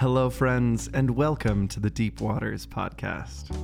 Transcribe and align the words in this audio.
Hello, 0.00 0.30
friends, 0.30 0.88
and 0.94 1.10
welcome 1.10 1.68
to 1.68 1.78
the 1.78 1.90
Deep 1.90 2.22
Waters 2.22 2.66
podcast. 2.66 3.54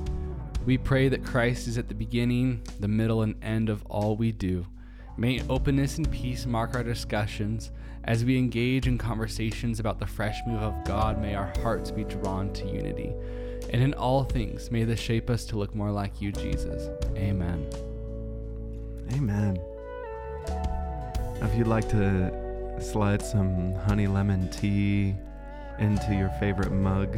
We 0.67 0.77
pray 0.77 1.09
that 1.09 1.25
Christ 1.25 1.67
is 1.67 1.79
at 1.79 1.87
the 1.87 1.95
beginning, 1.95 2.61
the 2.79 2.87
middle, 2.87 3.23
and 3.23 3.43
end 3.43 3.69
of 3.69 3.83
all 3.87 4.15
we 4.15 4.31
do. 4.31 4.63
May 5.17 5.41
openness 5.49 5.97
and 5.97 6.11
peace 6.11 6.45
mark 6.45 6.75
our 6.75 6.83
discussions. 6.83 7.71
As 8.03 8.23
we 8.23 8.37
engage 8.37 8.85
in 8.85 8.99
conversations 8.99 9.79
about 9.79 9.97
the 9.97 10.05
fresh 10.05 10.39
move 10.45 10.61
of 10.61 10.75
God, 10.85 11.19
may 11.19 11.33
our 11.33 11.51
hearts 11.63 11.89
be 11.89 12.03
drawn 12.03 12.53
to 12.53 12.67
unity. 12.67 13.11
And 13.73 13.81
in 13.81 13.95
all 13.95 14.23
things, 14.23 14.69
may 14.69 14.83
this 14.83 14.99
shape 14.99 15.31
us 15.31 15.43
to 15.45 15.57
look 15.57 15.73
more 15.73 15.89
like 15.89 16.21
you, 16.21 16.31
Jesus. 16.31 16.87
Amen. 17.15 17.67
Amen. 19.13 19.59
If 21.41 21.57
you'd 21.57 21.65
like 21.65 21.89
to 21.89 22.79
slide 22.79 23.23
some 23.23 23.73
honey 23.73 24.05
lemon 24.05 24.51
tea 24.51 25.15
into 25.79 26.13
your 26.13 26.29
favorite 26.39 26.71
mug, 26.71 27.17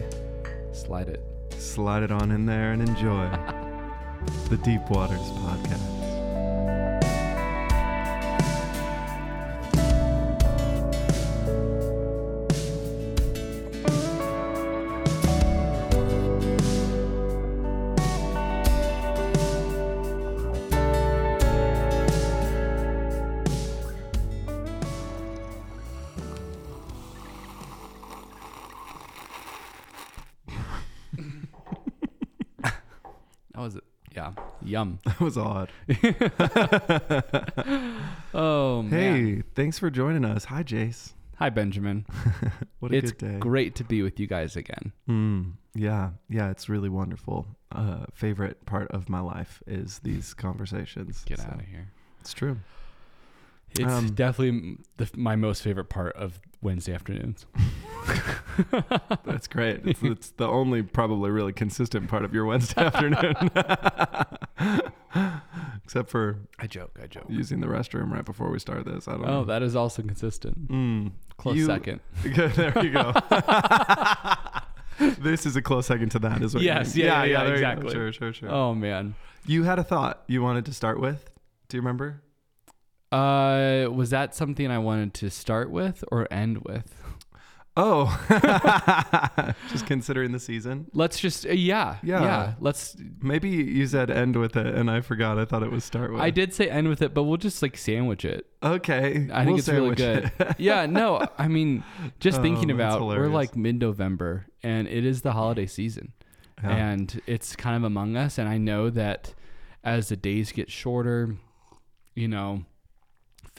Slide 0.71 1.09
it. 1.09 1.23
slide 1.57 2.03
it 2.03 2.11
on 2.11 2.31
in 2.31 2.45
there 2.45 2.71
and 2.71 2.81
enjoy 2.81 3.29
the 4.49 4.57
Deep 4.57 4.89
Waters 4.89 5.19
podcast. 5.19 5.98
Yum. 34.79 34.99
That 35.05 35.19
was 35.19 35.37
odd. 35.37 35.69
Oh, 38.33 38.83
man. 38.83 38.91
Hey, 39.37 39.43
thanks 39.55 39.79
for 39.79 39.89
joining 39.89 40.23
us. 40.23 40.45
Hi, 40.45 40.63
Jace. 40.63 41.13
Hi, 41.37 41.49
Benjamin. 41.49 42.05
What 42.79 42.93
a 42.93 42.95
it's 42.95 43.11
good 43.11 43.31
day. 43.33 43.37
great 43.39 43.75
to 43.75 43.83
be 43.83 44.01
with 44.03 44.21
you 44.21 44.27
guys 44.27 44.55
again. 44.55 44.93
Mm, 45.09 45.51
yeah, 45.75 46.11
yeah, 46.29 46.49
it's 46.49 46.69
really 46.69 46.87
wonderful. 46.87 47.45
Uh, 47.73 48.05
favorite 48.13 48.65
part 48.65 48.89
of 48.91 49.09
my 49.09 49.19
life 49.19 49.61
is 49.67 49.99
these 49.99 50.33
conversations. 50.33 51.23
Get 51.25 51.39
so 51.39 51.47
out 51.47 51.55
of 51.59 51.65
here. 51.65 51.89
It's 52.21 52.31
true. 52.33 52.57
It's 53.71 53.91
Um, 53.91 54.13
definitely 54.13 54.77
the, 54.95 55.09
my 55.17 55.35
most 55.35 55.61
favorite 55.61 55.89
part 55.89 56.15
of 56.15 56.39
Wednesday 56.61 56.93
afternoons. 56.93 57.45
That's 59.25 59.47
great. 59.47 59.81
It's, 59.85 60.01
it's 60.03 60.29
the 60.31 60.47
only 60.47 60.81
probably 60.83 61.31
really 61.31 61.53
consistent 61.53 62.09
part 62.09 62.25
of 62.25 62.33
your 62.33 62.45
Wednesday 62.45 62.81
afternoon. 62.85 63.33
Except 65.85 66.09
for 66.09 66.37
I 66.59 66.67
joke. 66.67 66.99
I 67.01 67.07
joke. 67.07 67.25
using 67.29 67.61
the 67.61 67.67
restroom 67.67 68.11
right 68.11 68.25
before 68.25 68.49
we 68.51 68.59
start 68.59 68.85
this. 68.85 69.07
I 69.07 69.13
don't 69.13 69.23
Oh, 69.25 69.27
know. 69.27 69.45
that 69.45 69.63
is 69.63 69.75
also 69.75 70.01
consistent. 70.01 70.67
Mm, 70.69 71.11
Close 71.37 71.57
you- 71.57 71.65
second. 71.65 71.99
Good, 72.23 72.51
there 72.53 72.77
you 72.83 72.91
go. 72.91 73.13
this 75.19 75.45
is 75.45 75.55
a 75.55 75.61
close 75.61 75.85
second 75.87 76.09
to 76.11 76.19
that, 76.19 76.41
is 76.41 76.53
what 76.53 76.61
you 76.61 76.67
Yes, 76.67 76.95
mean. 76.95 77.05
yeah, 77.05 77.23
yeah, 77.23 77.41
you 77.43 77.47
go. 77.47 77.53
exactly. 77.53 77.91
Sure, 77.91 78.11
sure, 78.11 78.33
sure. 78.33 78.49
Oh 78.51 78.73
man. 78.75 79.15
You 79.45 79.63
had 79.63 79.79
a 79.79 79.83
thought 79.83 80.23
you 80.27 80.41
wanted 80.43 80.65
to 80.65 80.73
start 80.73 80.99
with. 80.99 81.29
Do 81.69 81.77
you 81.77 81.81
remember? 81.81 82.21
Uh, 83.11 83.87
was 83.91 84.11
that 84.11 84.35
something 84.35 84.69
I 84.69 84.77
wanted 84.77 85.13
to 85.15 85.29
start 85.31 85.71
with 85.71 86.03
or 86.11 86.27
end 86.31 86.59
with? 86.59 86.93
Oh, 87.77 88.07
just 89.71 89.85
considering 89.85 90.31
the 90.33 90.39
season. 90.39 90.87
Let's 90.93 91.17
just 91.19 91.45
uh, 91.45 91.51
yeah, 91.51 91.97
Yeah. 92.03 92.21
yeah. 92.23 92.53
Let's. 92.59 92.97
Maybe 93.21 93.49
you 93.49 93.87
said 93.87 94.09
end 94.11 94.35
with 94.35 94.57
it, 94.57 94.65
and 94.75 94.91
I 94.91 94.99
forgot. 95.01 95.39
I 95.39 95.45
thought 95.45 95.63
it 95.63 95.71
was 95.71 95.83
start 95.85 96.11
with. 96.11 96.19
I 96.21 96.29
did 96.29 96.53
say 96.53 96.69
end 96.69 96.89
with 96.89 97.01
it, 97.01 97.13
but 97.13 97.23
we'll 97.23 97.37
just 97.37 97.61
like 97.61 97.77
sandwich 97.77 98.25
it. 98.25 98.47
Okay, 98.61 99.29
I 99.31 99.45
think 99.45 99.47
we'll 99.47 99.57
it's 99.59 99.69
really 99.69 99.95
good. 99.95 100.31
it. 100.39 100.55
yeah. 100.59 100.85
No, 100.87 101.25
I 101.37 101.47
mean, 101.47 101.83
just 102.19 102.39
Oh, 102.39 102.41
thinking 102.41 102.69
about 102.69 103.01
we're 103.01 103.27
like 103.29 103.55
mid-November 103.55 104.45
and 104.61 104.87
it 104.87 105.05
is 105.05 105.21
the 105.21 105.31
holiday 105.31 105.65
season. 105.65 106.11
Yeah. 106.61 106.75
and 106.75 107.21
it's 107.25 107.55
kind 107.55 107.77
of 107.77 107.85
among 107.85 108.17
us 108.17 108.37
and 108.37 108.49
i 108.49 108.57
know 108.57 108.89
that 108.89 109.33
as 109.81 110.09
the 110.09 110.17
days 110.17 110.51
get 110.51 110.69
shorter 110.69 111.37
you 112.15 112.27
know 112.27 112.65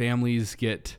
families 0.04 0.54
get 0.54 0.96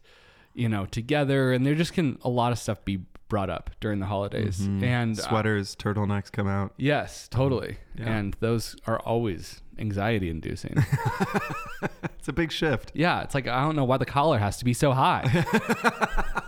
you 0.54 0.70
know 0.70 0.86
together 0.86 1.52
and 1.54 1.66
there 1.66 1.74
just 1.76 1.94
can 1.94 2.18
a 2.24 2.30
lot 2.30 2.52
of 2.52 2.60
stuff 2.60 2.84
be 2.86 2.98
brought 3.30 3.50
up 3.50 3.70
during 3.80 4.00
the 4.00 4.06
holidays 4.06 4.60
Mhm. 4.62 4.84
and 4.84 5.20
uh, 5.20 5.24
sweaters, 5.24 5.76
turtlenecks 5.76 6.30
come 6.32 6.48
out. 6.48 6.74
yes 6.78 7.28
totally 7.30 7.78
Yeah. 7.98 8.12
and 8.18 8.36
those 8.42 8.76
are 8.86 9.00
always 9.00 9.62
anxiety 9.80 10.30
inducing 10.30 10.76
It's 12.20 12.28
a 12.28 12.34
big 12.34 12.52
shift. 12.52 12.92
yeah 12.94 13.22
it's 13.24 13.34
like 13.34 13.48
i 13.48 13.62
don't 13.64 13.76
know 13.76 13.86
why 13.86 13.98
the 13.98 14.06
collar 14.06 14.38
has 14.38 14.58
to 14.58 14.66
be 14.66 14.74
so 14.74 14.92
high 14.92 15.24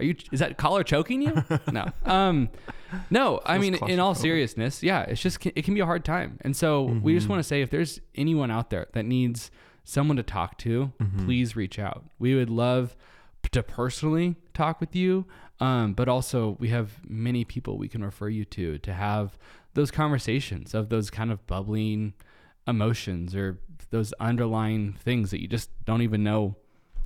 are 0.00 0.04
you 0.04 0.14
is 0.32 0.40
that 0.40 0.56
collar 0.58 0.82
choking 0.84 1.22
you 1.22 1.42
no 1.72 1.86
um 2.04 2.48
no 3.10 3.40
i 3.46 3.58
mean 3.58 3.74
in 3.88 3.98
all 4.00 4.14
seriousness 4.14 4.82
yeah 4.82 5.00
it's 5.02 5.20
just 5.20 5.44
it 5.46 5.64
can 5.64 5.74
be 5.74 5.80
a 5.80 5.86
hard 5.86 6.04
time 6.04 6.38
and 6.42 6.54
so 6.56 6.82
we 7.02 7.14
just 7.14 7.26
Mhm. 7.26 7.30
want 7.30 7.40
to 7.40 7.48
say 7.48 7.62
if 7.62 7.70
there's 7.70 8.00
anyone 8.14 8.50
out 8.50 8.70
there 8.70 8.86
that 8.92 9.04
needs 9.04 9.50
someone 9.88 10.16
to 10.16 10.22
talk 10.22 10.58
to 10.58 10.92
Mhm. 11.00 11.24
please 11.24 11.56
reach 11.56 11.78
out 11.78 12.04
we 12.18 12.34
would 12.34 12.50
love 12.50 12.94
to 13.52 13.62
personally 13.62 14.36
talk 14.52 14.80
with 14.80 14.94
you 14.94 15.24
um, 15.60 15.94
but 15.94 16.08
also 16.08 16.56
we 16.60 16.68
have 16.68 17.00
many 17.08 17.44
people 17.44 17.78
we 17.78 17.88
can 17.88 18.04
refer 18.04 18.28
you 18.28 18.44
to 18.44 18.78
to 18.78 18.92
have 18.92 19.38
those 19.74 19.90
conversations 19.90 20.74
of 20.74 20.88
those 20.90 21.08
kind 21.10 21.30
of 21.32 21.44
bubbling 21.46 22.12
emotions 22.66 23.34
or 23.34 23.58
those 23.90 24.12
underlying 24.20 24.92
things 24.92 25.30
that 25.30 25.40
you 25.40 25.48
just 25.48 25.70
don't 25.86 26.02
even 26.02 26.22
know 26.22 26.56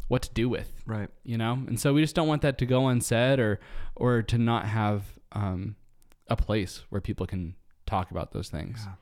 what 0.08 0.22
to 0.22 0.30
do 0.34 0.48
with 0.48 0.82
Right. 0.84 1.08
you 1.22 1.38
know 1.38 1.52
and 1.68 1.78
so 1.78 1.94
we 1.94 2.00
just 2.02 2.16
don't 2.16 2.28
want 2.28 2.42
that 2.42 2.58
to 2.58 2.66
go 2.66 2.88
unsaid 2.88 3.38
or 3.38 3.60
or 3.94 4.22
to 4.22 4.38
not 4.38 4.66
have 4.66 5.18
um, 5.32 5.76
a 6.28 6.36
place 6.36 6.84
where 6.90 7.00
people 7.00 7.26
can 7.26 7.54
talk 7.86 8.10
about 8.10 8.32
those 8.32 8.48
things 8.50 8.82
Yeah. 8.84 8.94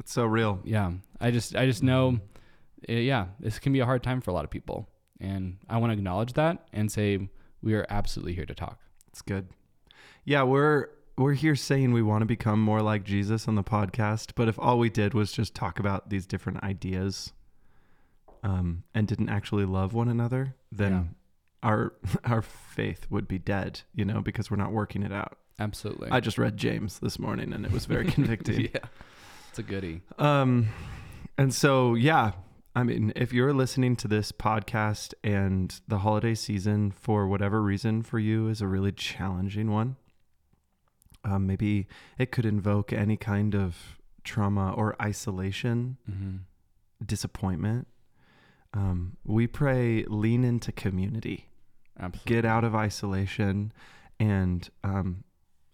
It's 0.00 0.12
so 0.12 0.24
real. 0.24 0.60
yeah 0.64 0.92
i 1.20 1.30
just 1.30 1.54
i 1.54 1.66
just 1.66 1.82
know 1.82 2.18
uh, 2.88 2.92
yeah 2.92 3.26
this 3.40 3.58
can 3.58 3.72
be 3.72 3.80
a 3.80 3.84
hard 3.84 4.02
time 4.02 4.20
for 4.20 4.30
a 4.30 4.34
lot 4.34 4.44
of 4.44 4.50
people 4.50 4.88
and 5.20 5.56
i 5.68 5.76
want 5.76 5.90
to 5.92 5.96
acknowledge 5.98 6.32
that 6.34 6.66
and 6.72 6.90
say 6.90 7.28
we 7.62 7.74
are 7.74 7.86
absolutely 7.90 8.34
here 8.34 8.46
to 8.46 8.54
talk 8.54 8.78
It's 9.08 9.22
good. 9.22 9.48
Yeah, 10.24 10.42
we're 10.44 10.88
we're 11.18 11.34
here 11.34 11.54
saying 11.56 11.92
we 11.92 12.02
want 12.02 12.22
to 12.22 12.26
become 12.26 12.60
more 12.60 12.80
like 12.80 13.04
Jesus 13.04 13.46
on 13.46 13.54
the 13.54 13.62
podcast, 13.62 14.32
but 14.34 14.48
if 14.48 14.58
all 14.58 14.78
we 14.78 14.88
did 14.88 15.14
was 15.14 15.30
just 15.30 15.54
talk 15.54 15.78
about 15.78 16.08
these 16.10 16.26
different 16.26 16.62
ideas 16.64 17.32
um, 18.42 18.82
and 18.94 19.06
didn't 19.06 19.28
actually 19.28 19.64
love 19.64 19.94
one 19.94 20.08
another, 20.08 20.54
then 20.70 20.92
Yeah. 20.92 21.68
our 21.68 21.92
our 22.24 22.42
faith 22.42 23.06
would 23.10 23.28
be 23.28 23.38
dead, 23.38 23.82
you 23.94 24.04
know, 24.04 24.20
because 24.20 24.50
we're 24.50 24.56
not 24.56 24.72
working 24.72 25.02
it 25.02 25.12
out. 25.12 25.36
absolutely 25.60 26.10
I 26.10 26.20
just 26.20 26.38
read 26.38 26.56
James 26.56 26.98
this 26.98 27.18
morning 27.18 27.52
and 27.52 27.64
it 27.66 27.72
was 27.72 27.86
very 27.86 28.06
convicting. 28.16 28.62
yeah 28.72 28.86
it's 29.50 29.58
a 29.58 29.62
goodie 29.62 30.00
Um, 30.18 30.68
and 31.38 31.52
so 31.54 31.94
yeah, 31.94 32.32
I 32.74 32.84
mean, 32.84 33.12
if 33.14 33.34
you're 33.34 33.52
listening 33.52 33.96
to 33.96 34.08
this 34.08 34.32
podcast 34.32 35.12
and 35.22 35.78
the 35.86 35.98
holiday 35.98 36.34
season 36.34 36.90
for 36.90 37.26
whatever 37.26 37.62
reason 37.62 38.02
for 38.02 38.18
you 38.18 38.48
is 38.48 38.62
a 38.62 38.66
really 38.66 38.92
challenging 38.92 39.70
one, 39.70 39.96
um, 41.22 41.46
maybe 41.46 41.86
it 42.18 42.32
could 42.32 42.46
invoke 42.46 42.92
any 42.92 43.18
kind 43.18 43.54
of 43.54 43.76
trauma 44.24 44.72
or 44.72 44.96
isolation, 45.02 45.98
mm-hmm. 46.10 46.36
disappointment. 47.04 47.88
Um, 48.72 49.18
we 49.22 49.46
pray 49.46 50.04
lean 50.08 50.42
into 50.42 50.72
community, 50.72 51.48
absolutely 52.00 52.34
get 52.34 52.46
out 52.46 52.64
of 52.64 52.74
isolation, 52.74 53.72
and 54.18 54.68
um, 54.82 55.24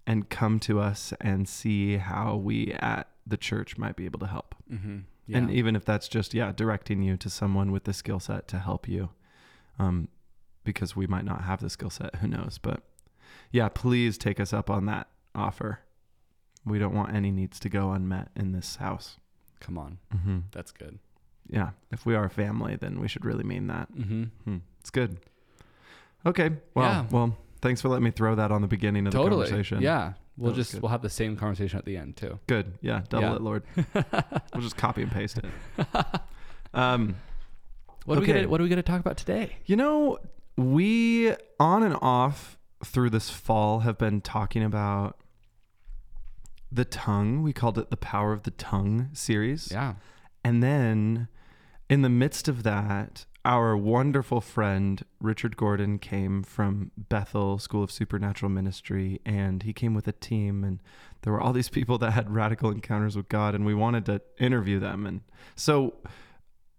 and 0.04 0.28
come 0.28 0.58
to 0.60 0.80
us 0.80 1.12
and 1.20 1.48
see 1.48 1.98
how 1.98 2.34
we 2.34 2.72
at 2.72 3.08
the 3.24 3.36
church 3.36 3.78
might 3.78 3.94
be 3.94 4.04
able 4.04 4.18
to 4.18 4.26
help. 4.26 4.56
mm-hmm. 4.70 4.98
And 5.36 5.50
even 5.50 5.76
if 5.76 5.84
that's 5.84 6.08
just 6.08 6.32
yeah, 6.34 6.52
directing 6.52 7.02
you 7.02 7.16
to 7.18 7.28
someone 7.30 7.70
with 7.72 7.84
the 7.84 7.92
skill 7.92 8.20
set 8.20 8.48
to 8.48 8.58
help 8.58 8.88
you, 8.88 9.10
um, 9.78 10.08
because 10.64 10.96
we 10.96 11.06
might 11.06 11.24
not 11.24 11.42
have 11.44 11.60
the 11.60 11.70
skill 11.70 11.90
set, 11.90 12.16
who 12.16 12.28
knows? 12.28 12.58
But 12.60 12.82
yeah, 13.52 13.68
please 13.68 14.16
take 14.18 14.40
us 14.40 14.52
up 14.52 14.68
on 14.70 14.86
that 14.86 15.08
offer. 15.34 15.80
We 16.64 16.78
don't 16.78 16.94
want 16.94 17.14
any 17.14 17.30
needs 17.30 17.58
to 17.60 17.68
go 17.68 17.92
unmet 17.92 18.28
in 18.36 18.52
this 18.52 18.76
house. 18.76 19.16
come 19.60 19.76
on 19.78 19.98
Mm-hmm. 20.14 20.38
that's 20.52 20.72
good 20.72 20.98
Yeah, 21.48 21.70
if 21.90 22.04
we 22.06 22.14
are 22.14 22.24
a 22.24 22.30
family, 22.30 22.76
then 22.76 23.00
we 23.00 23.08
should 23.08 23.24
really 23.24 23.44
mean 23.44 23.66
that. 23.68 23.90
mm-hmm. 23.92 24.24
Hmm. 24.44 24.56
It's 24.80 24.90
good. 24.90 25.18
Okay. 26.26 26.50
Well, 26.74 26.86
Yeah. 26.90 27.04
well, 27.10 27.36
thanks 27.60 27.80
for 27.80 27.88
letting 27.88 28.04
me 28.04 28.10
throw 28.10 28.34
that 28.34 28.50
on 28.52 28.60
the 28.62 28.68
beginning 28.68 29.06
of 29.06 29.12
totally 29.12 29.44
the 29.44 29.50
conversation. 29.50 29.82
yeah 29.82 30.12
we'll 30.38 30.52
just 30.52 30.72
good. 30.72 30.82
we'll 30.82 30.90
have 30.90 31.02
the 31.02 31.10
same 31.10 31.36
conversation 31.36 31.78
at 31.78 31.84
the 31.84 31.96
end 31.96 32.16
too 32.16 32.38
Good. 32.46 32.72
Yeah. 32.80 33.02
Double 33.08 33.28
Yeah. 33.28 33.34
it, 33.36 33.42
Lord. 33.42 33.62
we'll 33.94 34.62
just 34.62 34.76
copy 34.76 35.02
and 35.02 35.10
paste 35.12 35.38
it. 35.38 35.44
Um, 36.74 37.16
what 38.04 38.18
are 38.18 38.20
we 38.20 38.26
gonna 38.26 38.46
what 38.46 38.60
are 38.60 38.62
we 38.62 38.68
gonna 38.68 38.82
talk 38.82 39.00
about 39.00 39.16
today 39.16 39.56
You 39.64 39.76
know, 39.76 40.18
we 40.56 41.32
on 41.58 41.82
and 41.82 41.96
off 42.02 42.58
through 42.84 43.08
this 43.10 43.30
fall 43.30 43.80
have 43.80 43.96
been 43.96 44.20
talking 44.20 44.62
about 44.62 45.16
the 46.70 46.84
tongue. 46.84 47.42
We 47.42 47.52
called 47.54 47.78
it 47.78 47.88
the 47.90 47.96
Power 47.96 48.32
of 48.34 48.42
the 48.42 48.50
Tongue 48.50 49.08
series. 49.14 49.70
Yeah. 49.72 49.94
And 50.44 50.62
then 50.62 51.28
in 51.88 52.02
the 52.02 52.08
midst 52.10 52.48
of 52.48 52.62
that, 52.64 53.24
our 53.48 53.74
wonderful 53.78 54.42
friend 54.42 55.02
Richard 55.20 55.56
Gordon 55.56 55.98
came 55.98 56.42
from 56.42 56.90
Bethel 56.98 57.58
School 57.58 57.82
of 57.82 57.90
Supernatural 57.90 58.50
Ministry 58.50 59.20
and 59.24 59.62
he 59.62 59.72
came 59.72 59.94
with 59.94 60.06
a 60.06 60.12
team 60.12 60.62
and 60.62 60.80
there 61.22 61.32
were 61.32 61.40
all 61.40 61.54
these 61.54 61.70
people 61.70 61.96
that 61.98 62.10
had 62.10 62.30
radical 62.30 62.70
encounters 62.70 63.16
with 63.16 63.28
God 63.30 63.54
and 63.54 63.64
we 63.64 63.74
wanted 63.74 64.04
to 64.06 64.20
interview 64.38 64.78
them 64.78 65.06
and 65.06 65.22
so 65.56 65.94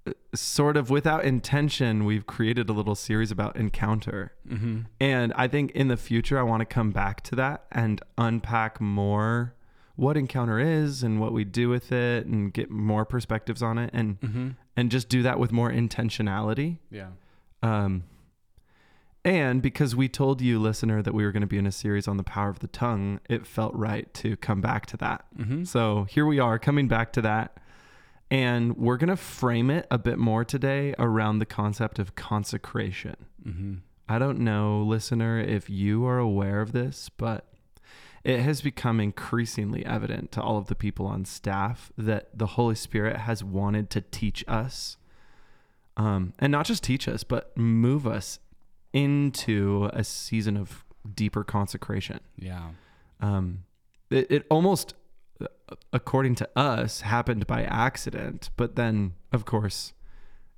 uh, 0.06 0.12
sort 0.36 0.78
of 0.78 0.92
without 0.92 1.26
intention 1.26 2.06
we've 2.06 2.28
created 2.28 2.70
a 2.70 2.74
little 2.74 2.96
series 2.96 3.32
about 3.32 3.56
encounter 3.56 4.34
Mm-hmm. 4.48 4.82
and 5.00 5.34
I 5.36 5.48
think 5.48 5.72
in 5.72 5.88
the 5.90 5.98
future, 5.98 6.38
I 6.40 6.44
want 6.44 6.62
to 6.62 6.66
come 6.66 6.92
back 6.92 7.22
to 7.24 7.36
that 7.36 7.66
and 7.72 8.00
unpack 8.18 8.80
more 8.80 9.56
what 9.96 10.16
encounter 10.18 10.60
is 10.60 11.04
and 11.04 11.20
what 11.20 11.34
we 11.34 11.44
do 11.44 11.68
with 11.68 11.92
it 11.92 12.26
and 12.26 12.54
get 12.54 12.70
more 12.72 13.06
perspectives 13.06 13.62
on 13.64 13.78
it 13.80 13.90
and 13.94 14.20
Mm-hmm. 14.22 14.50
And 14.80 14.90
just 14.90 15.10
do 15.10 15.22
that 15.24 15.38
with 15.38 15.52
more 15.52 15.70
intentionality. 15.70 16.78
Yeah. 16.90 17.10
Um, 17.62 18.04
and 19.26 19.62
because 19.62 19.94
we 19.94 20.08
told 20.08 20.40
you, 20.40 20.58
listener, 20.58 21.02
that 21.02 21.14
we 21.14 21.26
were 21.26 21.34
going 21.34 21.42
to 21.42 21.48
be 21.48 21.58
in 21.58 21.68
a 21.68 21.72
series 21.72 22.08
on 22.08 22.16
the 22.16 22.24
power 22.24 22.48
of 22.48 22.60
the 22.60 22.68
tongue, 22.68 23.20
it 23.30 23.46
felt 23.46 23.76
right 23.76 24.12
to 24.14 24.38
come 24.38 24.62
back 24.62 24.86
to 24.86 24.98
that. 24.98 25.26
Mm-hmm. 25.38 25.66
So 25.66 26.06
here 26.10 26.26
we 26.26 26.40
are 26.40 26.58
coming 26.58 26.88
back 26.88 27.12
to 27.14 27.22
that. 27.24 27.58
And 28.32 28.78
we're 28.78 28.96
going 28.96 29.10
to 29.10 29.18
frame 29.18 29.70
it 29.70 29.86
a 29.92 29.98
bit 29.98 30.18
more 30.18 30.46
today 30.46 30.96
around 30.98 31.40
the 31.40 31.46
concept 31.46 32.00
of 32.00 32.16
consecration. 32.16 33.18
Mm-hmm. 33.46 33.74
I 34.08 34.18
don't 34.18 34.40
know, 34.40 34.82
listener, 34.82 35.40
if 35.40 35.70
you 35.70 36.06
are 36.06 36.20
aware 36.20 36.62
of 36.62 36.72
this, 36.72 37.10
but 37.10 37.49
it 38.24 38.40
has 38.42 38.62
become 38.62 39.00
increasingly 39.00 39.86
evident 39.86 40.32
to 40.34 40.42
all 40.42 40.58
of 40.58 40.68
the 40.68 40.76
people 40.76 41.06
on 41.06 41.26
staff 41.26 41.92
that 41.98 42.30
the 42.38 42.48
Holy 42.48 42.76
Spirit 42.76 43.18
has 43.18 43.44
wanted 43.44 43.90
to 43.92 44.02
teach 44.02 44.44
us, 44.48 44.98
um, 45.98 46.34
and 46.40 46.52
not 46.52 46.66
just 46.66 46.84
teach 46.84 47.08
us, 47.08 47.24
but 47.24 47.56
move 47.58 48.06
us 48.08 48.40
into 48.94 49.90
a 49.94 50.04
season 50.04 50.58
of 50.58 50.84
deeper 51.16 51.44
consecration. 51.44 52.20
Yeah. 52.38 52.70
Um, 53.22 53.64
it, 54.10 54.30
it 54.32 54.46
almost, 54.50 54.94
uh, 55.42 55.46
according 55.94 56.36
to 56.36 56.50
us, 56.58 57.02
happened 57.02 57.46
by 57.48 57.64
accident, 57.64 58.50
but 58.58 58.76
then, 58.76 59.14
of 59.32 59.46
course, 59.46 59.94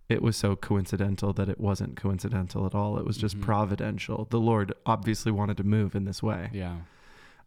it 0.09 0.21
was 0.21 0.35
so 0.35 0.55
coincidental 0.55 1.31
that 1.33 1.47
it 1.49 1.59
wasn't 1.59 1.95
coincidental 1.95 2.65
at 2.65 2.75
all. 2.75 2.97
It 2.97 3.05
was 3.05 3.17
just 3.17 3.37
Mhm. 3.37 3.41
providential. 3.43 4.27
The 4.29 4.39
Lord 4.39 4.73
obviously 4.85 5.31
wanted 5.31 5.57
to 5.57 5.63
move 5.63 5.95
in 5.95 6.03
this 6.05 6.21
way. 6.21 6.49
Yeah. 6.53 6.77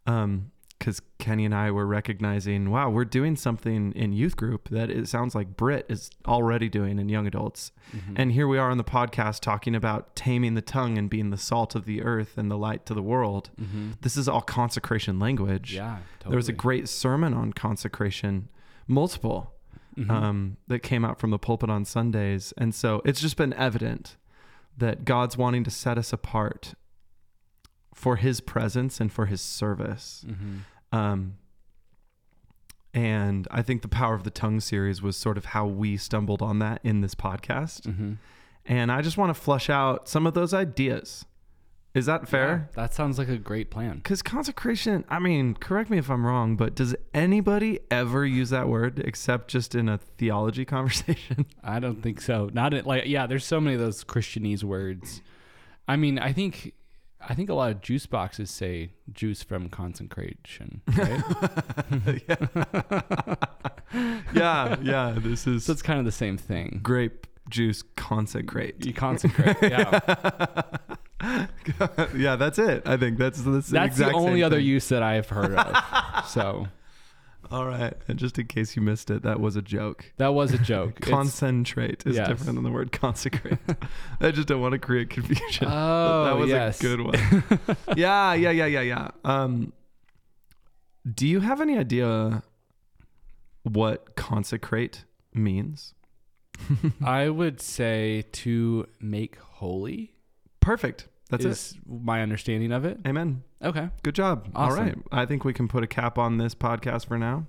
Um, 0.05 0.51
because 0.77 1.01
Kenny 1.19 1.45
and 1.45 1.55
I 1.55 1.71
were 1.71 1.85
recognizing, 1.87 2.69
wow, 2.69 2.89
we're 2.89 3.05
doing 3.05 3.37
something 3.37 3.93
in 3.93 4.11
youth 4.11 4.35
group 4.35 4.67
that 4.69 4.89
it 4.91 5.07
sounds 5.07 5.33
like 5.33 5.55
Britt 5.55 5.85
is 5.87 6.09
already 6.27 6.67
doing 6.67 6.99
in 6.99 7.07
young 7.07 7.25
adults. 7.25 7.71
Mhm. 7.93 8.13
And 8.17 8.31
here 8.33 8.45
we 8.47 8.57
are 8.57 8.69
on 8.69 8.77
the 8.77 8.83
podcast 8.83 9.39
talking 9.39 9.73
about 9.73 10.15
taming 10.17 10.53
the 10.53 10.61
tongue 10.61 10.97
and 10.97 11.09
being 11.09 11.29
the 11.29 11.37
salt 11.37 11.75
of 11.75 11.85
the 11.85 12.03
earth 12.03 12.37
and 12.37 12.51
the 12.51 12.57
light 12.57 12.85
to 12.87 12.93
the 12.93 13.01
world. 13.01 13.49
Mm-hmm. 13.59 13.91
This 14.01 14.17
is 14.17 14.27
all 14.27 14.41
consecration 14.41 15.17
language. 15.17 15.73
Yeah. 15.73 15.99
Totally. 16.19 16.31
There 16.31 16.37
was 16.37 16.49
a 16.49 16.53
great 16.53 16.89
sermon 16.89 17.33
on 17.33 17.53
consecration, 17.53 18.49
multiple, 18.85 19.53
Mhm. 19.97 20.09
um, 20.11 20.57
that 20.67 20.79
came 20.79 21.05
out 21.05 21.19
from 21.19 21.31
the 21.31 21.39
pulpit 21.39 21.69
on 21.69 21.85
Sundays. 21.85 22.53
And 22.57 22.75
so 22.75 23.01
it's 23.05 23.21
just 23.21 23.37
been 23.37 23.53
evident 23.53 24.17
that 24.77 25.05
God's 25.05 25.37
wanting 25.37 25.63
to 25.63 25.71
set 25.71 25.97
us 25.97 26.11
apart 26.11 26.75
for 27.95 28.17
his 28.17 28.41
presence 28.41 28.99
and 28.99 29.11
for 29.11 29.25
his 29.25 29.41
service. 29.41 30.23
Mhm. 30.27 30.59
Um, 30.95 31.37
and 32.93 33.47
I 33.51 33.61
think 33.61 33.81
the 33.81 33.87
Power 33.87 34.13
of 34.13 34.23
the 34.23 34.29
Tongue 34.29 34.59
series 34.59 35.01
was 35.01 35.17
sort 35.17 35.37
of 35.37 35.45
how 35.45 35.65
we 35.65 35.97
stumbled 35.97 36.41
on 36.41 36.59
that 36.59 36.79
in 36.83 37.01
this 37.01 37.15
podcast. 37.15 37.81
Mhm. 37.81 38.17
And 38.65 38.91
I 38.91 39.01
just 39.01 39.17
want 39.17 39.29
to 39.31 39.33
flush 39.33 39.69
out 39.69 40.07
some 40.07 40.25
of 40.27 40.33
those 40.33 40.53
ideas. 40.53 41.25
Is 41.93 42.05
that 42.07 42.27
fair? 42.27 42.69
Yeah, 42.75 42.81
that 42.83 42.93
sounds 42.93 43.17
like 43.17 43.29
a 43.29 43.37
great 43.37 43.71
plan. 43.71 43.97
Because 43.97 44.21
consecration, 44.21 45.05
I 45.07 45.19
mean, 45.19 45.53
correct 45.53 45.89
me 45.89 45.97
if 45.97 46.09
I'm 46.09 46.25
wrong, 46.25 46.57
but 46.57 46.75
does 46.75 46.93
anybody 47.13 47.79
ever 47.89 48.25
use 48.25 48.49
that 48.49 48.67
word 48.67 48.99
except 48.99 49.47
just 49.49 49.75
in 49.75 49.87
a 49.87 49.97
theology 49.97 50.65
conversation? 50.75 51.45
I 51.63 51.79
don't 51.79 52.01
think 52.03 52.19
so. 52.19 52.49
Not 52.53 52.73
it, 52.73 52.85
like 52.85 53.05
yeah. 53.05 53.27
There's 53.27 53.45
so 53.45 53.61
many 53.61 53.75
of 53.75 53.79
those 53.81 54.03
Christianese 54.03 54.63
words. 54.63 55.21
I 55.87 55.95
mean, 55.95 56.19
I 56.19 56.33
think 56.33 56.73
I 57.27 57.33
think 57.33 57.49
a 57.49 57.53
lot 57.53 57.71
of 57.71 57.81
juice 57.81 58.05
boxes 58.05 58.49
say 58.51 58.91
juice 59.11 59.43
from 59.43 59.69
consecration, 59.69 60.81
right? 60.95 61.23
yeah, 64.33 64.75
yeah. 64.81 65.15
This 65.17 65.47
is 65.47 65.65
so 65.65 65.71
it's 65.73 65.81
kind 65.81 65.99
of 65.99 66.05
the 66.05 66.11
same 66.11 66.37
thing. 66.37 66.79
grape 66.83 67.27
juice 67.49 67.83
consecrate. 67.95 68.85
You 68.85 68.93
consecrate. 68.93 69.57
Yeah. 69.61 69.99
yeah, 72.15 72.35
that's 72.35 72.59
it. 72.59 72.83
I 72.85 72.97
think 72.97 73.17
that's 73.17 73.41
that's, 73.41 73.69
That's 73.69 73.95
exact 73.95 74.11
the 74.11 74.17
only 74.17 74.43
other 74.43 74.57
thing. 74.57 74.65
use 74.65 74.89
that 74.89 75.03
I've 75.03 75.29
heard 75.29 75.55
of. 75.55 76.27
so 76.27 76.67
All 77.51 77.65
right, 77.65 77.93
and 78.07 78.17
just 78.17 78.39
in 78.39 78.47
case 78.47 78.75
you 78.75 78.81
missed 78.81 79.09
it, 79.11 79.21
that 79.23 79.39
was 79.39 79.55
a 79.55 79.61
joke. 79.61 80.11
that 80.17 80.33
was 80.33 80.51
a 80.53 80.57
joke. 80.57 80.93
It's- 80.97 81.09
Concentrate 81.09 82.03
is 82.05 82.15
Yes. 82.15 82.27
different 82.27 82.55
than 82.55 82.63
the 82.63 82.71
word 82.71 82.91
consecrate. 82.91 83.59
I 84.19 84.31
just 84.31 84.47
don't 84.47 84.61
want 84.61 84.71
to 84.73 84.79
create 84.79 85.09
confusion. 85.09 85.67
oh, 85.69 86.23
that 86.25 86.37
was 86.37 86.49
yes. 86.49 86.79
a 86.79 86.83
good 86.83 87.01
one. 87.01 87.77
yeah, 87.97 88.33
yeah, 88.33 88.49
yeah, 88.51 88.65
yeah, 88.65 88.81
yeah. 88.81 89.11
Um, 89.23 89.73
do 91.13 91.27
you 91.27 91.39
have 91.41 91.61
any 91.61 91.77
idea 91.77 92.41
what 93.63 94.15
consecrate 94.15 95.05
means? 95.33 95.93
I 97.03 97.29
would 97.29 97.61
say 97.61 98.23
to 98.31 98.87
make 98.99 99.37
holy. 99.37 100.13
Perfect. 100.61 101.07
That's 101.29 101.43
it. 101.45 101.49
is 101.51 101.75
my 101.87 102.21
understanding 102.21 102.71
of 102.71 102.85
it. 102.85 102.99
Amen. 103.05 103.43
Okay. 103.65 103.89
Good 104.03 104.15
job. 104.15 104.47
Awesome. 104.55 104.77
All 104.79 104.85
right. 104.85 104.95
I 105.11 105.25
think 105.25 105.43
we 105.43 105.53
can 105.53 105.67
put 105.67 105.83
a 105.83 105.87
cap 105.87 106.17
on 106.17 106.37
this 106.37 106.53
podcast 106.55 107.07
for 107.07 107.17
now. 107.17 107.45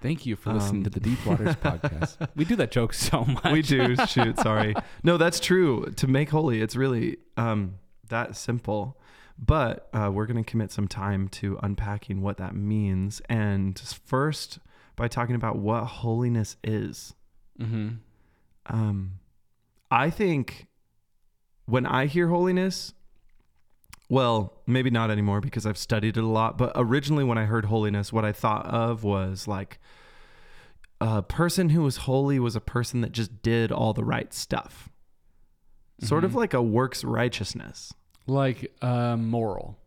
Thank 0.00 0.24
you 0.26 0.36
for 0.36 0.52
listening 0.52 0.82
Um, 0.82 0.84
to 0.84 0.90
the 0.90 1.00
Deep 1.00 1.24
Waters 1.26 1.56
podcast. 1.62 2.28
We 2.36 2.44
do 2.44 2.54
that 2.56 2.70
joke 2.70 2.92
so 2.94 3.24
much. 3.24 3.52
We 3.52 3.62
do. 3.62 3.96
Shoot. 4.06 4.38
Sorry. 4.38 4.74
No, 5.02 5.16
that's 5.16 5.40
true. 5.40 5.90
To 5.96 6.06
make 6.06 6.30
holy, 6.30 6.60
it's 6.60 6.76
really 6.76 7.16
um, 7.36 7.76
that 8.08 8.36
simple. 8.36 8.96
But 9.38 9.88
uh, 9.92 10.10
we're 10.12 10.26
going 10.26 10.42
to 10.42 10.48
commit 10.48 10.70
some 10.70 10.86
time 10.86 11.28
to 11.28 11.58
unpacking 11.62 12.22
what 12.22 12.36
that 12.38 12.54
means. 12.54 13.20
And 13.28 13.78
first, 13.78 14.60
by 14.94 15.08
talking 15.08 15.34
about 15.34 15.56
what 15.58 15.84
holiness 15.84 16.56
is. 16.62 17.14
Mm-hmm. 17.60 17.88
Um, 18.66 19.18
I 19.90 20.10
think 20.10 20.68
when 21.66 21.84
I 21.86 22.06
hear 22.06 22.28
holiness, 22.28 22.92
well, 24.08 24.54
maybe 24.66 24.90
not 24.90 25.10
anymore 25.10 25.40
because 25.40 25.66
I've 25.66 25.78
studied 25.78 26.16
it 26.16 26.22
a 26.22 26.26
lot. 26.26 26.56
But 26.58 26.72
originally, 26.76 27.24
when 27.24 27.38
I 27.38 27.44
heard 27.44 27.66
holiness, 27.66 28.12
what 28.12 28.24
I 28.24 28.32
thought 28.32 28.66
of 28.66 29.02
was 29.04 29.48
like 29.48 29.78
a 31.00 31.22
person 31.22 31.70
who 31.70 31.82
was 31.82 31.98
holy 31.98 32.38
was 32.38 32.56
a 32.56 32.60
person 32.60 33.00
that 33.02 33.12
just 33.12 33.42
did 33.42 33.70
all 33.70 33.92
the 33.92 34.04
right 34.04 34.32
stuff, 34.32 34.88
sort 36.00 36.24
of 36.24 36.32
Mhm. 36.32 36.36
like 36.36 36.54
a 36.54 36.62
works 36.62 37.04
righteousness. 37.04 37.92
Like 38.26 38.74
uh, 38.82 39.16
moral. 39.16 39.78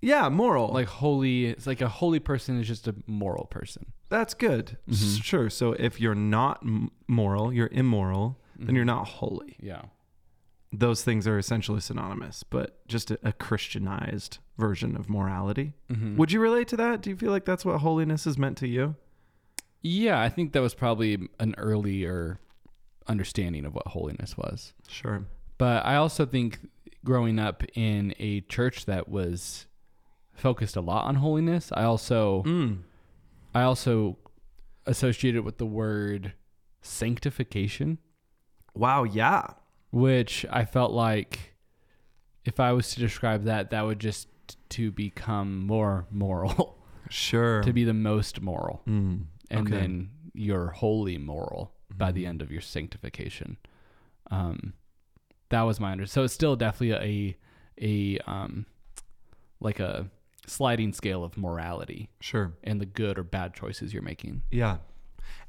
Yeah, 0.00 0.28
moral. 0.28 0.68
Like 0.68 0.86
holy. 0.86 1.46
It's 1.46 1.66
like 1.66 1.80
a 1.80 1.88
holy 1.88 2.20
person 2.20 2.60
is 2.60 2.66
just 2.68 2.86
a 2.88 2.94
moral 3.06 3.46
person. 3.46 3.86
that's 4.10 4.32
good. 4.32 4.78
Mhm. 4.88 5.22
Sure. 5.22 5.50
So 5.50 5.72
if 5.74 6.00
you're 6.00 6.14
not 6.14 6.64
moral, 7.06 7.52
you're 7.52 7.68
immoral, 7.70 8.38
then 8.56 8.68
Mhm. 8.68 8.76
you're 8.76 8.84
not 8.86 9.06
holy. 9.06 9.54
Yeah. 9.60 9.82
Those 10.72 11.02
things 11.02 11.26
are 11.26 11.38
essentially 11.38 11.80
synonymous, 11.80 12.42
but 12.42 12.86
just 12.88 13.10
a, 13.10 13.18
a 13.22 13.32
Christianized 13.32 14.38
version 14.58 14.96
of 14.96 15.08
morality. 15.08 15.72
Mhm. 15.90 16.16
Would 16.16 16.30
you 16.32 16.40
relate 16.40 16.68
to 16.68 16.76
that? 16.76 17.00
Do 17.00 17.10
you 17.10 17.16
feel 17.16 17.30
like 17.30 17.44
that's 17.44 17.64
what 17.64 17.78
holiness 17.80 18.26
is 18.26 18.36
meant 18.36 18.58
to 18.58 18.68
you? 18.68 18.94
Yeah, 19.80 20.20
I 20.20 20.28
think 20.28 20.52
that 20.52 20.60
was 20.60 20.74
probably 20.74 21.28
an 21.38 21.54
earlier 21.56 22.38
understanding 23.06 23.64
of 23.64 23.74
what 23.74 23.86
holiness 23.88 24.36
was. 24.36 24.74
Sure. 24.88 25.24
But 25.56 25.86
I 25.86 25.96
also 25.96 26.26
think 26.26 26.58
growing 27.04 27.38
up 27.38 27.62
in 27.74 28.12
a 28.18 28.42
church 28.42 28.84
that 28.86 29.08
was 29.08 29.66
focused 30.34 30.76
a 30.76 30.80
lot 30.80 31.04
on 31.06 31.14
holiness, 31.16 31.70
I 31.72 31.84
also 31.84 32.42
Mm. 32.42 32.78
I 33.54 33.62
also 33.62 34.18
associated 34.84 35.44
with 35.44 35.58
the 35.58 35.66
word 35.66 36.34
sanctification, 36.82 37.98
Wow. 38.74 39.02
Yeah. 39.04 39.54
Which 39.90 40.44
I 40.50 40.64
felt 40.64 40.92
like 40.92 41.54
if 42.44 42.60
I 42.60 42.72
was 42.72 42.90
to 42.94 43.00
describe 43.00 43.44
that, 43.44 43.70
that 43.70 43.82
would 43.84 43.98
just 43.98 44.28
to 44.70 44.90
become 44.90 45.66
more 45.66 46.06
moral, 46.10 46.78
Sure. 47.10 47.62
to 47.62 47.72
be 47.72 47.84
the 47.84 47.94
most 47.94 48.40
moral, 48.40 48.82
Mm. 48.86 49.24
and 49.50 49.66
Okay. 49.66 49.76
then 49.76 50.10
you're 50.34 50.68
wholly 50.68 51.18
moral 51.18 51.72
by 51.94 52.12
the 52.12 52.24
Mhm. 52.24 52.28
end 52.28 52.42
of 52.42 52.50
your 52.50 52.60
sanctification. 52.60 53.56
Um, 54.30 54.74
that 55.50 55.62
was 55.62 55.80
my 55.80 55.92
under. 55.92 56.06
So 56.06 56.22
it's 56.24 56.34
still 56.34 56.56
definitely 56.56 56.92
a 56.92 57.36
a 57.80 58.18
um 58.30 58.66
like 59.60 59.80
a 59.80 60.10
sliding 60.46 60.92
scale 60.92 61.24
of 61.24 61.36
morality 61.36 62.08
Sure. 62.20 62.54
and 62.64 62.80
the 62.80 62.86
good 62.86 63.18
or 63.18 63.22
bad 63.22 63.54
choices 63.54 63.92
you're 63.92 64.02
making. 64.02 64.42
Yeah. 64.50 64.78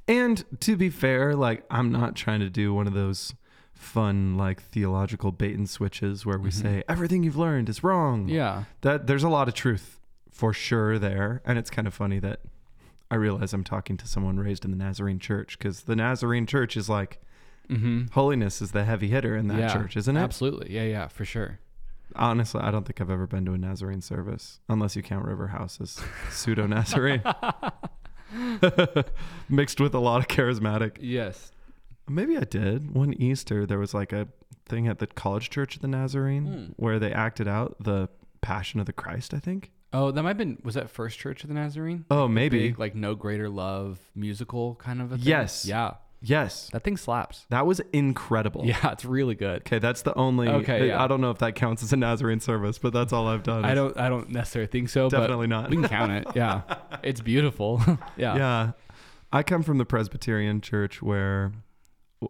And 0.08 0.43
to 0.62 0.75
be 0.75 0.89
fair, 0.89 1.36
like 1.36 1.65
I'm 1.69 1.91
not 1.91 2.15
trying 2.15 2.39
to 2.41 2.50
do 2.50 2.74
one 2.74 2.88
of 2.88 2.93
those 2.93 3.34
fun 3.79 4.36
like 4.38 4.62
theological 4.62 5.31
bait 5.31 5.55
and 5.57 5.69
switches 5.69 6.25
where 6.25 6.38
we 6.38 6.50
Mhm. 6.50 6.62
say 6.62 6.83
everything 6.89 7.24
you've 7.24 7.38
learned 7.38 7.69
is 7.69 7.81
wrong. 7.83 8.27
Yeah. 8.27 8.65
That 8.81 9.07
there's 9.07 9.24
a 9.24 9.29
lot 9.29 9.48
of 9.48 9.53
truth 9.53 10.00
for 10.31 10.51
sure 10.53 11.00
there, 11.00 11.41
and 11.45 11.57
it's 11.57 11.69
kind 11.69 11.88
of 11.88 11.93
funny 11.93 12.19
that 12.19 12.41
I 13.09 13.15
realize 13.15 13.53
I'm 13.53 13.63
talking 13.63 13.95
to 13.98 14.05
someone 14.07 14.38
raised 14.38 14.65
in 14.65 14.71
the 14.71 14.77
Nazarene 14.77 15.17
church 15.19 15.57
because 15.57 15.83
the 15.83 15.95
Nazarene 15.95 16.45
church 16.45 16.75
is 16.77 16.89
like 16.89 17.19
Mm-hmm. 17.69 18.07
holiness 18.13 18.62
is 18.63 18.71
the 18.71 18.83
heavy 18.83 19.09
hitter 19.09 19.36
in 19.36 19.48
that 19.48 19.59
yeah, 19.59 19.71
church, 19.74 19.95
isn't 19.95 20.17
it? 20.17 20.19
Absolutely. 20.19 20.74
Yeah, 20.74 20.83
yeah, 20.86 21.07
for 21.07 21.24
sure. 21.24 21.59
Honestly, 22.15 22.59
I 22.62 22.71
don't 22.71 22.83
think 22.83 23.00
I've 23.00 23.12
ever 23.12 23.27
been 23.27 23.45
to 23.45 23.53
a 23.53 23.57
Nazarene 23.59 24.01
service 24.01 24.59
unless 24.67 24.95
you 24.95 25.03
count 25.03 25.24
River 25.25 25.50
House 25.50 25.79
as 25.79 26.01
pseudo 26.31 26.65
Nazarene, 26.65 27.21
mixed 29.50 29.79
with 29.79 29.93
a 29.93 30.00
lot 30.00 30.19
of 30.21 30.27
charismatic. 30.27 30.98
Yes. 31.00 31.51
Maybe 32.09 32.37
I 32.37 32.41
did. 32.43 32.91
One 32.95 33.13
Easter, 33.13 33.65
there 33.65 33.79
was 33.79 33.93
like 33.93 34.11
a 34.13 34.27
thing 34.65 34.87
at 34.87 34.99
the 34.99 35.07
college 35.07 35.49
church 35.49 35.75
of 35.75 35.81
the 35.81 35.87
Nazarene 35.87 36.45
Hmm. 36.45 36.65
where 36.83 36.99
they 36.99 37.11
acted 37.11 37.47
out 37.47 37.75
the 37.79 38.09
Passion 38.41 38.79
of 38.79 38.85
the 38.85 38.93
Christ, 38.93 39.33
I 39.33 39.39
think. 39.39 39.71
Oh, 39.91 40.11
that 40.11 40.21
might 40.23 40.29
have 40.29 40.37
been 40.37 40.59
was 40.63 40.75
that 40.75 40.89
First 40.89 41.17
Church 41.19 41.43
of 41.43 41.47
the 41.49 41.55
Nazarene? 41.55 42.05
Oh, 42.11 42.27
maybe. 42.27 42.59
Big, 42.69 42.79
like 42.79 42.93
no 42.95 43.15
greater 43.15 43.49
love 43.49 43.99
musical 44.15 44.75
kind 44.75 45.01
of 45.01 45.11
a 45.11 45.17
thing. 45.17 45.25
Yes. 45.25 45.65
Yeah. 45.65 45.93
Yes. 46.21 46.69
That 46.73 46.83
thing 46.83 46.95
slaps. 46.97 47.45
That 47.49 47.65
was 47.65 47.81
incredible. 47.91 48.61
Yeah, 48.65 48.91
it's 48.91 49.03
really 49.05 49.35
good. 49.35 49.61
Okay, 49.61 49.79
that's 49.79 50.03
the 50.03 50.13
only. 50.15 50.47
Okay, 50.47 50.89
yeah. 50.89 51.03
I 51.03 51.07
don't 51.07 51.21
know 51.21 51.31
if 51.31 51.39
that 51.39 51.55
counts 51.55 51.81
as 51.81 51.91
a 51.91 51.97
Nazarene 51.97 52.39
service, 52.39 52.77
but 52.77 52.93
that's 52.93 53.11
all 53.13 53.27
I've 53.27 53.41
done. 53.43 53.65
I 53.65 53.73
don't 53.73 53.97
I 53.97 54.09
don't 54.09 54.29
necessarily 54.29 54.67
think 54.67 54.89
so, 54.89 55.09
Definitely 55.09 55.47
but 55.47 55.61
not. 55.61 55.69
we 55.71 55.77
can 55.77 55.87
count 55.87 56.11
it. 56.11 56.27
Yeah. 56.35 56.61
It's 57.03 57.21
beautiful. 57.21 57.81
yeah. 58.17 58.35
Yeah. 58.35 58.71
I 59.31 59.41
come 59.43 59.63
from 59.63 59.77
the 59.79 59.85
Presbyterian 59.85 60.59
church 60.61 61.01
where 61.01 61.51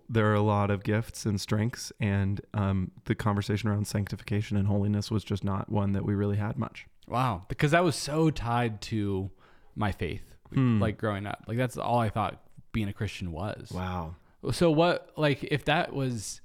there 0.08 0.28
are 0.32 0.36
a 0.36 0.42
lot 0.42 0.70
of 0.70 0.84
gifts 0.84 1.26
and 1.26 1.40
strengths, 1.42 1.92
and 2.00 2.42
um, 2.54 2.92
the 3.06 3.16
conversation 3.16 3.70
around 3.70 3.88
sanctification 3.88 4.56
and 4.58 4.68
holiness 4.68 5.10
was 5.10 5.24
just 5.24 5.44
not 5.44 5.70
one 5.70 5.94
that 5.94 6.06
we 6.06 6.14
really 6.14 6.38
had 6.38 6.58
much. 6.58 6.86
Wow. 7.08 7.46
Because 7.48 7.72
that 7.72 7.84
was 7.84 7.96
so 7.96 8.30
tied 8.30 8.82
to 8.84 9.32
my 9.76 9.92
faith. 9.92 10.36
Hmm. 10.54 10.80
Like 10.82 10.98
growing 10.98 11.26
up. 11.26 11.44
Like 11.48 11.58
that's 11.58 11.78
all 11.78 12.00
I 12.00 12.10
thought 12.10 12.42
being 12.72 12.88
a 12.88 12.94
Christian 12.94 13.32
was. 13.32 13.72
Wow. 13.72 14.16
So 14.52 14.72
what 14.72 15.12
like 15.16 15.44
if 15.44 15.66
that 15.66 15.94
was 15.94 16.42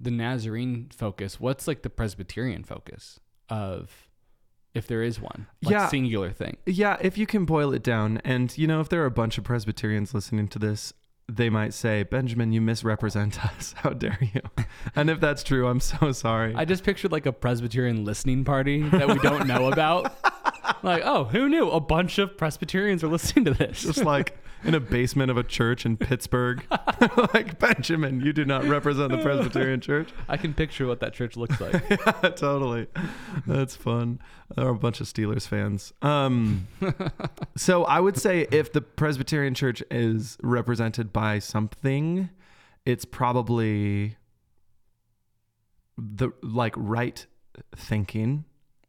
the 0.00 0.10
Nazarene 0.10 0.88
focus, 0.96 1.40
what's 1.40 1.66
like 1.66 1.82
the 1.82 1.90
Presbyterian 1.90 2.62
focus 2.62 3.18
of 3.48 4.08
if 4.74 4.86
there 4.86 5.02
is 5.02 5.20
one? 5.20 5.46
Like 5.62 5.72
Yeah. 5.72 5.88
singular 5.88 6.30
thing. 6.30 6.56
Yeah, 6.66 6.98
if 7.00 7.18
you 7.18 7.26
can 7.26 7.44
boil 7.46 7.72
it 7.72 7.82
down, 7.82 8.18
and 8.24 8.56
you 8.56 8.66
know, 8.68 8.80
if 8.80 8.88
there 8.88 9.02
are 9.02 9.06
a 9.06 9.10
bunch 9.10 9.38
of 9.38 9.44
Presbyterians 9.44 10.14
listening 10.14 10.46
to 10.48 10.58
this, 10.58 10.92
they 11.28 11.50
might 11.50 11.74
say, 11.74 12.02
Benjamin, 12.04 12.52
you 12.52 12.60
misrepresent 12.60 13.44
us. 13.56 13.74
How 13.78 13.90
dare 13.90 14.18
you? 14.20 14.64
and 14.96 15.10
if 15.10 15.20
that's 15.20 15.42
true, 15.42 15.66
I'm 15.68 15.80
so 15.80 16.12
sorry. 16.12 16.54
I 16.54 16.64
just 16.64 16.84
pictured 16.84 17.12
like 17.12 17.26
a 17.26 17.32
Presbyterian 17.32 18.04
listening 18.04 18.44
party 18.44 18.82
that 18.88 19.08
we 19.08 19.18
don't 19.18 19.46
know 19.46 19.70
about. 19.70 20.12
like, 20.82 21.02
oh, 21.04 21.24
who 21.24 21.48
knew? 21.48 21.70
A 21.70 21.80
bunch 21.80 22.18
of 22.18 22.36
Presbyterians 22.36 23.02
are 23.04 23.08
listening 23.08 23.44
to 23.46 23.54
this. 23.54 23.82
just 23.82 24.04
like 24.04 24.38
in 24.64 24.74
a 24.74 24.80
basement 24.80 25.30
of 25.30 25.36
a 25.36 25.42
church 25.42 25.86
in 25.86 25.96
Pittsburgh. 25.96 26.64
like, 27.34 27.58
Benjamin, 27.58 28.20
you 28.20 28.32
do 28.32 28.44
not 28.44 28.64
represent 28.64 29.10
the 29.10 29.18
Presbyterian 29.18 29.80
church. 29.80 30.10
I 30.28 30.36
can 30.36 30.54
picture 30.54 30.86
what 30.86 31.00
that 31.00 31.12
church 31.12 31.36
looks 31.36 31.60
like. 31.60 31.82
yeah, 31.90 32.30
totally. 32.30 32.86
That's 33.46 33.76
fun. 33.76 34.20
There 34.54 34.66
are 34.66 34.70
a 34.70 34.74
bunch 34.74 35.00
of 35.00 35.06
Steelers 35.06 35.46
fans. 35.46 35.92
Um, 36.02 36.68
so 37.56 37.84
I 37.84 38.00
would 38.00 38.16
say 38.16 38.46
if 38.50 38.72
the 38.72 38.80
Presbyterian 38.80 39.54
church 39.54 39.82
is 39.90 40.36
represented 40.42 41.12
by 41.12 41.38
something, 41.38 42.30
it's 42.84 43.04
probably 43.04 44.16
the 45.96 46.30
like 46.42 46.74
right 46.76 47.26
thinking 47.76 48.44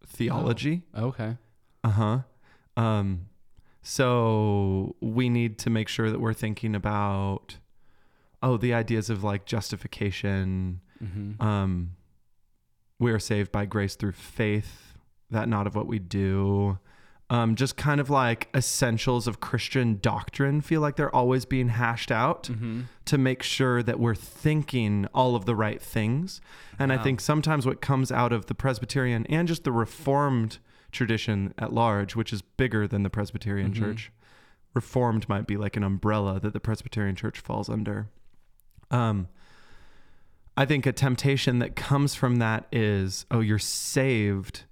theology. 0.05 0.83
okay. 0.95 1.37
Uh 1.89 1.91
huh. 1.91 2.81
Um, 2.81 3.25
so 3.81 4.95
we 5.01 5.29
need 5.29 5.57
to 5.59 5.69
make 5.69 5.87
sure 5.87 6.09
that 6.11 6.19
we're 6.19 6.33
thinking 6.33 6.75
about, 6.75 7.57
oh, 8.43 8.57
the 8.57 8.73
ideas 8.73 9.09
of 9.09 9.23
like 9.23 9.45
justification. 9.45 10.81
Mm-hmm. 11.03 11.41
Um, 11.41 11.91
we 12.99 13.11
are 13.11 13.19
saved 13.19 13.51
by 13.51 13.65
grace 13.65 13.95
through 13.95 14.11
faith, 14.13 14.93
that 15.31 15.47
not 15.47 15.65
of 15.67 15.75
what 15.75 15.87
we 15.87 15.99
do. 15.99 16.79
Um, 17.31 17.55
just 17.55 17.77
kind 17.77 18.01
of 18.01 18.09
like 18.09 18.49
essentials 18.55 19.27
of 19.27 19.39
Christian 19.39 19.99
doctrine 20.01 20.61
feel 20.61 20.81
like 20.81 20.95
they're 20.95 21.13
always 21.15 21.45
being 21.45 21.69
hashed 21.69 22.11
out 22.11 22.43
Mm-hmm. 22.43 22.81
to 23.05 23.17
make 23.17 23.43
sure 23.43 23.83
that 23.83 23.99
we're 23.99 24.15
thinking 24.15 25.07
all 25.13 25.35
of 25.35 25.45
the 25.45 25.55
right 25.55 25.81
things. 25.81 26.41
And 26.79 26.91
I 26.91 26.97
think 26.97 27.21
sometimes 27.21 27.65
what 27.67 27.81
comes 27.81 28.11
out 28.11 28.33
of 28.33 28.47
the 28.47 28.55
Presbyterian 28.55 29.25
and 29.27 29.47
just 29.47 29.63
the 29.63 29.71
Reformed 29.71 30.57
tradition 30.91 31.53
at 31.57 31.73
large, 31.73 32.15
which 32.15 32.31
is 32.33 32.41
bigger 32.41 32.87
than 32.87 33.03
the 33.03 33.09
Presbyterian 33.09 33.71
Mhm. 33.71 33.75
church, 33.77 34.11
Reformed 34.75 35.27
might 35.27 35.47
be 35.47 35.57
like 35.57 35.75
an 35.77 35.83
umbrella 35.83 36.39
that 36.39 36.53
the 36.53 36.59
Presbyterian 36.59 37.15
church 37.15 37.39
falls 37.39 37.69
under. 37.69 38.07
Um, 38.91 39.27
I 40.55 40.65
think 40.65 40.85
a 40.85 40.91
temptation 40.91 41.59
that 41.59 41.75
comes 41.75 42.13
from 42.15 42.35
that 42.37 42.67
is, 42.71 43.25
oh, 43.31 43.39
you're 43.39 43.57
saved 43.59 44.65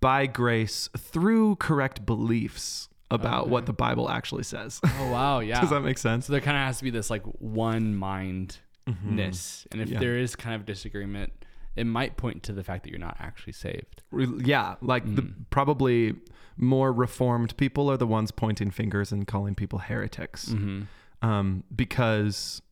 by 0.00 0.26
grace 0.26 0.88
through 0.96 1.56
correct 1.56 2.04
beliefs 2.06 2.88
about 3.10 3.42
Okay. 3.44 3.50
what 3.50 3.66
the 3.66 3.72
Bible 3.72 4.08
actually 4.10 4.42
says. 4.44 4.80
Oh 4.84 5.10
wow, 5.10 5.40
yeah. 5.40 5.60
Does 5.60 5.70
that 5.70 5.80
make 5.80 5.96
sense? 5.98 6.26
so 6.26 6.32
there 6.32 6.42
kind 6.42 6.56
of 6.58 6.62
has 6.64 6.78
to 6.78 6.84
be 6.84 6.90
this 6.90 7.08
like 7.08 7.22
one 7.40 7.96
mindness, 7.96 8.58
Mhm. 8.86 9.66
and 9.72 9.80
if 9.80 9.88
Yeah. 9.88 9.98
there 9.98 10.18
is 10.18 10.36
kind 10.36 10.54
of 10.54 10.66
disagreement, 10.66 11.32
it 11.78 11.84
might 11.84 12.16
point 12.16 12.42
to 12.44 12.52
the 12.52 12.64
fact 12.64 12.82
that 12.84 12.90
you're 12.90 12.98
not 12.98 13.16
actually 13.20 13.52
saved. 13.52 14.02
Yeah, 14.12 14.74
like 14.80 15.04
the 15.14 15.22
Mm. 15.22 15.34
probably 15.50 16.14
more 16.56 16.92
reformed 16.92 17.56
people 17.56 17.90
are 17.90 17.96
the 17.96 18.06
ones 18.06 18.30
pointing 18.30 18.70
fingers 18.70 19.12
and 19.12 19.26
calling 19.26 19.54
people 19.54 19.78
heretics. 19.78 20.50
Mm-hmm. 20.50 20.82
Um, 21.26 21.64
because, 21.74 22.62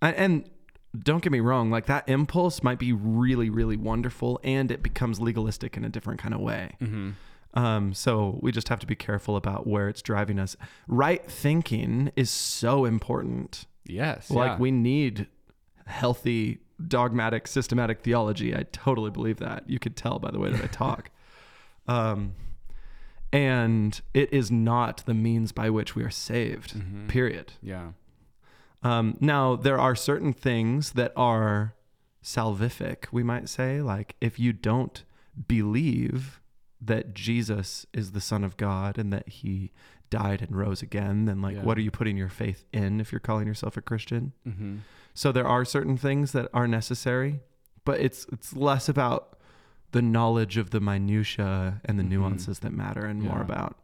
and, 0.00 0.16
and 0.16 0.50
don't 0.98 1.22
get 1.22 1.32
me 1.32 1.40
wrong, 1.40 1.70
like 1.70 1.86
that 1.86 2.08
impulse 2.08 2.62
might 2.62 2.78
be 2.78 2.92
really, 2.92 3.50
really 3.50 3.76
wonderful, 3.76 4.40
and 4.42 4.70
it 4.70 4.82
becomes 4.82 5.20
legalistic 5.20 5.76
in 5.76 5.84
a 5.84 5.88
different 5.88 6.20
kind 6.20 6.34
of 6.34 6.40
way. 6.40 6.72
Mm-hmm. 6.80 7.10
Um, 7.54 7.92
so 7.94 8.38
we 8.40 8.52
just 8.52 8.68
have 8.68 8.78
to 8.78 8.86
be 8.86 8.94
careful 8.94 9.36
about 9.36 9.66
where 9.66 9.88
it's 9.88 10.02
driving 10.02 10.38
us. 10.38 10.56
Right 10.86 11.24
thinking 11.28 12.12
is 12.14 12.30
so 12.30 12.84
important. 12.84 13.66
Yes. 13.84 14.30
Like 14.30 14.52
yeah. 14.52 14.58
we 14.58 14.70
need 14.70 15.26
healthy 15.86 16.58
dogmatic 16.88 17.46
systematic 17.46 18.00
theology. 18.00 18.54
I 18.54 18.64
totally 18.72 19.10
believe 19.10 19.38
that. 19.38 19.68
You 19.68 19.78
could 19.78 19.96
tell 19.96 20.18
by 20.18 20.30
the 20.30 20.38
way 20.38 20.50
that 20.50 20.62
I 20.62 20.66
talk. 20.72 21.10
um, 21.88 22.34
and 23.32 24.00
it 24.12 24.32
is 24.32 24.50
not 24.50 25.04
the 25.06 25.14
means 25.14 25.52
by 25.52 25.70
which 25.70 25.94
we 25.94 26.02
are 26.02 26.10
saved. 26.10 26.74
Mhm. 26.74 27.06
Period. 27.08 27.52
Yeah. 27.62 27.92
Um, 28.82 29.16
now 29.20 29.54
there 29.56 29.78
are 29.78 29.94
certain 29.94 30.32
things 30.32 30.92
that 30.92 31.12
are 31.16 31.74
salvific, 32.24 33.06
we 33.12 33.22
might 33.22 33.48
say, 33.48 33.80
like 33.82 34.16
if 34.20 34.38
you 34.38 34.52
don't 34.52 35.04
believe 35.46 36.40
that 36.80 37.14
Jesus 37.14 37.86
is 37.92 38.12
the 38.12 38.20
Son 38.20 38.42
of 38.42 38.56
God 38.56 38.98
and 38.98 39.12
that 39.12 39.28
He 39.28 39.70
died 40.08 40.42
and 40.42 40.56
rose 40.56 40.82
again, 40.82 41.26
then 41.26 41.40
like 41.40 41.54
Yeah. 41.56 41.62
what 41.62 41.78
are 41.78 41.82
you 41.82 41.90
putting 41.90 42.16
your 42.16 42.28
faith 42.28 42.64
in 42.72 43.00
if 43.00 43.12
you're 43.12 43.20
calling 43.20 43.46
yourself 43.46 43.76
a 43.76 43.80
Christian? 43.82 44.32
Mm-hmm. 44.46 44.78
So 45.14 45.32
there 45.32 45.46
are 45.46 45.64
certain 45.64 45.96
things 45.96 46.32
that 46.32 46.48
are 46.54 46.66
necessary, 46.68 47.40
but 47.84 48.00
it's 48.00 48.26
it's 48.32 48.54
less 48.54 48.88
about 48.88 49.38
the 49.92 50.02
knowledge 50.02 50.56
of 50.56 50.70
the 50.70 50.80
minutia 50.80 51.80
and 51.84 51.98
the 51.98 52.04
Mhm. 52.04 52.08
nuances 52.10 52.60
that 52.60 52.72
matter 52.72 53.04
and 53.04 53.20
more 53.22 53.40
about 53.40 53.76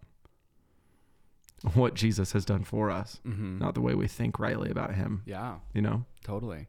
what 1.75 1.95
Jesus 1.95 2.33
has 2.33 2.45
done 2.45 2.64
for 2.64 2.90
us, 2.90 3.21
Mm-hmm. 3.26 3.59
not 3.59 3.75
the 3.75 3.80
way 3.80 3.95
we 3.95 4.06
think 4.06 4.38
rightly 4.38 4.71
about 4.71 4.95
him, 4.95 5.23
Yeah. 5.26 5.56
you 5.75 5.83
know? 5.83 6.04
Totally. 6.23 6.68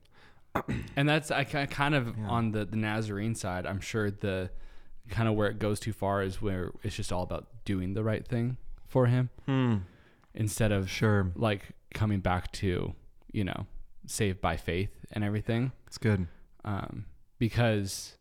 and 0.96 1.08
that's 1.08 1.30
I 1.30 1.44
ki- 1.44 1.68
kind 1.68 1.94
of 1.94 2.18
Yeah. 2.18 2.28
on 2.30 2.50
the 2.52 2.66
the 2.66 2.78
Nazarene 2.78 3.36
side. 3.36 3.68
I'm 3.68 3.80
sure 3.80 4.10
the 4.10 4.50
kind 5.08 5.30
of 5.30 5.36
where 5.36 5.48
it 5.50 5.60
goes 5.60 5.80
too 5.80 5.94
far 5.94 6.24
is 6.24 6.42
where 6.42 6.72
it's 6.82 6.96
just 6.96 7.12
all 7.14 7.22
about 7.22 7.64
doing 7.64 7.94
the 7.94 8.04
right 8.04 8.28
thing 8.28 8.58
for 8.88 9.06
him 9.06 9.30
Hmm. 9.46 9.76
instead 10.34 10.72
of 10.72 10.90
Sure. 10.90 11.32
like 11.36 11.74
coming 11.94 12.22
back 12.22 12.52
to 12.54 12.96
you 13.32 13.44
know 13.44 13.68
saved 14.08 14.42
by 14.42 14.58
faith 14.58 15.06
and 15.12 15.24
everything. 15.24 15.72
It's 15.86 15.98
good. 15.98 16.28
Um, 16.66 17.06
because 17.38 18.18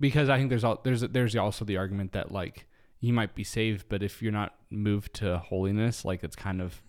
because 0.00 0.28
I 0.28 0.38
think 0.38 0.50
there's 0.50 0.64
all 0.64 0.80
there's 0.82 1.02
there's 1.02 1.36
also 1.36 1.64
the 1.64 1.76
argument 1.76 2.12
that 2.12 2.32
like 2.32 2.66
you 3.00 3.12
might 3.12 3.34
be 3.34 3.44
saved, 3.44 3.86
but 3.88 4.02
if 4.02 4.22
you're 4.22 4.32
not 4.32 4.54
moved 4.70 5.14
to 5.14 5.38
holiness, 5.38 6.04
like 6.04 6.24
it's 6.24 6.36
kind 6.36 6.60
of 6.60 6.80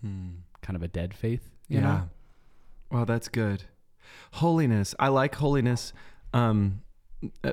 kind 0.62 0.76
of 0.76 0.82
a 0.82 0.88
dead 0.88 1.14
faith. 1.14 1.50
You 1.68 1.78
yeah. 1.78 1.82
know? 1.82 2.10
Well, 2.90 3.04
that's 3.04 3.28
good. 3.28 3.64
Holiness. 4.32 4.94
I 4.98 5.08
like 5.08 5.34
holiness. 5.34 5.92
Um, 6.32 6.82
uh, 7.44 7.52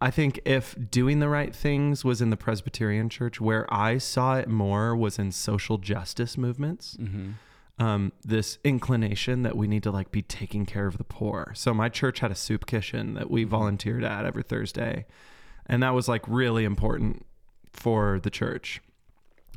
I 0.00 0.10
think 0.10 0.40
if 0.44 0.76
doing 0.90 1.18
the 1.18 1.28
right 1.28 1.54
things 1.54 2.04
was 2.04 2.22
in 2.22 2.30
the 2.30 2.36
Presbyterian 2.36 3.08
church, 3.08 3.40
where 3.40 3.72
I 3.72 3.98
saw 3.98 4.36
it 4.36 4.48
more 4.48 4.96
was 4.96 5.18
in 5.18 5.32
social 5.32 5.78
justice 5.78 6.38
movements. 6.38 6.96
Mm-hmm. 6.98 7.32
Um, 7.80 8.12
this 8.22 8.58
inclination 8.62 9.42
that 9.42 9.56
we 9.56 9.66
need 9.66 9.82
to 9.84 9.90
like 9.90 10.12
be 10.12 10.20
taking 10.20 10.66
care 10.66 10.86
of 10.86 10.98
the 10.98 11.04
poor. 11.04 11.52
So 11.56 11.72
my 11.72 11.88
church 11.88 12.20
had 12.20 12.30
a 12.30 12.34
soup 12.34 12.66
kitchen 12.66 13.14
that 13.14 13.30
we 13.30 13.44
volunteered 13.44 14.04
at 14.04 14.26
every 14.26 14.42
Thursday, 14.42 15.06
and 15.66 15.82
that 15.82 15.94
was 15.94 16.06
like 16.06 16.22
really 16.28 16.64
important 16.64 17.24
for 17.72 18.20
the 18.20 18.28
church. 18.28 18.82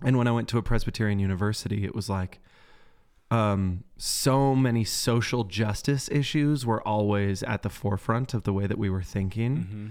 And 0.01 0.17
when 0.17 0.27
I 0.27 0.31
went 0.31 0.47
to 0.49 0.57
a 0.57 0.63
Presbyterian 0.63 1.19
university, 1.19 1.83
it 1.83 1.93
was 1.93 2.09
like 2.09 2.39
um, 3.29 3.83
so 3.97 4.55
many 4.55 4.83
social 4.85 5.43
justice 5.43 6.07
issues 6.09 6.65
were 6.65 6.85
always 6.87 7.43
at 7.43 7.61
the 7.61 7.69
forefront 7.69 8.33
of 8.33 8.43
the 8.43 8.53
way 8.53 8.67
that 8.67 8.77
we 8.77 8.89
were 8.89 9.03
thinking 9.03 9.57
Mm-hmm. 9.57 9.87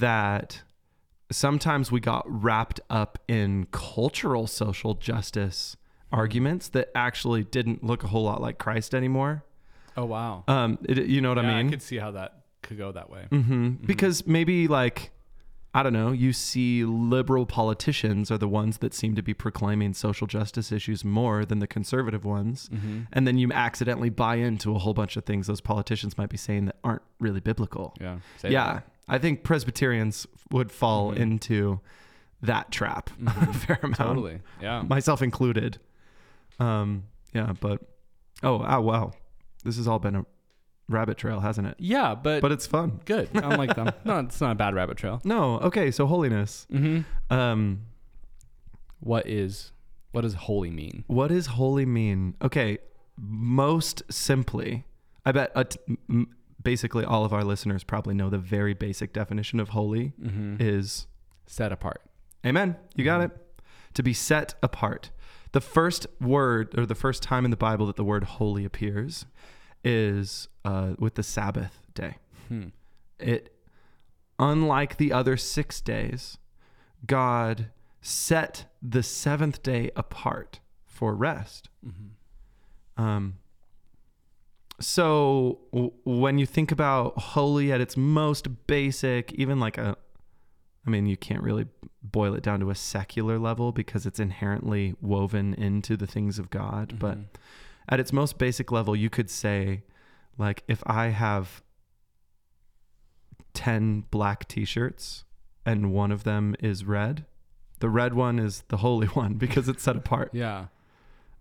that 0.00 0.62
sometimes 1.30 1.92
we 1.92 2.00
got 2.00 2.24
wrapped 2.26 2.80
up 2.90 3.18
in 3.28 3.66
cultural 3.70 4.46
social 4.48 4.94
justice 4.94 5.76
arguments 6.12 6.68
that 6.68 6.90
actually 6.94 7.44
didn't 7.44 7.84
look 7.84 8.02
a 8.04 8.08
whole 8.08 8.24
lot 8.24 8.40
like 8.40 8.58
Christ 8.58 8.94
anymore. 8.94 9.44
Oh 9.96 10.04
wow. 10.04 10.44
Um, 10.48 10.78
it, 10.88 10.98
you 11.06 11.20
know 11.20 11.30
what 11.30 11.38
yeah, 11.42 11.50
I 11.50 11.56
mean? 11.58 11.66
I 11.68 11.70
could 11.70 11.82
see 11.82 11.96
how 11.98 12.12
that 12.12 12.42
could 12.62 12.78
go 12.78 12.92
that 12.92 13.10
way. 13.10 13.26
hmm 13.30 13.70
Because 13.84 14.26
maybe 14.26 14.68
like 14.68 15.10
I 15.72 15.84
don't 15.84 15.92
know, 15.92 16.10
you 16.10 16.32
see 16.32 16.84
liberal 16.84 17.46
politicians 17.46 18.28
are 18.32 18.38
the 18.38 18.48
ones 18.48 18.78
that 18.78 18.92
seem 18.92 19.14
to 19.14 19.22
be 19.22 19.32
proclaiming 19.34 19.94
social 19.94 20.26
justice 20.26 20.72
issues 20.72 21.04
more 21.04 21.44
than 21.44 21.60
the 21.60 21.68
conservative 21.68 22.24
ones. 22.24 22.68
Mm-hmm. 22.72 23.02
And 23.12 23.24
then 23.24 23.38
you 23.38 23.52
accidentally 23.52 24.10
buy 24.10 24.36
into 24.36 24.74
a 24.74 24.80
whole 24.80 24.94
bunch 24.94 25.16
of 25.16 25.24
things 25.24 25.46
those 25.46 25.60
politicians 25.60 26.18
might 26.18 26.28
be 26.28 26.36
saying 26.36 26.64
that 26.64 26.76
aren't 26.82 27.02
really 27.20 27.38
biblical. 27.38 27.94
Yeah. 28.00 28.16
Yeah, 28.42 28.72
that. 28.74 28.88
I 29.08 29.18
think 29.18 29.44
Presbyterians 29.44 30.26
would 30.50 30.72
fall 30.72 31.12
Mhm. 31.12 31.18
into 31.18 31.80
that 32.42 32.72
trap 32.72 33.10
a 33.20 33.30
Mhm. 33.30 33.54
fair 33.54 33.78
amount, 33.80 33.96
Totally. 33.96 34.40
Yeah. 34.60 34.82
myself 34.82 35.22
included. 35.22 35.78
Um, 36.60 37.04
yeah, 37.32 37.52
but 37.60 37.80
oh, 38.42 38.64
oh 38.66 38.80
wow, 38.80 39.12
this 39.64 39.76
has 39.76 39.88
all 39.88 39.98
been 39.98 40.14
a 40.16 40.26
rabbit 40.88 41.16
trail, 41.18 41.40
hasn't 41.40 41.66
it? 41.68 41.76
Yeah, 41.78 42.14
but, 42.14 42.40
But 42.42 42.52
it's 42.52 42.66
fun. 42.66 43.00
good. 43.04 43.28
I 43.34 43.54
like 43.56 43.74
them. 43.76 43.90
No, 44.04 44.18
it's 44.20 44.40
not 44.40 44.52
a 44.52 44.54
bad 44.56 44.74
rabbit 44.74 44.96
trail. 44.96 45.20
No, 45.24 45.58
okay, 45.60 45.90
so 45.90 46.06
holiness. 46.06 46.66
Mm-hmm. 46.72 47.32
Um, 47.32 47.82
What 49.00 49.26
is 49.26 49.72
what 50.12 50.22
does 50.22 50.34
holy 50.34 50.70
mean? 50.70 51.04
what 51.06 51.28
does 51.28 51.46
holy 51.46 51.86
mean? 51.86 52.34
Okay, 52.42 52.78
most 53.16 54.02
simply, 54.10 54.84
I 55.24 55.30
bet 55.32 55.52
t- 55.70 55.78
m- 56.08 56.34
basically 56.62 57.04
all 57.04 57.24
of 57.24 57.32
our 57.32 57.44
listeners 57.44 57.84
probably 57.84 58.14
know 58.14 58.28
the 58.28 58.38
very 58.38 58.74
basic 58.74 59.12
definition 59.12 59.60
of 59.60 59.70
holy 59.70 60.12
Mm-hmm. 60.20 60.56
is 60.60 61.06
Set 61.46 61.72
apart. 61.72 62.02
Amen. 62.46 62.76
You 62.94 63.04
got 63.04 63.20
Mhm. 63.20 63.24
it. 63.26 63.36
To 63.94 64.02
be 64.04 64.12
set 64.12 64.54
apart. 64.62 65.10
The 65.52 65.60
first 65.60 66.06
word 66.20 66.78
or 66.78 66.86
the 66.86 66.94
first 66.94 67.22
time 67.22 67.44
in 67.44 67.50
the 67.50 67.56
Bible 67.56 67.86
that 67.86 67.96
the 67.96 68.04
word 68.04 68.24
holy 68.24 68.64
appears 68.64 69.26
is 69.82 70.48
uh, 70.64 70.92
with 70.98 71.14
the 71.14 71.22
Sabbath 71.22 71.80
day. 71.94 72.16
Hmm. 72.48 72.68
It, 73.18 73.54
unlike 74.38 74.96
the 74.96 75.12
other 75.12 75.36
six 75.36 75.80
days, 75.80 76.38
God 77.06 77.66
set 78.00 78.66
the 78.82 79.02
seventh 79.02 79.62
day 79.62 79.90
apart 79.96 80.60
for 80.84 81.14
rest. 81.14 81.68
Mm-hmm. 81.86 83.02
Um, 83.02 83.38
so 84.80 85.60
w- 85.72 85.92
when 86.04 86.38
you 86.38 86.46
think 86.46 86.72
about 86.72 87.18
holy 87.18 87.72
at 87.72 87.80
its 87.80 87.96
most 87.96 88.66
basic, 88.66 89.32
even 89.32 89.60
like 89.60 89.78
a, 89.78 89.96
I 90.86 90.90
mean, 90.90 91.06
you 91.06 91.16
can't 91.16 91.42
really 91.42 91.66
boil 92.02 92.34
it 92.34 92.42
down 92.42 92.60
to 92.60 92.70
a 92.70 92.74
secular 92.74 93.38
level 93.38 93.70
because 93.72 94.06
it's 94.06 94.18
inherently 94.18 94.94
woven 95.00 95.52
into 95.54 95.96
the 95.96 96.06
things 96.06 96.38
of 96.38 96.48
God. 96.50 96.98
But 96.98 97.18
Mhm. 97.18 97.24
at 97.88 98.00
its 98.00 98.12
most 98.12 98.38
basic 98.38 98.72
level, 98.72 98.96
you 98.96 99.10
could 99.10 99.28
say, 99.30 99.82
like, 100.38 100.62
if 100.68 100.82
I 100.86 101.08
have 101.08 101.62
10 103.54 104.04
black 104.10 104.46
t 104.48 104.64
shirts 104.64 105.24
and 105.66 105.92
one 105.92 106.12
of 106.12 106.24
them 106.24 106.54
is 106.60 106.84
red, 106.84 107.26
the 107.80 107.88
red 107.88 108.14
one 108.14 108.38
is 108.38 108.62
the 108.68 108.78
holy 108.78 109.06
one 109.22 109.34
because 109.34 109.68
it's 109.68 109.82
set 109.82 109.96
apart 109.96 110.30
yeah. 110.32 110.66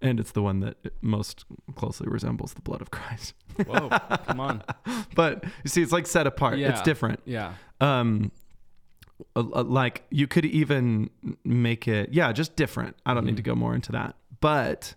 and 0.02 0.20
it's 0.20 0.32
the 0.32 0.42
one 0.42 0.60
that 0.62 0.78
most 1.02 1.46
closely 1.76 2.08
resembles 2.10 2.54
the 2.54 2.62
blood 2.62 2.82
of 2.82 2.92
Christ. 2.92 3.34
Whoa. 3.66 3.90
Come 4.28 4.40
on. 4.40 4.64
But 5.16 5.44
you 5.64 5.70
see, 5.70 5.82
it's 5.82 5.92
like 5.92 6.08
set 6.08 6.28
apart. 6.28 6.60
It's 6.60 6.82
different. 6.82 7.20
Yeah. 7.26 7.54
Um, 7.82 8.32
like 9.36 10.04
you 10.10 10.28
could 10.28 10.46
even 10.46 11.10
make 11.44 11.88
it, 11.88 12.14
yeah, 12.14 12.32
just 12.32 12.56
different. 12.56 12.96
I 13.06 13.14
don't 13.14 13.26
need 13.26 13.34
Mhm. 13.34 13.38
to 13.38 13.44
go 13.44 13.56
more 13.56 13.76
into 13.76 13.92
that. 13.94 14.16
But 14.42 14.96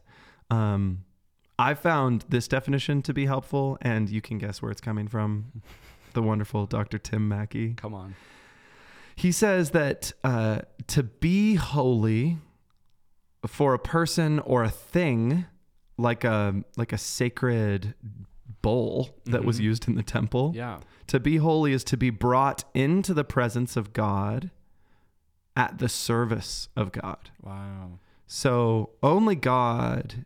um, 0.50 1.04
I 1.58 1.74
found 1.74 2.24
this 2.28 2.46
definition 2.48 3.02
to 3.02 3.14
be 3.14 3.26
helpful, 3.26 3.78
and 3.80 4.08
you 4.08 4.20
can 4.20 4.38
guess 4.38 4.60
where 4.62 4.70
it's 4.70 4.80
coming 4.80 5.08
from. 5.08 5.46
The 6.14 6.20
wonderful 6.22 6.66
Dr. 6.66 6.98
Tim 6.98 7.26
Mackie. 7.26 7.72
Come 7.72 7.94
on. 7.94 8.16
He 9.16 9.32
says 9.32 9.70
that 9.70 10.12
uh, 10.22 10.60
to 10.88 11.02
be 11.04 11.54
holy 11.54 12.36
for 13.46 13.72
a 13.72 13.78
person 13.78 14.38
or 14.40 14.62
a 14.62 14.68
thing, 14.68 15.46
like 15.96 16.22
a 16.24 16.64
like 16.76 16.92
a 16.92 16.98
sacred 16.98 17.94
bowl 18.62 19.10
that 19.24 19.44
was 19.44 19.58
Mhm. 19.58 19.64
used 19.64 19.88
in 19.88 19.94
the 19.96 20.02
temple, 20.02 20.52
Yeah. 20.54 20.80
to 21.08 21.18
be 21.20 21.36
holy 21.38 21.72
is 21.72 21.84
to 21.84 21.96
be 21.96 22.10
brought 22.10 22.64
into 22.74 23.12
the 23.12 23.24
presence 23.24 23.76
of 23.76 23.92
God 23.92 24.50
at 25.56 25.78
the 25.78 25.88
service 25.88 26.68
of 26.76 26.92
God. 26.92 27.30
Wow. 27.42 27.98
So 28.26 28.90
only 29.02 29.34
God 29.34 30.24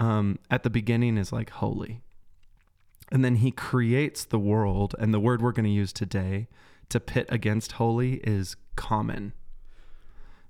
um, 0.00 0.40
at 0.50 0.64
the 0.64 0.70
beginning 0.70 1.16
is 1.16 1.32
like 1.32 1.50
holy. 1.50 2.02
And 3.12 3.24
then 3.24 3.36
he 3.36 3.52
creates 3.52 4.24
the 4.24 4.38
world. 4.38 4.96
And 4.98 5.14
the 5.14 5.20
word 5.20 5.40
we're 5.40 5.52
going 5.52 5.64
to 5.64 5.70
use 5.70 5.92
today 5.92 6.48
to 6.88 6.98
pit 6.98 7.26
against 7.28 7.72
holy 7.72 8.14
is 8.24 8.56
common. 8.74 9.32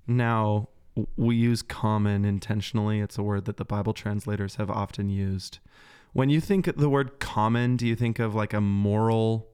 Now, 0.07 0.69
we 1.17 1.37
use 1.37 1.61
common 1.63 2.25
intentionally. 2.25 3.01
It's 3.01 3.19
a 3.19 3.23
word 3.23 3.45
that 3.45 3.59
the 3.59 3.65
Bible 3.65 3.93
translators 3.93 4.57
have 4.57 4.71
often 4.71 5.09
used. 5.11 5.59
When 6.13 6.29
you 6.31 6.41
think 6.41 6.67
of 6.67 6.77
the 6.77 6.89
word 6.91 7.19
common, 7.21 7.77
do 7.77 7.87
you 7.87 7.97
think 7.97 8.19
of 8.19 8.35
like 8.35 8.53
a 8.53 8.61
moral 8.61 9.49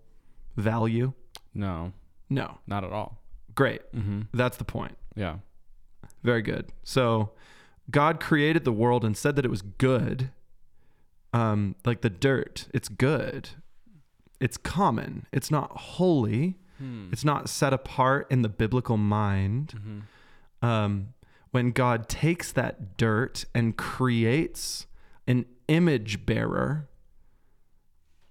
value? 0.56 1.12
No, 1.54 1.92
No. 2.28 2.58
not 2.66 2.84
at 2.84 2.92
all. 2.92 3.22
Great. 3.54 3.80
Mm-hmm. 3.92 4.22
That's 4.32 4.56
the 4.56 4.64
point. 4.64 4.96
Yeah. 5.14 5.36
Very 6.22 6.42
good. 6.42 6.72
So 6.84 7.30
God 7.90 8.20
created 8.20 8.64
the 8.64 8.72
world 8.72 9.04
and 9.04 9.16
said 9.16 9.36
that 9.36 9.44
it 9.44 9.50
was 9.50 9.62
good. 9.62 10.30
Um, 11.32 11.74
like 11.84 12.00
the 12.00 12.10
dirt, 12.10 12.66
it's 12.74 12.88
good. 12.88 13.50
It's 14.40 14.56
common. 14.56 15.26
It's 15.32 15.50
not 15.50 15.70
holy. 15.76 16.58
Hmm. 16.78 17.08
It's 17.12 17.24
not 17.24 17.48
set 17.48 17.72
apart 17.72 18.26
in 18.30 18.42
the 18.42 18.48
biblical 18.48 18.96
mind. 18.96 19.74
Mm-hmm. 19.76 20.66
Um, 20.66 21.08
when 21.50 21.70
God 21.72 22.08
takes 22.08 22.52
that 22.52 22.96
dirt 22.96 23.44
and 23.54 23.76
creates 23.76 24.86
an 25.28 25.46
image 25.68 26.26
bearer, 26.26 26.88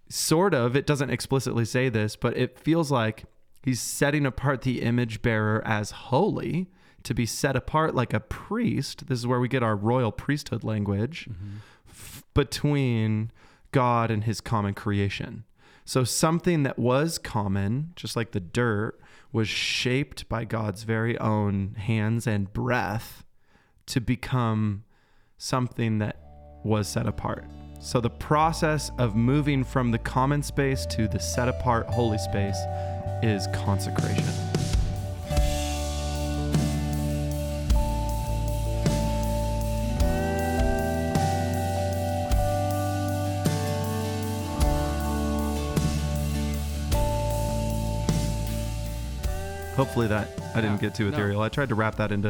sort 0.10 0.54
of, 0.54 0.76
it 0.76 0.86
doesn't 0.86 1.10
explicitly 1.10 1.64
say 1.66 1.90
this, 1.90 2.16
but 2.16 2.36
it 2.38 2.60
feels 2.60 2.92
like 2.92 3.26
he's 3.64 3.80
setting 3.82 4.26
apart 4.26 4.62
the 4.64 4.82
image 4.82 5.22
bearer 5.22 5.62
as 5.66 5.92
holy 5.92 6.70
to 7.04 7.14
be 7.14 7.26
set 7.26 7.56
apart 7.56 7.94
like 7.96 8.14
a 8.14 8.20
priest. 8.20 9.08
This 9.08 9.20
is 9.20 9.28
where 9.28 9.40
we 9.40 9.48
get 9.48 9.64
our 9.64 9.76
royal 9.76 10.12
priesthood 10.12 10.64
language 10.64 11.28
Mm-hmm. 11.32 11.58
f- 11.90 12.24
between 12.34 13.32
God 13.72 14.12
and 14.12 14.24
his 14.24 14.42
common 14.42 14.74
creation. 14.74 15.44
So 15.86 16.04
something 16.04 16.64
that 16.64 16.78
was 16.78 17.18
common, 17.18 17.94
just 17.96 18.16
like 18.16 18.32
the 18.32 18.40
dirt, 18.40 19.00
was 19.32 19.48
shaped 19.48 20.28
by 20.30 20.44
God's 20.46 20.84
very 20.84 21.18
own 21.20 21.76
hands 21.78 22.28
and 22.28 22.52
breath 22.52 23.24
to 23.88 24.02
become 24.02 24.84
something 25.38 26.00
that 26.00 26.18
was 26.68 26.88
set 26.88 27.08
apart. 27.08 27.46
So 27.80 28.02
the 28.02 28.10
process 28.10 28.92
of 28.98 29.16
moving 29.16 29.64
from 29.64 29.92
the 29.92 29.98
common 30.00 30.44
space 30.44 30.86
to 30.88 31.08
the 31.08 31.20
set 31.20 31.48
apart 31.48 31.88
holy 31.88 32.18
space 32.18 32.58
is 33.24 33.48
consecration. 33.54 34.26
Hopefully 49.76 50.08
that 50.08 50.28
I 50.56 50.62
didn't 50.62 50.82
get 50.82 50.96
too 50.96 51.04
no. 51.12 51.16
ethereal. 51.16 51.42
I 51.42 51.50
tried 51.50 51.70
to 51.70 51.76
wrap 51.76 51.96
that 51.98 52.12
into 52.12 52.30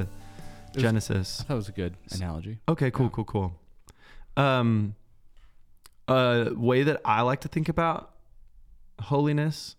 was- 0.73 0.81
Genesis. 0.83 1.45
That 1.47 1.53
was 1.53 1.69
a 1.69 1.71
good 1.71 1.95
analogy. 2.11 2.59
Okay, 2.67 2.91
cool, 2.91 3.05
Yeah. 3.05 3.11
cool, 3.13 3.23
cool. 3.23 3.53
Um, 4.37 4.95
a 6.07 6.51
way 6.55 6.83
that 6.83 7.01
I 7.03 7.21
like 7.21 7.41
to 7.41 7.47
think 7.47 7.67
about 7.67 8.13
holiness 9.01 9.75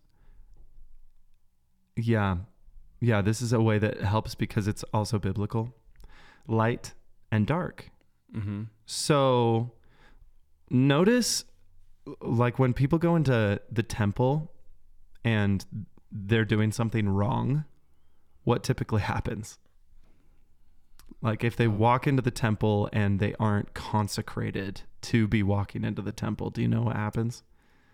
Yeah. 1.96 2.38
Yeah, 3.00 3.22
this 3.22 3.40
is 3.40 3.52
a 3.52 3.60
way 3.60 3.78
that 3.78 4.00
helps 4.00 4.34
because 4.34 4.66
it's 4.66 4.84
also 4.92 5.18
biblical. 5.18 5.72
Light 6.46 6.94
and 7.30 7.46
dark. 7.46 7.90
Mm-hmm. 8.34 8.64
So 8.86 9.72
notice 10.70 11.44
like 12.20 12.58
when 12.58 12.72
people 12.72 12.98
go 12.98 13.16
into 13.16 13.60
the 13.70 13.82
temple 13.82 14.52
and 15.24 15.64
they're 16.10 16.44
doing 16.44 16.72
something 16.72 17.08
wrong, 17.08 17.64
what 18.44 18.62
typically 18.62 19.02
happens? 19.14 19.58
Like 21.22 21.42
if 21.44 21.56
they 21.56 21.66
Oh. 21.66 21.70
walk 21.70 22.06
into 22.06 22.22
the 22.22 22.30
temple 22.30 22.88
and 22.92 23.18
they 23.20 23.34
aren't 23.40 23.74
consecrated 23.74 24.82
to 25.02 25.26
be 25.26 25.42
walking 25.42 25.84
into 25.84 26.02
the 26.02 26.12
temple, 26.12 26.50
do 26.50 26.62
you 26.62 26.68
know 26.68 26.82
what 26.82 26.96
happens? 26.96 27.42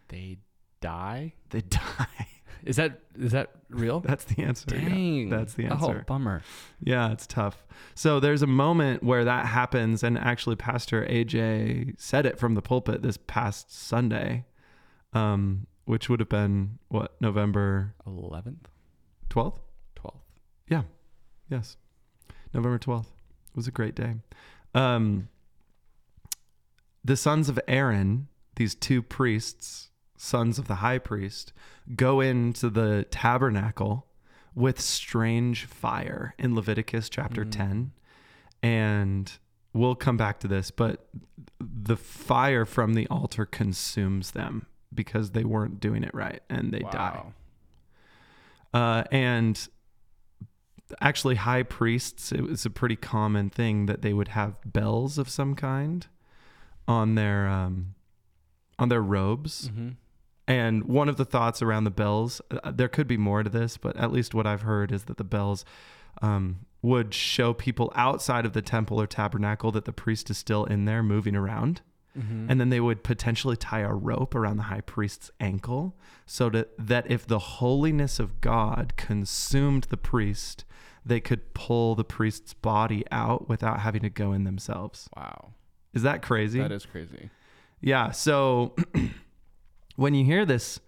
They 0.09 0.39
die. 0.81 1.35
They 1.51 1.61
die. 1.63 2.29
Is 2.65 2.77
that 2.77 3.01
is 3.19 3.33
that 3.33 3.51
real? 3.69 4.01
That's 4.09 4.25
the 4.25 4.43
answer. 4.43 4.75
yeah. 4.75 4.89
Dang. 4.89 5.29
That's 5.29 5.55
the 5.55 5.67
answer. 5.67 5.99
Oh, 6.01 6.05
bummer. 6.07 6.43
Yeah, 6.81 7.13
it's 7.13 7.27
tough. 7.27 7.65
So 7.95 8.21
there's 8.21 8.41
a 8.43 8.47
moment 8.47 9.03
where 9.03 9.25
that 9.25 9.47
happens, 9.47 10.03
and 10.03 10.17
actually, 10.19 10.57
Pastor 10.57 11.05
AJ 11.07 11.95
said 12.01 12.25
it 12.27 12.39
from 12.39 12.55
the 12.55 12.63
pulpit 12.63 13.03
this 13.03 13.19
past 13.27 13.71
Sunday, 13.75 14.47
um, 15.13 15.67
which 15.85 16.09
would 16.09 16.21
have 16.21 16.29
been 16.31 16.79
what 16.89 17.21
November 17.21 17.95
Eleventh, 18.07 18.69
twelfth. 19.29 19.61
twelfth. 19.95 20.25
Yeah, 20.69 20.83
Yes, 21.51 21.77
November 22.55 22.79
twelfth. 22.79 23.11
It 23.51 23.57
was 23.57 23.67
a 23.69 23.73
great 23.73 23.95
day. 23.95 24.15
Um, 24.75 25.29
the 27.05 27.17
sons 27.17 27.49
of 27.49 27.61
Aaron, 27.69 28.29
these 28.57 28.75
two 28.75 29.03
priests, 29.03 29.91
sons 30.17 30.59
of 30.59 30.67
the 30.69 30.77
high 30.77 30.99
priest, 30.99 31.53
go 31.97 32.21
into 32.21 32.71
the 32.71 33.05
tabernacle 33.11 34.07
with 34.55 34.81
strange 34.81 35.67
fire 35.67 36.35
in 36.39 36.55
Leviticus 36.55 37.09
chapter 37.11 37.45
Mm. 37.45 37.51
10. 37.51 37.93
And 38.63 39.33
we'll 39.73 39.97
come 39.97 40.17
back 40.17 40.41
to 40.41 40.49
this, 40.49 40.71
but 40.71 41.09
the 41.61 41.97
fire 41.97 42.65
from 42.65 42.95
the 42.95 43.07
altar 43.09 43.45
consumes 43.45 44.31
them 44.31 44.67
because 44.95 45.33
they 45.33 45.45
weren't 45.45 45.81
doing 45.81 46.03
it 46.05 46.15
right 46.15 46.41
and 46.49 46.73
they 46.73 46.79
die. 46.93 47.23
Uh, 48.73 49.05
and 49.13 49.69
actually, 51.01 51.37
high 51.37 51.63
priests, 51.63 52.33
it 52.33 52.43
was 52.43 52.65
a 52.65 52.71
pretty 52.71 52.97
common 52.97 53.51
thing 53.51 53.87
that 53.87 54.03
they 54.03 54.13
would 54.13 54.29
have 54.29 54.55
bells 54.65 55.19
of 55.19 55.29
some 55.29 55.55
kind 55.55 56.07
on 56.87 57.15
their 57.15 57.49
um, 57.49 57.95
on 58.79 58.89
their 58.89 59.03
robes. 59.03 59.69
Mm-hmm. 59.69 59.91
And 60.47 60.85
one 60.85 61.09
of 61.09 61.17
the 61.17 61.25
thoughts 61.25 61.63
around 61.63 61.85
the 61.85 61.91
bells, 61.91 62.43
uh, 62.51 62.71
there 62.71 62.89
could 62.89 63.09
be 63.09 63.17
more 63.17 63.43
to 63.43 63.49
this, 63.49 63.77
but 63.79 63.97
at 63.97 64.13
least 64.13 64.35
what 64.35 64.47
I've 64.47 64.63
heard 64.63 64.93
is 64.93 65.05
that 65.05 65.17
the 65.17 65.25
bells 65.25 65.65
um, 66.21 66.67
would 66.83 67.15
show 67.15 67.55
people 67.55 67.91
outside 67.95 68.45
of 68.45 68.53
the 68.53 68.61
temple 68.61 69.01
or 69.01 69.07
tabernacle 69.07 69.73
that 69.73 69.87
the 69.87 69.93
priest 69.93 70.29
is 70.29 70.37
still 70.37 70.65
in 70.65 70.85
there 70.85 71.03
moving 71.03 71.35
around. 71.35 71.81
Mm-hmm. 72.17 72.51
And 72.51 72.61
then 72.61 72.69
they 72.69 72.79
would 72.79 73.03
potentially 73.03 73.57
tie 73.57 73.81
a 73.81 73.93
rope 73.93 74.35
around 74.35 74.59
the 74.59 74.65
high 74.65 74.83
priest's 74.83 75.31
ankle 75.41 75.97
so 76.27 76.49
that, 76.51 76.69
that 76.79 77.11
if 77.11 77.27
the 77.27 77.39
holiness 77.39 78.21
of 78.21 78.41
God 78.41 78.93
consumed 78.97 79.85
the 79.85 79.97
priest, 79.97 80.65
they 81.07 81.21
could 81.21 81.53
pull 81.55 81.95
the 81.95 82.05
priest's 82.05 82.55
body 82.55 83.05
out 83.11 83.49
without 83.49 83.81
having 83.81 84.03
to 84.03 84.11
go 84.11 84.33
in 84.33 84.45
themselves. 84.45 85.09
wow, 85.17 85.53
Is 85.93 86.03
that 86.03 86.23
crazy? 86.23 86.61
that 86.61 86.73
is 86.73 86.87
crazy. 86.87 87.31
Yeah. 87.81 88.11
So 88.13 88.75
when 89.97 90.15
you 90.15 90.25
hear 90.25 90.45
this, 90.47 90.81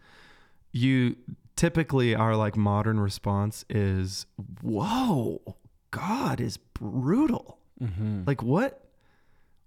you 0.73 1.17
typically 1.57 2.15
our 2.15 2.37
like 2.37 2.57
modern 2.57 2.99
response 3.01 3.65
is, 3.69 4.27
"Whoa, 4.63 5.57
God 5.91 6.41
is 6.41 6.57
brutal." 6.57 7.59
Mm-hmm. 7.83 8.23
Like 8.27 8.43
what? 8.43 8.83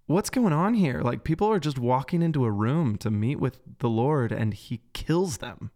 What's 0.08 0.32
going 0.32 0.54
on 0.54 0.74
here? 0.74 1.02
Like 1.02 1.24
people 1.24 1.48
are 1.52 1.60
just 1.60 1.78
walking 1.78 2.24
into 2.24 2.44
a 2.46 2.52
room 2.52 2.98
to 2.98 3.12
meet 3.12 3.40
with 3.40 3.60
the 3.78 3.90
Lord, 3.90 4.32
and 4.32 4.54
He 4.56 4.82
kills 4.94 5.38
them. 5.38 5.70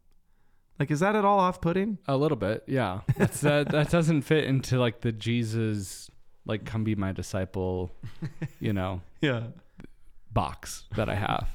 Like, 0.80 0.90
is 0.92 1.00
that 1.02 1.16
at 1.16 1.24
all 1.24 1.40
off-putting? 1.40 2.00
A 2.08 2.18
little 2.18 2.36
bit, 2.38 2.64
yeah. 2.68 3.02
That's, 3.18 3.42
that 3.42 3.70
that 3.70 3.90
doesn't 3.92 4.24
fit 4.24 4.46
into 4.46 4.80
like 4.80 5.02
the 5.02 5.12
Jesus, 5.12 6.10
like 6.46 6.66
come 6.66 6.84
be 6.84 6.96
my 6.96 7.12
disciple, 7.12 7.92
you 8.60 8.74
know, 8.74 9.02
Yeah. 9.22 9.44
box 10.32 10.86
that 10.96 11.10
I 11.10 11.16
have. 11.16 11.48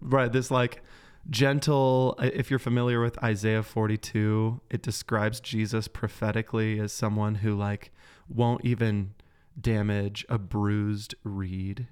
Right. 0.00 0.32
This 0.32 0.50
like 0.50 0.82
gentle, 1.30 2.16
uh, 2.18 2.30
if 2.32 2.50
you're 2.50 2.58
familiar 2.58 3.00
with 3.00 3.22
Isaiah 3.22 3.62
42, 3.62 4.60
it 4.70 4.82
describes 4.82 5.40
Jesus 5.40 5.86
prophetically 5.86 6.80
as 6.80 6.92
someone 6.92 7.36
who 7.36 7.54
like 7.54 7.92
won't 8.28 8.64
even 8.64 9.14
damage 9.60 10.24
a 10.28 10.38
bruised 10.38 11.14
reed. 11.24 11.88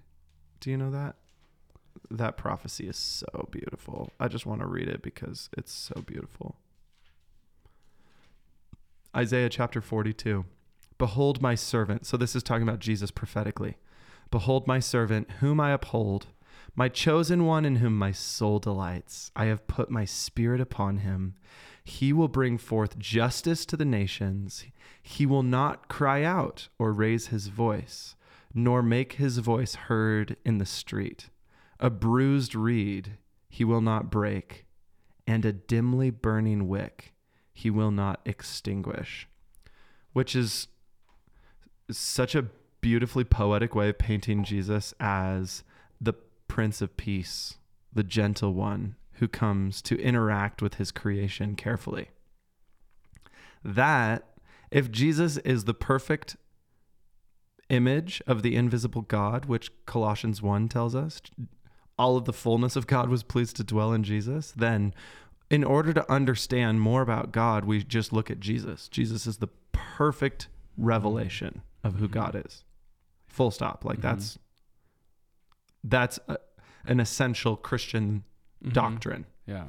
Do 0.60 0.70
you 0.70 0.76
know 0.76 0.90
that? 0.90 1.16
That 2.10 2.36
prophecy 2.36 2.88
is 2.88 2.96
so 2.96 3.48
beautiful. 3.50 4.10
I 4.18 4.26
just 4.28 4.46
want 4.46 4.62
to 4.62 4.66
read 4.66 4.88
it 4.88 5.02
because 5.02 5.48
it's 5.56 5.72
so 5.72 6.00
beautiful. 6.06 6.56
Isaiah 9.16 9.48
chapter 9.48 9.80
42. 9.80 10.44
Behold 10.96 11.42
my 11.42 11.56
servant. 11.56 12.06
So 12.06 12.16
this 12.16 12.36
is 12.36 12.44
talking 12.44 12.62
about 12.62 12.78
Jesus 12.78 13.10
prophetically. 13.10 13.76
Behold 14.30 14.68
my 14.68 14.78
servant, 14.78 15.28
whom 15.40 15.58
I 15.58 15.72
uphold 15.72 16.26
my 16.76 16.88
chosen 16.88 17.44
one 17.44 17.64
in 17.64 17.76
whom 17.76 17.98
my 17.98 18.12
soul 18.12 18.60
delights. 18.60 19.32
I 19.34 19.46
have 19.46 19.66
put 19.66 19.90
my 19.90 20.04
spirit 20.04 20.60
upon 20.60 20.98
him. 20.98 21.34
He 21.82 22.12
will 22.12 22.28
bring 22.28 22.56
forth 22.56 22.98
justice 22.98 23.66
to 23.66 23.76
the 23.76 23.84
nations. 23.84 24.64
He 25.02 25.26
will 25.26 25.42
not 25.42 25.88
cry 25.88 26.22
out 26.22 26.68
or 26.78 26.92
raise 26.92 27.28
his 27.28 27.48
voice, 27.48 28.14
nor 28.54 28.80
make 28.80 29.14
his 29.14 29.38
voice 29.38 29.74
heard 29.74 30.36
in 30.44 30.58
the 30.58 30.66
street. 30.66 31.30
A 31.80 31.90
bruised 31.90 32.54
reed 32.54 33.18
he 33.48 33.64
will 33.64 33.80
not 33.80 34.10
break, 34.10 34.66
and 35.26 35.44
a 35.44 35.52
dimly 35.52 36.10
burning 36.10 36.68
wick 36.68 37.12
he 37.60 37.68
will 37.70 37.90
not 37.90 38.20
extinguish. 38.24 39.28
Which 40.14 40.34
is 40.34 40.68
such 41.90 42.34
a 42.34 42.46
beautifully 42.80 43.24
poetic 43.24 43.74
way 43.74 43.90
of 43.90 43.98
painting 43.98 44.44
Jesus 44.44 44.94
as 44.98 45.62
the 46.00 46.14
Prince 46.48 46.80
of 46.80 46.96
Peace, 46.96 47.58
the 47.92 48.02
gentle 48.02 48.54
one 48.54 48.96
who 49.14 49.28
comes 49.28 49.82
to 49.82 50.00
interact 50.00 50.62
with 50.62 50.76
his 50.76 50.90
creation 50.90 51.54
carefully. 51.54 52.08
That, 53.62 54.24
if 54.70 54.90
Jesus 54.90 55.36
is 55.38 55.64
the 55.64 55.74
perfect 55.74 56.36
image 57.68 58.22
of 58.26 58.40
the 58.40 58.56
invisible 58.56 59.02
God, 59.02 59.44
which 59.44 59.70
Colossians 59.84 60.40
1 60.40 60.68
tells 60.70 60.94
us, 60.94 61.20
all 61.98 62.16
of 62.16 62.24
the 62.24 62.32
fullness 62.32 62.74
of 62.74 62.86
God 62.86 63.10
was 63.10 63.22
pleased 63.22 63.56
to 63.56 63.64
dwell 63.64 63.92
in 63.92 64.02
Jesus, 64.02 64.54
then 64.56 64.94
in 65.50 65.64
order 65.64 65.92
to 65.92 66.10
understand 66.10 66.80
more 66.80 67.02
about 67.02 67.32
God, 67.32 67.64
we 67.64 67.82
just 67.82 68.12
look 68.12 68.30
at 68.30 68.38
Jesus. 68.40 68.88
Jesus 68.88 69.26
is 69.26 69.38
the 69.38 69.48
perfect 69.72 70.48
revelation 70.78 71.62
of 71.82 71.96
who 71.96 72.08
Mhm. 72.08 72.12
God 72.12 72.42
is. 72.46 72.64
Full 73.28 73.50
stop. 73.50 73.84
Like 73.84 73.98
Mhm. 73.98 74.02
that's 74.02 74.38
that's 75.82 76.18
a, 76.28 76.36
an 76.84 77.00
essential 77.00 77.56
Christian 77.56 78.22
Mhm. 78.62 78.72
doctrine. 78.74 79.26
Yeah. 79.46 79.68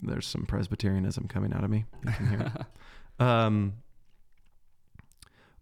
There's 0.00 0.26
some 0.26 0.46
Presbyterianism 0.46 1.28
coming 1.28 1.52
out 1.52 1.64
of 1.64 1.70
me. 1.70 1.84
You 2.04 2.12
can 2.12 2.26
hear 2.28 2.40
it. 2.40 2.66
Um, 3.20 3.74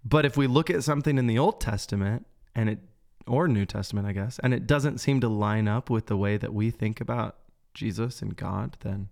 but 0.05 0.25
if 0.25 0.37
we 0.39 0.47
look 0.47 0.71
at 0.71 0.83
something 0.83 1.19
in 1.19 1.27
the 1.27 1.39
Old 1.39 1.61
Testament 1.61 2.27
and 2.55 2.71
it, 2.71 2.79
or 3.27 3.47
New 3.47 3.67
Testament, 3.67 4.07
I 4.07 4.13
guess, 4.13 4.39
and 4.39 4.55
it 4.55 4.67
doesn't 4.67 4.99
seem 4.99 5.21
to 5.21 5.29
line 5.29 5.69
up 5.69 5.91
with 5.91 6.07
the 6.07 6.17
way 6.17 6.39
that 6.39 6.55
we 6.55 6.71
think 6.71 6.99
about 7.01 7.37
Jesus 7.75 8.23
and 8.23 8.37
God, 8.37 8.77
then 8.81 9.09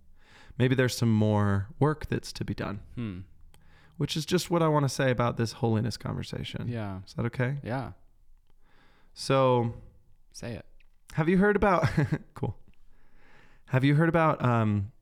maybe 0.58 0.74
there's 0.74 0.96
some 0.96 1.12
more 1.12 1.68
work 1.78 2.06
that's 2.08 2.32
to 2.34 2.44
be 2.44 2.54
done, 2.54 2.80
Hmm. 2.94 3.18
which 3.96 4.16
is 4.16 4.24
just 4.26 4.50
what 4.50 4.62
I 4.62 4.68
want 4.68 4.84
to 4.84 4.88
say 4.88 5.10
about 5.10 5.36
this 5.36 5.52
holiness 5.52 5.96
conversation. 5.96 6.68
Yeah. 6.68 7.00
Is 7.06 7.14
that 7.14 7.26
okay? 7.26 7.58
Yeah. 7.62 7.92
So, 9.14 9.74
Say 10.32 10.52
it. 10.54 10.64
have 11.14 11.28
you 11.28 11.38
heard 11.38 11.56
about, 11.56 11.88
cool. 12.34 12.56
Have 13.66 13.84
you 13.84 13.94
heard 13.94 14.08
about 14.08 14.44
um, 14.44 14.92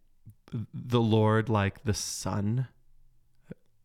the 0.75 1.01
Lord 1.01 1.49
like 1.49 1.85
the 1.85 1.95
sun? 1.95 2.69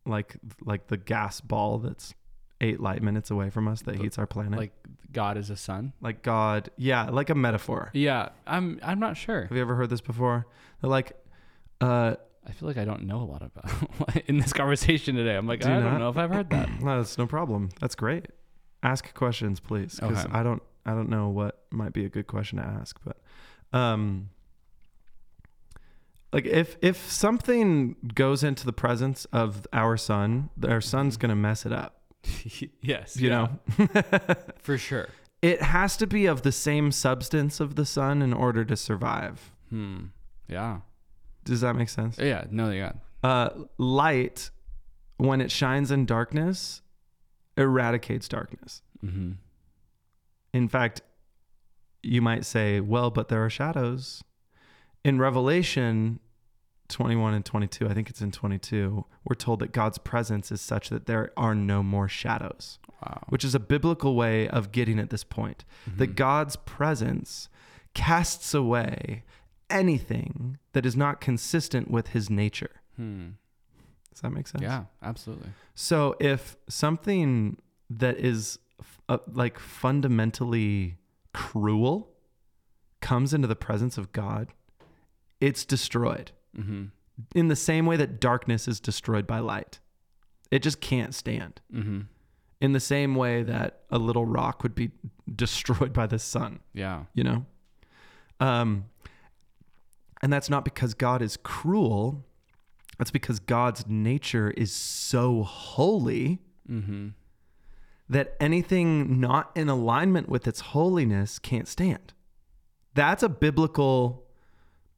Like, 0.06 0.36
like 0.62 0.88
the 0.88 0.96
gas 0.98 1.40
ball 1.40 1.78
that's 1.78 2.14
eight 2.60 2.78
light 2.80 3.02
minutes 3.02 3.30
away 3.30 3.48
from 3.50 3.66
us 3.68 3.82
that 3.82 3.96
The- 3.96 4.02
heats 4.02 4.18
our 4.18 4.26
planet? 4.26 4.58
Like 4.58 4.72
God 5.14 5.38
is 5.38 5.48
a 5.48 5.56
sun. 5.56 5.92
like 6.02 6.22
God, 6.22 6.68
yeah, 6.76 7.08
like 7.08 7.30
a 7.30 7.34
metaphor. 7.34 7.90
Yeah. 7.94 8.28
I'm. 8.46 8.78
I'm 8.82 8.98
not 9.00 9.16
sure. 9.16 9.42
Have 9.44 9.52
you 9.56 9.62
ever 9.62 9.74
heard 9.74 9.88
this 9.90 10.00
before? 10.02 10.46
They're 10.80 10.90
like, 10.90 11.12
uh, 11.80 12.16
I 12.46 12.52
feel 12.52 12.68
like 12.68 12.76
I 12.76 12.84
don't 12.84 13.04
know 13.04 13.22
a 13.22 13.24
lot 13.24 13.42
about 13.42 14.22
in 14.26 14.36
this 14.36 14.52
conversation 14.52 15.14
today. 15.16 15.34
I'm 15.36 15.46
like, 15.46 15.60
Do 15.60 15.70
I 15.70 15.76
you 15.78 15.82
don't 15.82 15.98
know 15.98 16.10
if 16.10 16.18
I've 16.18 16.30
heard 16.30 16.50
that. 16.50 16.68
no, 16.82 16.98
that's 16.98 17.16
no 17.16 17.26
problem. 17.26 17.70
That's 17.80 17.94
great. 17.94 18.26
Ask 18.82 19.14
questions, 19.14 19.60
please, 19.60 19.94
because 19.98 20.26
Okay. 20.26 20.32
I 20.38 20.42
don't, 20.42 20.62
I 20.84 20.90
don't 20.90 21.08
know 21.08 21.30
what 21.30 21.64
might 21.70 21.94
be 21.94 22.04
a 22.04 22.10
good 22.10 22.26
question 22.26 22.58
to 22.58 22.64
ask. 22.64 23.00
But, 23.02 23.16
um, 23.72 24.28
like 26.32 26.46
if 26.46 26.76
if 26.82 27.10
something 27.10 27.96
goes 28.14 28.42
into 28.42 28.66
the 28.66 28.72
presence 28.72 29.24
of 29.26 29.66
our 29.72 29.96
sun, 29.96 30.50
our 30.68 30.80
sun's 30.80 31.16
gonna 31.16 31.36
mess 31.36 31.64
it 31.64 31.72
up. 31.72 32.00
yes. 32.80 33.16
You 33.16 33.28
yeah, 33.30 33.48
know, 33.78 33.86
For 34.58 34.78
sure. 34.78 35.08
it 35.42 35.62
has 35.62 35.96
to 35.98 36.06
be 36.06 36.26
of 36.26 36.42
the 36.42 36.52
same 36.52 36.92
substance 36.92 37.60
of 37.60 37.76
the 37.76 37.84
sun 37.84 38.22
in 38.22 38.32
order 38.32 38.64
to 38.64 38.76
survive. 38.76 39.52
Hmm. 39.70 40.06
Yeah. 40.48 40.80
Does 41.44 41.60
that 41.60 41.74
make 41.74 41.88
sense? 41.88 42.18
Yeah. 42.18 42.44
No, 42.50 42.70
yeah. 42.70 42.92
Uh, 43.22 43.50
light, 43.78 44.50
when 45.16 45.40
it 45.40 45.50
shines 45.50 45.90
in 45.90 46.06
darkness, 46.06 46.82
eradicates 47.56 48.28
darkness. 48.28 48.82
Mm-hmm. 49.04 49.32
In 50.52 50.68
fact, 50.68 51.02
you 52.02 52.20
might 52.20 52.44
say, 52.44 52.80
well, 52.80 53.10
but 53.10 53.28
there 53.28 53.44
are 53.44 53.50
shadows. 53.50 54.22
In 55.04 55.18
Revelation 55.18 56.20
21 56.88 57.34
and 57.34 57.44
22, 57.44 57.88
I 57.88 57.94
think 57.94 58.10
it's 58.10 58.20
in 58.20 58.30
22, 58.30 59.04
we're 59.24 59.34
told 59.34 59.60
that 59.60 59.72
God's 59.72 59.98
presence 59.98 60.52
is 60.52 60.60
such 60.60 60.90
that 60.90 61.06
there 61.06 61.32
are 61.36 61.54
no 61.54 61.82
more 61.82 62.08
shadows, 62.08 62.78
Wow. 63.02 63.24
which 63.28 63.44
is 63.44 63.54
a 63.54 63.60
biblical 63.60 64.14
way 64.14 64.48
of 64.48 64.70
getting 64.72 64.98
at 64.98 65.10
this 65.10 65.24
point. 65.24 65.64
Mm-hmm. 65.88 65.98
That 65.98 66.16
God's 66.16 66.56
presence 66.56 67.48
casts 67.94 68.52
away 68.54 69.24
anything 69.70 70.58
that 70.72 70.84
is 70.84 70.96
not 70.96 71.20
consistent 71.20 71.90
with 71.90 72.08
his 72.08 72.28
nature. 72.30 72.70
Hmm. 72.96 73.30
Does 74.12 74.20
that 74.20 74.30
make 74.30 74.46
sense? 74.46 74.62
Yeah. 74.62 74.84
Absolutely. 75.02 75.48
So 75.74 76.14
if 76.20 76.56
something 76.68 77.56
that 77.90 78.16
is 78.18 78.58
uh, 79.08 79.18
like 79.32 79.58
fundamentally 79.58 80.98
cruel 81.32 82.10
comes 83.00 83.34
into 83.34 83.48
the 83.48 83.56
presence 83.56 83.98
of 83.98 84.12
God, 84.12 84.52
it's 85.40 85.64
destroyed 85.64 86.30
Mm-hmm. 86.58 86.84
in 87.34 87.48
the 87.48 87.56
same 87.56 87.86
way 87.86 87.96
that 87.96 88.20
darkness 88.20 88.66
is 88.68 88.80
destroyed 88.80 89.26
by 89.26 89.38
light. 89.40 89.80
It 90.50 90.62
just 90.62 90.80
can't 90.80 91.14
stand. 91.14 91.60
Mm-hmm. 91.72 92.00
In 92.60 92.72
the 92.72 92.80
same 92.80 93.14
way 93.14 93.42
that 93.42 93.80
a 93.90 93.98
little 93.98 94.24
rock 94.24 94.62
would 94.62 94.74
be 94.74 94.90
destroyed 95.34 95.92
by 95.92 96.06
the 96.06 96.18
sun, 96.18 96.60
Yeah. 96.72 97.04
you 97.14 97.24
know? 97.24 97.46
Um 98.40 98.86
and 100.22 100.32
that's 100.32 100.48
not 100.48 100.64
because 100.64 100.94
God 100.94 101.20
is 101.22 101.36
cruel. 101.36 102.24
That's 102.98 103.10
because 103.10 103.40
God's 103.40 103.86
nature 103.86 104.50
is 104.50 104.72
so 104.72 105.42
holy 105.42 106.40
Mm-hmm. 106.70 107.08
that 108.08 108.34
anything 108.40 109.20
not 109.20 109.50
in 109.54 109.68
alignment 109.68 110.28
with 110.30 110.46
its 110.48 110.60
holiness 110.60 111.38
can't 111.38 111.68
stand. 111.68 112.14
That's 112.94 113.22
a 113.22 113.28
biblical 113.28 114.23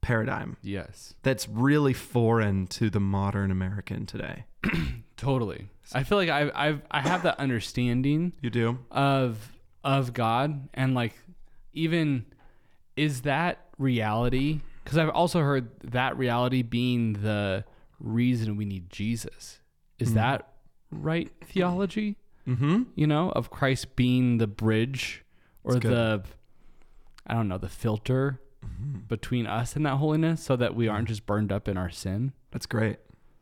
paradigm 0.01 0.57
Yes. 0.61 1.15
that's 1.23 1.47
really 1.49 1.93
foreign 1.93 2.67
to 2.67 2.89
the 2.89 2.99
modern 2.99 3.51
American 3.51 4.05
today. 4.05 4.45
Totally. 5.17 5.67
I 5.93 6.03
feel 6.03 6.17
like 6.17 6.29
I 6.29 6.51
I've 6.53 6.81
I 6.91 7.01
have 7.01 7.23
that 7.23 7.39
understanding 7.39 8.33
You 8.41 8.49
do? 8.49 8.79
of 8.91 9.51
of 9.83 10.13
God 10.13 10.69
and 10.73 10.93
like 10.93 11.13
even 11.73 12.25
is 12.95 13.21
that 13.21 13.65
reality 13.77 14.61
because 14.83 14.97
I've 14.97 15.09
also 15.09 15.41
heard 15.41 15.69
that 15.91 16.17
reality 16.17 16.61
being 16.61 17.13
the 17.13 17.65
reason 17.99 18.55
we 18.57 18.65
need 18.65 18.89
Jesus. 18.89 19.59
Is 19.99 20.13
that 20.13 20.47
right 20.91 21.31
theology? 21.45 22.17
Mm-hmm. 22.47 22.83
You 22.95 23.07
know, 23.07 23.31
of 23.31 23.49
Christ 23.49 23.95
being 23.95 24.37
the 24.37 24.47
bridge 24.47 25.23
or 25.63 25.75
the 25.75 26.23
I 27.25 27.33
don't 27.33 27.47
know, 27.49 27.57
the 27.57 27.67
filter 27.69 28.39
between 29.07 29.47
us 29.47 29.75
and 29.75 29.85
that 29.85 29.95
holiness 29.97 30.43
so 30.43 30.55
that 30.55 30.75
we 30.75 30.87
aren't 30.87 31.07
just 31.07 31.25
burned 31.25 31.51
up 31.51 31.67
in 31.67 31.77
our 31.77 31.89
sin. 31.89 32.33
That's 32.51 32.65
great. 32.65 32.97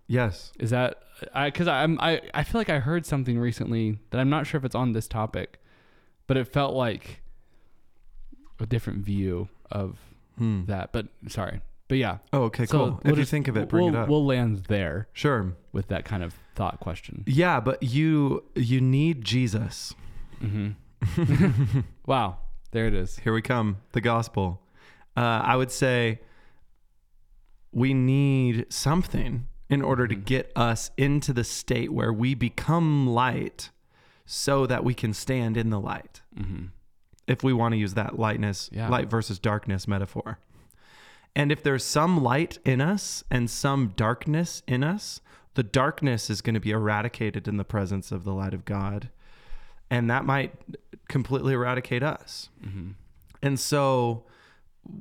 Yes. 0.08 0.52
Is 0.60 0.70
that 0.70 1.00
I 1.34 1.50
because 1.50 1.68
I'm 1.68 2.00
I, 2.00 2.22
I 2.34 2.44
feel 2.44 2.60
like 2.62 2.70
I 2.70 2.80
heard 2.80 3.06
something 3.06 3.40
recently 3.40 3.98
that 4.12 4.20
I'm 4.20 4.30
not 4.30 4.46
sure 4.48 4.58
if 4.60 4.66
it's 4.66 4.76
on 4.76 4.92
this 4.94 5.08
topic, 5.08 5.60
but 6.28 6.38
it 6.38 6.46
felt 6.48 6.76
like 6.76 7.22
a 8.60 8.66
different 8.66 9.00
view 9.04 9.50
of 9.72 9.98
Hmm. 10.38 10.66
that. 10.66 10.92
But 10.92 11.08
sorry. 11.28 11.62
But 11.88 11.98
yeah. 12.00 12.18
Oh, 12.34 12.44
okay, 12.44 12.66
So 12.66 12.78
cool. 12.78 13.02
we'll 13.04 13.14
if 13.14 13.20
you 13.20 13.26
think 13.26 13.48
of 13.48 13.56
it, 13.58 13.70
bring 13.70 13.86
we'll, 13.86 13.96
it 13.96 13.98
up. 13.98 14.10
We'll 14.10 14.26
land 14.26 14.66
there 14.68 15.08
sure. 15.14 15.54
with 15.72 15.88
that 15.90 16.04
kind 16.04 16.24
of 16.24 16.36
thought 16.56 16.80
question. 16.80 17.24
Yeah, 17.28 17.60
but 17.60 17.82
you 17.84 18.44
you 18.56 18.82
need 18.82 19.24
Jesus. 19.24 19.94
hmm 20.40 20.72
wow. 22.06 22.38
There 22.72 22.86
it 22.88 22.94
is. 22.94 23.20
Here 23.20 23.34
we 23.34 23.42
come. 23.42 23.78
The 23.94 24.02
gospel. 24.02 24.62
Uh, 25.16 25.42
I 25.44 25.56
would 25.56 25.72
say 25.72 26.20
we 27.72 27.94
need 27.94 28.72
something 28.72 29.48
in 29.70 29.82
order 29.82 30.08
to 30.08 30.16
Mhm. 30.16 30.26
get 30.26 30.52
us 30.56 30.92
into 30.98 31.34
the 31.34 31.44
state 31.44 31.92
where 31.92 32.14
we 32.14 32.34
become 32.34 33.08
light 33.08 33.72
so 34.26 34.66
that 34.66 34.84
we 34.84 34.94
can 34.94 35.14
stand 35.14 35.58
in 35.58 35.70
the 35.70 35.80
light. 35.80 36.22
hmm 36.36 36.66
If 37.28 37.44
we 37.44 37.54
want 37.54 37.72
to 37.74 37.78
use 37.78 37.96
that 37.96 38.20
lightness, 38.20 38.70
Yeah. 38.72 38.88
light 38.88 39.10
versus 39.10 39.40
darkness 39.40 39.88
metaphor. 39.88 40.38
And 41.36 41.52
if 41.52 41.64
there's 41.64 41.84
some 41.84 42.22
light 42.22 42.60
in 42.64 42.80
us 42.82 43.24
and 43.32 43.50
some 43.50 43.94
darkness 43.96 44.62
in 44.68 44.84
us, 44.84 45.22
the 45.56 45.64
darkness 45.64 46.30
is 46.30 46.42
going 46.42 46.54
to 46.54 46.60
be 46.60 46.70
eradicated 46.72 47.48
in 47.48 47.58
the 47.58 47.64
presence 47.66 48.12
of 48.12 48.24
the 48.26 48.34
light 48.34 48.54
of 48.54 48.64
God. 48.64 49.10
And 49.90 50.08
that 50.10 50.24
might 50.24 50.54
completely 51.08 51.54
eradicate 51.54 52.04
us. 52.04 52.50
hmm 52.64 52.92
And 53.42 53.60
so, 53.60 54.26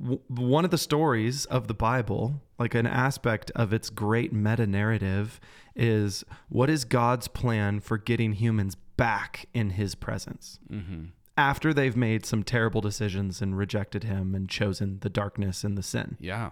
w- 0.01 0.19
one 0.27 0.65
of 0.65 0.71
the 0.71 0.77
stories 0.77 1.45
of 1.45 1.67
the 1.67 1.73
Bible, 1.73 2.41
like 2.59 2.73
an 2.75 2.87
aspect 2.87 3.51
of 3.55 3.73
its 3.73 3.89
great 3.89 4.31
meta 4.33 4.65
narrative, 4.67 5.39
is 5.75 6.23
what 6.49 6.69
is 6.69 6.85
God's 6.85 7.27
plan 7.27 7.79
for 7.79 7.97
getting 7.97 8.33
humans 8.33 8.75
back 8.97 9.45
in 9.53 9.71
his 9.71 9.95
presence 9.95 10.59
hmm 10.69 11.05
after 11.37 11.73
they've 11.73 11.97
made 11.97 12.25
some 12.25 12.43
terrible 12.43 12.79
decisions 12.79 13.41
and 13.41 13.57
rejected 13.57 14.05
him 14.05 14.33
and 14.33 14.47
chosen 14.49 14.99
the 15.01 15.09
darkness 15.09 15.65
and 15.65 15.77
the 15.77 15.83
sin, 15.83 16.15
Yeah. 16.21 16.51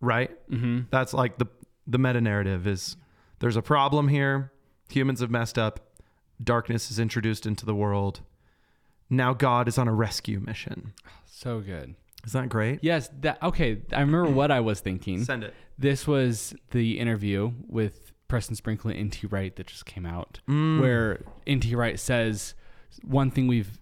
right? 0.00 0.30
hmm 0.48 0.80
That's 0.90 1.14
like 1.14 1.38
the 1.38 1.46
the 1.86 1.98
meta 1.98 2.20
narrative 2.20 2.66
is 2.66 2.96
there's 3.38 3.56
a 3.56 3.62
problem 3.62 4.08
here, 4.08 4.52
humans 4.90 5.20
have 5.20 5.30
messed 5.30 5.58
up, 5.58 5.80
darkness 6.42 6.90
is 6.90 6.98
introduced 6.98 7.46
into 7.46 7.64
the 7.64 7.74
world. 7.74 8.20
Now 9.10 9.34
God 9.34 9.66
is 9.68 9.76
on 9.76 9.88
a 9.88 9.92
rescue 9.92 10.40
mission. 10.40 10.92
So 11.26 11.60
good. 11.60 11.94
Is 12.24 12.32
that 12.32 12.48
great? 12.48 12.78
Yes. 12.82 13.10
That 13.20 13.42
okay. 13.42 13.82
I 13.92 14.00
remember 14.00 14.30
what 14.40 14.50
I 14.50 14.60
was 14.60 14.80
thinking. 14.80 15.24
Send 15.24 15.42
it. 15.44 15.54
This 15.78 16.06
was 16.06 16.54
the 16.70 16.98
interview 17.00 17.52
with 17.66 18.12
Preston 18.28 18.54
Sprinkle 18.56 18.90
and 18.90 18.98
N.T. 19.00 19.26
Wright 19.28 19.54
that 19.56 19.66
just 19.66 19.86
came 19.86 20.06
out, 20.06 20.40
Mm. 20.48 20.80
where 20.80 21.22
N.T. 21.46 21.74
Wright 21.74 21.98
says 21.98 22.54
one 23.02 23.30
thing 23.30 23.46
we've 23.48 23.78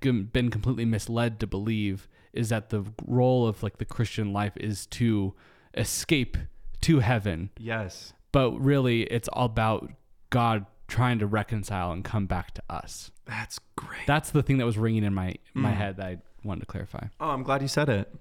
been 0.00 0.50
completely 0.50 0.84
misled 0.84 1.38
to 1.40 1.46
believe 1.46 2.08
is 2.32 2.48
that 2.48 2.70
the 2.70 2.84
role 3.06 3.46
of 3.46 3.62
like 3.62 3.78
the 3.78 3.84
Christian 3.84 4.32
life 4.32 4.56
is 4.56 4.86
to 4.86 5.34
escape 5.76 6.36
to 6.82 7.00
heaven, 7.00 7.50
Yes. 7.58 8.12
but 8.32 8.52
really 8.52 9.02
it's 9.02 9.28
all 9.28 9.46
about 9.46 9.90
God 10.30 10.66
trying 10.88 11.18
to 11.18 11.26
reconcile 11.26 11.92
and 11.92 12.04
come 12.04 12.26
back 12.26 12.52
to 12.54 12.62
us. 12.68 13.10
That's 13.26 13.58
great. 13.76 14.06
That's 14.06 14.30
the 14.30 14.42
thing 14.42 14.58
that 14.58 14.66
was 14.66 14.76
ringing 14.78 15.04
in 15.04 15.14
my 15.14 15.34
my 15.54 15.72
Mm. 15.72 15.76
head 15.76 15.96
that 15.96 16.06
I 16.06 16.18
wanted 16.44 16.60
to 16.60 16.66
clarify. 16.66 17.06
oh, 17.20 17.30
I'm 17.30 17.42
glad 17.42 17.62
you 17.62 17.68
said 17.68 17.88
it. 17.88 18.14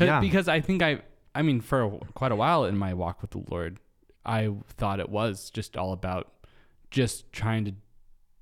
Yeah. 0.00 0.20
Because 0.20 0.48
I 0.48 0.60
think 0.60 0.82
I, 0.82 1.02
I 1.34 1.42
mean, 1.42 1.60
for 1.60 1.82
a, 1.82 1.90
quite 2.14 2.32
a 2.32 2.36
while 2.36 2.64
in 2.64 2.76
my 2.76 2.94
walk 2.94 3.20
with 3.22 3.30
the 3.32 3.42
Lord, 3.50 3.78
I 4.24 4.50
thought 4.76 4.98
it 4.98 5.08
was 5.10 5.50
just 5.50 5.76
all 5.76 5.92
about 5.92 6.32
just 6.90 7.30
trying 7.32 7.64
to 7.66 7.72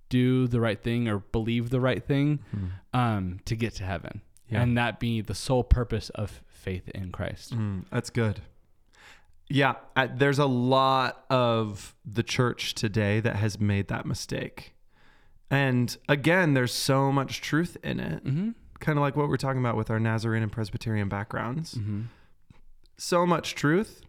do 0.08 0.46
the 0.46 0.60
right 0.60 0.80
thing 0.82 1.08
or 1.08 1.18
believe 1.18 1.68
the 1.70 1.80
right 1.80 2.02
thing 2.02 2.38
um, 2.94 3.40
to 3.44 3.54
get 3.56 3.74
to 3.74 3.84
heaven. 3.84 4.22
Yeah. 4.48 4.62
And 4.62 4.78
that 4.78 4.98
be 4.98 5.20
the 5.20 5.34
sole 5.34 5.62
purpose 5.64 6.08
of 6.10 6.42
faith 6.48 6.88
in 6.94 7.12
Christ. 7.12 7.54
Mm, 7.54 7.84
that's 7.90 8.08
good. 8.08 8.40
Yeah, 9.50 9.74
uh, 9.96 10.08
there's 10.14 10.38
a 10.38 10.46
lot 10.46 11.24
of 11.30 11.94
the 12.04 12.22
church 12.22 12.74
today 12.74 13.20
that 13.20 13.36
has 13.36 13.58
made 13.58 13.88
that 13.88 14.04
mistake. 14.04 14.74
And 15.50 15.96
again, 16.08 16.52
there's 16.54 16.72
so 16.72 17.10
much 17.10 17.40
truth 17.40 17.76
in 17.82 17.98
it. 18.00 18.24
Mm-hmm. 18.24 18.50
Kind 18.80 18.98
of 18.98 19.02
like 19.02 19.16
what 19.16 19.28
we're 19.28 19.38
talking 19.38 19.60
about 19.60 19.76
with 19.76 19.90
our 19.90 19.98
Nazarene 19.98 20.42
and 20.42 20.52
Presbyterian 20.52 21.08
backgrounds. 21.08 21.74
Mm-hmm. 21.74 22.02
So 22.98 23.24
much 23.24 23.54
truth 23.54 24.02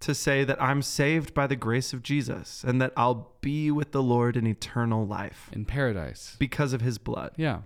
to 0.00 0.14
say 0.14 0.44
that 0.44 0.62
I'm 0.62 0.82
saved 0.82 1.34
by 1.34 1.46
the 1.46 1.56
grace 1.56 1.92
of 1.92 2.02
Jesus 2.02 2.62
and 2.62 2.80
that 2.80 2.92
I'll 2.96 3.32
be 3.40 3.70
with 3.70 3.92
the 3.92 4.02
Lord 4.02 4.36
in 4.36 4.46
eternal 4.46 5.06
life 5.06 5.50
In 5.52 5.64
paradise. 5.64 6.36
because 6.38 6.72
of 6.72 6.80
his 6.80 6.98
blood. 6.98 7.32
Yeah. 7.36 7.60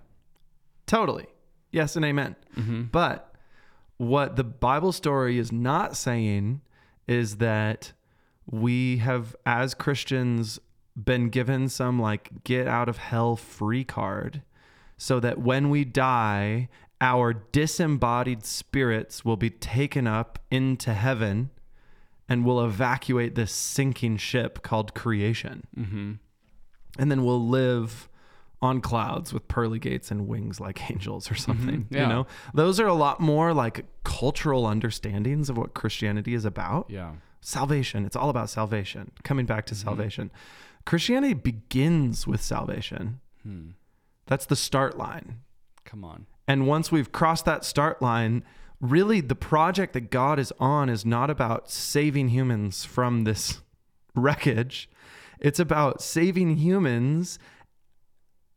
Totally. 0.87 1.27
Yes 1.71 1.95
and 1.95 2.03
amen. 2.03 2.35
Mm-hmm. 2.57 2.83
But 2.83 3.35
what 3.97 4.35
the 4.37 4.43
Bible 4.43 4.91
story 4.91 5.37
is 5.37 5.51
not 5.51 5.95
saying 5.95 6.61
is 7.11 7.37
that 7.37 7.91
we 8.49 8.97
have, 8.97 9.35
as 9.45 9.73
Christians, 9.73 10.59
been 10.95 11.29
given 11.29 11.69
some 11.69 11.99
like 11.99 12.43
get 12.43 12.67
out 12.67 12.89
of 12.89 12.97
hell 12.97 13.35
free 13.35 13.83
card 13.83 14.41
so 14.97 15.19
that 15.19 15.39
when 15.39 15.69
we 15.69 15.85
die 15.85 16.69
our 16.99 17.33
disembodied 17.33 18.45
spirits 18.45 19.25
will 19.25 19.37
be 19.37 19.49
taken 19.49 20.05
up 20.05 20.37
into 20.51 20.93
heaven 20.93 21.49
and 22.29 22.45
will 22.45 22.63
evacuate 22.63 23.35
this 23.35 23.51
sinking 23.51 24.17
ship 24.17 24.61
called 24.61 24.93
creation. 24.93 25.65
Mm-hmm. 25.77 26.13
And 26.99 27.11
then 27.11 27.23
we'll 27.23 27.45
live 27.45 28.07
on 28.61 28.79
clouds 28.79 29.33
with 29.33 29.47
pearly 29.47 29.79
gates 29.79 30.11
and 30.11 30.27
wings 30.27 30.59
like 30.59 30.89
angels 30.91 31.31
or 31.31 31.35
something. 31.35 31.87
Yeah. 31.89 32.03
You 32.03 32.07
know, 32.07 32.27
those 32.53 32.79
are 32.79 32.87
a 32.87 32.93
lot 32.93 33.19
more 33.19 33.53
like 33.53 33.85
cultural 34.03 34.65
understandings 34.65 35.49
of 35.49 35.57
what 35.57 35.73
Christianity 35.73 36.33
is 36.33 36.45
about. 36.45 36.85
Yeah. 36.89 37.13
Salvation. 37.41 38.05
It's 38.05 38.15
all 38.15 38.29
about 38.29 38.49
salvation. 38.49 39.11
Coming 39.23 39.45
back 39.47 39.65
to 39.67 39.75
salvation. 39.75 40.29
Christianity 40.85 41.33
begins 41.33 42.27
with 42.27 42.41
salvation. 42.41 43.19
Hmm. 43.43 43.69
That's 44.27 44.45
the 44.45 44.55
start 44.55 44.97
line. 44.97 45.39
Come 45.83 46.03
on. 46.03 46.27
And 46.47 46.67
once 46.67 46.91
we've 46.91 47.11
crossed 47.11 47.45
that 47.45 47.65
start 47.65 48.01
line, 48.01 48.43
really 48.79 49.21
the 49.21 49.35
project 49.35 49.93
that 49.93 50.11
God 50.11 50.37
is 50.39 50.53
on 50.59 50.89
is 50.89 51.05
not 51.05 51.29
about 51.29 51.69
saving 51.71 52.29
humans 52.29 52.85
from 52.85 53.23
this 53.23 53.61
wreckage. 54.15 54.89
It's 55.39 55.59
about 55.59 56.01
saving 56.01 56.57
humans 56.57 57.39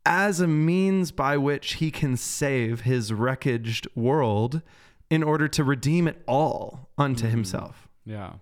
as 0.05 0.39
a 0.39 0.47
means 0.47 1.11
by 1.11 1.37
which 1.37 1.73
he 1.73 1.89
can 1.91 2.15
save 2.15 2.81
his 2.81 3.11
wreckaged 3.11 3.87
world 3.95 4.61
in 5.09 5.23
order 5.23 5.47
to 5.47 5.63
redeem 5.63 6.07
it 6.07 6.21
all 6.27 6.89
unto 6.97 7.27
himself. 7.27 7.87
Yeah. 8.05 8.33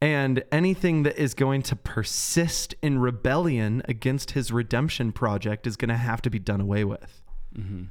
And 0.00 0.44
anything 0.52 1.02
that 1.02 1.16
is 1.16 1.34
going 1.34 1.62
to 1.62 1.76
persist 1.76 2.74
in 2.82 2.98
rebellion 3.00 3.82
against 3.86 4.32
his 4.32 4.52
redemption 4.52 5.10
project 5.12 5.66
is 5.66 5.76
going 5.76 5.88
to 5.88 5.96
have 5.96 6.22
to 6.22 6.30
be 6.30 6.38
done 6.38 6.60
away 6.60 6.84
with. 6.84 7.22
Mm-hmm. 7.56 7.84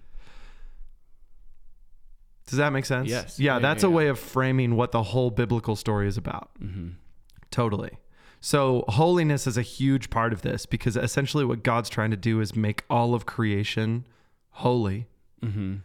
Does 2.47 2.57
that 2.57 2.71
make 2.71 2.85
sense? 2.85 3.09
Yes. 3.09 3.39
Yeah, 3.39 3.55
Yeah, 3.55 3.59
that's 3.59 3.83
yeah, 3.83 3.89
a 3.89 3.91
yeah. 3.91 3.97
way 3.97 4.07
of 4.07 4.19
framing 4.19 4.75
what 4.75 4.91
the 4.93 5.03
whole 5.03 5.31
biblical 5.31 5.75
story 5.75 6.07
is 6.07 6.15
about. 6.17 6.49
Mm-hmm. 6.61 6.91
Totally. 7.51 7.91
So, 8.39 8.85
holiness 8.87 9.47
is 9.47 9.57
a 9.57 9.61
huge 9.61 10.09
part 10.09 10.31
of 10.31 10.41
this 10.41 10.65
because 10.65 10.95
essentially 10.95 11.43
what 11.43 11.63
God's 11.63 11.89
trying 11.89 12.11
to 12.11 12.17
do 12.17 12.39
is 12.39 12.55
make 12.55 12.83
all 12.89 13.13
of 13.13 13.25
creation 13.25 14.05
holy, 14.51 15.07
Mm-hmm. 15.43 15.75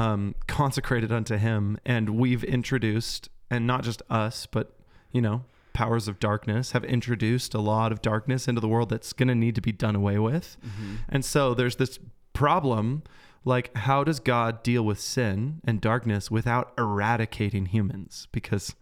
um, 0.00 0.36
consecrated 0.46 1.10
unto 1.10 1.36
Him. 1.36 1.78
And 1.84 2.10
we've 2.10 2.44
introduced, 2.44 3.28
and 3.50 3.66
not 3.66 3.82
just 3.82 4.02
us, 4.08 4.46
but, 4.46 4.76
you 5.10 5.20
know, 5.20 5.44
powers 5.72 6.06
of 6.06 6.20
darkness 6.20 6.70
have 6.72 6.84
introduced 6.84 7.54
a 7.54 7.60
lot 7.60 7.90
of 7.90 8.00
darkness 8.00 8.46
into 8.46 8.60
the 8.60 8.68
world 8.68 8.90
that's 8.90 9.12
going 9.12 9.26
to 9.28 9.34
need 9.34 9.56
to 9.56 9.60
be 9.60 9.72
done 9.72 9.96
away 9.96 10.18
with. 10.18 10.56
Mm-hmm. 10.64 10.94
And 11.08 11.24
so 11.24 11.54
there's 11.54 11.76
this 11.76 11.98
problem 12.32 13.02
like, 13.44 13.76
how 13.76 14.04
does 14.04 14.20
God 14.20 14.62
deal 14.62 14.84
with 14.84 14.98
sin 15.00 15.60
and 15.64 15.80
darkness 15.80 16.30
without 16.30 16.72
eradicating 16.78 17.66
humans? 17.66 18.28
Because 18.32 18.74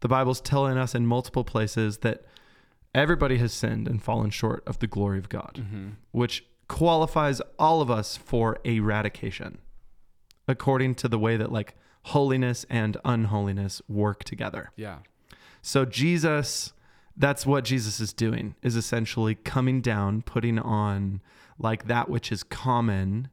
the 0.00 0.08
Bible's 0.08 0.40
telling 0.42 0.76
us 0.76 0.94
in 0.94 1.06
multiple 1.06 1.42
places 1.44 1.98
that 1.98 2.24
everybody 2.94 3.38
has 3.38 3.52
sinned 3.52 3.88
and 3.88 4.02
fallen 4.02 4.30
short 4.30 4.62
of 4.66 4.78
the 4.78 4.86
glory 4.86 5.18
of 5.18 5.28
God, 5.28 5.56
Mm-hmm. 5.60 5.88
which 6.12 6.44
qualifies 6.68 7.40
all 7.58 7.80
of 7.82 7.90
us 7.90 8.16
for 8.16 8.58
eradication 8.64 9.58
according 10.48 10.94
to 10.94 11.08
the 11.08 11.18
way 11.18 11.36
that 11.36 11.50
like 11.52 11.74
holiness 12.04 12.64
and 12.70 12.96
unholiness 13.04 13.80
work 13.88 14.24
together. 14.24 14.70
Yeah. 14.76 14.98
So 15.62 15.84
Jesus, 15.84 16.72
that's 17.16 17.46
what 17.46 17.64
Jesus 17.64 18.00
is 18.00 18.12
doing, 18.12 18.54
is 18.62 18.76
essentially 18.76 19.34
coming 19.34 19.80
down, 19.80 20.22
putting 20.22 20.58
on 20.58 21.20
like 21.58 21.86
that 21.86 22.08
which 22.10 22.30
is 22.30 22.42
common 22.42 23.28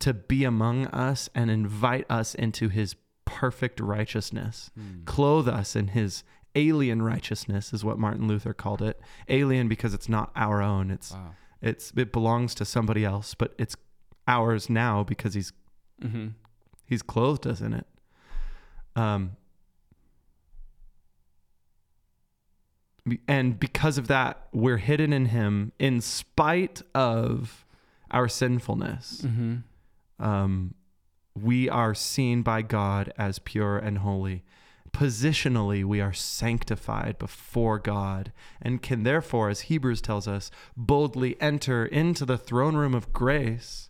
to 0.00 0.12
be 0.12 0.42
among 0.44 0.86
us 0.86 1.28
and 1.34 1.50
invite 1.50 2.04
us 2.10 2.34
into 2.34 2.68
his 2.68 2.96
perfect 3.24 3.78
righteousness. 3.78 4.70
Mm. 4.78 5.04
Clothe 5.04 5.48
us 5.48 5.76
in 5.76 5.88
his 5.88 6.24
alien 6.54 7.02
righteousness 7.02 7.72
is 7.72 7.84
what 7.84 7.98
Martin 7.98 8.28
Luther 8.28 8.52
called 8.52 8.82
it. 8.82 9.00
Alien 9.28 9.68
because 9.68 9.94
it's 9.94 10.08
not 10.08 10.30
our 10.36 10.60
own. 10.62 10.90
It's 10.90 11.12
Wow. 11.12 11.34
it's 11.60 11.92
it 11.96 12.12
belongs 12.12 12.54
to 12.56 12.64
somebody 12.64 13.04
else, 13.04 13.34
but 13.34 13.54
it's 13.58 13.76
ours 14.28 14.68
now 14.70 15.02
because 15.04 15.34
he's 15.34 15.52
Mm-hmm. 16.02 16.28
He's 16.86 17.02
clothed 17.02 17.46
us 17.46 17.60
in 17.60 17.72
it. 17.74 17.86
Um, 18.96 19.36
and 23.26 23.58
because 23.58 23.98
of 23.98 24.08
that, 24.08 24.46
we're 24.52 24.76
hidden 24.76 25.12
in 25.12 25.26
Him 25.26 25.72
in 25.78 26.00
spite 26.00 26.82
of 26.94 27.64
our 28.10 28.28
sinfulness. 28.28 29.22
Mm-hmm. 29.24 30.24
Um, 30.24 30.74
we 31.40 31.68
are 31.68 31.94
seen 31.94 32.42
by 32.42 32.62
God 32.62 33.12
as 33.16 33.38
pure 33.38 33.78
and 33.78 33.98
holy. 33.98 34.44
Positionally, 34.92 35.84
we 35.84 36.00
are 36.00 36.12
sanctified 36.12 37.18
before 37.18 37.78
God 37.78 38.32
and 38.60 38.82
can 38.82 39.04
therefore, 39.04 39.48
as 39.48 39.62
Hebrews 39.62 40.00
tells 40.00 40.28
us, 40.28 40.50
boldly 40.76 41.40
enter 41.40 41.86
into 41.86 42.24
the 42.24 42.36
throne 42.38 42.76
room 42.76 42.94
of 42.94 43.12
grace 43.12 43.88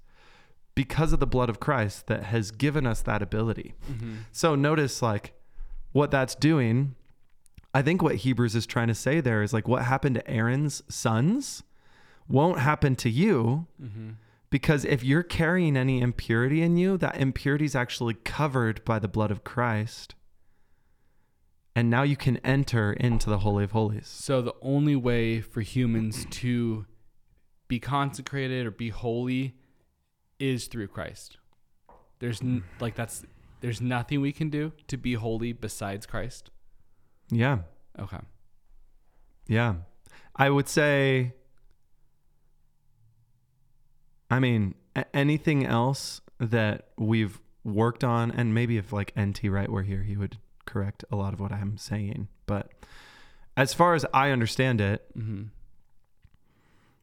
because 0.75 1.13
of 1.13 1.21
the 1.21 1.27
blood 1.27 1.51
of 1.51 1.61
Christ 1.61 2.07
that 2.07 2.25
has 2.25 2.51
given 2.51 2.87
us 2.87 3.03
that 3.03 3.21
ability. 3.21 3.75
Mm-hmm. 3.91 4.15
So 4.31 4.55
notice 4.55 5.03
like 5.03 5.35
what 5.93 6.11
that's 6.11 6.35
doing. 6.35 6.95
I 7.75 7.83
think 7.83 8.01
what 8.03 8.17
Hebrews 8.17 8.55
is 8.55 8.65
trying 8.67 8.89
to 8.89 8.95
say 8.95 9.21
there 9.21 9.43
is 9.43 9.53
like 9.53 9.67
what 9.69 9.83
happened 9.83 10.15
to 10.15 10.31
Aaron's 10.31 10.83
sons 10.89 11.63
won't 12.29 12.59
happen 12.61 12.95
to 12.97 13.11
you 13.11 13.67
Mm-hmm. 13.83 14.11
because 14.51 14.85
if 14.85 15.03
you're 15.03 15.23
carrying 15.23 15.77
any 15.77 16.01
impurity 16.01 16.63
in 16.63 16.77
you, 16.77 16.97
that 16.99 17.21
impurity 17.21 17.65
is 17.65 17.75
actually 17.75 18.15
covered 18.15 18.85
by 18.85 18.99
the 18.99 19.09
blood 19.09 19.31
of 19.31 19.43
Christ. 19.45 20.15
And 21.75 21.89
now 21.89 22.03
you 22.03 22.17
can 22.17 22.37
enter 22.39 22.93
into 22.93 23.31
the 23.31 23.39
Holy 23.39 23.65
of 23.65 23.73
Holies. 23.73 24.07
So 24.07 24.43
the 24.43 24.55
only 24.61 24.95
way 24.97 25.41
for 25.41 25.63
humans 25.63 26.27
to 26.31 26.87
be 27.67 27.81
consecrated 27.81 28.67
or 28.67 28.71
be 28.71 28.91
holy 28.91 29.55
is 30.39 30.67
through 30.67 30.89
Christ. 30.89 31.39
There's 32.19 32.43
n- 32.43 32.65
like 32.81 32.95
that's 32.95 33.25
there's 33.63 33.81
nothing 33.81 34.21
we 34.21 34.33
can 34.33 34.51
do 34.51 34.73
to 34.89 34.97
be 34.97 35.15
holy 35.15 35.53
besides 35.53 36.05
Christ. 36.05 36.51
Yeah. 37.31 37.61
Okay. 37.99 38.19
Yeah. 39.47 39.77
I 40.37 40.51
would 40.51 40.69
say, 40.69 41.35
I 44.31 44.39
mean, 44.39 44.75
anything 45.15 45.65
else 45.65 46.21
that 46.39 46.89
we've 46.99 47.41
worked 47.65 48.03
on, 48.05 48.31
and 48.31 48.53
maybe 48.53 48.77
if 48.77 48.93
like 48.93 49.13
NT 49.19 49.45
Wright 49.45 49.71
were 49.71 49.83
here, 49.83 50.03
he 50.03 50.17
would 50.17 50.39
correct 50.65 51.05
a 51.11 51.17
lot 51.17 51.33
of 51.33 51.41
what 51.41 51.53
I'm 51.53 51.77
saying. 51.77 52.29
But 52.47 52.71
as 53.57 53.75
far 53.75 53.95
as 53.95 54.05
I 54.13 54.31
understand 54.31 54.81
it, 54.81 55.07
Mm-hmm. 55.17 55.45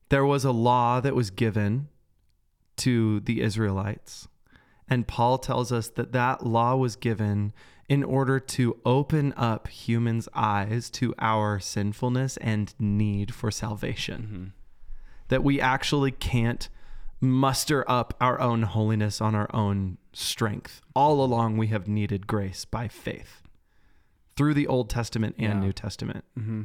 there 0.09 0.25
was 0.25 0.43
a 0.45 0.51
law 0.51 0.99
that 0.99 1.15
was 1.15 1.29
given 1.29 1.87
to 2.77 3.19
the 3.21 3.41
Israelites. 3.41 4.27
And 4.87 5.07
Paul 5.07 5.37
tells 5.37 5.71
us 5.71 5.87
that 5.89 6.13
that 6.13 6.45
law 6.45 6.75
was 6.75 6.95
given 6.95 7.53
in 7.87 8.03
order 8.03 8.39
to 8.39 8.79
open 8.85 9.33
up 9.37 9.67
humans' 9.67 10.27
eyes 10.33 10.89
to 10.91 11.13
our 11.19 11.59
sinfulness 11.59 12.37
and 12.37 12.73
need 12.79 13.33
for 13.33 13.51
salvation. 13.51 14.21
Mm-hmm. 14.21 14.45
That 15.27 15.43
we 15.43 15.61
actually 15.61 16.11
can't 16.11 16.69
muster 17.21 17.83
up 17.89 18.15
our 18.19 18.39
own 18.39 18.63
holiness 18.63 19.21
on 19.21 19.35
our 19.35 19.53
own 19.53 19.97
strength. 20.13 20.81
All 20.95 21.23
along, 21.23 21.57
we 21.57 21.67
have 21.67 21.87
needed 21.87 22.25
grace 22.25 22.65
by 22.65 22.87
faith 22.87 23.43
through 24.39 24.53
the 24.53 24.67
Old 24.67 24.89
Testament 24.89 25.35
and 25.37 25.43
Yeah. 25.55 25.59
New 25.59 25.73
Testament. 25.73 26.23
Mm-hmm. 26.39 26.61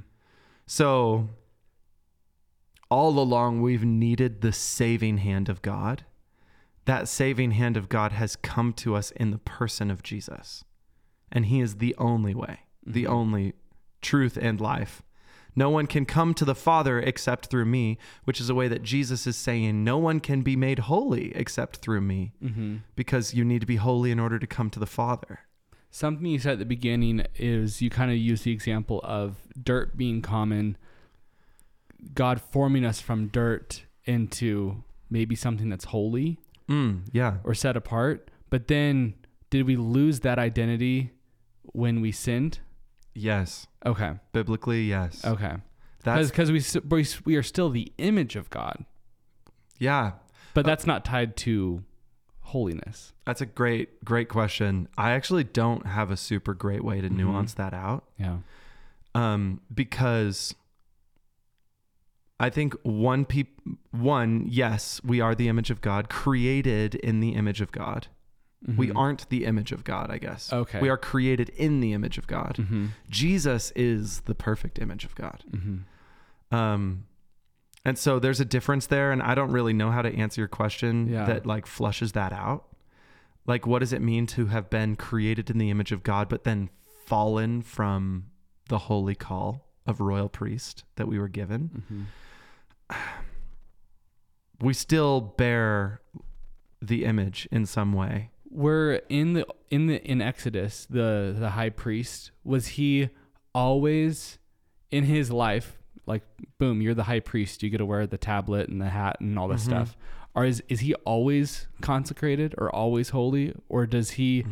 So, 0.65 1.29
all 2.91 3.19
along, 3.19 3.63
we've 3.63 3.85
needed 3.85 4.41
the 4.41 4.53
saving 4.53 5.19
hand 5.19 5.49
of 5.49 5.61
God. 5.61 6.05
That 6.85 7.09
saving 7.09 7.51
hand 7.51 7.77
of 7.77 7.89
God 7.89 8.13
has 8.13 8.37
come 8.37 8.73
to 8.75 8.95
us 8.95 9.11
in 9.11 9.33
the 9.33 9.39
person 9.39 9.91
of 9.91 10.05
Jesus. 10.05 10.65
And 11.33 11.47
He 11.47 11.61
is 11.61 11.77
the 11.77 11.97
only 11.99 12.33
way, 12.35 12.61
the 12.87 13.05
Mhm. 13.05 13.11
only 13.11 13.53
truth 14.03 14.37
and 14.41 14.61
life. 14.61 15.03
No 15.57 15.69
one 15.71 15.87
can 15.89 16.05
come 16.05 16.33
to 16.35 16.45
the 16.45 16.55
Father 16.55 17.01
except 17.01 17.47
through 17.47 17.65
me, 17.65 17.99
which 18.25 18.41
is 18.41 18.49
a 18.51 18.55
way 18.55 18.69
that 18.69 18.83
Jesus 18.83 19.27
is 19.27 19.37
saying, 19.37 19.83
No 19.83 19.99
one 19.99 20.21
can 20.21 20.43
be 20.43 20.55
made 20.57 20.81
holy 20.81 21.35
except 21.35 21.79
through 21.79 22.03
me, 22.03 22.35
Mm-hmm. 22.43 22.77
because 22.95 23.35
you 23.35 23.45
need 23.45 23.61
to 23.63 23.67
be 23.67 23.77
holy 23.77 24.13
in 24.13 24.21
order 24.21 24.39
to 24.39 24.47
come 24.47 24.71
to 24.71 24.79
the 24.79 24.87
Father. 24.87 25.41
Something 25.95 26.27
you 26.27 26.41
said 26.41 26.55
at 26.55 26.59
the 26.59 26.65
beginning 26.65 27.25
is 27.37 27.81
you 27.81 27.89
kind 27.89 28.11
of 28.11 28.17
use 28.17 28.43
the 28.43 28.51
example 28.51 29.01
of 29.05 29.37
dirt 29.63 29.97
being 29.97 30.23
common, 30.23 30.77
God 32.17 32.41
forming 32.41 32.85
us 32.85 33.01
from 33.01 33.29
dirt 33.29 33.85
into 34.05 34.83
maybe 35.09 35.37
something 35.37 35.69
that's 35.69 35.85
holy 35.85 36.41
Mm, 36.69 37.03
yeah. 37.13 37.37
or 37.45 37.55
set 37.55 37.77
apart. 37.77 38.29
But 38.51 38.67
then 38.67 39.15
did 39.51 39.67
we 39.69 39.77
lose 39.77 40.19
that 40.21 40.37
identity 40.37 41.13
when 41.63 42.01
we 42.01 42.11
sinned? 42.11 42.59
Yes. 43.15 43.69
Okay. 43.87 44.15
Biblically, 44.33 44.87
yes. 44.87 45.25
Okay. 45.25 45.53
That's, 46.03 46.29
Because 46.29 46.51
we, 46.51 46.61
we 46.89 47.07
we 47.25 47.37
are 47.37 47.43
still 47.45 47.71
the 47.71 47.93
image 47.99 48.35
of 48.35 48.51
God, 48.51 48.85
yeah. 49.79 50.13
but 50.55 50.67
that's 50.67 50.87
not 50.89 51.05
tied 51.05 51.37
to 51.37 51.85
holiness? 52.45 53.13
That's 53.27 53.41
a 53.41 53.47
great, 53.47 54.05
great 54.05 54.29
question. 54.29 54.89
I 54.97 55.11
actually 55.13 55.45
don't 55.45 55.87
have 55.87 56.11
a 56.11 56.17
super 56.17 56.55
great 56.55 56.85
way 56.85 57.01
to 57.01 57.09
Mhm. 57.09 57.17
nuance 57.17 57.55
that 57.55 57.75
out. 57.75 58.05
Yeah. 58.19 58.39
um, 59.17 59.61
because 59.73 60.55
I 62.41 62.51
think 62.51 62.75
one 62.83 63.25
peop- 63.25 63.61
one 63.93 64.45
yes, 64.49 65.01
we 65.05 65.21
are 65.21 65.37
the 65.37 65.47
image 65.49 65.71
of 65.71 65.81
God, 65.81 66.09
created 66.09 66.97
in 66.97 67.21
the 67.21 67.31
image 67.35 67.61
of 67.61 67.71
God. 67.71 68.09
We 68.67 68.89
Mhm. 68.89 68.97
aren't 68.97 69.29
the 69.29 69.45
image 69.45 69.71
of 69.73 69.85
God, 69.85 70.11
I 70.11 70.19
guess. 70.19 70.53
Okay. 70.53 70.81
We 70.81 70.89
are 70.89 70.97
created 70.97 71.51
in 71.51 71.79
the 71.81 71.93
image 71.93 72.19
of 72.19 72.27
God. 72.27 72.57
Mhm. 72.59 72.89
Jesus 73.09 73.71
is 73.77 74.21
the 74.23 74.35
perfect 74.35 74.79
image 74.81 75.05
of 75.05 75.15
God. 75.15 75.45
Mhm. 75.53 75.83
Um, 76.51 77.05
and 77.85 77.99
so 77.99 78.19
there's 78.19 78.41
a 78.41 78.45
difference 78.45 78.87
there, 78.87 79.13
and 79.13 79.23
I 79.23 79.35
don't 79.35 79.51
really 79.53 79.73
know 79.73 79.91
how 79.91 80.03
to 80.03 80.15
answer 80.15 80.41
your 80.41 80.49
question 80.49 81.09
Yeah. 81.09 81.25
that 81.27 81.47
like 81.47 81.67
flushes 81.67 82.13
that 82.13 82.33
out. 82.33 82.67
Like, 83.47 83.67
what 83.67 83.81
does 83.81 83.93
it 83.93 84.01
mean 84.01 84.27
to 84.29 84.47
have 84.47 84.71
been 84.71 84.97
created 84.97 85.51
in 85.51 85.59
the 85.59 85.69
image 85.71 85.93
of 85.93 86.03
God, 86.03 86.29
but 86.29 86.45
then 86.45 86.71
fallen 87.05 87.61
from 87.63 88.27
the 88.69 88.79
holy 88.79 89.15
call 89.15 89.69
of 89.87 90.01
royal 90.01 90.31
priest 90.31 90.85
that 90.97 91.07
we 91.07 91.19
were 91.19 91.29
given? 91.29 92.09
Mhm. 92.91 92.97
We 94.61 94.73
still 94.73 95.21
bear 95.21 96.01
the 96.81 97.05
image 97.05 97.49
in 97.51 97.67
some 97.67 97.93
way. 97.93 98.31
We're 98.51 99.01
in 99.09 99.33
the 99.35 99.47
in 99.71 99.87
the 99.87 100.03
in 100.09 100.23
Exodus, 100.23 100.87
the 100.87 101.35
the 101.39 101.51
high 101.51 101.71
priest, 101.71 102.31
was 102.45 102.69
he 102.69 103.11
always 103.55 104.39
in 104.91 105.05
his 105.05 105.31
life 105.31 105.77
like 106.07 106.23
boom, 106.59 106.81
you're 106.83 106.95
the 106.95 107.05
high 107.05 107.21
priest, 107.21 107.63
you 107.63 107.71
get 107.71 107.79
to 107.79 107.87
wear 107.87 108.07
the 108.07 108.19
tablet 108.19 108.69
and 108.69 108.81
the 108.81 108.89
hat 108.91 109.17
and 109.21 109.39
all 109.39 109.49
this 109.49 109.63
Mhm. 109.63 109.67
stuff. 109.67 109.97
Or 110.35 110.45
is 110.45 110.63
is 110.69 110.81
he 110.81 110.95
always 111.05 111.69
consecrated 111.81 112.55
or 112.59 112.75
always 112.75 113.11
holy 113.11 113.55
or 113.69 113.87
does 113.87 114.13
he 114.13 114.45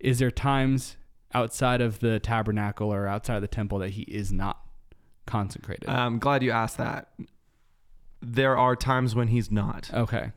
is 0.00 0.18
there 0.18 0.30
times 0.30 0.96
outside 1.34 1.80
of 1.80 2.00
the 2.00 2.18
tabernacle 2.20 2.92
or 2.92 3.06
outside 3.06 3.36
of 3.36 3.42
the 3.42 3.48
temple 3.48 3.78
that 3.80 3.90
he 3.90 4.02
is 4.02 4.32
not 4.32 4.60
consecrated? 5.26 5.88
I'm 5.88 6.18
glad 6.18 6.42
you 6.42 6.50
asked 6.52 6.78
that. 6.78 7.12
There 8.22 8.56
are 8.56 8.74
times 8.76 9.14
when 9.14 9.28
he's 9.28 9.50
not. 9.50 9.90
okay. 9.92 10.32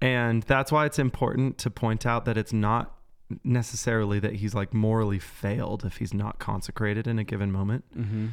And 0.00 0.44
that's 0.44 0.70
why 0.70 0.86
it's 0.86 0.98
important 1.00 1.58
to 1.58 1.70
point 1.70 2.06
out 2.06 2.24
that 2.24 2.36
it's 2.38 2.52
not 2.52 2.94
necessarily 3.42 4.20
that 4.20 4.34
he's 4.36 4.54
like 4.54 4.72
morally 4.72 5.18
failed 5.18 5.84
if 5.84 5.96
he's 5.96 6.14
not 6.14 6.38
consecrated 6.38 7.06
in 7.08 7.18
a 7.18 7.24
given 7.24 7.50
moment. 7.50 7.84
Mhm. 7.98 8.30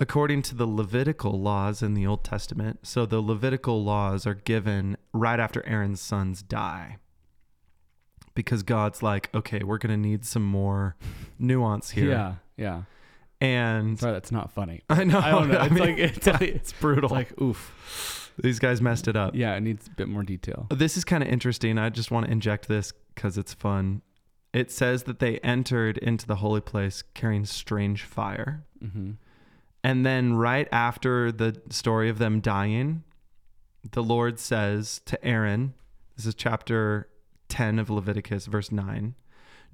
According 0.00 0.42
to 0.42 0.54
the 0.54 0.66
Levitical 0.66 1.40
laws 1.40 1.82
in 1.82 1.94
the 1.94 2.06
Old 2.06 2.24
Testament, 2.24 2.80
so 2.84 3.04
the 3.04 3.20
Levitical 3.20 3.82
laws 3.82 4.26
are 4.26 4.34
given 4.34 4.96
right 5.12 5.40
after 5.40 5.66
Aaron's 5.66 6.00
sons 6.00 6.42
die. 6.42 6.98
Because 8.34 8.62
God's 8.62 9.02
like, 9.02 9.28
okay, 9.34 9.64
we're 9.64 9.78
going 9.78 9.90
to 9.90 10.08
need 10.08 10.24
some 10.24 10.44
more 10.44 10.94
nuance 11.40 11.90
here. 11.90 12.08
Yeah. 12.10 12.34
Yeah. 12.56 12.82
And 13.40 13.98
Sorry, 13.98 14.12
that's 14.12 14.30
not 14.30 14.52
funny. 14.52 14.82
I 14.88 15.02
know. 15.02 15.18
I 15.18 15.30
don't 15.30 15.48
know. 15.48 15.58
I 15.58 15.64
It's 15.66 15.74
mean, 15.74 15.80
like 15.84 15.98
it's 15.98 16.26
like 16.26 16.42
it's 16.42 16.72
brutal. 16.72 17.04
It's 17.06 17.12
like 17.12 17.40
oof. 17.40 18.32
These 18.40 18.60
guys 18.60 18.80
messed 18.80 19.08
it 19.08 19.16
up. 19.16 19.34
Yeah, 19.34 19.56
it 19.56 19.60
needs 19.62 19.88
a 19.88 19.90
bit 19.90 20.08
more 20.08 20.22
detail. 20.22 20.68
This 20.70 20.96
is 20.96 21.04
kind 21.04 21.24
of 21.24 21.28
interesting. 21.28 21.76
I 21.76 21.88
just 21.88 22.12
want 22.12 22.26
to 22.26 22.32
inject 22.32 22.68
this 22.68 22.92
because 23.14 23.36
it's 23.36 23.52
fun. 23.52 24.02
It 24.52 24.70
says 24.70 25.02
that 25.04 25.18
they 25.18 25.38
entered 25.38 25.98
into 25.98 26.24
the 26.26 26.36
holy 26.36 26.60
place 26.60 27.02
carrying 27.14 27.44
strange 27.44 28.04
fire. 28.04 28.64
Mm-hmm. 28.82 29.12
And 29.84 30.04
then, 30.04 30.34
right 30.34 30.68
after 30.72 31.30
the 31.30 31.60
story 31.70 32.08
of 32.08 32.18
them 32.18 32.40
dying, 32.40 33.04
the 33.92 34.02
Lord 34.02 34.38
says 34.38 35.00
to 35.06 35.24
Aaron, 35.24 35.74
this 36.16 36.26
is 36.26 36.34
chapter 36.34 37.08
10 37.48 37.78
of 37.78 37.90
Leviticus, 37.90 38.46
verse 38.46 38.72
9 38.72 39.14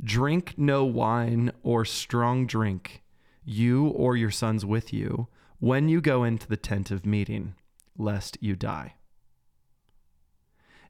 Drink 0.02 0.54
no 0.56 0.84
wine 0.84 1.52
or 1.62 1.84
strong 1.84 2.46
drink, 2.46 3.02
you 3.44 3.86
or 3.86 4.16
your 4.16 4.30
sons 4.30 4.66
with 4.66 4.92
you, 4.92 5.28
when 5.58 5.88
you 5.88 6.00
go 6.00 6.24
into 6.24 6.46
the 6.46 6.56
tent 6.56 6.90
of 6.90 7.06
meeting, 7.06 7.54
lest 7.96 8.36
you 8.40 8.56
die. 8.56 8.94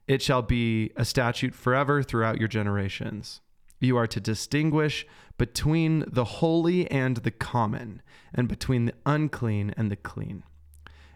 It 0.07 0.21
shall 0.21 0.41
be 0.41 0.91
a 0.95 1.05
statute 1.05 1.55
forever 1.55 2.03
throughout 2.03 2.39
your 2.39 2.47
generations. 2.47 3.41
You 3.79 3.97
are 3.97 4.07
to 4.07 4.19
distinguish 4.19 5.05
between 5.37 6.05
the 6.07 6.23
holy 6.25 6.89
and 6.89 7.17
the 7.17 7.31
common, 7.31 8.01
and 8.33 8.47
between 8.47 8.85
the 8.85 8.93
unclean 9.05 9.73
and 9.75 9.91
the 9.91 9.95
clean. 9.95 10.43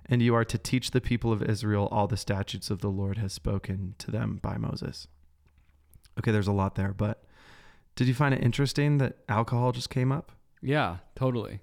And 0.06 0.22
you 0.22 0.34
are 0.36 0.46
to 0.46 0.58
teach 0.58 0.92
the 0.92 1.02
people 1.02 1.32
of 1.32 1.42
Israel 1.44 1.88
all 1.92 2.08
the 2.08 2.18
statutes 2.18 2.70
of 2.70 2.80
the 2.80 2.90
Lord 2.90 3.18
has 3.18 3.32
spoken 3.32 3.96
to 4.00 4.12
them 4.12 4.40
by 4.42 4.58
Moses. 4.58 5.08
Okay, 6.18 6.32
there's 6.32 6.48
a 6.48 6.52
lot 6.52 6.76
there, 6.76 6.94
but 6.94 7.24
did 7.96 8.08
you 8.08 8.14
find 8.14 8.34
it 8.34 8.44
interesting 8.44 8.98
that 8.98 9.18
alcohol 9.30 9.72
just 9.72 9.90
came 9.90 10.12
up? 10.12 10.32
Yeah, 10.62 10.98
totally. 11.16 11.62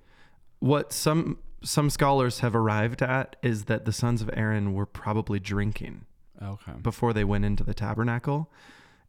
What 0.60 0.92
some 0.92 1.38
some 1.62 1.90
scholars 1.90 2.40
have 2.40 2.54
arrived 2.54 3.02
at 3.02 3.36
is 3.42 3.64
that 3.64 3.84
the 3.84 3.92
sons 3.92 4.22
of 4.22 4.30
Aaron 4.34 4.72
were 4.72 4.86
probably 4.86 5.40
drinking 5.40 6.04
Okay. 6.42 6.72
before 6.80 7.12
they 7.12 7.24
went 7.24 7.44
into 7.44 7.64
the 7.64 7.74
tabernacle. 7.74 8.50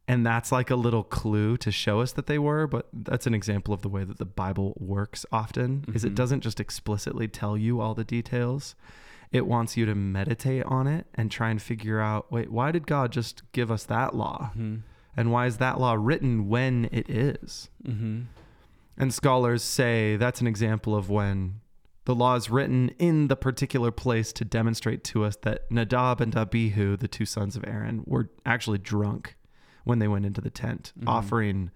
And 0.08 0.24
that's 0.24 0.50
like 0.50 0.70
a 0.70 0.74
little 0.76 1.04
clue 1.04 1.56
to 1.58 1.70
show 1.70 2.00
us 2.00 2.12
that 2.12 2.26
they 2.26 2.38
were, 2.38 2.66
but 2.66 2.88
that's 2.92 3.26
an 3.26 3.34
example 3.34 3.74
of 3.74 3.82
the 3.82 3.90
way 3.90 4.04
that 4.04 4.18
the 4.18 4.24
Bible 4.24 4.74
works 4.80 5.26
often 5.30 5.84
is 5.94 6.02
it 6.02 6.12
Mhm. 6.12 6.16
doesn't 6.16 6.40
just 6.40 6.58
explicitly 6.60 7.28
tell 7.28 7.58
you 7.58 7.80
all 7.80 7.94
the 7.94 8.04
details. 8.04 8.74
It 9.30 9.46
wants 9.46 9.76
you 9.76 9.84
to 9.84 9.94
meditate 9.94 10.64
on 10.64 10.86
it 10.86 11.06
and 11.14 11.30
try 11.30 11.50
and 11.50 11.60
figure 11.60 12.00
out, 12.00 12.32
wait, 12.32 12.50
why 12.50 12.72
did 12.72 12.86
God 12.86 13.12
just 13.12 13.42
give 13.52 13.70
us 13.70 13.84
that 13.84 14.14
law? 14.16 14.50
Mm-hmm. 14.54 14.76
And 15.14 15.30
why 15.30 15.44
is 15.44 15.58
that 15.58 15.78
law 15.78 15.92
written 15.92 16.48
when 16.48 16.88
it 16.90 17.10
is? 17.10 17.68
Mm-hmm. 17.86 18.22
And 18.96 19.12
scholars 19.12 19.62
say 19.62 20.16
that's 20.16 20.40
an 20.40 20.46
example 20.46 20.96
of 20.96 21.10
when 21.10 21.60
the 22.06 22.14
law 22.14 22.34
is 22.36 22.48
written 22.48 22.88
in 22.98 23.28
the 23.28 23.36
particular 23.36 23.90
place 23.90 24.32
to 24.32 24.44
demonstrate 24.44 25.04
to 25.04 25.24
us 25.24 25.36
that 25.42 25.70
Nadab 25.70 26.22
and 26.22 26.34
Abihu, 26.34 26.96
the 26.96 27.08
two 27.08 27.26
sons 27.26 27.54
of 27.56 27.64
Aaron, 27.66 28.02
were 28.06 28.30
actually 28.46 28.78
drunk 28.78 29.36
when 29.88 29.98
they 29.98 30.06
went 30.08 30.24
into 30.26 30.40
the 30.40 30.50
tent, 30.50 30.92
Mhm. 31.00 31.08
offering 31.08 31.70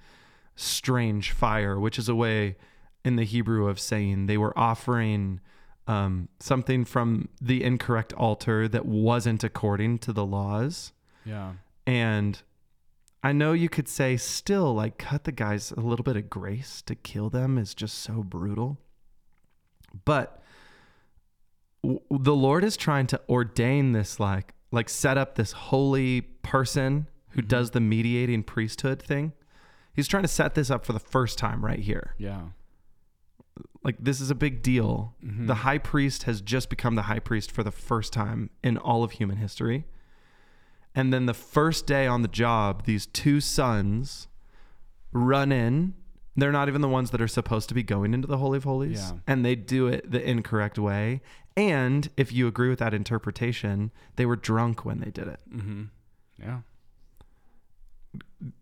strange 0.55 1.31
fire, 1.33 1.81
which 1.81 1.99
is 1.99 2.09
a 2.09 2.15
way 2.15 2.57
in 3.05 3.17
the 3.17 3.25
Hebrew 3.25 3.67
of 3.69 3.81
saying 3.81 4.27
they 4.27 4.39
were 4.39 4.57
offering 4.59 5.41
um, 5.89 6.29
something 6.39 6.85
from 6.85 7.29
the 7.41 7.65
incorrect 7.65 8.13
altar 8.13 8.69
that 8.69 8.87
wasn't 8.87 9.43
according 9.43 9.99
to 9.99 10.13
the 10.13 10.25
laws. 10.25 10.93
Yeah. 11.25 11.55
And 11.85 12.41
I 13.25 13.33
know 13.33 13.53
you 13.53 13.69
could 13.69 13.89
say, 13.89 14.17
still, 14.17 14.73
like, 14.75 14.97
cut 14.97 15.25
the 15.25 15.33
guys 15.33 15.73
a 15.73 15.81
little 15.81 16.05
bit 16.05 16.17
of 16.17 16.31
grace 16.31 16.83
to 16.83 16.95
kill 16.95 17.31
them 17.31 17.59
is 17.59 17.75
just 17.75 17.99
so 17.99 18.23
brutal. 18.23 18.79
But 20.05 20.41
w- 21.83 22.01
the 22.11 22.35
Lord 22.35 22.63
is 22.63 22.77
trying 22.77 23.09
to 23.09 23.21
ordain 23.29 23.91
this, 23.91 24.21
like, 24.21 24.55
like 24.71 24.89
set 24.89 25.19
up 25.19 25.35
this 25.35 25.51
holy 25.51 26.21
person 26.21 27.09
who 27.33 27.43
Mhm. 27.43 27.49
does 27.49 27.71
the 27.73 27.81
mediating 27.81 28.43
priesthood 28.43 29.03
thing. 29.03 29.33
He's 29.95 30.09
trying 30.09 30.23
to 30.23 30.29
set 30.29 30.55
this 30.55 30.71
up 30.71 30.85
for 30.87 30.93
the 30.93 31.01
first 31.01 31.39
time 31.39 31.65
right 31.65 31.79
here. 31.81 32.15
Yeah. 32.19 32.49
Like, 33.85 33.97
this 33.99 34.21
is 34.21 34.31
a 34.31 34.35
big 34.35 34.63
deal. 34.63 35.15
Mhm. 35.23 35.47
The 35.47 35.57
high 35.57 35.79
priest 35.79 36.23
has 36.23 36.41
just 36.41 36.71
become 36.71 36.95
the 36.95 37.03
high 37.03 37.19
priest 37.19 37.51
for 37.51 37.63
the 37.63 37.71
first 37.73 38.13
time 38.13 38.51
in 38.63 38.79
all 38.79 39.03
of 39.05 39.13
human 39.13 39.37
history. 39.39 39.85
And 40.95 41.13
then 41.13 41.27
the 41.27 41.35
first 41.35 41.87
day 41.87 42.07
on 42.07 42.23
the 42.23 42.29
job, 42.29 42.85
these 42.85 43.07
two 43.07 43.41
sons 43.41 44.29
run 45.13 45.51
in. 45.53 45.95
They're 46.37 46.53
not 46.53 46.69
even 46.69 46.81
the 46.81 46.89
ones 46.89 47.11
that 47.11 47.21
are 47.21 47.29
supposed 47.29 47.69
to 47.69 47.75
be 47.75 47.83
going 47.83 48.15
into 48.15 48.27
the 48.29 48.39
Holy 48.39 48.57
of 48.57 48.65
Holies. 48.65 49.11
Yeah. 49.13 49.19
And 49.27 49.45
they 49.45 49.55
do 49.55 49.87
it 49.89 50.11
the 50.11 50.27
incorrect 50.27 50.79
way. 50.79 51.21
And 51.57 52.09
if 52.17 52.33
you 52.33 52.47
agree 52.47 52.71
with 52.71 52.79
that 52.79 52.95
interpretation, 52.95 53.91
they 54.17 54.25
were 54.25 54.37
drunk 54.37 54.85
when 54.87 55.01
they 55.01 55.11
did 55.11 55.29
it. 55.29 55.41
Mm-hmm. 55.53 55.83
Yeah. 56.39 56.61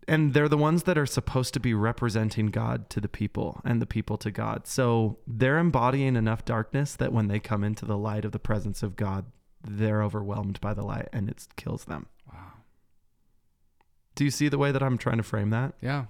And 0.06 0.34
they're 0.34 0.48
the 0.48 0.56
ones 0.56 0.82
that 0.84 0.98
are 0.98 1.06
supposed 1.06 1.54
to 1.54 1.60
be 1.60 1.72
representing 1.74 2.46
God 2.46 2.90
to 2.90 3.00
the 3.00 3.08
people 3.08 3.60
and 3.64 3.80
the 3.80 3.86
people 3.86 4.18
to 4.18 4.30
God. 4.30 4.66
So 4.66 5.18
they're 5.26 5.58
embodying 5.58 6.16
enough 6.16 6.44
darkness 6.44 6.94
that 6.96 7.12
when 7.12 7.28
they 7.28 7.40
come 7.40 7.64
into 7.64 7.84
the 7.86 7.96
light 7.96 8.24
of 8.24 8.32
the 8.32 8.38
presence 8.38 8.82
of 8.82 8.96
God, 8.96 9.24
they're 9.66 10.02
overwhelmed 10.02 10.60
by 10.60 10.74
the 10.74 10.82
light 10.82 11.08
and 11.12 11.28
it 11.28 11.46
kills 11.56 11.84
them. 11.86 12.06
Wow. 12.30 12.52
Do 14.14 14.24
you 14.24 14.30
see 14.30 14.48
the 14.48 14.58
way 14.58 14.70
that 14.72 14.82
I'm 14.82 14.98
trying 14.98 15.16
to 15.18 15.22
frame 15.22 15.50
that? 15.50 15.74
Yeah. 15.80 16.06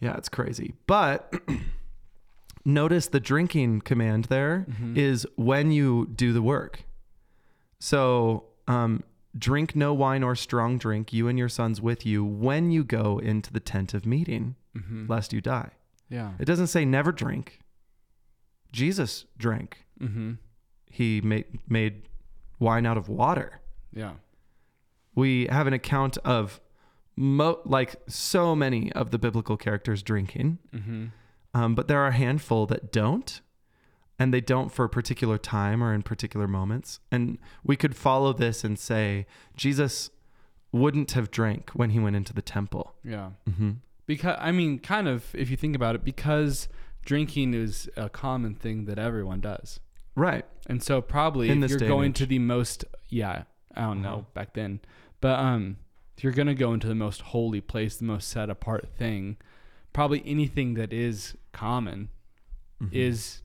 Yeah, 0.00 0.16
it's 0.16 0.28
crazy. 0.28 0.74
But 0.86 1.32
notice 2.64 3.08
the 3.08 3.20
drinking 3.20 3.80
command 3.82 4.26
there 4.26 4.66
is 4.94 5.24
Mhm. 5.26 5.44
when 5.44 5.70
you 5.70 6.06
do 6.14 6.32
the 6.32 6.42
work. 6.42 6.84
So, 7.78 8.44
um, 8.68 9.02
drink 9.36 9.74
no 9.74 9.92
wine 9.94 10.22
or 10.22 10.34
strong 10.34 10.78
drink, 10.78 11.12
you 11.12 11.28
and 11.28 11.38
your 11.38 11.48
sons 11.48 11.80
with 11.80 12.06
you, 12.06 12.24
when 12.24 12.70
you 12.70 12.84
go 12.84 13.18
into 13.18 13.52
the 13.52 13.60
tent 13.60 13.94
of 13.94 14.06
meeting, 14.06 14.56
Mm-hmm. 14.76 15.06
lest 15.08 15.32
you 15.32 15.40
die. 15.40 15.70
Yeah. 16.08 16.32
It 16.40 16.46
doesn't 16.46 16.66
say 16.66 16.84
never 16.84 17.12
drink. 17.12 17.60
Jesus 18.72 19.24
drank. 19.38 19.84
Mm-hmm. 20.00 20.32
He 20.90 21.20
made 21.20 21.44
made 21.68 22.02
wine 22.58 22.86
out 22.86 22.96
of 22.96 23.08
water. 23.08 23.60
Yeah. 23.92 24.14
We 25.14 25.46
have 25.46 25.66
an 25.68 25.72
account 25.72 26.18
of 26.24 26.60
mo- 27.16 27.60
like 27.64 27.94
so 28.08 28.56
many 28.56 28.90
of 28.92 29.10
the 29.12 29.18
biblical 29.18 29.56
characters 29.56 30.02
drinking, 30.02 30.58
Mm-hmm. 30.74 31.04
um, 31.54 31.74
but 31.76 31.86
there 31.88 32.00
are 32.00 32.08
a 32.08 32.12
handful 32.12 32.66
that 32.66 32.90
don't, 32.90 33.40
and 34.18 34.32
they 34.32 34.40
don't 34.40 34.70
for 34.70 34.84
a 34.84 34.88
particular 34.88 35.38
time 35.38 35.82
or 35.82 35.92
in 35.92 36.02
particular 36.02 36.46
moments. 36.46 37.00
And 37.10 37.38
we 37.64 37.76
could 37.76 37.96
follow 37.96 38.32
this 38.32 38.62
and 38.64 38.78
say 38.78 39.26
Jesus 39.56 40.10
wouldn't 40.72 41.12
have 41.12 41.30
drank 41.30 41.70
when 41.70 41.90
he 41.90 42.00
went 42.00 42.16
into 42.16 42.32
the 42.32 42.42
temple. 42.42 42.94
Yeah. 43.04 43.30
Mm-hmm. 43.48 43.72
Because 44.06 44.36
I 44.40 44.52
mean, 44.52 44.78
kind 44.80 45.08
of, 45.08 45.34
if 45.34 45.50
you 45.50 45.56
think 45.56 45.74
about 45.76 45.94
it, 45.94 46.04
because 46.04 46.68
drinking 47.04 47.54
is 47.54 47.88
a 47.96 48.08
common 48.08 48.54
thing 48.54 48.84
that 48.86 48.98
everyone 48.98 49.40
does, 49.40 49.80
Right. 50.16 50.44
and 50.66 50.82
so 50.82 51.00
probably 51.00 51.48
In 51.50 51.62
if 51.62 51.70
you're 51.70 51.78
going 51.80 52.12
to 52.14 52.26
the 52.26 52.38
most, 52.38 52.84
yeah, 53.08 53.44
I 53.74 53.80
don't 53.82 54.02
know 54.02 54.08
Uh-huh. 54.18 54.22
back 54.34 54.54
then, 54.54 54.80
but 55.20 55.38
um, 55.38 55.76
if 56.16 56.22
you're 56.24 56.32
gonna 56.32 56.54
go 56.54 56.72
into 56.72 56.86
the 56.86 56.94
most 56.94 57.20
holy 57.22 57.60
place, 57.60 57.96
the 57.96 58.04
most 58.04 58.28
set 58.28 58.48
apart 58.50 58.88
thing, 58.96 59.36
probably 59.92 60.22
anything 60.26 60.74
that 60.74 60.92
is 60.92 61.36
common 61.52 62.10
Mhm. 62.82 62.92
is 62.92 63.42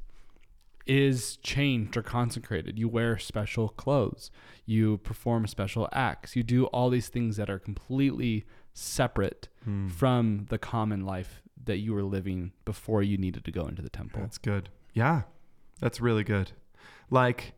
is 0.89 1.37
changed 1.37 1.95
or 1.95 2.01
consecrated. 2.01 2.79
You 2.79 2.89
wear 2.89 3.17
special 3.19 3.69
clothes. 3.69 4.31
You 4.65 4.97
perform 4.97 5.45
special 5.45 5.87
acts. 5.91 6.35
You 6.35 6.41
do 6.43 6.65
all 6.65 6.89
these 6.89 7.09
things 7.09 7.37
that 7.37 7.49
are 7.49 7.59
completely 7.59 8.45
separate 8.73 9.47
Mm. 9.67 9.91
from 9.91 10.45
the 10.49 10.57
common 10.57 11.05
life 11.05 11.41
that 11.65 11.77
you 11.77 11.93
were 11.93 12.01
living 12.03 12.53
before 12.65 13.03
you 13.03 13.17
needed 13.17 13.43
to 13.45 13.51
go 13.51 13.67
into 13.67 13.81
the 13.81 13.89
temple. 13.89 14.21
That's 14.21 14.37
good. 14.37 14.69
Yeah, 14.93 15.23
that's 15.79 15.99
really 16.01 16.23
good. 16.23 16.53
Like 17.11 17.53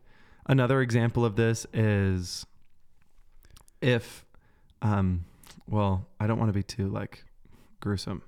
another 0.46 0.80
example 0.82 1.24
of 1.24 1.36
this 1.36 1.64
is 1.72 2.44
if, 3.80 4.24
um, 4.82 5.24
well, 5.66 6.06
I 6.20 6.26
don't 6.26 6.38
want 6.38 6.48
to 6.50 6.52
be 6.52 6.62
too 6.62 6.88
like 6.88 7.24
gruesome, 7.80 8.22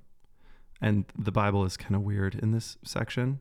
and 0.81 1.05
the 1.19 1.33
Bible 1.33 1.65
is 1.65 1.77
kind 1.77 1.95
of 1.95 2.03
weird 2.03 2.35
in 2.37 2.53
this 2.53 2.79
section. 2.85 3.41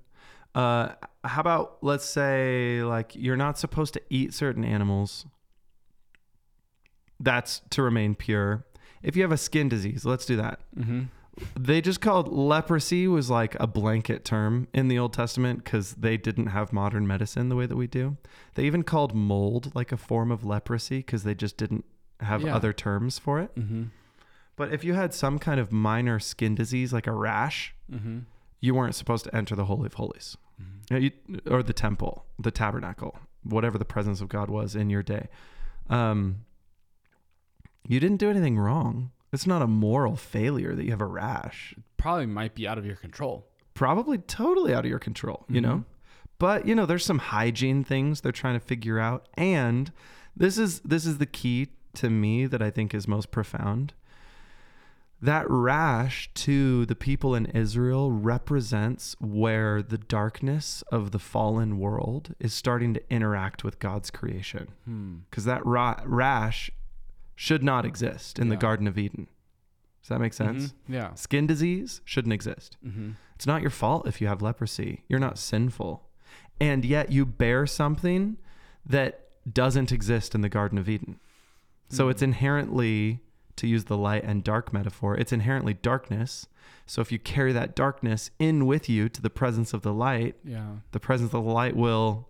Uh, 0.56 0.94
how 1.24 1.42
about 1.42 1.78
let's 1.82 2.06
say 2.06 2.84
like 2.84 3.16
you're 3.16 3.38
not 3.38 3.58
supposed 3.58 3.94
to 3.94 4.02
eat 4.10 4.34
certain 4.34 4.64
animals. 4.66 5.26
That's 7.20 7.62
to 7.72 7.82
remain 7.82 8.16
pure. 8.16 8.66
If 9.02 9.16
you 9.16 9.22
have 9.22 9.32
a 9.32 9.38
skin 9.38 9.70
disease, 9.70 10.06
let's 10.06 10.26
do 10.26 10.36
that 10.38 10.60
Mm-hmm. 10.78 11.04
they 11.58 11.82
just 11.82 12.00
called 12.02 12.32
leprosy 12.32 13.08
was 13.08 13.30
like 13.30 13.56
a 13.60 13.66
blanket 13.68 14.24
term 14.24 14.68
in 14.74 14.88
the 14.88 15.00
Old 15.00 15.14
Testament 15.14 15.64
because 15.64 15.94
they 15.96 16.16
didn't 16.18 16.48
have 16.48 16.72
modern 16.74 17.08
medicine 17.08 17.50
the 17.50 17.56
way 17.56 17.66
that 17.66 17.76
we 17.76 17.88
do. 17.88 18.18
They 18.56 18.66
even 18.66 18.84
called 18.84 19.16
mold 19.16 19.74
like 19.76 19.92
a 19.92 19.98
form 19.98 20.32
of 20.32 20.46
leprosy 20.46 20.98
because 21.00 21.24
they 21.24 21.34
just 21.36 21.58
didn't 21.58 21.86
have 22.20 22.42
Yeah. 22.44 22.56
other 22.56 22.72
terms 22.74 23.18
for 23.20 23.40
it. 23.40 23.54
Mm-hmm. 23.56 23.84
But 24.56 24.72
if 24.74 24.84
you 24.84 24.94
had 24.94 25.14
some 25.14 25.40
kind 25.40 25.60
of 25.60 25.72
minor 25.72 26.20
skin 26.20 26.54
disease 26.56 26.94
like 26.94 27.08
a 27.08 27.12
rash, 27.14 27.74
Mm-hmm. 27.92 28.20
you 28.62 28.74
weren't 28.76 28.96
supposed 28.96 29.24
to 29.26 29.36
enter 29.36 29.56
the 29.56 29.66
Holy 29.66 29.88
of 29.88 29.96
Holies 29.96 30.38
or 31.50 31.64
the 31.64 31.74
temple, 31.74 32.26
the 32.40 32.52
tabernacle, 32.52 33.18
whatever 33.44 33.78
the 33.78 33.86
presence 33.86 34.22
of 34.22 34.30
God 34.30 34.50
was 34.50 34.76
in 34.76 34.90
your 34.90 35.04
day. 35.04 35.28
Um, 35.90 36.46
you 37.88 38.00
didn't 38.00 38.18
do 38.18 38.30
anything 38.30 38.58
wrong. 38.58 39.12
It's 39.32 39.48
not 39.48 39.62
a 39.62 39.68
moral 39.68 40.16
failure 40.16 40.76
that 40.76 40.84
you 40.86 40.92
have 40.92 41.02
a 41.02 41.06
rash. 41.06 41.74
It 41.78 41.84
Probably 41.98 42.26
might 42.26 42.56
be 42.56 42.68
out 42.68 42.78
of 42.78 42.86
your 42.86 42.96
control. 42.96 43.48
probably 43.74 44.18
totally 44.20 44.74
out 44.74 44.86
of 44.86 44.90
your 44.90 45.00
control, 45.00 45.46
you 45.50 45.60
know? 45.62 45.84
But, 46.38 46.68
you 46.68 46.76
know, 46.76 46.86
there's 46.86 47.06
some 47.06 47.20
hygiene 47.20 47.84
things 47.84 48.22
they're 48.22 48.32
trying 48.32 48.54
to 48.56 48.60
figure 48.60 49.00
out 49.00 49.28
and 49.36 49.92
this 50.36 50.58
is 50.58 50.80
this 50.82 51.06
is 51.06 51.18
the 51.20 51.26
key 51.26 51.70
to 51.94 52.10
me 52.10 52.46
that 52.48 52.62
I 52.62 52.70
think 52.72 52.94
is 52.94 53.08
most 53.08 53.32
profound. 53.32 53.94
That 55.24 55.46
rash 55.50 56.30
to 56.34 56.86
the 56.86 56.96
people 56.96 57.34
in 57.34 57.46
Israel 57.48 58.12
represents 58.12 59.16
where 59.22 59.82
the 59.82 59.98
darkness 59.98 60.84
of 60.92 61.12
the 61.12 61.20
fallen 61.20 61.80
world 61.80 62.36
is 62.40 62.54
starting 62.54 62.94
to 62.96 63.02
interact 63.10 63.64
with 63.64 63.80
God's 63.80 64.12
creation. 64.12 64.68
Hmm. 64.84 65.16
Because 65.30 65.46
that 65.46 65.66
ra- 65.66 66.02
rash 66.06 66.70
should 67.36 67.64
not 67.64 67.86
exist 67.86 68.38
in 68.38 68.50
the 68.50 68.58
Garden 68.58 68.86
of 68.86 68.98
Eden. 68.98 69.28
Does 70.02 70.10
that 70.10 70.20
make 70.20 70.34
sense? 70.34 70.68
Mhm. 70.68 70.74
Yeah. 70.90 71.14
Skin 71.14 71.48
disease 71.48 72.02
shouldn't 72.04 72.34
exist. 72.34 72.76
Mm-hmm. 72.86 73.12
It's 73.36 73.48
not 73.48 73.62
your 73.62 73.72
fault 73.72 74.06
if 74.06 74.20
you 74.20 74.28
have 74.28 74.42
leprosy. 74.42 75.06
You're 75.08 75.20
not 75.22 75.38
sinful. 75.40 76.06
And 76.60 76.84
yet 76.84 77.14
you 77.14 77.26
bear 77.26 77.66
something 77.66 78.36
that 78.86 79.30
doesn't 79.52 79.94
exist 79.94 80.36
in 80.36 80.42
the 80.42 80.50
Garden 80.50 80.78
of 80.78 80.90
Eden. 80.90 81.22
So 81.88 82.08
Mm. 82.08 82.12
it's 82.12 82.22
inherently, 82.22 83.23
to 83.58 83.68
use 83.68 83.86
the 83.86 83.98
light 83.98 84.24
and 84.24 84.44
dark 84.44 84.74
metaphor, 84.74 85.16
it's 85.18 85.32
inherently 85.32 85.74
darkness. 85.76 86.48
So 86.86 87.02
if 87.02 87.12
you 87.12 87.20
carry 87.20 87.54
that 87.54 87.76
darkness 87.76 88.30
in 88.40 88.66
with 88.66 88.90
you 88.90 89.10
to 89.10 89.22
the 89.22 89.30
presence 89.30 89.74
of 89.74 89.82
the 89.84 89.94
light, 89.94 90.36
Yeah. 90.44 90.78
the 90.92 91.00
presence 91.00 91.28
of 91.34 91.44
the 91.44 91.52
light 91.52 91.76
will 91.76 92.30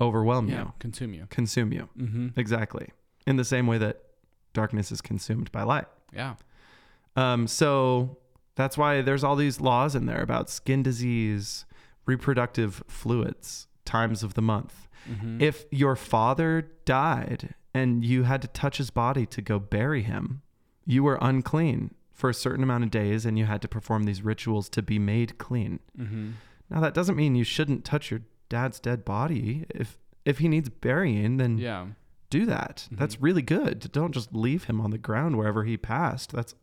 overwhelm 0.00 0.48
Yeah. 0.48 0.60
you, 0.64 0.72
Consume 0.78 1.14
you. 1.14 1.26
consume 1.30 1.72
you. 1.72 1.88
Mm-hmm. 1.98 2.28
Exactly. 2.38 2.88
In 3.26 3.36
the 3.36 3.44
same 3.44 3.66
way 3.66 3.78
that 3.78 4.02
darkness 4.52 4.92
is 4.92 5.00
consumed 5.00 5.50
by 5.52 5.62
light. 5.62 5.86
Yeah. 6.12 6.34
Um, 7.16 7.46
so 7.46 8.18
that's 8.54 8.76
why 8.78 9.00
there's 9.02 9.24
all 9.24 9.36
these 9.36 9.60
laws 9.60 9.94
in 9.94 10.06
there 10.06 10.22
about 10.22 10.50
skin 10.50 10.82
disease, 10.82 11.64
reproductive 12.04 12.82
fluids, 12.86 13.66
times 13.84 14.22
of 14.22 14.34
the 14.34 14.42
month. 14.42 14.86
Mm-hmm. 15.10 15.40
If 15.40 15.64
your 15.70 15.96
father 15.96 16.68
died 16.84 17.54
and 17.76 18.04
you 18.04 18.22
had 18.24 18.40
to 18.42 18.48
touch 18.48 18.76
his 18.78 18.90
body 18.90 19.24
to 19.26 19.40
go 19.42 19.58
bury 19.58 20.02
him, 20.02 20.42
you 20.84 21.02
were 21.02 21.18
unclean 21.20 21.94
for 22.12 22.30
a 22.30 22.34
certain 22.34 22.62
amount 22.62 22.84
of 22.84 22.90
days 22.90 23.26
and 23.26 23.38
you 23.38 23.44
had 23.44 23.60
to 23.62 23.68
perform 23.68 24.04
these 24.04 24.22
rituals 24.22 24.68
to 24.70 24.82
be 24.82 24.98
made 24.98 25.36
clean. 25.38 25.80
mm-hmm. 25.98 26.30
Now 26.70 26.80
that 26.80 26.94
doesn't 26.94 27.14
mean 27.16 27.34
you 27.36 27.44
shouldn't 27.44 27.84
touch 27.84 28.10
your 28.10 28.22
dad's 28.48 28.80
dead 28.80 29.04
body. 29.04 29.66
If 29.70 29.98
if 30.24 30.38
he 30.38 30.48
needs 30.48 30.68
burying, 30.68 31.36
then 31.36 31.58
Yeah. 31.58 31.86
do 32.30 32.46
that. 32.46 32.88
Mhm. 32.90 32.98
That's 32.98 33.20
really 33.22 33.42
good. 33.42 33.76
Don't 33.92 34.12
just 34.12 34.34
leave 34.34 34.64
him 34.64 34.80
on 34.80 34.90
the 34.90 34.98
ground 34.98 35.36
wherever 35.36 35.62
he 35.62 35.76
passed. 35.76 36.32
That's 36.32 36.54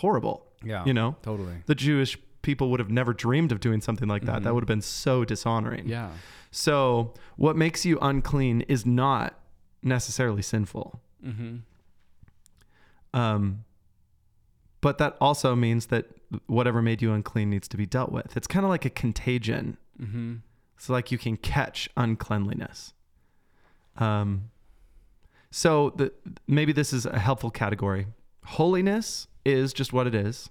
horrible. 0.00 0.46
Yeah. 0.64 0.84
You 0.86 0.94
know? 0.94 1.16
Totally. 1.22 1.56
the 1.66 1.74
Jewish 1.74 2.16
people 2.42 2.70
would 2.70 2.80
have 2.80 2.90
never 2.90 3.12
dreamed 3.12 3.52
of 3.52 3.60
doing 3.60 3.82
something 3.82 4.08
like 4.08 4.24
that. 4.24 4.42
That 4.42 4.50
Mhm. 4.50 4.54
would 4.54 4.62
have 4.64 4.68
been 4.76 4.80
so 4.80 5.24
dishonoring. 5.26 5.86
Yeah. 5.88 6.10
So, 6.50 7.12
what 7.36 7.54
makes 7.56 7.84
you 7.84 7.98
unclean 8.00 8.62
is 8.62 8.86
not 8.86 9.38
necessarily 9.82 10.42
sinful. 10.42 11.00
Mm-hmm. 11.24 11.56
Um, 13.18 13.64
but 14.80 14.98
that 14.98 15.16
also 15.20 15.54
means 15.54 15.86
that 15.86 16.06
whatever 16.46 16.80
made 16.80 17.02
you 17.02 17.12
unclean 17.12 17.50
needs 17.50 17.68
to 17.68 17.76
be 17.76 17.86
dealt 17.86 18.12
with. 18.12 18.36
It's 18.36 18.46
kind 18.46 18.64
of 18.64 18.70
like 18.70 18.84
a 18.84 18.90
contagion. 18.90 19.76
Mm-hmm. 20.00 20.36
So, 20.78 20.92
like 20.92 21.12
you 21.12 21.18
can 21.18 21.36
catch 21.36 21.90
uncleanliness. 21.96 22.94
Um, 23.96 24.50
so 25.50 25.90
the 25.96 26.12
maybe 26.46 26.72
this 26.72 26.92
is 26.92 27.06
a 27.06 27.18
helpful 27.18 27.50
category. 27.50 28.06
Holiness 28.44 29.26
is 29.44 29.72
just 29.72 29.92
what 29.92 30.06
it 30.06 30.14
is. 30.14 30.50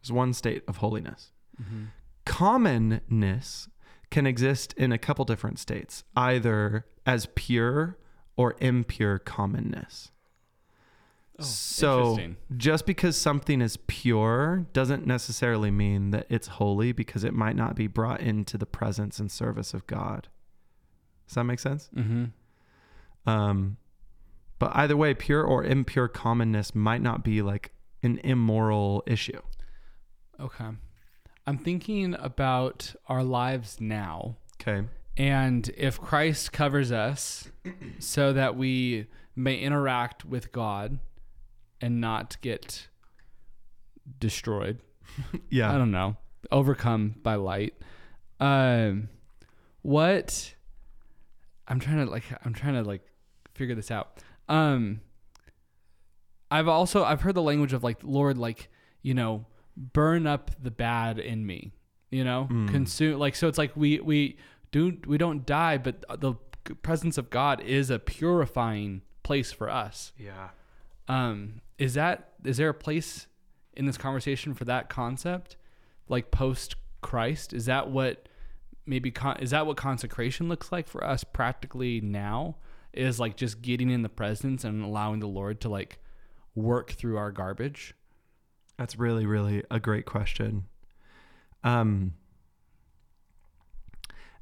It's 0.00 0.10
one 0.10 0.32
state 0.32 0.62
of 0.66 0.78
holiness. 0.78 1.32
Mm-hmm. 1.60 1.84
commonness 2.24 3.68
can 4.10 4.26
exist 4.26 4.72
in 4.78 4.92
a 4.92 4.98
couple 4.98 5.26
different 5.26 5.58
states, 5.58 6.04
either 6.16 6.86
as 7.04 7.28
pure 7.34 7.98
or 8.36 8.56
impure 8.60 9.18
commonness. 9.18 10.10
Oh, 11.38 11.42
so 11.42 12.18
just 12.56 12.84
because 12.84 13.16
something 13.16 13.62
is 13.62 13.78
pure 13.86 14.66
doesn't 14.72 15.06
necessarily 15.06 15.70
mean 15.70 16.10
that 16.10 16.26
it's 16.28 16.48
holy 16.48 16.92
because 16.92 17.24
it 17.24 17.32
might 17.32 17.56
not 17.56 17.74
be 17.74 17.86
brought 17.86 18.20
into 18.20 18.58
the 18.58 18.66
presence 18.66 19.18
and 19.18 19.30
service 19.30 19.72
of 19.72 19.86
God. 19.86 20.28
Does 21.26 21.36
that 21.36 21.44
make 21.44 21.60
sense? 21.60 21.88
Mm-hmm. 21.96 22.24
Um, 23.30 23.76
but 24.58 24.72
either 24.74 24.96
way, 24.96 25.14
pure 25.14 25.42
or 25.42 25.64
impure 25.64 26.08
commonness 26.08 26.74
might 26.74 27.00
not 27.00 27.24
be 27.24 27.40
like 27.40 27.72
an 28.02 28.18
immoral 28.24 29.02
issue. 29.06 29.40
Okay. 30.38 30.68
I'm 31.46 31.58
thinking 31.58 32.14
about 32.18 32.94
our 33.06 33.24
lives 33.24 33.80
now. 33.80 34.36
Okay. 34.60 34.86
And 35.20 35.68
if 35.76 36.00
Christ 36.00 36.50
covers 36.50 36.90
us 36.90 37.50
so 37.98 38.32
that 38.32 38.56
we 38.56 39.06
may 39.36 39.56
interact 39.58 40.24
with 40.24 40.50
God 40.50 40.98
and 41.80 42.00
not 42.00 42.38
get 42.40 42.88
destroyed, 44.18 44.78
Yeah. 45.50 45.72
I 45.74 45.76
don't 45.78 45.90
know, 45.90 46.16
overcome 46.50 47.16
by 47.22 47.34
light. 47.34 47.74
Um, 48.38 49.10
what 49.82 50.54
I'm 51.68 51.80
trying 51.80 52.04
to 52.06 52.10
like, 52.10 52.24
I'm 52.44 52.54
trying 52.54 52.74
to 52.74 52.82
like 52.82 53.02
figure 53.54 53.74
this 53.74 53.90
out. 53.90 54.22
Um, 54.48 55.00
I've 56.50 56.66
also 56.68 57.04
I've 57.04 57.20
heard 57.20 57.34
the 57.34 57.42
language 57.42 57.72
of 57.74 57.84
like 57.84 57.98
Lord, 58.02 58.38
like 58.38 58.70
you 59.02 59.12
know, 59.14 59.44
burn 59.76 60.26
up 60.26 60.50
the 60.62 60.70
bad 60.70 61.18
in 61.18 61.44
me. 61.46 61.72
You 62.10 62.24
know, 62.24 62.48
Mm. 62.50 62.68
consume 62.70 63.18
like 63.18 63.36
so. 63.36 63.48
It's 63.48 63.58
like 63.58 63.76
we 63.76 64.00
we 64.00 64.38
do 64.72 64.98
we 65.06 65.18
don't 65.18 65.44
die, 65.46 65.78
but 65.78 66.04
the 66.20 66.34
presence 66.82 67.18
of 67.18 67.30
God 67.30 67.60
is 67.60 67.90
a 67.90 67.98
purifying 67.98 69.02
place 69.22 69.52
for 69.52 69.68
us. 69.68 70.12
Yeah. 70.18 70.50
Um, 71.08 71.60
is 71.78 71.94
that 71.94 72.34
is 72.44 72.56
there 72.56 72.68
a 72.68 72.74
place 72.74 73.26
in 73.74 73.86
this 73.86 73.96
conversation 73.96 74.54
for 74.54 74.64
that 74.66 74.88
concept, 74.88 75.56
like 76.08 76.30
post 76.30 76.76
Christ? 77.00 77.52
Is 77.52 77.66
that 77.66 77.90
what 77.90 78.28
maybe 78.86 79.10
con- 79.10 79.38
is 79.40 79.50
that 79.50 79.66
what 79.66 79.76
consecration 79.76 80.48
looks 80.48 80.70
like 80.70 80.86
for 80.88 81.02
us 81.04 81.24
practically 81.24 82.00
now? 82.00 82.56
Is 82.92 83.20
like 83.20 83.36
just 83.36 83.62
getting 83.62 83.90
in 83.90 84.02
the 84.02 84.08
presence 84.08 84.64
and 84.64 84.84
allowing 84.84 85.20
the 85.20 85.28
Lord 85.28 85.60
to 85.60 85.68
like 85.68 85.98
work 86.54 86.90
through 86.90 87.16
our 87.16 87.30
garbage. 87.30 87.94
That's 88.76 88.98
really, 88.98 89.26
really 89.26 89.62
a 89.70 89.78
great 89.78 90.06
question. 90.06 90.64
Um, 91.62 92.14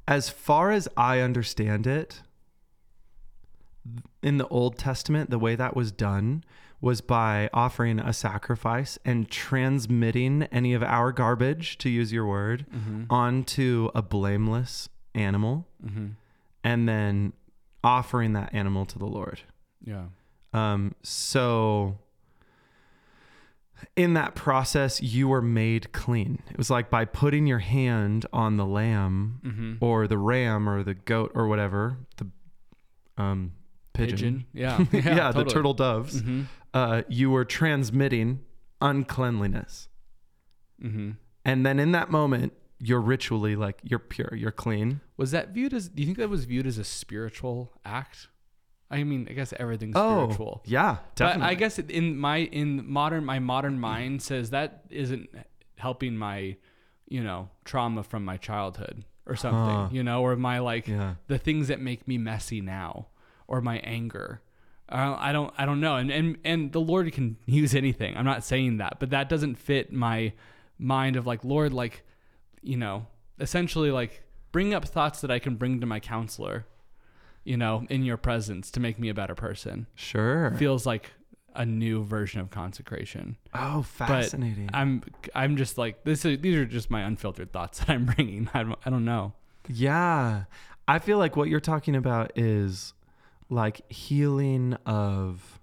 as 0.09 0.29
far 0.29 0.71
as 0.71 0.87
I 0.97 1.19
understand 1.19 1.85
it, 1.87 2.21
in 4.21 4.37
the 4.37 4.47
Old 4.49 4.77
Testament, 4.77 5.29
the 5.29 5.39
way 5.39 5.55
that 5.55 5.75
was 5.75 5.91
done 5.91 6.43
was 6.81 7.01
by 7.01 7.49
offering 7.53 7.99
a 7.99 8.13
sacrifice 8.13 8.97
and 9.05 9.29
transmitting 9.29 10.43
any 10.43 10.73
of 10.73 10.81
our 10.83 11.11
garbage, 11.11 11.77
to 11.79 11.89
use 11.89 12.11
your 12.11 12.25
word, 12.25 12.65
Mm-hmm. 12.75 13.03
onto 13.09 13.89
a 13.95 14.01
blameless 14.01 14.89
animal 15.15 15.67
Mm-hmm. 15.85 16.07
and 16.63 16.87
then 16.89 17.33
offering 17.83 18.33
that 18.33 18.53
animal 18.53 18.85
to 18.85 18.99
the 18.99 19.05
Lord. 19.05 19.41
Yeah. 19.83 20.05
Um, 20.53 20.95
so 21.03 21.97
in 23.95 24.13
that 24.13 24.35
process, 24.35 25.01
you 25.01 25.27
were 25.27 25.41
made 25.41 25.91
clean. 25.91 26.41
It 26.49 26.57
was 26.57 26.69
like 26.69 26.89
by 26.89 27.05
putting 27.05 27.47
your 27.47 27.59
hand 27.59 28.25
on 28.33 28.57
the 28.57 28.65
lamb 28.65 29.39
Mm-hmm. 29.45 29.73
or 29.83 30.07
the 30.07 30.17
ram 30.17 30.67
or 30.69 30.83
the 30.83 30.93
goat 30.93 31.31
or 31.35 31.47
whatever, 31.47 31.97
the 32.17 32.27
um, 33.21 33.53
pigeon. 33.93 34.45
Yeah. 34.53 34.85
Yeah, 34.91 35.31
the 35.31 35.45
turtle 35.45 35.73
doves. 35.73 36.21
Mm-hmm. 36.21 36.43
Uh, 36.73 37.01
you 37.09 37.29
were 37.31 37.45
transmitting 37.45 38.39
uncleanliness. 38.81 39.87
Mm-hmm. 40.83 41.11
And 41.45 41.65
then 41.65 41.79
in 41.79 41.91
that 41.93 42.09
moment, 42.11 42.53
you're 42.79 43.01
ritually 43.01 43.55
like, 43.55 43.79
you're 43.83 43.99
pure, 43.99 44.33
you're 44.35 44.51
clean. 44.51 45.01
Was 45.17 45.31
that 45.31 45.49
viewed 45.49 45.73
as? 45.73 45.89
Do 45.89 46.01
you 46.01 46.05
think 46.05 46.17
that 46.17 46.29
was 46.29 46.45
viewed 46.45 46.65
as 46.67 46.77
a 46.77 46.83
spiritual 46.83 47.73
act? 47.83 48.27
I 48.91 49.03
mean, 49.03 49.27
I 49.29 49.33
guess 49.33 49.53
everything's 49.59 49.93
Oh, 49.95 50.23
spiritual. 50.25 50.61
yeah, 50.65 50.97
But 51.15 51.15
definitely. 51.15 51.47
I 51.47 51.53
guess 51.55 51.79
in 51.79 52.17
my 52.17 52.37
in 52.37 52.89
modern 52.91 53.23
my 53.25 53.39
modern 53.39 53.79
mind 53.79 54.21
says 54.21 54.49
that 54.49 54.83
isn't 54.89 55.29
helping 55.77 56.17
my, 56.17 56.57
you 57.07 57.23
know, 57.23 57.49
trauma 57.65 58.03
from 58.03 58.25
my 58.25 58.37
childhood 58.37 59.05
or 59.27 59.35
something, 59.35 59.75
Huh. 59.75 59.89
you 59.91 60.03
know, 60.03 60.21
or 60.23 60.35
my 60.35 60.59
like 60.59 60.87
yeah. 60.87 61.15
the 61.27 61.37
things 61.37 61.67
that 61.67 61.79
make 61.79 62.07
me 62.07 62.17
messy 62.17 62.61
now 62.61 63.07
or 63.47 63.61
my 63.61 63.77
anger. 63.79 64.41
Uh, 64.91 65.15
I 65.19 65.31
don't 65.33 65.53
I 65.55 65.65
don't 65.65 65.79
know. 65.81 65.97
And 65.97 66.09
and 66.09 66.37
and 66.43 66.71
the 66.71 66.81
Lord 66.81 67.11
can 67.13 67.37
use 67.45 67.75
anything. 67.75 68.17
I'm 68.17 68.25
not 68.25 68.43
saying 68.43 68.77
that, 68.77 68.99
but 68.99 69.11
that 69.11 69.29
doesn't 69.29 69.55
fit 69.59 69.93
my 69.93 70.33
mind 70.79 71.15
of 71.15 71.27
like 71.27 71.43
Lord 71.43 71.73
like 71.73 72.03
you 72.63 72.75
know, 72.75 73.05
essentially 73.39 73.91
like 73.91 74.23
bring 74.51 74.73
up 74.73 74.83
thoughts 74.85 75.21
that 75.21 75.29
I 75.29 75.37
can 75.37 75.55
bring 75.57 75.79
to 75.79 75.85
my 75.85 75.99
counselor, 75.99 76.65
you 77.49 77.57
know, 77.57 77.83
in 77.89 78.05
your 78.05 78.15
presence 78.15 78.69
to 78.69 78.79
make 78.79 78.99
me 78.99 79.09
a 79.09 79.13
better 79.15 79.33
person. 79.33 79.87
Sure. 79.95 80.53
Feels 80.59 80.85
like 80.85 81.09
a 81.55 81.65
new 81.65 82.03
version 82.03 82.39
of 82.39 82.51
consecration. 82.51 83.37
oh, 83.55 83.81
fascinating. 83.81 84.69
I'm 84.71 85.01
I'm 85.33 85.57
just 85.57 85.75
like 85.75 86.03
this 86.03 86.23
is 86.25 86.39
these 86.41 86.55
are 86.55 86.65
just 86.65 86.91
my 86.91 87.01
unfiltered 87.01 87.51
thoughts 87.51 87.79
that 87.79 87.89
I'm 87.89 88.05
bringing. 88.05 88.47
I 88.53 88.61
don't 88.61 88.77
I 88.85 88.91
don't 88.91 89.03
know. 89.03 89.33
Yeah. 89.67 90.43
I 90.87 90.99
feel 90.99 91.17
like 91.17 91.35
what 91.35 91.49
you're 91.49 91.59
talking 91.59 91.95
about 91.95 92.31
is 92.35 92.93
like 93.49 93.91
healing 93.91 94.75
of 94.85 95.59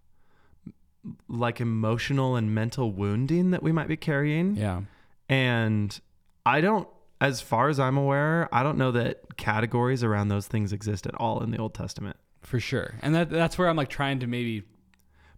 like 1.29 1.61
emotional 1.61 2.35
and 2.35 2.53
mental 2.53 2.91
wounding 2.91 3.53
that 3.53 3.63
we 3.63 3.71
might 3.71 3.87
be 3.87 3.97
carrying. 3.97 4.57
Yeah. 4.57 4.83
And 5.29 5.99
I 6.45 6.61
don't, 6.61 6.89
as 7.21 7.41
far 7.41 7.69
as 7.69 7.81
I'm 7.81 7.97
aware, 7.97 8.49
I 8.53 8.63
don't 8.63 8.79
know 8.79 8.93
that 8.93 9.37
categories 9.37 10.05
around 10.05 10.29
those 10.29 10.47
things 10.47 10.73
exist 10.73 11.07
at 11.07 11.15
all 11.15 11.43
in 11.43 11.51
the 11.51 11.59
Old 11.59 11.75
Testament. 11.75 12.17
For 12.43 12.61
sure. 12.61 12.95
And 13.03 13.15
that 13.15 13.31
that's 13.31 13.59
where 13.59 13.69
I'm 13.69 13.77
like 13.77 13.89
trying 13.89 14.21
to 14.21 14.27
maybe 14.27 14.63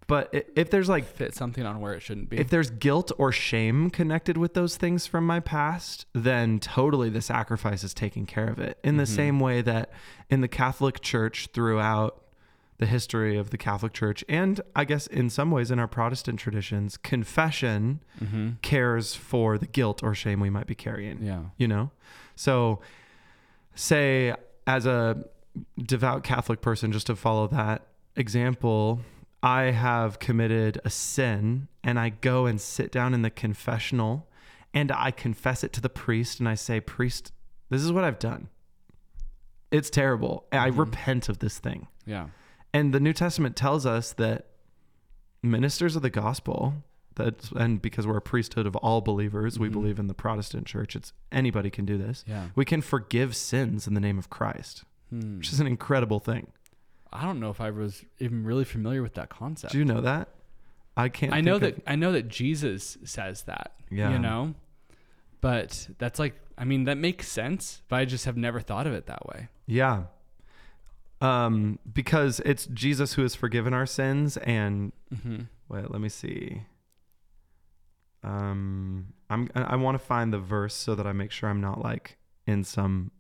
But 0.07 0.33
if 0.57 0.71
there's 0.71 0.89
like, 0.89 1.05
fit 1.05 1.35
something 1.35 1.65
on 1.65 1.81
where 1.81 1.95
it 1.95 2.01
shouldn't 2.01 2.29
be. 2.31 2.39
if 2.39 2.49
there's 2.51 2.71
guilt 2.71 3.13
or 3.19 3.31
shame 3.33 3.91
connected 3.91 4.37
with 4.37 4.55
those 4.55 4.77
things 4.77 5.07
from 5.07 5.27
my 5.27 5.39
past, 5.41 6.07
then 6.15 6.59
totally 6.59 7.11
the 7.11 7.21
sacrifice 7.23 7.85
is 7.85 7.95
taking 7.95 8.27
care 8.27 8.49
of 8.49 8.59
it. 8.59 8.79
In 8.83 8.97
the 8.97 9.05
Mhm. 9.05 9.09
same 9.17 9.41
way 9.41 9.61
that 9.63 9.91
in 10.31 10.41
the 10.41 10.49
Catholic 10.49 11.01
Church 11.01 11.49
throughout 11.53 12.23
the 12.79 12.87
history 12.87 13.37
of 13.37 13.51
the 13.51 13.59
Catholic 13.59 13.93
Church, 13.93 14.25
and 14.29 14.61
I 14.75 14.85
guess 14.85 15.07
in 15.09 15.31
some 15.31 15.51
ways 15.51 15.71
in 15.71 15.79
our 15.79 15.89
Protestant 15.89 16.39
traditions, 16.39 16.97
confession 16.97 18.01
mm-hmm. 18.23 18.51
cares 18.63 19.15
for 19.15 19.59
the 19.59 19.67
guilt 19.67 20.03
or 20.03 20.15
shame 20.15 20.41
we 20.41 20.49
might 20.51 20.67
be 20.67 20.77
carrying. 20.77 21.23
Yeah. 21.23 21.43
You 21.57 21.69
know? 21.69 21.91
So, 22.37 22.81
say, 23.75 24.35
as 24.67 24.87
a 24.87 25.25
devout 25.77 26.23
Catholic 26.23 26.61
person, 26.61 26.93
just 26.93 27.09
to 27.09 27.17
follow 27.17 27.49
that 27.49 27.87
example, 28.15 29.01
I 29.43 29.65
have 29.73 30.21
committed 30.21 30.81
a 30.85 30.91
sin 30.91 31.69
and 31.83 31.99
I 31.99 32.11
go 32.11 32.47
and 32.47 32.61
sit 32.61 32.93
down 32.93 33.13
in 33.13 33.23
the 33.23 33.31
confessional 33.31 34.29
and 34.73 34.93
I 34.93 35.11
confess 35.11 35.65
it 35.65 35.73
to 35.75 35.81
the 35.81 35.89
priest 35.89 36.39
and 36.39 36.49
I 36.49 36.55
say, 36.55 36.79
Priest, 36.81 37.33
this 37.71 37.83
is 37.83 37.91
what 37.91 38.05
I've 38.05 38.19
done. 38.19 38.49
It's 39.71 39.91
terrible. 39.91 40.47
I 40.53 40.71
Mhm. 40.71 40.79
repent 40.79 41.29
of 41.29 41.39
this 41.41 41.59
thing. 41.59 41.89
Yeah. 42.07 42.29
And 42.75 42.93
the 42.93 43.01
New 43.01 43.13
Testament 43.13 43.57
tells 43.57 43.87
us 43.87 44.13
that 44.15 44.47
ministers 45.43 45.97
of 45.97 46.03
the 46.03 46.11
gospel, 46.11 46.75
that 47.15 47.51
and 47.53 47.81
because 47.81 48.07
we're 48.07 48.17
a 48.17 48.23
priesthood 48.23 48.67
of 48.67 48.77
all 48.77 49.01
believers, 49.01 49.59
we 49.59 49.69
Mhm. 49.69 49.73
believe 49.73 49.99
in 49.99 50.07
the 50.07 50.15
Protestant 50.15 50.67
church. 50.67 50.95
It's 50.95 51.13
anybody 51.33 51.71
can 51.71 51.85
do 51.85 51.97
this. 51.99 52.25
Yeah. 52.27 52.49
We 52.55 52.65
can 52.65 52.81
forgive 52.83 53.35
sins 53.35 53.87
in 53.87 53.95
the 53.95 54.01
name 54.01 54.19
of 54.19 54.31
Christ, 54.31 54.85
Hmm. 55.11 55.39
which 55.39 55.53
is 55.53 55.61
an 55.61 55.67
incredible 55.67 56.19
thing. 56.21 56.49
I 57.13 57.25
don't 57.25 57.41
know 57.41 57.51
if 57.51 57.61
I 57.61 57.71
was 57.71 58.05
even 58.19 58.45
really 58.45 58.65
familiar 58.65 59.03
with 59.03 59.15
that 59.15 59.31
concept. 59.31 59.73
Do 59.73 59.79
you 59.79 59.85
know 59.85 60.01
that? 60.03 60.29
I 60.97 61.09
can't. 61.09 61.33
I 61.33 61.41
know 61.41 61.59
that 61.59 61.83
I 61.87 61.97
know 61.97 62.13
that 62.13 62.29
Jesus 62.29 62.99
says 63.05 63.45
that. 63.45 63.73
Yeah. 63.91 64.11
You 64.13 64.19
know? 64.19 64.55
But 65.41 65.89
that's 65.99 66.19
like 66.19 66.35
I 66.61 66.65
mean, 66.65 66.85
that 66.85 66.99
makes 66.99 67.29
sense, 67.29 67.83
but 67.89 67.97
I 68.01 68.05
just 68.05 68.25
have 68.25 68.37
never 68.37 68.61
thought 68.61 68.87
of 68.89 68.93
it 68.93 69.07
that 69.07 69.25
way. 69.27 69.49
Yeah. 69.67 70.07
Um, 71.21 71.79
because 71.93 72.41
it's 72.45 72.67
Jesus 72.67 73.15
who 73.15 73.23
has 73.23 73.35
forgiven 73.35 73.75
our 73.75 73.87
sins, 73.87 74.37
and 74.39 74.93
Mm-hmm. 75.15 75.43
wait, 75.69 75.91
let 75.91 76.01
me 76.01 76.09
see. 76.09 76.63
Um, 78.23 79.15
I'm 79.31 79.49
I 79.55 79.77
want 79.77 79.99
to 79.99 80.05
find 80.05 80.33
the 80.33 80.39
verse 80.39 80.75
so 80.75 80.95
that 80.95 81.07
I 81.07 81.13
make 81.13 81.31
sure 81.31 81.49
I'm 81.49 81.61
not 81.61 81.81
like 81.83 82.17
in 82.47 82.65
some 82.65 83.11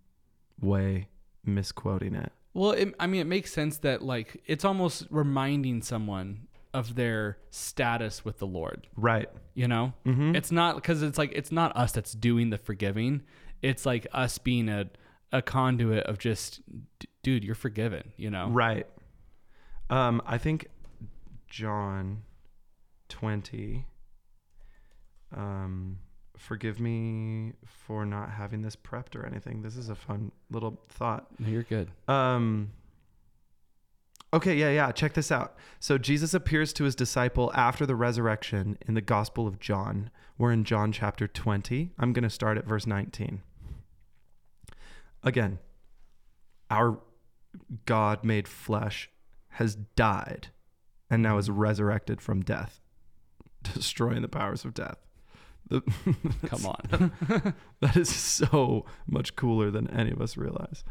way 0.61 1.09
misquoting 1.45 2.15
it. 2.15 2.33
Well, 2.55 2.73
it, 2.73 2.95
I 2.99 3.07
mean, 3.07 3.21
it 3.21 3.27
makes 3.27 3.53
sense 3.53 3.79
that 3.79 4.03
like 4.03 4.43
it's 4.47 4.65
almost 4.65 5.07
reminding 5.11 5.83
someone 5.83 6.49
of 6.75 6.95
their 6.97 7.39
status 7.51 8.25
with 8.25 8.39
the 8.39 8.47
Lord. 8.47 8.87
Right. 8.97 9.29
You 9.55 9.69
know, 9.69 9.93
Mm-hmm. 10.05 10.35
it's 10.35 10.51
not 10.53 10.75
because 10.77 11.03
it's 11.03 11.19
like 11.19 11.33
it's 11.35 11.53
not 11.53 11.77
us 11.77 11.93
that's 11.93 12.13
doing 12.13 12.51
the 12.51 12.59
forgiving. 12.59 13.23
It's 13.63 13.87
like 13.87 14.07
us 14.13 14.39
being 14.39 14.69
a 14.69 14.91
a 15.31 15.43
conduit 15.43 16.05
of 16.05 16.19
just, 16.19 16.61
dude, 17.23 17.45
you're 17.45 17.55
forgiven. 17.55 18.12
You 18.16 18.31
know, 18.31 18.49
Right. 18.49 18.87
Um, 19.91 20.21
I 20.27 20.39
think 20.39 20.66
John 21.49 22.23
20. 23.09 23.87
Um, 25.35 25.99
forgive 26.37 26.81
me 26.81 27.53
for 27.64 28.07
not 28.07 28.31
having 28.31 28.62
this 28.62 28.77
prepped 28.77 29.16
or 29.16 29.27
anything. 29.27 29.62
This 29.62 29.77
is 29.77 29.89
a 29.89 29.95
fun 29.95 30.33
little 30.51 30.81
thought. 30.89 31.27
No, 31.39 31.49
you're 31.49 31.62
good. 31.62 31.91
Um, 32.07 32.71
okay, 34.33 34.55
yeah, 34.57 34.71
yeah. 34.71 34.93
Check 34.93 35.14
this 35.14 35.33
out. 35.33 35.57
So 35.81 35.99
Jesus 35.99 36.35
appears 36.35 36.73
to 36.75 36.85
his 36.85 36.95
disciple 36.95 37.51
after 37.55 37.85
the 37.85 37.97
resurrection 37.97 38.79
in 38.87 38.95
the 38.95 39.01
Gospel 39.01 39.47
of 39.47 39.59
John. 39.59 40.11
We're 40.39 40.53
in 40.53 40.64
John 40.64 40.93
chapter 40.93 41.27
20. 41.27 41.93
I'm 41.99 42.12
going 42.12 42.23
to 42.23 42.31
start 42.31 42.57
at 42.57 42.64
verse 42.64 42.87
19. 42.87 43.43
Again, 45.25 45.59
our 46.71 47.01
God 47.87 48.25
made 48.25 48.49
flesh 48.49 49.11
has 49.51 49.75
died 49.75 50.49
and 51.11 51.23
now 51.23 51.39
is 51.39 51.51
resurrected 51.51 52.21
from 52.21 52.43
death, 52.43 52.81
destroying 53.63 54.23
the 54.23 54.29
powers 54.29 54.65
of 54.65 54.75
death. 54.75 54.99
The- 55.69 55.83
Come 56.47 56.67
on. 56.67 57.13
that 57.81 57.97
is 57.97 58.09
so 58.15 58.87
much 59.07 59.37
cooler 59.37 59.71
than 59.71 59.89
any 59.91 60.11
of 60.11 60.21
us 60.21 60.37
realize. 60.37 60.85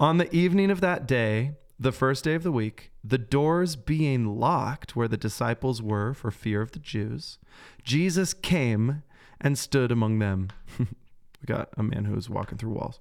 On 0.00 0.18
the 0.18 0.34
evening 0.34 0.70
of 0.70 0.80
that 0.80 1.06
day, 1.06 1.52
the 1.78 1.92
first 1.92 2.24
day 2.24 2.34
of 2.34 2.42
the 2.42 2.52
week, 2.52 2.92
the 3.02 3.18
doors 3.18 3.76
being 3.76 4.38
locked 4.38 4.94
where 4.96 5.08
the 5.08 5.16
disciples 5.16 5.82
were 5.82 6.14
for 6.14 6.30
fear 6.30 6.62
of 6.62 6.72
the 6.72 6.78
Jews, 6.78 7.38
Jesus 7.82 8.32
came 8.32 9.02
and 9.40 9.58
stood 9.58 9.90
among 9.92 10.18
them. 10.20 10.50
we 10.78 10.86
got 11.46 11.68
a 11.76 11.82
man 11.82 12.04
who 12.04 12.14
was 12.14 12.30
walking 12.30 12.58
through 12.58 12.72
walls. 12.72 13.00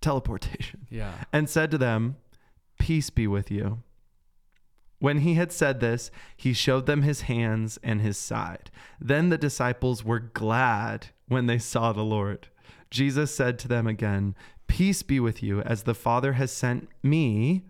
Teleportation. 0.00 0.86
yeah. 0.90 1.12
And 1.32 1.48
said 1.48 1.70
to 1.70 1.78
them, 1.78 2.16
Peace 2.86 3.10
be 3.10 3.26
with 3.26 3.50
you. 3.50 3.82
When 5.00 5.18
he 5.18 5.34
had 5.34 5.50
said 5.50 5.80
this, 5.80 6.08
he 6.36 6.52
showed 6.52 6.86
them 6.86 7.02
his 7.02 7.22
hands 7.22 7.80
and 7.82 8.00
his 8.00 8.16
side. 8.16 8.70
Then 9.00 9.28
the 9.28 9.36
disciples 9.36 10.04
were 10.04 10.20
glad 10.20 11.08
when 11.26 11.46
they 11.46 11.58
saw 11.58 11.92
the 11.92 12.04
Lord. 12.04 12.46
Jesus 12.88 13.34
said 13.34 13.58
to 13.58 13.66
them 13.66 13.88
again, 13.88 14.36
Peace 14.68 15.02
be 15.02 15.18
with 15.18 15.42
you, 15.42 15.62
as 15.62 15.82
the 15.82 15.94
Father 15.96 16.34
has 16.34 16.52
sent 16.52 16.88
me, 17.02 17.64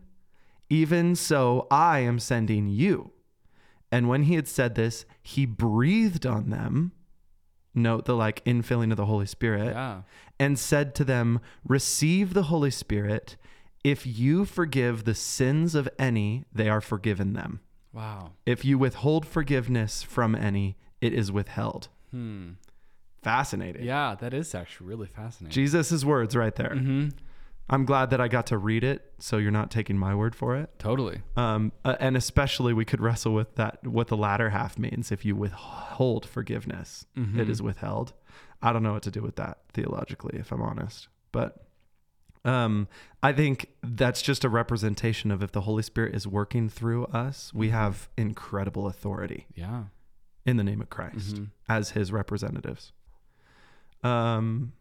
even 0.69 1.17
so 1.17 1.67
I 1.71 2.01
am 2.01 2.19
sending 2.19 2.69
you. 2.69 3.13
And 3.91 4.11
when 4.11 4.25
he 4.25 4.35
had 4.35 4.47
said 4.49 4.75
this, 4.75 5.07
he 5.23 5.47
breathed 5.47 6.27
on 6.27 6.51
them. 6.51 6.93
Note 7.75 8.05
the 8.05 8.15
like 8.15 8.45
infilling 8.45 8.91
of 8.91 8.99
the 8.99 9.07
Holy 9.07 9.25
Spirit 9.27 9.69
Yeah. 9.69 10.03
and 10.39 10.59
said 10.59 10.95
to 10.97 11.05
them, 11.05 11.41
Receive 11.67 12.35
the 12.35 12.45
Holy 12.45 12.71
Spirit. 12.71 13.39
If 13.87 14.05
you 14.07 14.45
forgive 14.45 15.05
the 15.05 15.15
sins 15.15 15.75
of 15.77 15.89
any, 15.99 16.45
they 16.53 16.69
are 16.69 16.81
forgiven 16.81 17.35
them. 17.35 17.61
Wow. 17.93 18.33
If 18.45 18.65
you 18.65 18.79
withhold 18.79 19.25
forgiveness 19.27 20.03
from 20.03 20.35
any, 20.35 20.77
it 21.01 21.13
is 21.13 21.31
withheld. 21.31 21.89
Hmm. 22.11 22.53
Fascinating. 23.23 23.85
Yeah, 23.85 24.17
that 24.21 24.35
is 24.35 24.55
actually 24.55 24.89
really 24.89 25.07
fascinating. 25.07 25.53
Jesus' 25.53 26.05
words 26.05 26.35
right 26.37 26.55
there. 26.55 26.71
Mm-hmm. 26.75 27.09
I'm 27.69 27.85
glad 27.85 28.11
that 28.11 28.21
I 28.21 28.29
got 28.29 28.47
to 28.49 28.59
read 28.59 28.85
it, 28.85 29.13
so 29.19 29.39
you're 29.39 29.51
not 29.51 29.71
taking 29.73 29.99
my 29.99 30.15
word 30.15 30.35
for 30.37 30.55
it. 30.57 30.71
Totally. 30.79 31.23
Um, 31.37 31.73
uh, 31.85 31.97
and 31.99 32.17
especially 32.17 32.73
we 32.73 32.85
could 32.85 33.01
wrestle 33.01 33.35
with 33.35 33.57
that, 33.57 33.85
what 33.87 34.07
the 34.09 34.17
latter 34.17 34.51
half 34.51 34.79
means. 34.79 35.11
If 35.11 35.25
you 35.25 35.35
withhold 35.35 36.27
forgiveness, 36.27 37.07
it 37.17 37.21
Mhm. 37.35 37.49
is 37.49 37.61
withheld. 37.63 38.13
I 38.63 38.73
don't 38.73 38.83
know 38.85 38.93
what 38.93 39.03
to 39.03 39.11
do 39.11 39.23
with 39.23 39.37
that 39.37 39.59
theologically, 39.73 40.39
if 40.39 40.53
I'm 40.53 40.63
honest. 40.63 41.09
But 41.33 41.66
um, 42.47 42.89
I 43.23 43.33
think 43.33 43.71
that's 43.83 44.23
just 44.23 44.45
a 44.45 44.49
representation 44.49 45.31
of 45.31 45.43
if 45.43 45.53
the 45.53 45.63
Holy 45.63 45.83
Spirit 45.83 46.15
is 46.15 46.27
working 46.27 46.69
through 46.69 47.05
us, 47.07 47.53
we 47.53 47.69
Mhm. 47.69 47.73
have 47.73 48.09
incredible 48.17 48.87
authority 48.87 49.47
Yeah. 49.55 49.85
in 50.45 50.57
the 50.57 50.65
name 50.65 50.81
of 50.81 50.89
Christ 50.89 51.35
Mhm. 51.37 51.51
as 51.69 51.91
his 51.91 52.13
representatives. 52.13 52.93
Um, 54.05 54.73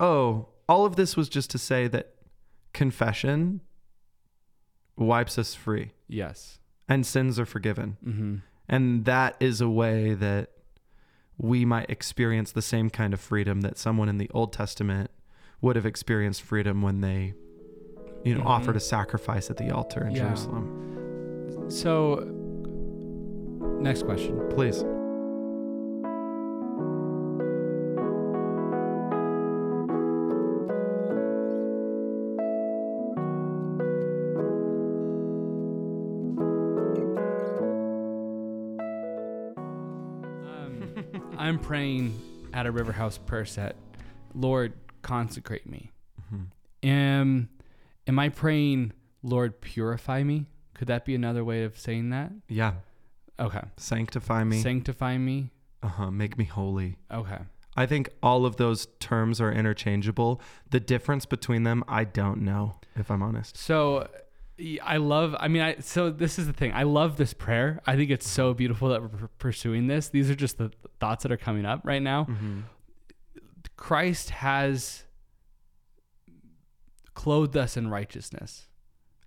oh, 0.00 0.48
all 0.68 0.84
of 0.86 0.96
this 0.96 1.16
was 1.16 1.28
just 1.28 1.50
to 1.50 1.58
say 1.58 1.86
that 1.88 2.14
confession 2.72 3.60
wipes 4.96 5.38
us 5.38 5.54
free 5.54 5.92
Yes. 6.08 6.58
and 6.88 7.04
sins 7.06 7.38
are 7.38 7.46
forgiven. 7.46 7.96
Mm-hmm. 8.04 8.36
And 8.68 9.04
that 9.04 9.36
is 9.40 9.60
a 9.60 9.68
way 9.68 10.14
that 10.14 10.50
we 11.36 11.64
might 11.64 11.90
experience 11.90 12.52
the 12.52 12.62
same 12.62 12.88
kind 12.90 13.12
of 13.12 13.20
freedom 13.20 13.60
that 13.62 13.76
someone 13.76 14.08
in 14.08 14.18
the 14.18 14.30
Old 14.30 14.52
Testament 14.52 15.10
would 15.64 15.76
have 15.76 15.86
experienced 15.86 16.42
freedom 16.42 16.82
when 16.82 17.00
they, 17.00 17.32
you 18.22 18.34
know, 18.34 18.42
Mhm. 18.42 18.46
offered 18.46 18.76
a 18.76 18.80
sacrifice 18.80 19.48
at 19.48 19.56
the 19.56 19.70
altar 19.70 20.04
in 20.04 20.10
Yeah. 20.10 20.24
Jerusalem. 20.26 21.70
So, 21.70 22.16
next 23.80 24.02
question. 24.02 24.38
Please. 24.50 24.84
Um, 39.56 40.94
I'm 41.38 41.58
praying 41.58 42.18
at 42.52 42.66
a 42.66 42.70
River 42.70 42.92
House 42.92 43.18
prayer 43.18 43.44
set. 43.44 43.76
Lord, 44.34 44.72
consecrate 45.04 45.68
me. 45.68 45.92
Mhm. 46.32 46.46
Am 46.82 47.48
am 48.08 48.18
I 48.18 48.28
praying, 48.28 48.92
Lord, 49.22 49.60
purify 49.60 50.22
me? 50.24 50.46
Could 50.74 50.88
that 50.88 51.04
be 51.04 51.14
another 51.14 51.44
way 51.44 51.62
of 51.64 51.78
saying 51.78 52.10
that? 52.10 52.32
Yeah. 52.48 52.74
Okay. 53.38 53.62
Sanctify 53.76 54.42
me. 54.44 54.60
Sanctify 54.60 55.18
me. 55.18 55.50
uh-huh. 55.82 56.10
Make 56.10 56.36
me 56.38 56.44
holy. 56.44 56.96
Okay. 57.12 57.38
I 57.76 57.86
think 57.86 58.08
all 58.22 58.46
of 58.46 58.56
those 58.56 58.86
terms 59.00 59.40
are 59.40 59.52
interchangeable. 59.52 60.40
The 60.70 60.80
difference 60.80 61.26
between 61.26 61.64
them, 61.64 61.82
I 61.88 62.04
don't 62.04 62.40
know, 62.42 62.76
if 62.96 63.10
I'm 63.10 63.22
honest. 63.22 63.56
So 63.56 64.08
I 64.84 64.98
love 64.98 65.34
I 65.40 65.48
mean 65.48 65.62
I 65.62 65.76
so 65.80 66.10
this 66.10 66.38
is 66.38 66.46
the 66.46 66.52
thing. 66.52 66.72
I 66.72 66.84
love 66.84 67.16
this 67.16 67.34
prayer. 67.34 67.80
I 67.86 67.96
think 67.96 68.10
it's 68.10 68.28
so 68.28 68.54
beautiful 68.54 68.88
that 68.90 69.02
we're 69.02 69.28
pursuing 69.38 69.88
this. 69.88 70.08
These 70.08 70.30
are 70.30 70.36
just 70.36 70.58
the 70.58 70.70
thoughts 71.00 71.24
that 71.24 71.32
are 71.32 71.36
coming 71.36 71.64
up 71.66 71.80
right 71.84 72.02
now. 72.02 72.24
Mm-hmm. 72.24 72.60
Christ 73.84 74.30
has 74.30 75.04
clothed 77.12 77.54
us 77.54 77.76
in 77.76 77.90
righteousness, 77.90 78.66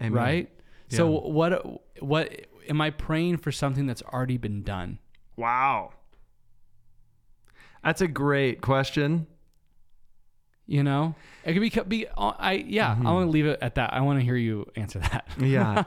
right? 0.02 0.50
So 0.90 1.12
what 1.12 1.80
what 2.02 2.48
am 2.68 2.82
I 2.82 2.90
praying 2.90 3.38
for 3.38 3.52
something 3.52 3.86
that's 3.86 4.02
already 4.02 4.38
been 4.38 4.64
done? 4.64 4.98
Wow. 5.36 5.92
That's 7.84 8.02
a 8.02 8.08
great 8.08 8.62
question. 8.62 9.28
You 10.66 10.82
know, 10.82 11.14
it 11.46 11.54
could 11.54 11.88
be, 11.88 12.00
be 12.00 12.08
uh, 12.08 12.34
I 12.40 12.54
yeah. 12.54 12.96
Mhm. 12.96 13.06
I 13.06 13.12
want 13.12 13.28
to 13.28 13.30
leave 13.30 13.46
it 13.46 13.60
at 13.62 13.76
that. 13.76 13.94
I 13.94 14.02
want 14.02 14.20
to 14.20 14.26
hear 14.26 14.36
you 14.36 14.66
answer 14.76 14.98
that. 14.98 15.28
Yeah. 15.40 15.84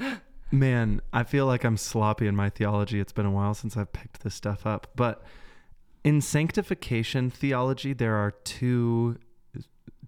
Man, 0.50 1.00
I 1.12 1.22
feel 1.22 1.46
like 1.46 1.62
I'm 1.62 1.76
sloppy 1.76 2.26
in 2.26 2.34
my 2.34 2.50
theology. 2.50 2.98
It's 2.98 3.12
been 3.12 3.24
a 3.24 3.30
while 3.30 3.54
since 3.54 3.76
I've 3.76 3.92
picked 3.92 4.24
this 4.24 4.34
stuff 4.34 4.66
up. 4.66 4.88
But 4.96 5.22
in 6.04 6.20
sanctification 6.20 7.30
theology, 7.30 7.92
there 7.92 8.16
are 8.16 8.30
two 8.30 9.18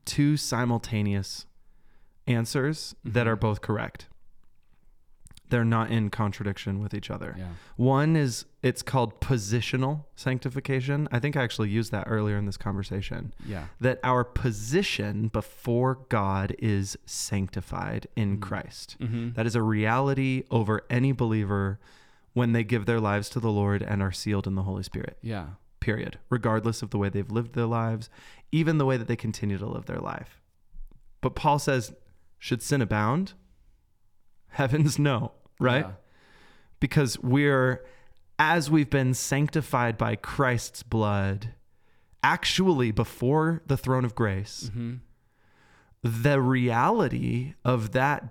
two 0.04 0.36
simultaneous 0.36 1.46
answers 2.26 2.94
that 3.04 3.26
Mhm. 3.26 3.30
are 3.30 3.36
both 3.36 3.60
correct. 3.62 4.06
They're 5.50 5.64
not 5.64 5.90
in 5.90 6.10
contradiction 6.10 6.78
with 6.80 6.92
each 6.94 7.10
other. 7.10 7.34
yeah. 7.38 7.48
One 7.76 8.16
is 8.16 8.44
it's 8.62 8.82
called 8.82 9.20
positional 9.20 10.04
sanctification. 10.16 11.06
I 11.12 11.18
think 11.20 11.36
I 11.36 11.42
actually 11.42 11.68
used 11.70 11.92
that 11.92 12.04
earlier 12.06 12.36
in 12.38 12.44
this 12.46 12.56
conversation. 12.56 13.32
Yeah. 13.46 13.66
That 13.80 13.98
our 14.02 14.24
position 14.24 15.28
before 15.28 16.00
God 16.08 16.54
is 16.58 16.96
sanctified 17.06 18.06
in 18.16 18.38
Mhm. 18.38 18.40
Christ. 18.42 18.96
Mm-hmm. 19.00 19.32
That 19.34 19.46
is 19.46 19.54
a 19.54 19.62
reality 19.62 20.44
over 20.50 20.82
any 20.90 21.12
believer 21.12 21.78
when 22.32 22.52
they 22.52 22.64
give 22.64 22.84
their 22.86 23.00
lives 23.00 23.28
to 23.30 23.40
the 23.40 23.52
Lord 23.52 23.82
and 23.82 24.02
are 24.02 24.12
sealed 24.12 24.46
in 24.46 24.54
the 24.54 24.62
Holy 24.64 24.82
Spirit. 24.82 25.18
Yeah. 25.22 25.50
Period. 25.84 26.18
Regardless 26.30 26.80
of 26.80 26.88
the 26.88 26.96
way 26.98 27.10
they've 27.10 27.30
lived 27.30 27.54
their 27.54 27.66
lives, 27.66 28.08
even 28.50 28.78
the 28.78 28.86
way 28.86 28.96
that 28.96 29.06
they 29.06 29.16
continue 29.16 29.58
to 29.58 29.66
live 29.66 29.84
their 29.84 29.98
life. 30.00 30.40
But 31.20 31.34
Paul 31.34 31.58
says, 31.58 31.92
should 32.38 32.62
sin 32.62 32.80
abound? 32.80 33.34
Heavens 34.48 34.98
no, 34.98 35.32
right? 35.60 35.84
Yeah. 35.84 35.92
because 36.80 37.18
we're 37.18 37.84
as 38.38 38.70
we've 38.70 38.88
been 38.90 39.12
sanctified 39.12 39.98
by 39.98 40.16
Christ's 40.16 40.82
blood 40.82 41.50
actually 42.22 42.90
before 42.92 43.62
the 43.66 43.76
throne 43.76 44.04
of 44.06 44.14
grace 44.14 44.70
Mm-hmm. 44.70 44.94
the 46.02 46.40
reality 46.40 47.54
of 47.64 47.92
that 47.92 48.28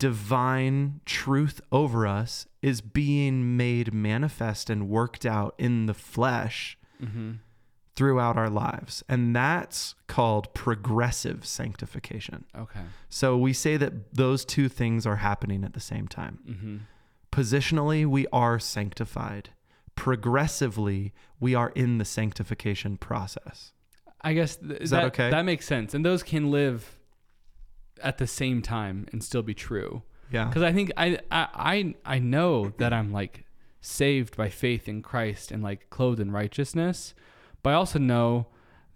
divine 0.00 1.00
truth 1.06 1.60
over 1.70 2.06
us 2.06 2.46
is 2.62 2.80
being 2.80 3.56
made 3.56 3.94
manifest 3.94 4.68
and 4.68 4.88
worked 4.88 5.24
out 5.24 5.54
in 5.58 5.86
the 5.86 5.94
flesh 5.94 6.76
Mm-hmm. 7.02 7.32
throughout 7.96 8.36
our 8.36 8.50
lives 8.50 9.02
and 9.08 9.34
that's 9.34 9.94
called 10.06 10.52
progressive 10.52 11.46
sanctification 11.46 12.44
Okay. 12.54 12.80
so 13.08 13.38
we 13.38 13.52
say 13.54 13.78
that 13.78 14.12
those 14.14 14.44
two 14.44 14.68
things 14.68 15.06
are 15.06 15.16
happening 15.16 15.64
at 15.64 15.72
the 15.72 15.80
same 15.80 16.06
time 16.08 16.38
Mm-hmm. 16.48 16.76
Positionally, 17.32 18.04
we 18.04 18.26
are 18.32 18.58
sanctified. 18.58 19.50
Progressively, 19.94 21.12
we 21.38 21.54
are 21.54 21.70
in 21.76 21.98
the 21.98 22.04
sanctification 22.04 22.96
process. 22.96 23.72
I 24.20 24.34
guess 24.34 24.56
th- 24.56 24.80
Is 24.80 24.90
that 24.90 25.04
okay? 25.04 25.30
That 25.30 25.44
makes 25.44 25.64
sense, 25.64 25.94
and 25.94 26.04
those 26.04 26.22
can 26.22 26.50
live 26.50 26.98
at 28.02 28.18
the 28.18 28.26
same 28.26 28.62
time 28.62 29.06
and 29.12 29.22
still 29.22 29.42
be 29.42 29.54
true. 29.54 30.02
Yeah. 30.30 30.44
Because 30.46 30.62
I 30.62 30.72
think 30.72 30.92
I, 30.96 31.18
I 31.30 31.48
I 31.54 31.94
I 32.04 32.18
know 32.18 32.72
that 32.78 32.92
I'm 32.92 33.12
like 33.12 33.44
saved 33.80 34.36
by 34.36 34.48
faith 34.48 34.88
in 34.88 35.02
Christ 35.02 35.50
and 35.50 35.62
like 35.62 35.90
clothed 35.90 36.20
in 36.20 36.30
righteousness, 36.30 37.14
but 37.62 37.70
I 37.70 37.74
also 37.74 37.98
know 37.98 38.46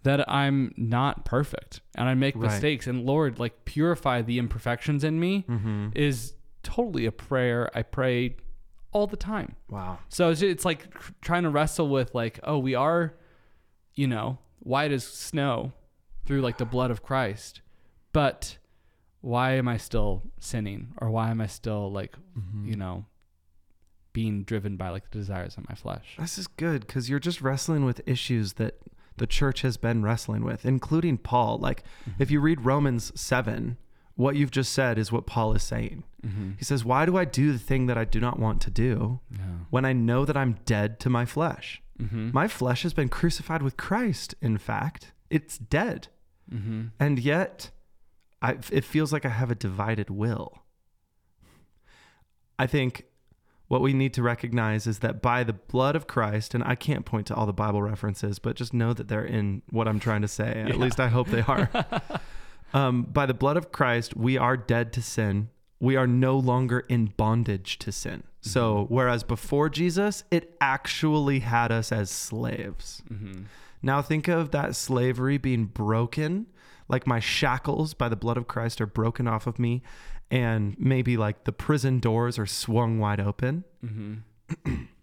that 0.03 0.29
I'm 0.31 0.71
not 0.77 1.25
perfect 1.25 1.81
and 1.95 2.07
I 2.07 2.13
make 2.13 2.35
Right. 2.35 2.43
mistakes. 2.51 2.85
And 2.87 3.05
Lord, 3.05 3.39
like 3.39 3.65
purify 3.65 4.21
the 4.21 4.37
imperfections 4.39 5.03
in 5.03 5.19
me 5.19 5.43
Mm-hmm. 5.49 5.89
is 5.95 6.35
totally 6.63 7.05
a 7.05 7.11
prayer 7.11 7.69
I 7.73 7.81
pray 7.81 8.35
all 8.91 9.07
the 9.07 9.17
time. 9.17 9.55
Wow. 9.69 9.97
So 10.09 10.29
it's, 10.29 10.41
it's 10.43 10.63
like 10.63 10.87
trying 11.21 11.43
to 11.43 11.49
wrestle 11.49 11.89
with 11.89 12.13
like, 12.15 12.39
oh, 12.43 12.59
we 12.59 12.75
are, 12.75 13.15
you 13.95 14.07
know, 14.07 14.37
white 14.59 14.91
as 14.91 15.03
snow 15.05 15.73
through 16.25 16.41
like 16.41 16.57
the 16.59 16.65
blood 16.65 16.91
of 16.91 17.01
Christ, 17.03 17.61
but 18.13 18.57
why 19.25 19.53
am 19.53 19.67
I 19.67 19.77
still 19.77 20.21
sinning, 20.39 20.93
or 21.01 21.09
why 21.09 21.31
am 21.31 21.41
I 21.41 21.47
still 21.47 21.91
like, 21.91 22.15
Mhm. 22.37 22.67
you 22.69 22.75
know, 22.75 23.05
being 24.13 24.43
driven 24.43 24.77
by 24.77 24.89
like 24.89 25.09
the 25.09 25.17
desires 25.17 25.57
of 25.57 25.67
my 25.67 25.75
flesh? 25.75 26.15
This 26.19 26.37
is 26.37 26.47
good 26.47 26.81
because 26.85 27.09
you're 27.09 27.19
just 27.19 27.41
wrestling 27.41 27.85
with 27.85 28.01
issues 28.05 28.53
that 28.53 28.75
the 29.17 29.27
church 29.27 29.61
has 29.61 29.77
been 29.77 30.03
wrestling 30.03 30.43
with, 30.43 30.65
including 30.65 31.17
Paul. 31.17 31.57
Like, 31.57 31.83
if 32.19 32.29
you 32.31 32.39
read 32.39 32.61
Romans 32.65 33.11
7 33.19 33.77
what 34.17 34.37
you've 34.37 34.51
just 34.51 34.71
said 34.71 34.97
is 34.97 35.11
what 35.11 35.25
Paul 35.25 35.51
is 35.53 35.61
saying. 35.63 36.05
Mm-hmm. 36.25 36.51
He 36.57 36.63
says, 36.63 36.85
Why 36.85 37.05
do 37.05 37.17
I 37.17 37.25
do 37.25 37.51
the 37.51 37.59
thing 37.59 37.87
that 37.87 37.97
I 37.97 38.05
do 38.05 38.21
not 38.21 38.39
want 38.39 38.61
to 38.61 38.71
do 38.71 39.19
Yeah. 39.29 39.39
when 39.71 39.83
I 39.83 39.91
know 39.91 40.23
that 40.23 40.37
I'm 40.37 40.53
dead 40.65 41.01
to 41.01 41.09
my 41.09 41.25
flesh? 41.25 41.81
Mm-hmm. 41.99 42.29
My 42.31 42.47
flesh 42.47 42.83
has 42.83 42.93
been 42.93 43.09
crucified 43.09 43.61
with 43.61 43.75
Christ, 43.75 44.33
in 44.41 44.57
fact. 44.57 45.11
It's 45.29 45.57
dead. 45.57 46.07
mm-hmm. 46.49 46.83
And 46.97 47.19
yet, 47.19 47.71
I, 48.41 48.57
it 48.71 48.83
feels 48.83 49.11
like 49.11 49.25
I 49.25 49.29
have 49.29 49.51
a 49.51 49.55
divided 49.55 50.09
will. 50.09 50.63
I 52.57 52.67
think 52.67 53.05
what 53.67 53.81
we 53.81 53.93
need 53.93 54.13
to 54.13 54.21
recognize 54.21 54.85
is 54.85 54.99
that 54.99 55.21
by 55.21 55.43
the 55.43 55.53
blood 55.53 55.95
of 55.95 56.07
Christ, 56.07 56.53
and 56.53 56.63
I 56.63 56.75
can't 56.75 57.05
point 57.05 57.27
to 57.27 57.35
all 57.35 57.45
the 57.45 57.53
Bible 57.53 57.81
references, 57.81 58.37
but 58.39 58.55
just 58.55 58.73
know 58.73 58.93
that 58.93 59.07
they're 59.07 59.25
in 59.25 59.63
what 59.69 59.87
I'm 59.87 59.99
trying 59.99 60.21
to 60.21 60.27
say. 60.27 60.65
At 60.67 60.77
least 60.77 60.99
I 60.99 61.07
hope 61.07 61.27
they 61.27 61.41
are. 61.41 61.69
um, 62.73 63.03
by 63.03 63.25
the 63.25 63.33
blood 63.33 63.57
of 63.57 63.71
Christ, 63.71 64.15
we 64.15 64.37
are 64.37 64.55
dead 64.55 64.93
to 64.93 65.01
sin. 65.01 65.49
We 65.79 65.95
are 65.95 66.07
no 66.07 66.37
longer 66.37 66.81
in 66.87 67.13
bondage 67.17 67.79
to 67.79 67.91
sin. 67.91 68.23
So, 68.41 68.85
whereas 68.89 69.23
before 69.23 69.69
Jesus, 69.69 70.23
it 70.29 70.55
actually 70.61 71.39
had 71.39 71.71
us 71.71 71.91
as 71.91 72.11
slaves. 72.11 73.01
Mm-hmm. 73.11 73.43
Now 73.81 74.03
think 74.03 74.27
of 74.27 74.51
that 74.51 74.75
slavery 74.75 75.39
being 75.39 75.65
broken, 75.65 76.45
like 76.87 77.07
my 77.07 77.19
shackles 77.19 77.93
by 77.93 78.09
the 78.09 78.15
blood 78.15 78.37
of 78.37 78.47
Christ 78.47 78.79
are 78.81 78.85
broken 78.87 79.27
off 79.27 79.47
of 79.47 79.57
me, 79.59 79.81
and 80.31 80.75
maybe 80.79 81.17
like 81.17 81.43
the 81.45 81.51
prison 81.51 81.99
doors 81.99 82.37
are 82.39 82.45
swung 82.45 82.99
wide 82.99 83.19
open. 83.19 83.63
Mm-hmm. 83.83 84.73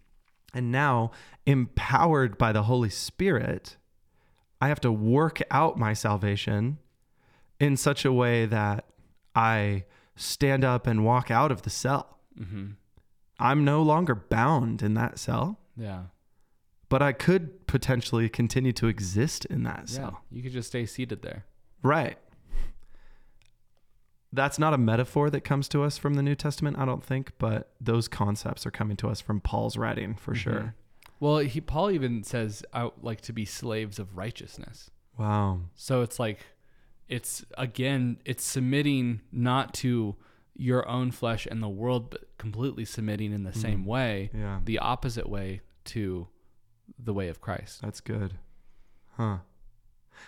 And 0.55 0.71
now, 0.71 1.09
empowered 1.47 2.37
by 2.37 2.51
the 2.51 2.61
Holy 2.63 2.91
Spirit, 2.91 3.77
I 4.61 4.67
have 4.67 4.79
to 4.81 4.91
work 4.91 5.41
out 5.49 5.79
my 5.79 5.93
salvation 5.93 6.77
in 7.59 7.75
such 7.75 8.05
a 8.05 8.13
way 8.13 8.45
that 8.45 8.85
I 9.33 9.85
stand 10.15 10.63
up 10.63 10.85
and 10.85 11.03
walk 11.03 11.31
out 11.31 11.51
of 11.51 11.63
the 11.63 11.71
cell. 11.71 12.19
Mm-hmm. 12.39 12.73
I'm 13.39 13.65
no 13.65 13.81
longer 13.81 14.13
bound 14.13 14.83
in 14.83 14.93
that 14.93 15.17
cell, 15.17 15.59
Yeah. 15.75 16.03
but 16.87 17.01
I 17.01 17.13
could 17.13 17.65
potentially 17.65 18.29
continue 18.29 18.73
to 18.73 18.85
exist 18.87 19.45
in 19.45 19.63
that 19.63 19.85
Yeah. 19.89 19.95
cell. 19.95 20.21
You 20.31 20.43
could 20.43 20.51
just 20.53 20.67
stay 20.69 20.85
seated 20.85 21.23
there. 21.23 21.45
Right. 21.83 22.17
That's 24.31 24.57
not 24.57 24.73
a 24.73 24.77
metaphor 24.79 25.29
that 25.29 25.41
comes 25.41 25.67
to 25.69 25.83
us 25.83 25.97
from 25.99 26.15
the 26.15 26.23
New 26.23 26.33
Testament, 26.35 26.79
I 26.79 26.85
don't 26.85 27.03
think, 27.03 27.33
but 27.37 27.71
those 27.79 28.07
concepts 28.07 28.65
are 28.65 28.71
coming 28.71 28.97
to 28.97 29.07
us 29.09 29.21
from 29.21 29.39
Paul's 29.39 29.77
writing 29.77 30.15
for 30.15 30.33
Mhm. 30.33 30.37
sure. 30.37 30.75
Well, 31.19 31.37
he 31.39 31.61
Paul 31.61 31.91
even 31.91 32.23
says 32.23 32.65
I 32.73 32.89
like 33.01 33.21
to 33.21 33.33
be 33.33 33.45
slaves 33.45 33.99
of 33.99 34.17
righteousness. 34.17 34.89
Wow. 35.17 35.61
So 35.75 36.01
it's 36.01 36.19
like 36.19 36.39
it's 37.07 37.45
again 37.57 38.17
it's 38.25 38.43
submitting 38.43 39.21
not 39.31 39.73
to 39.75 40.15
your 40.55 40.87
own 40.89 41.11
flesh 41.11 41.45
and 41.45 41.61
the 41.61 41.69
world 41.69 42.09
but 42.09 42.35
completely 42.37 42.85
submitting 42.85 43.31
in 43.31 43.43
the 43.43 43.51
Mm. 43.51 43.57
same 43.57 43.85
way, 43.85 44.31
Yeah. 44.33 44.61
the 44.65 44.79
opposite 44.79 45.29
way 45.29 45.61
to 45.85 46.27
the 46.97 47.13
way 47.13 47.27
of 47.29 47.39
Christ. 47.39 47.81
That's 47.81 48.01
good. 48.01 48.39
Huh. 49.11 49.39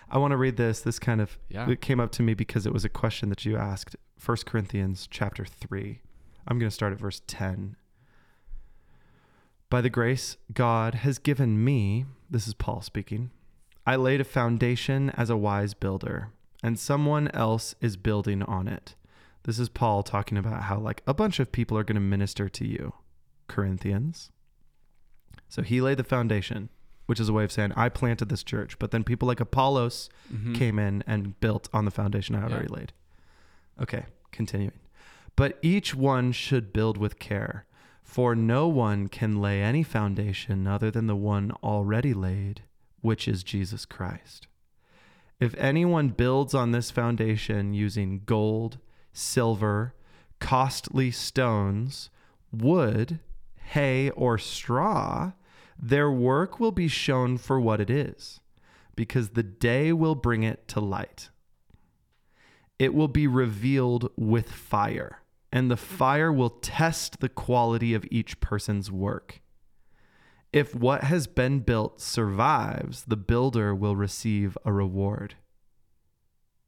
I 0.10 0.18
want 0.18 0.32
to 0.32 0.38
read 0.38 0.58
this. 0.58 0.82
This 0.82 1.00
kind 1.00 1.22
of 1.22 1.38
Yeah. 1.50 1.70
it 1.70 1.82
came 1.82 2.00
up 2.00 2.12
to 2.14 2.24
me 2.24 2.34
because 2.34 2.66
it 2.66 2.74
was 2.74 2.86
a 2.86 2.90
question 2.90 3.30
that 3.30 3.46
you 3.46 3.58
asked. 3.58 3.96
1 4.24 4.38
Corinthians 4.46 5.08
chapter 5.10 5.46
3. 5.46 6.02
I'm 6.48 6.60
going 6.60 6.70
to 6.70 6.76
start 6.76 6.94
at 6.94 7.00
verse 7.00 7.22
10. 7.28 7.76
By 9.70 9.82
the 9.82 9.90
grace 9.90 10.38
God 10.54 10.96
has 10.96 11.18
given 11.18 11.64
me, 11.64 12.06
this 12.30 12.48
is 12.48 12.54
Paul 12.54 12.82
speaking, 12.82 13.32
I 13.86 13.96
laid 13.96 14.22
a 14.22 14.26
foundation 14.26 15.10
as 15.12 15.30
a 15.30 15.38
wise 15.38 15.74
builder, 15.74 16.30
and 16.64 16.80
someone 16.80 17.30
else 17.30 17.76
is 17.82 17.98
building 17.98 18.42
on 18.44 18.68
it. 18.68 18.96
This 19.44 19.60
is 19.60 19.70
Paul 19.70 20.02
talking 20.04 20.38
about 20.38 20.64
how, 20.64 20.80
like, 20.80 21.04
a 21.06 21.14
bunch 21.14 21.40
of 21.40 21.52
people 21.52 21.78
are 21.78 21.84
going 21.84 21.96
to 21.96 22.02
minister 22.02 22.48
to 22.50 22.66
you, 22.68 22.94
Corinthians. 23.48 24.32
So 25.50 25.62
he 25.62 25.82
laid 25.82 25.98
the 25.98 26.04
foundation, 26.04 26.70
which 27.06 27.20
is 27.20 27.30
a 27.30 27.34
way 27.34 27.44
of 27.44 27.52
saying, 27.52 27.72
I 27.76 27.90
planted 27.90 28.30
this 28.30 28.44
church, 28.44 28.78
but 28.80 28.92
then 28.92 29.04
people 29.04 29.28
like 29.28 29.40
Apollos 29.40 30.10
Mhm. 30.34 30.56
came 30.56 30.80
in 30.80 31.04
and 31.06 31.40
built 31.40 31.70
on 31.74 31.86
the 31.86 31.92
foundation 31.92 32.36
I 32.36 32.40
had 32.42 32.50
Yeah. 32.50 32.56
already 32.58 32.74
laid. 32.74 32.94
Okay, 33.82 34.06
continuing. 34.32 34.80
But 35.36 35.60
each 35.62 35.94
one 35.94 36.32
should 36.32 36.72
build 36.74 36.98
with 36.98 37.20
care, 37.20 37.66
for 38.04 38.36
no 38.36 38.68
one 38.68 39.08
can 39.08 39.42
lay 39.42 39.62
any 39.62 39.84
foundation 39.84 40.66
other 40.68 40.90
than 40.90 41.08
the 41.08 41.16
one 41.16 41.52
already 41.64 42.14
laid, 42.14 42.62
which 43.02 43.28
is 43.28 43.44
Jesus 43.44 43.86
Christ. 43.86 44.48
If 45.40 45.54
anyone 45.56 46.10
builds 46.10 46.54
on 46.54 46.72
this 46.72 46.90
foundation 46.92 47.74
using 47.74 48.22
gold, 48.26 48.78
silver, 49.12 49.94
costly 50.40 51.12
stones, 51.12 52.10
wood, 52.52 53.20
hay, 53.58 54.10
or 54.12 54.38
straw, 54.38 55.34
their 55.82 56.12
work 56.12 56.60
will 56.60 56.72
be 56.72 56.88
shown 56.88 57.38
for 57.38 57.60
what 57.60 57.82
it 57.82 57.90
is, 57.90 58.40
because 58.96 59.30
the 59.30 59.44
day 59.44 59.92
will 59.92 60.16
bring 60.16 60.44
it 60.44 60.68
to 60.70 60.80
light. 60.80 61.30
It 62.80 62.94
will 62.94 63.08
be 63.08 63.28
revealed 63.28 64.12
with 64.18 64.52
fire, 64.52 65.22
and 65.52 65.70
the 65.72 65.78
fire 65.78 66.32
will 66.32 66.50
test 66.50 67.20
the 67.20 67.30
quality 67.30 67.94
of 67.94 68.06
each 68.12 68.40
person's 68.40 68.92
work. 68.92 69.42
If 70.52 70.74
what 70.74 71.04
has 71.04 71.28
been 71.28 71.60
built 71.60 72.00
survives, 72.00 73.04
the 73.06 73.18
builder 73.18 73.76
will 73.76 73.96
receive 73.96 74.58
a 74.64 74.72
reward. 74.72 75.36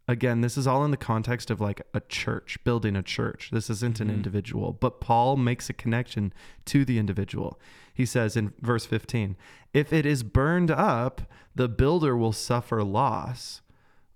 Again, 0.07 0.39
this 0.39 0.57
is 0.57 0.65
all 0.67 0.85
in 0.85 0.91
the 0.91 0.97
context 0.97 1.51
of 1.51 1.59
like 1.59 1.81
a 1.93 1.99
church, 1.99 2.57
building 2.63 2.95
a 2.95 3.03
church. 3.03 3.49
This 3.51 3.69
isn't 3.69 3.99
an 3.99 4.07
Mhm. 4.07 4.13
individual, 4.13 4.71
but 4.71 5.01
Paul 5.01 5.35
makes 5.35 5.69
a 5.69 5.73
connection 5.73 6.33
to 6.65 6.85
the 6.85 6.97
individual. 6.97 7.59
He 7.93 8.05
says 8.05 8.37
in 8.37 8.53
verse 8.61 8.85
15, 8.85 9.35
If 9.73 9.91
it 9.91 10.05
is 10.05 10.23
burned 10.23 10.71
up, 10.71 11.23
the 11.55 11.67
builder 11.67 12.15
will 12.15 12.31
suffer 12.31 12.83
loss, 12.83 13.61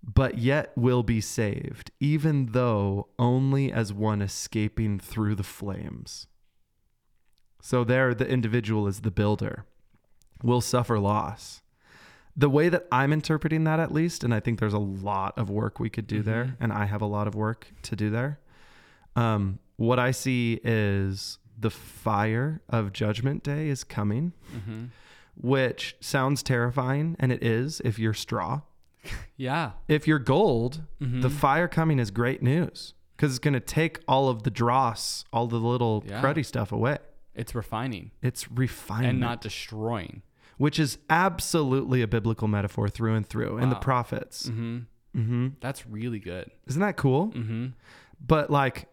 but 0.01 0.37
yet 0.37 0.71
will 0.77 1.03
be 1.03 1.19
saved, 1.19 1.91
even 1.99 2.47
though 2.53 3.09
only 3.19 3.71
as 3.71 3.91
one 3.91 4.21
escaping 4.21 4.97
through 4.97 5.35
the 5.35 5.43
flames. 5.43 6.27
So 7.61 7.83
there, 7.83 8.15
the 8.15 8.27
individual 8.27 8.87
is 8.87 9.01
the 9.01 9.11
builder, 9.11 9.65
will 10.41 10.61
suffer 10.61 10.97
loss. 10.99 11.61
The 12.35 12.49
way 12.49 12.69
that 12.69 12.87
I'm 12.91 13.11
interpreting 13.11 13.63
that, 13.65 13.79
at 13.79 13.91
least, 13.91 14.23
and 14.23 14.33
I 14.33 14.39
think 14.39 14.59
there's 14.59 14.73
a 14.73 14.79
lot 14.79 15.37
of 15.37 15.49
work 15.49 15.79
we 15.79 15.89
could 15.89 16.07
do 16.07 16.21
there, 16.21 16.45
Mhm. 16.45 16.55
and 16.61 16.73
I 16.73 16.85
have 16.85 17.01
a 17.01 17.05
lot 17.05 17.27
of 17.27 17.35
work 17.35 17.67
to 17.83 17.95
do 17.95 18.09
there. 18.09 18.39
Um, 19.15 19.59
what 19.75 19.99
I 19.99 20.11
see 20.11 20.59
is 20.63 21.39
the 21.59 21.69
fire 21.69 22.61
of 22.69 22.93
Judgment 22.93 23.43
Day 23.43 23.67
is 23.67 23.83
coming, 23.83 24.31
Mhm. 24.55 24.89
which 25.35 25.95
sounds 25.99 26.41
terrifying, 26.43 27.15
and 27.19 27.31
it 27.31 27.43
is 27.43 27.81
if 27.83 27.99
you're 27.99 28.13
straw. 28.13 28.61
Yeah. 29.35 29.71
If 29.87 30.07
you're 30.07 30.19
gold, 30.19 30.83
the 30.99 31.05
Mhm. 31.27 31.31
fire 31.31 31.67
coming 31.67 31.97
is 31.97 32.11
great 32.11 32.43
news 32.43 32.93
because 33.17 33.31
it's 33.31 33.39
going 33.39 33.55
to 33.55 33.59
take 33.59 33.99
all 34.07 34.29
of 34.29 34.43
the 34.43 34.51
dross, 34.51 35.25
all 35.33 35.47
the 35.47 35.59
little 35.59 36.03
Yeah. 36.07 36.21
cruddy 36.21 36.45
stuff 36.45 36.71
away. 36.71 36.99
It's 37.33 37.55
refining 37.55 38.11
It's 38.21 38.51
refining 38.51 39.09
and 39.09 39.19
not 39.19 39.41
destroying. 39.41 40.21
Which 40.61 40.77
is 40.79 40.99
absolutely 41.09 42.03
a 42.03 42.07
biblical 42.07 42.47
metaphor 42.47 42.87
through 42.87 43.15
and 43.15 43.25
through 43.27 43.57
in 43.57 43.69
the 43.69 43.75
prophets. 43.75 44.47
hmm 44.47 44.79
hmm 45.11 45.47
That's 45.59 45.87
really 45.87 46.19
good. 46.19 46.51
Isn't 46.67 46.81
that 46.81 46.97
cool? 46.97 47.27
hmm 47.31 47.69
But 48.25 48.51
like 48.51 48.87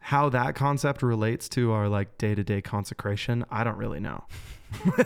how 0.00 0.28
that 0.28 0.54
concept 0.54 1.02
relates 1.02 1.48
to 1.50 1.72
our 1.72 1.88
like 1.88 2.18
day 2.18 2.36
to 2.36 2.44
day 2.44 2.62
consecration, 2.62 3.44
I 3.50 3.64
don't 3.64 3.78
really 3.78 3.98
know. 3.98 4.22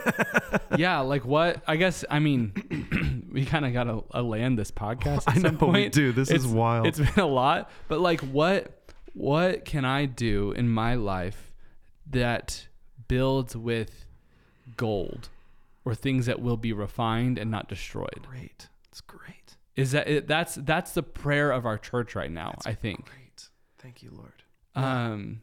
yeah, 0.76 1.00
like 1.00 1.24
what? 1.24 1.62
I 1.66 1.76
guess 1.76 2.04
I 2.10 2.18
mean, 2.18 3.24
we 3.32 3.46
kind 3.46 3.64
of 3.64 3.72
got 3.72 3.84
to 3.84 4.04
uh, 4.12 4.22
land 4.22 4.58
this 4.58 4.70
podcast. 4.70 5.24
At 5.26 5.36
I 5.36 5.38
know 5.38 5.48
some 5.48 5.56
point. 5.56 5.72
we 5.72 5.88
do. 5.88 6.12
This 6.12 6.30
is 6.30 6.46
wild. 6.46 6.88
It's 6.88 6.98
been 7.00 7.24
a 7.24 7.26
lot, 7.26 7.70
but 7.88 8.00
like, 8.00 8.20
what 8.20 8.92
what 9.14 9.64
can 9.64 9.86
I 9.86 10.04
do 10.04 10.52
in 10.52 10.68
my 10.68 10.94
life 10.96 11.52
that 12.10 12.68
builds 13.08 13.56
with 13.56 14.04
gold 14.76 15.30
or 15.84 15.94
things 15.94 16.26
that 16.26 16.40
will 16.40 16.56
be 16.56 16.72
refined 16.72 17.38
and 17.38 17.50
not 17.50 17.68
destroyed? 17.68 18.26
great. 18.28 18.68
It's 18.88 19.00
great. 19.00 19.56
Is 19.76 19.90
that 19.90 20.08
it, 20.08 20.26
that's 20.28 20.54
that's 20.54 20.92
the 20.92 21.02
prayer 21.02 21.50
of 21.50 21.66
our 21.66 21.78
church 21.78 22.14
right 22.14 22.30
now? 22.30 22.52
That's 22.52 22.66
I 22.66 22.74
think. 22.74 23.06
Great. 23.06 23.48
Thank 23.78 24.02
you, 24.02 24.10
Lord. 24.12 24.42
Um, 24.76 25.40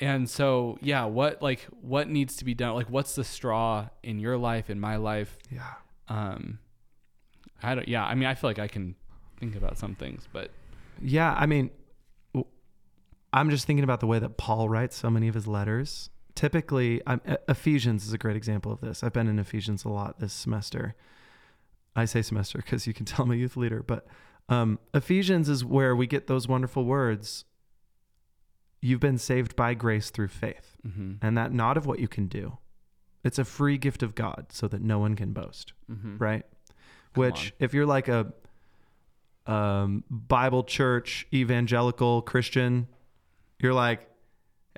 and 0.00 0.28
so 0.28 0.78
yeah, 0.82 1.04
what 1.04 1.40
like 1.42 1.66
what 1.80 2.08
needs 2.08 2.36
to 2.36 2.44
be 2.44 2.54
done? 2.54 2.74
Like, 2.74 2.90
what's 2.90 3.14
the 3.14 3.24
straw 3.24 3.88
in 4.02 4.18
your 4.18 4.36
life, 4.36 4.68
in 4.68 4.78
my 4.78 4.96
life? 4.96 5.38
Yeah. 5.50 5.72
Um, 6.08 6.58
I 7.62 7.74
don't. 7.74 7.88
Yeah, 7.88 8.04
I 8.04 8.14
mean, 8.14 8.28
I 8.28 8.34
feel 8.34 8.50
like 8.50 8.58
I 8.58 8.68
can 8.68 8.94
think 9.40 9.56
about 9.56 9.78
some 9.78 9.94
things, 9.94 10.28
but 10.32 10.50
Yeah, 11.00 11.34
I 11.36 11.46
mean, 11.46 11.70
I'm 13.32 13.50
just 13.50 13.66
thinking 13.66 13.84
about 13.84 14.00
the 14.00 14.06
way 14.06 14.18
that 14.18 14.36
Paul 14.36 14.68
writes 14.68 14.96
so 14.96 15.10
many 15.10 15.28
of 15.28 15.34
his 15.34 15.46
letters. 15.46 16.10
Typically, 16.36 17.00
I'm, 17.06 17.20
Ephesians 17.48 18.06
is 18.06 18.12
a 18.12 18.18
great 18.18 18.36
example 18.36 18.70
of 18.70 18.80
this. 18.80 19.02
I've 19.02 19.12
been 19.12 19.26
in 19.26 19.38
Ephesians 19.40 19.84
a 19.84 19.88
lot 19.88 20.20
this 20.20 20.32
semester. 20.32 20.94
I 21.96 22.04
say 22.04 22.22
semester 22.22 22.58
because 22.58 22.86
you 22.86 22.94
can 22.94 23.04
tell 23.10 23.24
I'm 23.24 23.32
a 23.32 23.34
youth 23.34 23.56
leader, 23.56 23.82
but 23.82 24.06
Um, 24.48 24.78
Ephesians 24.94 25.48
is 25.48 25.64
where 25.64 25.96
we 25.96 26.06
get 26.06 26.28
those 26.28 26.46
wonderful 26.46 26.84
words. 26.84 27.44
You've 28.80 29.00
been 29.00 29.18
saved 29.18 29.56
by 29.56 29.74
grace 29.74 30.10
through 30.10 30.28
faith, 30.28 30.76
Mm-hmm. 30.86 31.14
and 31.20 31.36
that 31.36 31.52
not 31.52 31.76
of 31.76 31.84
what 31.86 31.98
you 31.98 32.06
can 32.06 32.28
do. 32.28 32.58
It's 33.24 33.40
a 33.40 33.44
free 33.44 33.76
gift 33.78 34.04
of 34.04 34.14
God, 34.14 34.46
so 34.50 34.68
that 34.68 34.80
no 34.82 35.00
one 35.00 35.16
can 35.16 35.32
boast. 35.32 35.72
Mm-hmm. 35.90 36.18
Right? 36.18 36.44
Come 37.14 37.24
Which, 37.24 37.46
on. 37.46 37.52
if 37.58 37.74
you're 37.74 37.86
like 37.86 38.06
a 38.08 38.32
um, 39.46 40.04
Bible 40.10 40.62
church 40.64 41.26
evangelical 41.32 42.22
Christian, 42.22 42.86
you're 43.58 43.74
like, 43.74 44.08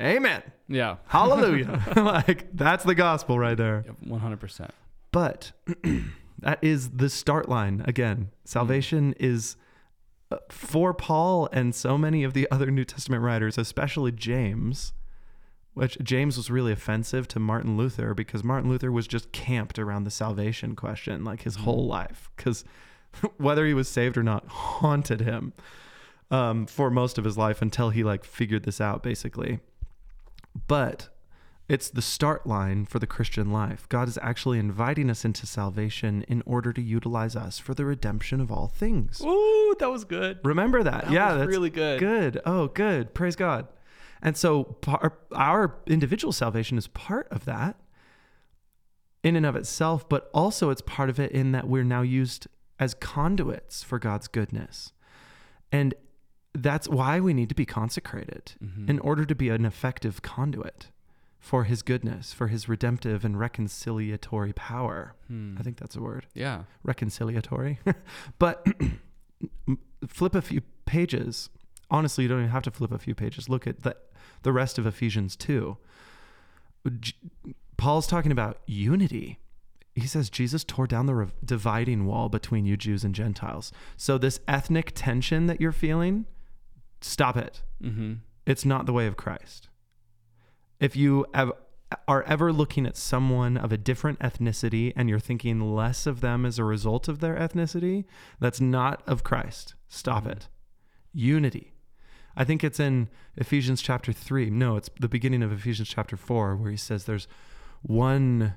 Amen, 0.01 0.43
Yeah. 0.69 0.97
Hallelujah. 1.07 1.83
like 1.97 2.49
that's 2.55 2.85
the 2.85 2.95
gospel 2.95 3.39
right 3.39 3.57
there. 3.57 3.85
One 4.05 4.21
hundred 4.21 4.41
percent. 4.41 4.73
But 5.11 5.53
that 6.39 6.59
is 6.63 6.91
the 6.91 7.09
start 7.09 7.49
line 7.49 7.83
again. 7.87 8.31
Salvation 8.45 9.15
is 9.19 9.57
uh, 10.31 10.37
for 10.51 10.95
Paul 10.95 11.49
and 11.53 11.75
so 11.75 11.99
many 11.99 12.23
of 12.23 12.35
the 12.35 12.47
other 12.51 12.71
New 12.71 12.85
Testament 12.85 13.23
writers, 13.23 13.59
especially 13.59 14.13
James, 14.13 14.93
which 15.75 15.97
James 16.03 16.37
was 16.37 16.51
really 16.51 16.73
offensive 16.73 17.27
to 17.29 17.41
Martin 17.41 17.77
Luther 17.77 18.15
because 18.15 18.45
Martin 18.45 18.71
Luther 18.71 18.93
was 18.93 19.07
just 19.07 19.33
camped 19.33 19.79
around 19.79 20.05
the 20.05 20.11
salvation 20.11 20.77
question 20.77 21.25
like 21.25 21.43
his 21.43 21.57
whole 21.57 21.87
life 21.87 22.31
because 22.37 22.65
whether 23.39 23.67
he 23.67 23.75
was 23.75 23.89
saved 23.89 24.17
or 24.17 24.23
not 24.23 24.47
haunted 24.49 25.21
him 25.21 25.53
um, 26.31 26.67
for 26.67 26.91
most 26.91 27.17
of 27.17 27.25
his 27.25 27.39
life 27.39 27.63
until 27.63 27.91
he 27.91 28.05
like 28.05 28.25
figured 28.25 28.65
this 28.65 28.81
out 28.81 29.03
basically. 29.03 29.61
But 30.67 31.09
it's 31.69 31.91
the 31.91 32.03
start 32.03 32.47
line 32.47 32.87
for 32.87 32.99
the 32.99 33.07
Christian 33.07 33.53
life. 33.53 33.87
God 33.91 34.09
is 34.09 34.19
actually 34.23 34.59
inviting 34.59 35.11
us 35.11 35.25
into 35.25 35.47
salvation 35.47 36.23
in 36.27 36.43
order 36.47 36.73
to 36.73 36.81
utilize 36.81 37.37
us 37.37 37.59
for 37.59 37.75
the 37.75 37.85
redemption 37.85 38.41
of 38.41 38.51
all 38.51 38.69
things. 38.69 39.21
Ooh, 39.23 39.77
that 39.79 39.91
was 39.91 40.05
good. 40.05 40.39
Remember 40.45 40.83
that. 40.83 41.05
That 41.05 41.13
yeah, 41.13 41.33
was 41.33 41.39
that's 41.41 41.49
really 41.49 41.71
good. 41.71 42.01
Good. 42.01 42.41
Oh, 42.47 42.69
good. 42.69 43.13
Praise 43.13 43.37
God. 43.37 43.69
And 44.23 44.37
so 44.37 44.79
our 45.33 45.77
individual 45.87 46.33
salvation 46.33 46.79
is 46.79 46.89
part 46.89 47.29
of 47.31 47.45
that 47.45 47.77
in 49.23 49.37
and 49.37 49.45
of 49.45 49.55
itself, 49.55 50.09
but 50.09 50.31
also 50.33 50.71
it's 50.71 50.81
part 50.81 51.11
of 51.11 51.21
it 51.21 51.33
in 51.33 51.53
that 51.53 51.69
we're 51.69 51.85
now 51.85 52.03
used 52.03 52.49
as 52.81 52.95
conduits 52.95 53.83
for 53.83 53.99
God's 53.99 54.27
goodness. 54.27 54.93
And 55.71 55.95
that's 56.55 56.89
why 56.89 57.21
we 57.21 57.35
need 57.35 57.49
to 57.49 57.55
be 57.55 57.67
consecrated 57.67 58.53
Mhm. 58.63 58.89
in 58.89 58.99
order 59.01 59.25
to 59.25 59.35
be 59.35 59.49
an 59.51 59.65
effective 59.65 60.23
conduit 60.23 60.91
for 61.39 61.65
his 61.65 61.83
goodness, 61.83 62.33
for 62.33 62.49
his 62.49 62.69
redemptive 62.69 63.25
and 63.25 63.37
reconciliatory 63.37 64.55
power. 64.55 65.15
Hmm. 65.29 65.57
I 65.59 65.63
think 65.63 65.77
that's 65.79 65.95
a 65.95 66.01
word 66.03 66.27
Yeah. 66.35 66.65
reconciliatory. 66.87 67.79
but 68.39 68.67
flip 70.09 70.35
a 70.35 70.43
few 70.43 70.63
pages. 70.85 71.51
Honestly, 71.91 72.25
you 72.25 72.29
don't 72.29 72.41
even 72.41 72.51
have 72.51 72.63
to 72.65 72.71
flip 72.71 72.91
a 72.93 72.99
few 72.99 73.15
pages. 73.15 73.49
Look 73.49 73.67
at 73.67 73.83
the 73.83 73.97
the 74.43 74.53
rest 74.53 74.79
of 74.79 74.87
Ephesians 74.87 75.35
2. 75.37 75.77
J- 77.01 77.13
Paul's 77.77 78.07
talking 78.07 78.31
about 78.33 78.61
unity. 78.67 79.39
He 79.95 80.07
says 80.07 80.31
Jesus 80.31 80.63
tore 80.65 80.87
down 80.87 81.07
the 81.07 81.15
re- 81.15 81.27
dividing 81.45 82.07
wall 82.07 82.29
between 82.29 82.65
you 82.67 82.77
Jews 82.77 83.03
and 83.05 83.15
Gentiles. 83.15 83.73
So 83.97 84.17
this 84.17 84.39
ethnic 84.47 84.93
tension 84.95 85.47
that 85.47 85.61
you're 85.61 85.73
feeling, 85.73 86.27
stop 87.01 87.37
it. 87.37 87.63
Mm-hmm. 87.83 88.15
It's 88.47 88.65
not 88.65 88.87
the 88.87 88.93
way 88.93 89.07
of 89.07 89.17
Christ. 89.17 89.69
If 90.81 90.97
you 90.97 91.27
have, 91.35 91.53
are 92.07 92.23
ever 92.25 92.53
looking 92.53 92.87
at 92.87 92.97
someone 92.97 93.57
of 93.57 93.73
a 93.73 93.77
different 93.79 94.19
ethnicity 94.21 94.93
and 94.95 95.09
you're 95.09 95.19
thinking 95.19 95.75
less 95.75 96.07
of 96.07 96.21
them 96.21 96.45
as 96.47 96.59
a 96.59 96.65
result 96.65 97.09
of 97.09 97.21
their 97.21 97.35
ethnicity, 97.37 98.05
that's 98.41 98.61
not 98.61 99.03
of 99.07 99.25
Christ. 99.25 99.75
Stop 99.89 100.25
Mhm. 100.25 100.33
it. 100.33 100.49
Unity. 101.13 101.73
I 102.37 102.45
think 102.45 102.63
it's 102.63 102.79
in 102.79 103.09
Ephesians 103.37 103.83
chapter 103.83 104.13
3. 104.13 104.51
No, 104.51 104.77
it's 104.77 104.91
the 105.01 105.09
beginning 105.09 105.43
of 105.43 105.51
Ephesians 105.51 105.89
chapter 105.89 106.17
4 106.17 106.57
where 106.57 106.71
he 106.71 106.77
says 106.77 107.05
there's 107.05 107.27
one 107.83 108.55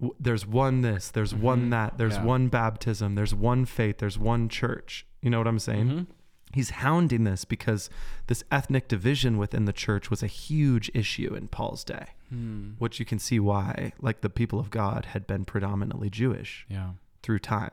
w- 0.00 0.14
there's 0.20 0.44
one 0.46 0.80
this, 0.82 1.08
there's 1.10 1.34
one 1.34 1.66
Mhm. 1.66 1.70
that, 1.70 1.98
there's 1.98 2.14
Yeah. 2.16 2.24
one 2.24 2.48
baptism, 2.48 3.14
there's 3.14 3.34
one 3.34 3.64
faith, 3.64 3.98
there's 3.98 4.18
one 4.18 4.48
church. 4.48 5.06
You 5.22 5.30
know 5.30 5.38
what 5.38 5.46
I'm 5.46 5.58
saying? 5.60 5.88
Mhm. 5.88 6.06
He's 6.54 6.70
hounding 6.70 7.24
this 7.24 7.44
because 7.44 7.90
this 8.28 8.42
ethnic 8.50 8.88
division 8.88 9.36
within 9.38 9.64
the 9.64 9.72
church 9.72 10.10
was 10.10 10.22
a 10.22 10.26
huge 10.28 10.90
issue 10.94 11.34
in 11.34 11.48
Paul's 11.48 11.84
day, 11.84 12.06
Hmm. 12.30 12.72
which 12.78 12.98
you 12.98 13.04
can 13.04 13.18
see 13.18 13.38
why, 13.38 13.92
like 14.00 14.20
the 14.22 14.30
people 14.30 14.58
of 14.58 14.70
God 14.70 15.06
had 15.06 15.26
been 15.26 15.44
predominantly 15.44 16.08
Jewish 16.10 16.64
Yeah. 16.68 16.92
through 17.22 17.40
time, 17.40 17.72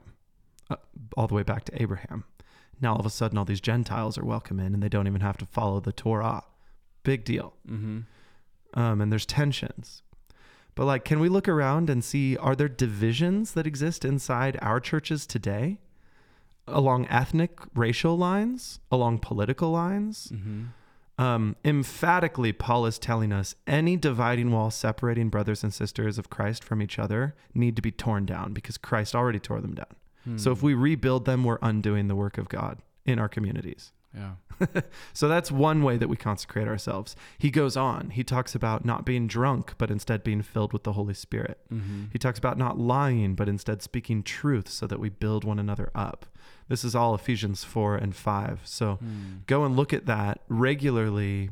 uh, 0.69 0.75
all 1.15 1.27
the 1.27 1.35
way 1.35 1.43
back 1.43 1.63
to 1.65 1.81
Abraham. 1.81 2.23
Now 2.81 2.93
all 2.93 2.99
of 2.99 3.05
a 3.05 3.09
sudden, 3.11 3.37
all 3.37 3.45
these 3.45 3.61
Gentiles 3.61 4.17
are 4.17 4.25
welcome 4.25 4.59
in, 4.59 4.73
and 4.73 4.81
they 4.81 4.89
don't 4.89 5.07
even 5.07 5.21
have 5.21 5.37
to 5.37 5.45
follow 5.45 5.79
the 5.79 5.91
Torah. 5.93 6.43
Big 7.03 7.23
deal. 7.23 7.53
Mm-hmm. 7.69 7.99
Um, 8.79 9.01
and 9.01 9.11
there's 9.11 9.25
tensions. 9.25 10.01
But 10.73 10.85
like, 10.85 11.03
can 11.05 11.19
we 11.19 11.27
look 11.29 11.47
around 11.47 11.89
and 11.89 12.03
see 12.03 12.37
are 12.37 12.55
there 12.55 12.69
divisions 12.69 13.51
that 13.53 13.67
exist 13.67 14.05
inside 14.05 14.57
our 14.61 14.79
churches 14.79 15.25
today? 15.27 15.79
Along 16.67 17.07
ethnic, 17.07 17.59
racial 17.75 18.17
lines, 18.17 18.79
along 18.91 19.19
political 19.19 19.71
lines. 19.71 20.31
Mm-hmm. 20.33 20.65
Um, 21.21 21.55
emphatically, 21.63 22.51
Paul 22.51 22.85
is 22.85 22.97
telling 22.97 23.31
us 23.31 23.53
any 23.67 23.95
dividing 23.95 24.51
wall 24.51 24.71
separating 24.71 25.29
brothers 25.29 25.63
and 25.63 25.73
sisters 25.73 26.17
of 26.17 26.29
Christ 26.29 26.63
from 26.63 26.81
each 26.81 26.97
other 26.97 27.35
need 27.53 27.75
to 27.75 27.81
be 27.81 27.91
torn 27.91 28.25
down 28.25 28.53
because 28.53 28.77
Christ 28.77 29.13
already 29.13 29.39
tore 29.39 29.61
them 29.61 29.75
down. 29.75 29.95
Hmm. 30.23 30.37
So 30.37 30.51
if 30.51 30.63
we 30.63 30.73
rebuild 30.73 31.25
them, 31.25 31.43
we're 31.43 31.59
undoing 31.61 32.07
the 32.07 32.15
work 32.15 32.37
of 32.37 32.49
God 32.49 32.79
in 33.05 33.19
our 33.19 33.29
communities. 33.29 33.91
Yeah. 34.15 34.33
So 35.13 35.27
that's 35.27 35.51
one 35.51 35.81
way 35.83 35.97
that 35.97 36.07
we 36.07 36.15
consecrate 36.17 36.67
ourselves. 36.67 37.15
He 37.39 37.49
goes 37.49 37.75
on. 37.75 38.11
He 38.11 38.23
talks 38.23 38.53
about 38.53 38.85
not 38.85 39.05
being 39.05 39.25
drunk, 39.27 39.73
but 39.79 39.89
instead 39.89 40.23
being 40.23 40.41
filled 40.43 40.71
with 40.73 40.83
the 40.83 40.93
Holy 40.93 41.13
Spirit. 41.15 41.57
Mm-hmm. 41.73 42.05
He 42.13 42.19
talks 42.19 42.37
about 42.37 42.57
not 42.59 42.77
lying, 42.77 43.33
but 43.35 43.49
instead 43.49 43.81
speaking 43.81 44.21
truth 44.21 44.69
so 44.69 44.85
that 44.85 44.99
we 44.99 45.09
build 45.09 45.43
one 45.43 45.57
another 45.57 45.89
up. 45.95 46.27
This 46.67 46.83
is 46.83 46.93
all 46.95 47.15
Ephesians 47.15 47.63
4 47.63 47.95
and 47.95 48.15
5. 48.15 48.61
So 48.65 48.95
Hmm. 48.95 49.37
go 49.47 49.65
and 49.65 49.75
look 49.75 49.93
at 49.93 50.05
that 50.05 50.41
regularly. 50.47 51.49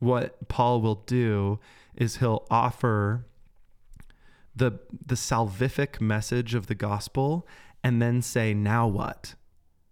What 0.00 0.48
Paul 0.48 0.80
will 0.80 1.02
do 1.06 1.60
is 1.94 2.16
he'll 2.16 2.46
offer 2.50 3.26
the 4.56 4.72
the 5.06 5.14
salvific 5.14 6.00
message 6.00 6.54
of 6.54 6.66
the 6.66 6.74
gospel 6.74 7.46
and 7.84 8.02
then 8.02 8.20
say, 8.22 8.52
"Now 8.54 8.86
what? 8.88 9.34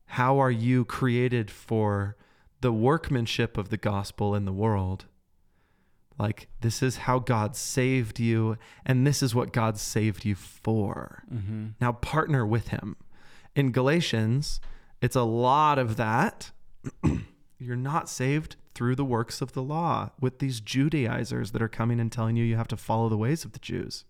How 0.09 0.39
are 0.39 0.51
you 0.51 0.85
created 0.85 1.51
for 1.51 2.17
the 2.61 2.73
workmanship 2.73 3.57
of 3.57 3.69
the 3.69 3.77
gospel 3.77 4.35
in 4.35 4.45
the 4.45 4.53
world?" 4.53 5.07
Like 6.19 6.49
this 6.61 6.83
is 6.83 6.99
how 6.99 7.21
God 7.21 7.55
saved 7.55 8.19
you 8.19 8.59
and 8.85 9.07
this 9.07 9.23
is 9.23 9.35
what 9.35 9.53
God 9.53 9.79
saved 9.79 10.25
you 10.25 10.35
for. 10.35 11.23
Mm-hmm. 11.33 11.69
Now 11.81 11.93
partner 11.93 12.45
with 12.45 12.69
him. 12.69 12.97
In 13.55 13.71
Galatians, 13.71 14.61
it's 15.01 15.17
a 15.17 15.23
lot 15.23 15.79
of 15.79 15.97
that. 15.97 16.51
You're 17.59 17.77
not 17.77 18.09
saved 18.09 18.57
through 18.75 18.95
the 18.95 19.05
works 19.05 19.41
of 19.41 19.53
the 19.53 19.63
law 19.63 20.11
with 20.21 20.39
these 20.39 20.61
Judaizers 20.61 21.53
that 21.53 21.63
are 21.63 21.69
coming 21.69 21.99
and 21.99 22.11
telling 22.11 22.37
you 22.37 22.45
you 22.45 22.57
have 22.57 22.69
to 22.69 22.77
follow 22.77 23.09
the 23.09 23.17
ways 23.17 23.45
of 23.45 23.53
the 23.53 23.59
Jews. 23.59 24.05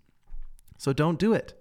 So 0.76 0.92
don't 0.92 1.18
do 1.18 1.32
it. 1.32 1.54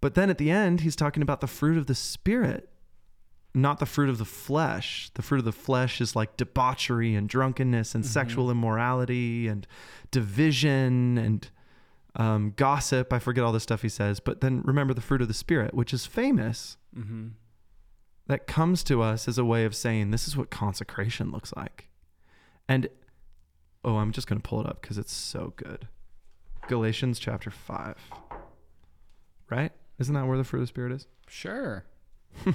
But 0.00 0.14
then 0.14 0.30
at 0.30 0.38
the 0.38 0.50
end, 0.50 0.80
he's 0.80 0.96
talking 0.96 1.22
about 1.22 1.40
the 1.40 1.46
fruit 1.46 1.76
of 1.76 1.86
the 1.86 1.94
Spirit, 1.94 2.69
not 3.54 3.78
the 3.80 3.86
fruit 3.86 4.08
of 4.08 4.18
the 4.18 4.24
flesh. 4.24 5.10
The 5.14 5.22
fruit 5.22 5.38
of 5.38 5.44
the 5.44 5.52
flesh 5.52 6.00
is 6.00 6.14
like 6.14 6.36
debauchery 6.36 7.14
and 7.14 7.28
drunkenness 7.28 7.94
and 7.94 8.04
Mhm. 8.04 8.08
sexual 8.08 8.50
immorality 8.50 9.48
and 9.48 9.66
division 10.10 11.18
and 11.18 11.50
um, 12.16 12.52
gossip. 12.56 13.12
I 13.12 13.18
forget 13.20 13.44
all 13.44 13.52
the 13.52 13.60
stuff 13.60 13.82
he 13.82 13.88
says. 13.88 14.18
But 14.20 14.40
then 14.40 14.62
remember 14.62 14.92
the 14.94 15.00
fruit 15.00 15.22
of 15.22 15.28
the 15.28 15.34
Spirit, 15.34 15.74
which 15.74 15.94
is 15.94 16.06
famous, 16.06 16.76
Mm-hmm. 16.96 17.28
that 18.26 18.46
comes 18.48 18.82
to 18.84 19.00
us 19.02 19.28
as 19.28 19.38
a 19.38 19.44
way 19.44 19.64
of 19.64 19.74
saying 19.76 20.10
this 20.10 20.26
is 20.26 20.36
what 20.36 20.50
consecration 20.50 21.30
looks 21.30 21.52
like. 21.56 21.88
And 22.68 22.88
oh, 23.84 23.96
I'm 23.96 24.10
just 24.12 24.26
going 24.26 24.40
to 24.40 24.48
pull 24.48 24.60
it 24.60 24.66
up 24.66 24.80
because 24.82 24.98
it's 24.98 25.12
so 25.12 25.52
good. 25.56 25.86
Galatians 26.68 27.18
chapter 27.20 27.50
5. 27.50 27.96
Right? 29.48 29.72
Isn't 29.98 30.14
that 30.14 30.26
where 30.26 30.36
the 30.38 30.44
fruit 30.44 30.60
of 30.60 30.64
the 30.64 30.68
Spirit 30.68 30.92
is? 30.92 31.06
Sure. 31.28 31.84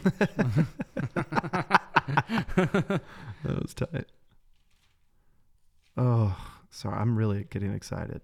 That 3.44 3.62
was 3.62 3.74
tight. 3.74 4.06
Oh, 5.98 6.36
sorry. 6.70 6.98
I'm 6.98 7.16
really 7.18 7.46
getting 7.50 7.74
excited. 7.74 8.22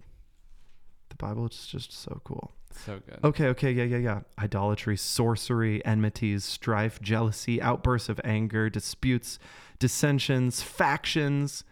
The 1.10 1.16
Bible 1.16 1.48
is 1.48 1.68
just 1.68 1.92
so 1.94 2.22
cool. 2.24 2.52
So 2.86 3.00
good. 3.06 3.20
Okay, 3.24 3.48
okay, 3.48 3.72
yeah, 3.72 3.84
yeah, 3.84 3.98
yeah. 3.98 4.22
Idolatry, 4.40 4.98
sorcery, 4.98 5.84
enmities, 5.86 6.44
strife, 6.46 7.02
jealousy, 7.02 7.62
outbursts 7.62 8.10
of 8.10 8.20
anger, 8.24 8.70
disputes, 8.70 9.40
dissensions, 9.80 10.62
factions. 10.62 11.64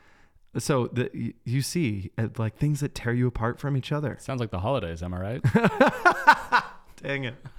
So 0.58 0.88
the, 0.88 1.34
you 1.46 1.62
see, 1.62 2.12
uh, 2.18 2.28
like 2.38 2.58
things 2.58 2.80
that 2.82 2.96
tear 2.96 3.14
you 3.14 3.28
apart 3.28 3.60
from 3.60 3.78
each 3.78 3.92
other. 3.92 4.18
Sounds 4.20 4.40
like 4.40 4.52
the 4.52 4.60
holidays. 4.60 5.02
Am 5.04 5.14
I 5.14 5.40
right? 5.40 6.64
Dang 7.02 7.24
it. 7.26 7.36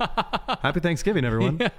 Happy 0.63 0.81
Thanksgiving, 0.81 1.25
everyone. 1.25 1.61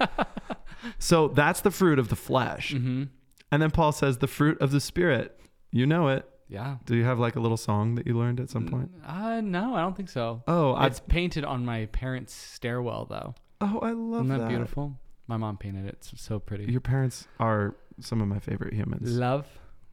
So 0.98 1.28
that's 1.28 1.62
the 1.62 1.70
fruit 1.70 2.00
of 2.00 2.10
the 2.10 2.16
flesh. 2.16 2.74
Mm-hmm. 2.74 3.04
And 3.52 3.62
then 3.62 3.70
Paul 3.70 3.92
says 3.92 4.18
the 4.18 4.28
fruit 4.28 4.60
of 4.62 4.72
the 4.72 4.80
spirit. 4.80 5.40
You 5.72 5.86
know 5.86 6.08
it. 6.08 6.28
Yeah. 6.48 6.78
Do 6.86 6.96
you 6.96 7.04
have 7.04 7.20
like 7.20 7.36
a 7.36 7.40
little 7.40 7.58
song 7.58 7.94
that 7.96 8.08
you 8.08 8.18
learned 8.18 8.40
at 8.40 8.50
some 8.50 8.68
point? 8.68 8.90
Uh, 9.06 9.42
no, 9.42 9.76
I 9.76 9.82
don't 9.82 9.96
think 9.96 10.10
so. 10.10 10.42
Oh, 10.48 10.72
I 10.74 10.88
It's 10.88 11.00
painted 11.00 11.46
on 11.46 11.66
my 11.66 11.86
parents' 11.88 12.34
stairwell, 12.34 13.06
though. 13.06 13.36
oh, 13.62 13.80
I 13.80 13.92
love 13.92 14.26
Isn't 14.26 14.30
that, 14.30 14.38
that. 14.40 14.50
beautiful? 14.50 15.00
My 15.28 15.38
mom 15.38 15.58
painted 15.58 15.86
it. 15.86 16.10
It's 16.12 16.22
so 16.22 16.40
pretty. 16.40 16.66
Your 16.72 16.82
parents 16.82 17.28
are 17.40 17.76
some 18.00 18.20
of 18.22 18.28
my 18.28 18.40
favorite 18.40 18.74
humans. 18.74 19.16
Love, 19.16 19.48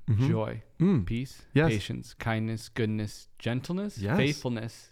Mhm. 0.09 0.27
joy, 0.29 0.62
Mm. 0.81 1.05
peace, 1.05 1.43
Yes. 1.53 1.69
patience, 1.69 2.14
kindness, 2.14 2.71
goodness, 2.71 3.29
gentleness, 3.39 3.99
Yes. 3.99 4.16
faithfulness, 4.16 4.91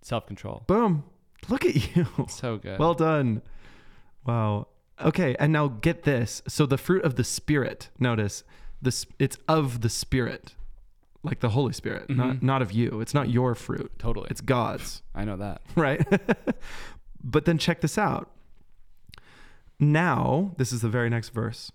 self-control. 0.00 0.64
Boom. 0.66 1.04
Look 1.48 1.64
at 1.64 1.96
you. 1.96 2.06
So 2.28 2.56
good. 2.58 2.78
Well 2.78 2.94
done. 2.94 3.42
Wow. 4.26 4.68
Okay, 5.00 5.36
and 5.38 5.52
now 5.52 5.68
get 5.68 6.02
this. 6.04 6.42
So 6.48 6.66
the 6.66 6.78
fruit 6.78 7.04
of 7.04 7.16
the 7.16 7.24
spirit, 7.24 7.90
notice, 7.98 8.42
this 8.80 9.06
it's 9.18 9.36
of 9.46 9.80
the 9.82 9.88
spirit. 9.88 10.54
Like 11.22 11.40
the 11.40 11.50
Holy 11.50 11.72
Spirit, 11.72 12.08
not 12.08 12.36
Mhm. 12.36 12.42
not 12.42 12.62
of 12.62 12.70
you. 12.72 13.00
It's 13.00 13.12
not 13.14 13.28
your 13.28 13.54
fruit. 13.56 13.90
totally. 13.98 14.28
It's 14.30 14.40
God's, 14.40 15.02
I 15.14 15.24
know 15.24 15.36
that. 15.36 15.60
right? 15.74 16.06
but 17.24 17.44
then 17.46 17.58
check 17.58 17.80
this 17.80 17.98
out. 17.98 18.30
Now, 19.78 20.54
this 20.56 20.72
is 20.72 20.80
the 20.82 20.88
very 20.88 21.10
next 21.10 21.30
verse. 21.30 21.72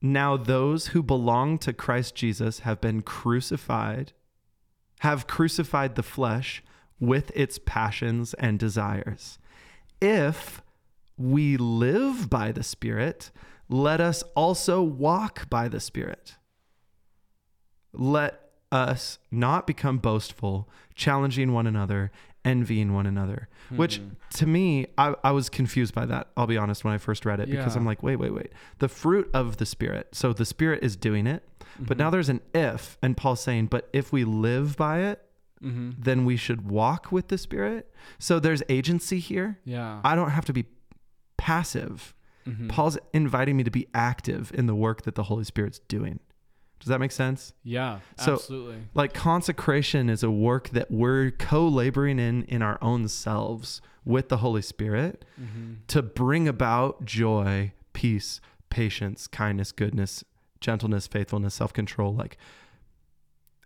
Now 0.00 0.36
those 0.36 0.88
who 0.88 1.02
belong 1.02 1.58
to 1.58 1.72
Christ 1.72 2.14
Jesus 2.14 2.60
have 2.60 2.80
been 2.80 3.02
crucified, 3.02 4.12
have 5.00 5.26
crucified 5.26 5.96
the 5.96 6.02
flesh 6.02 6.62
with 7.00 7.30
its 7.36 7.58
passions 7.64 8.34
and 8.34 8.58
desires. 8.58 9.38
If 10.00 10.62
we 11.16 11.56
live 11.56 12.28
by 12.30 12.52
the 12.52 12.62
Spirit, 12.62 13.30
let 13.68 14.00
us 14.00 14.22
also 14.34 14.82
walk 14.82 15.48
by 15.48 15.68
the 15.68 15.80
Spirit. 15.80 16.36
Let 17.92 18.40
us 18.72 19.18
not 19.30 19.66
become 19.66 19.98
boastful, 19.98 20.68
challenging 20.94 21.52
one 21.52 21.66
another, 21.66 22.10
envying 22.44 22.92
one 22.92 23.06
another. 23.06 23.48
Which 23.70 24.00
Mhm. 24.00 24.10
to 24.38 24.46
me, 24.46 24.86
I, 24.98 25.14
I 25.24 25.30
was 25.30 25.48
confused 25.48 25.94
by 25.94 26.04
that. 26.06 26.28
I'll 26.36 26.46
be 26.46 26.56
honest 26.58 26.84
when 26.84 26.92
I 26.92 26.98
first 26.98 27.24
read 27.24 27.40
it 27.40 27.48
because 27.48 27.76
I'm 27.76 27.86
like, 27.86 28.02
wait, 28.02 28.16
wait, 28.16 28.34
wait. 28.34 28.52
The 28.78 28.88
fruit 28.88 29.30
of 29.32 29.56
the 29.56 29.66
Spirit. 29.66 30.08
So 30.12 30.32
the 30.32 30.44
Spirit 30.44 30.82
is 30.82 30.96
doing 30.96 31.26
it, 31.26 31.42
but 31.78 31.96
Mhm. 31.96 32.00
now 32.00 32.10
there's 32.10 32.28
an 32.28 32.40
if, 32.52 32.98
and 33.00 33.16
Paul's 33.16 33.40
saying, 33.40 33.66
but 33.66 33.88
if 33.92 34.12
we 34.12 34.24
live 34.24 34.76
by 34.76 34.98
it, 35.00 35.24
Mhm. 35.64 35.94
then 35.98 36.24
we 36.24 36.36
should 36.36 36.68
walk 36.68 37.10
with 37.10 37.28
the 37.28 37.38
Spirit. 37.38 37.92
So 38.18 38.38
there's 38.38 38.62
agency 38.68 39.18
here. 39.18 39.58
Yeah. 39.64 40.00
I 40.04 40.14
don't 40.14 40.30
have 40.30 40.44
to 40.46 40.52
be 40.52 40.66
passive. 41.36 42.14
Mhm. 42.46 42.68
Paul's 42.68 42.98
inviting 43.12 43.56
me 43.56 43.64
to 43.64 43.70
be 43.70 43.86
active 43.94 44.52
in 44.54 44.66
the 44.66 44.74
work 44.74 45.02
that 45.02 45.14
the 45.14 45.24
Holy 45.24 45.44
Spirit's 45.44 45.78
doing. 45.88 46.20
Does 46.80 46.88
that 46.88 47.00
make 47.00 47.12
sense? 47.12 47.54
yeah. 47.62 48.00
So- 48.18 48.34
absolutely. 48.34 48.76
Like 48.92 49.14
consecration 49.14 50.10
is 50.10 50.22
a 50.22 50.30
work 50.30 50.68
that 50.70 50.90
we're 50.90 51.30
co-laboring 51.30 52.18
in 52.18 52.42
in 52.44 52.60
our 52.60 52.78
own 52.82 53.08
selves 53.08 53.80
with 54.04 54.28
the 54.28 54.38
Holy 54.38 54.60
Spirit 54.60 55.24
hmm 55.36 55.74
to 55.86 56.02
bring 56.02 56.46
about 56.46 57.04
joy, 57.06 57.72
peace, 57.94 58.40
patience, 58.68 59.26
kindness, 59.26 59.72
goodness, 59.72 60.24
gentleness, 60.60 61.06
faithfulness, 61.06 61.54
self-control. 61.54 62.14
Like 62.14 62.36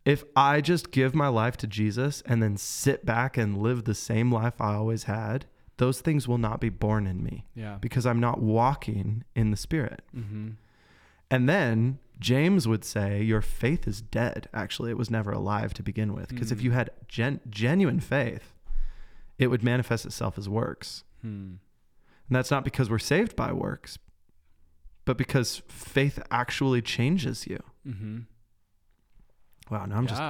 if 0.05 0.25
I 0.37 0.61
just 0.61 0.91
give 0.91 1.15
my 1.15 1.29
life 1.29 1.57
to 1.59 1.67
Jesus 1.67 2.23
and 2.27 2.43
then 2.43 2.57
sit 2.57 3.05
back 3.05 3.37
and 3.37 3.59
live 3.59 3.85
the 3.85 3.95
same 3.95 4.33
life 4.33 4.61
I 4.61 4.75
always 4.75 5.05
had, 5.05 5.47
those 5.77 6.01
things 6.01 6.27
will 6.27 6.39
not 6.39 6.61
be 6.61 6.71
born 6.71 7.07
in 7.07 7.23
me 7.23 7.47
Yeah. 7.55 7.77
because 7.81 8.07
I'm 8.07 8.21
not 8.21 8.41
walking 8.41 9.25
in 9.35 9.51
the 9.51 9.57
Spirit. 9.57 10.03
hmm 10.13 10.51
And 11.31 11.49
then 11.49 11.99
James 12.19 12.67
would 12.67 12.85
say, 12.85 13.23
Your 13.23 13.43
faith 13.43 13.87
is 13.87 14.01
dead. 14.01 14.49
Actually, 14.55 14.91
it 14.91 14.97
was 14.99 15.11
never 15.11 15.31
alive 15.31 15.75
to 15.75 15.83
begin 15.83 16.15
with. 16.15 16.29
Because 16.31 16.51
if 16.51 16.59
Mm. 16.61 16.63
you 16.65 16.71
had 16.73 16.91
gen- 17.07 17.41
genuine 17.51 18.01
faith, 18.01 18.55
it 19.39 19.49
would 19.49 19.63
manifest 19.63 20.05
itself 20.07 20.37
as 20.39 20.49
works. 20.49 21.05
Hmm. 21.21 21.57
And 22.29 22.37
that's 22.37 22.51
not 22.51 22.65
because 22.65 22.91
we're 22.91 22.99
saved 22.99 23.37
by 23.37 23.53
works, 23.53 23.99
but 25.05 25.17
because 25.17 25.63
faith 25.69 26.19
actually 26.31 26.83
changes 26.83 27.47
you. 27.47 27.63
hmm 27.85 28.21
Wow, 29.71 29.87
now 29.87 29.97
I'm 29.97 30.07
just 30.07 30.23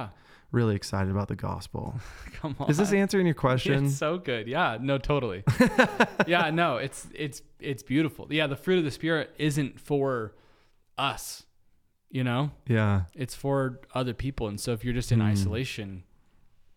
really 0.51 0.75
excited 0.75 1.11
about 1.11 1.27
the 1.27 1.35
gospel. 1.35 1.95
Come 2.33 2.55
on. 2.59 2.69
Is 2.69 2.77
this 2.77 2.91
answering 2.91 3.25
your 3.27 3.35
question? 3.35 3.85
It's 3.85 3.95
so 3.95 4.17
good. 4.17 4.47
Yeah. 4.47 4.77
No. 4.81 4.97
Totally. 4.97 5.43
yeah. 6.27 6.49
No. 6.49 6.77
It's 6.77 7.07
it's 7.13 7.41
it's 7.59 7.83
beautiful. 7.83 8.27
Yeah. 8.29 8.47
The 8.47 8.55
fruit 8.55 8.79
of 8.79 8.83
the 8.83 8.91
spirit 8.91 9.31
isn't 9.37 9.79
for 9.79 10.33
us. 10.97 11.43
You 12.11 12.23
know, 12.23 12.49
yeah. 12.65 13.03
it's 13.13 13.35
for 13.35 13.81
other 13.93 14.15
people. 14.15 14.47
And 14.47 14.59
so 14.59 14.71
if 14.71 14.83
you're 14.83 14.95
just 14.95 15.11
in 15.11 15.19
Mm. 15.19 15.25
isolation, 15.25 16.03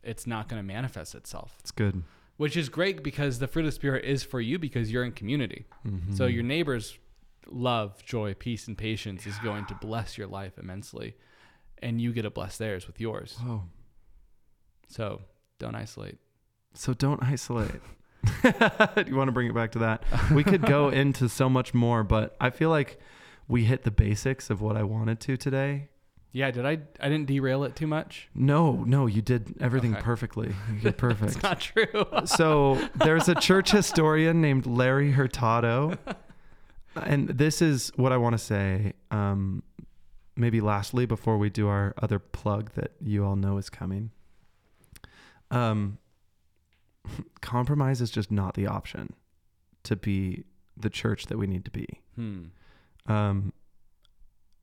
it's 0.03 0.27
not 0.27 0.47
going 0.47 0.61
to 0.61 0.67
manifest 0.67 1.15
itself. 1.15 1.57
It's 1.61 1.71
good. 1.71 2.03
Which 2.37 2.55
is 2.55 2.69
great 2.69 3.03
because 3.03 3.39
the 3.39 3.49
fruit 3.49 3.63
of 3.63 3.69
the 3.69 3.73
spirit 3.73 4.05
is 4.05 4.23
for 4.23 4.43
you 4.43 4.59
because 4.59 4.93
you're 4.93 5.05
in 5.05 5.13
community. 5.13 5.65
Mhm. 5.87 6.15
So 6.15 6.27
your 6.27 6.43
neighbor's 6.43 6.99
love, 7.47 8.05
joy, 8.05 8.35
peace, 8.35 8.69
and 8.69 8.77
patience 8.77 9.27
is 9.27 9.39
going 9.39 9.65
to 9.67 9.75
bless 9.77 10.19
your 10.19 10.27
life 10.27 10.59
immensely, 10.59 11.17
and 11.83 12.01
you 12.01 12.13
get 12.13 12.23
to 12.23 12.31
bless 12.31 12.57
theirs 12.59 12.87
with 12.87 13.01
yours. 13.01 13.37
Whoa. 13.45 13.63
So 14.89 15.23
don't 15.59 15.75
isolate. 15.75 16.19
So 16.75 16.95
don't 16.95 17.23
isolate. 17.23 17.81
you 19.07 19.17
want 19.17 19.29
to 19.29 19.33
bring 19.33 19.49
it 19.49 19.55
back 19.55 19.73
to 19.73 19.81
that? 19.81 20.05
We 20.33 20.45
could 20.45 20.63
go 20.63 20.89
into 21.03 21.29
so 21.29 21.49
much 21.49 21.75
more, 21.75 22.05
but 22.05 22.37
I 22.41 22.51
feel 22.51 22.71
like 22.71 22.99
we 23.49 23.65
hit 23.65 23.83
the 23.83 23.91
basics 23.91 24.49
of 24.51 24.61
what 24.61 24.77
I 24.77 24.83
wanted 24.83 25.21
to 25.21 25.37
today. 25.37 25.89
Yeah, 26.35 26.51
did 26.51 26.65
I? 26.65 26.79
I 26.99 27.11
didn't 27.11 27.27
derail 27.27 27.65
it 27.65 27.77
too 27.77 27.87
much. 27.87 28.29
No, 28.35 28.85
no, 28.85 29.07
you 29.07 29.21
did 29.21 29.55
everything 29.61 29.93
Okay. 29.93 30.01
perfectly. 30.03 30.55
You 30.73 30.81
did 30.81 30.97
perfect. 30.97 31.33
It's 31.35 31.43
not 31.43 31.61
true. 31.61 32.07
so 32.25 32.89
there's 32.95 33.29
a 33.29 33.35
church 33.35 33.71
historian 33.71 34.41
named 34.41 34.65
Larry 34.65 35.13
Hurtado. 35.13 35.99
And 36.97 37.29
this 37.29 37.61
is 37.61 37.93
what 37.97 38.13
I 38.13 38.17
want 38.17 38.33
to 38.35 38.39
say. 38.39 38.95
Um, 39.11 39.63
maybe 40.37 40.61
lastly, 40.61 41.07
before 41.07 41.39
we 41.39 41.51
do 41.51 41.69
our 41.69 41.95
other 42.01 42.19
plug 42.19 42.73
that 42.73 42.93
you 43.01 43.25
all 43.25 43.37
know 43.37 43.59
is 43.59 43.69
coming. 43.71 44.11
Um, 45.51 45.99
compromise 47.41 48.01
is 48.01 48.11
just 48.11 48.31
not 48.31 48.55
the 48.55 48.67
option 48.67 49.13
to 49.85 49.97
be 49.97 50.45
the 50.77 50.89
church 50.91 51.27
that 51.27 51.37
we 51.39 51.47
need 51.47 51.65
to 51.65 51.71
be. 51.71 51.87
hmm. 52.15 52.45
Um, 53.07 53.53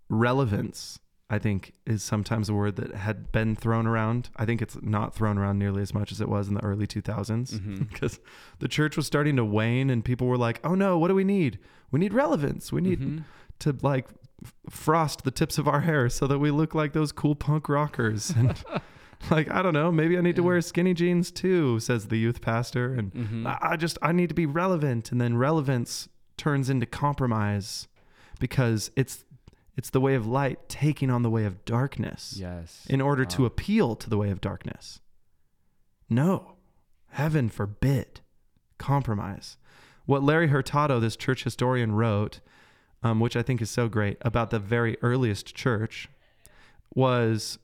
relevance, 0.10 1.00
I 1.30 1.38
think, 1.40 1.74
is 1.86 2.02
sometimes 2.04 2.50
a 2.50 2.54
word 2.54 2.78
that 2.78 2.96
had 2.96 3.32
been 3.32 3.56
thrown 3.56 3.86
around. 3.86 4.30
I 4.38 4.46
think 4.46 4.62
it's 4.62 4.78
not 4.82 5.14
thrown 5.14 5.38
around 5.38 5.60
nearly 5.60 5.82
as 5.82 5.94
much 5.94 6.12
as 6.12 6.22
it 6.22 6.30
was 6.30 6.48
in 6.48 6.54
the 6.56 6.64
early 6.64 6.88
2000s 6.88 7.60
Mhm. 7.60 7.90
because 7.90 8.20
the 8.60 8.68
church 8.68 8.98
was 8.98 9.06
starting 9.06 9.36
to 9.36 9.46
wane 9.46 9.90
and 9.90 10.04
people 10.04 10.28
were 10.28 10.38
like, 10.38 10.60
oh 10.64 10.74
no, 10.74 10.98
what 10.98 11.10
do 11.10 11.16
we 11.16 11.24
need? 11.24 11.60
We 11.92 12.00
need 12.00 12.14
relevance. 12.14 12.72
We 12.72 12.82
need 12.82 13.02
Mhm. 13.02 13.24
to 13.60 13.76
like 13.82 14.08
frost 14.70 15.24
the 15.24 15.32
tips 15.32 15.58
of 15.58 15.68
our 15.68 15.82
hair 15.82 16.10
so 16.10 16.28
that 16.28 16.40
we 16.40 16.52
look 16.52 16.74
like 16.76 16.94
those 16.94 17.12
cool 17.12 17.36
punk 17.36 17.68
rockers. 17.70 18.30
And 18.32 18.56
like, 19.32 19.50
I 19.52 19.62
don't 19.62 19.74
know, 19.74 19.92
maybe 19.92 20.18
I 20.18 20.22
need 20.22 20.36
to 20.38 20.44
wear 20.44 20.62
skinny 20.62 20.94
jeans 20.94 21.32
too, 21.32 21.80
says 21.80 22.08
the 22.08 22.18
youth 22.18 22.42
pastor. 22.42 22.94
And 22.94 23.14
Mhm. 23.14 23.46
I 23.48 23.72
I 23.72 23.76
just 23.76 23.98
I 24.02 24.12
need 24.12 24.30
to 24.30 24.36
be 24.36 24.46
relevant, 24.46 25.12
and 25.12 25.20
then 25.20 25.38
relevance 25.38 26.08
turns 26.38 26.70
into 26.70 26.86
compromise 26.86 27.88
because 28.40 28.92
it's 28.96 29.26
it's 29.76 29.90
the 29.90 30.02
way 30.02 30.16
of 30.16 30.26
light 30.28 30.68
taking 30.68 31.10
on 31.10 31.22
the 31.24 31.30
way 31.30 31.46
of 31.46 31.64
darkness 31.64 32.36
yes. 32.38 32.86
in 32.90 33.00
order 33.00 33.24
to 33.24 33.46
appeal 33.46 33.96
to 33.96 34.10
the 34.10 34.18
way 34.18 34.30
of 34.30 34.42
darkness. 34.42 35.00
No, 36.10 36.54
heaven 37.12 37.48
forbid 37.50 38.20
compromise. 38.78 39.58
What 40.06 40.24
Larry 40.24 40.48
Hurtado, 40.48 41.00
this 41.00 41.16
church 41.16 41.44
historian, 41.44 41.92
wrote, 41.94 42.40
um, 43.04 43.20
which 43.20 43.36
I 43.36 43.42
think 43.42 43.62
is 43.62 43.70
so 43.70 43.88
great 43.88 44.18
about 44.22 44.50
the 44.50 44.60
very 44.60 44.98
earliest 45.02 45.56
church, 45.56 46.10
was 46.94 47.60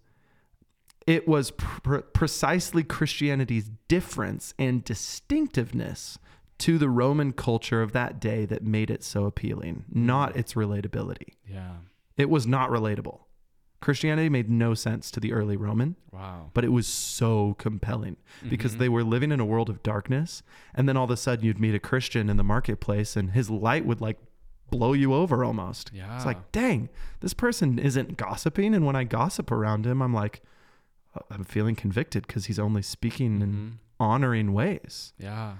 it 1.07 1.27
was 1.27 1.51
pr- 1.51 1.97
precisely 1.99 2.83
Christianity's 2.83 3.69
difference 3.87 4.53
and 4.57 4.83
distinctiveness 4.83 6.17
to 6.57 6.77
the 6.77 6.89
Roman 6.89 7.33
culture 7.33 7.81
of 7.81 7.91
that 7.91 8.19
day 8.19 8.45
that 8.45 8.63
made 8.63 8.89
it 8.89 9.03
so 9.03 9.25
appealing, 9.25 9.85
not 9.91 10.35
its 10.35 10.53
relatability. 10.53 11.33
yeah. 11.47 11.75
It 12.17 12.29
was 12.29 12.47
not 12.47 12.69
relatable. 12.69 13.19
Christianity 13.81 14.29
made 14.29 14.49
no 14.49 14.73
sense 14.73 15.11
to 15.11 15.19
the 15.19 15.33
early 15.33 15.57
Roman, 15.57 15.97
Wow. 16.13 16.49
but 16.53 16.63
it 16.63 16.69
was 16.71 16.87
so 16.87 17.55
compelling 17.59 18.15
because 18.49 18.75
Mhm. 18.75 18.77
they 18.79 18.89
were 18.89 19.03
living 19.03 19.33
in 19.33 19.41
a 19.41 19.45
world 19.45 19.69
of 19.69 19.83
darkness. 19.83 20.41
And 20.73 20.87
then 20.87 20.95
all 20.95 21.03
of 21.03 21.11
a 21.11 21.17
sudden 21.17 21.43
you'd 21.43 21.59
meet 21.59 21.75
a 21.75 21.79
Christian 21.79 22.29
in 22.29 22.37
the 22.37 22.43
marketplace 22.43 23.17
and 23.17 23.31
his 23.31 23.49
light 23.49 23.85
would 23.85 23.99
like 23.99 24.17
blow 24.69 24.93
you 24.93 25.13
over 25.13 25.43
almost. 25.43 25.91
Yeah. 25.93 26.15
It's 26.15 26.25
like, 26.25 26.51
dang, 26.51 26.89
this 27.19 27.33
person 27.33 27.77
isn't 27.79 28.17
gossiping. 28.17 28.73
And 28.73 28.85
when 28.85 28.95
I 28.95 29.03
gossip 29.03 29.51
around 29.51 29.85
him, 29.85 30.01
I'm 30.01 30.13
like, 30.13 30.41
uh, 31.15 31.19
I'm 31.29 31.43
feeling 31.43 31.75
convicted 31.75 32.25
because 32.27 32.45
he's 32.45 32.59
only 32.59 32.81
speaking 32.81 33.41
in 33.41 33.53
Mhm. 33.53 33.71
honoring 33.99 34.53
ways. 34.53 35.13
Yeah. 35.17 35.55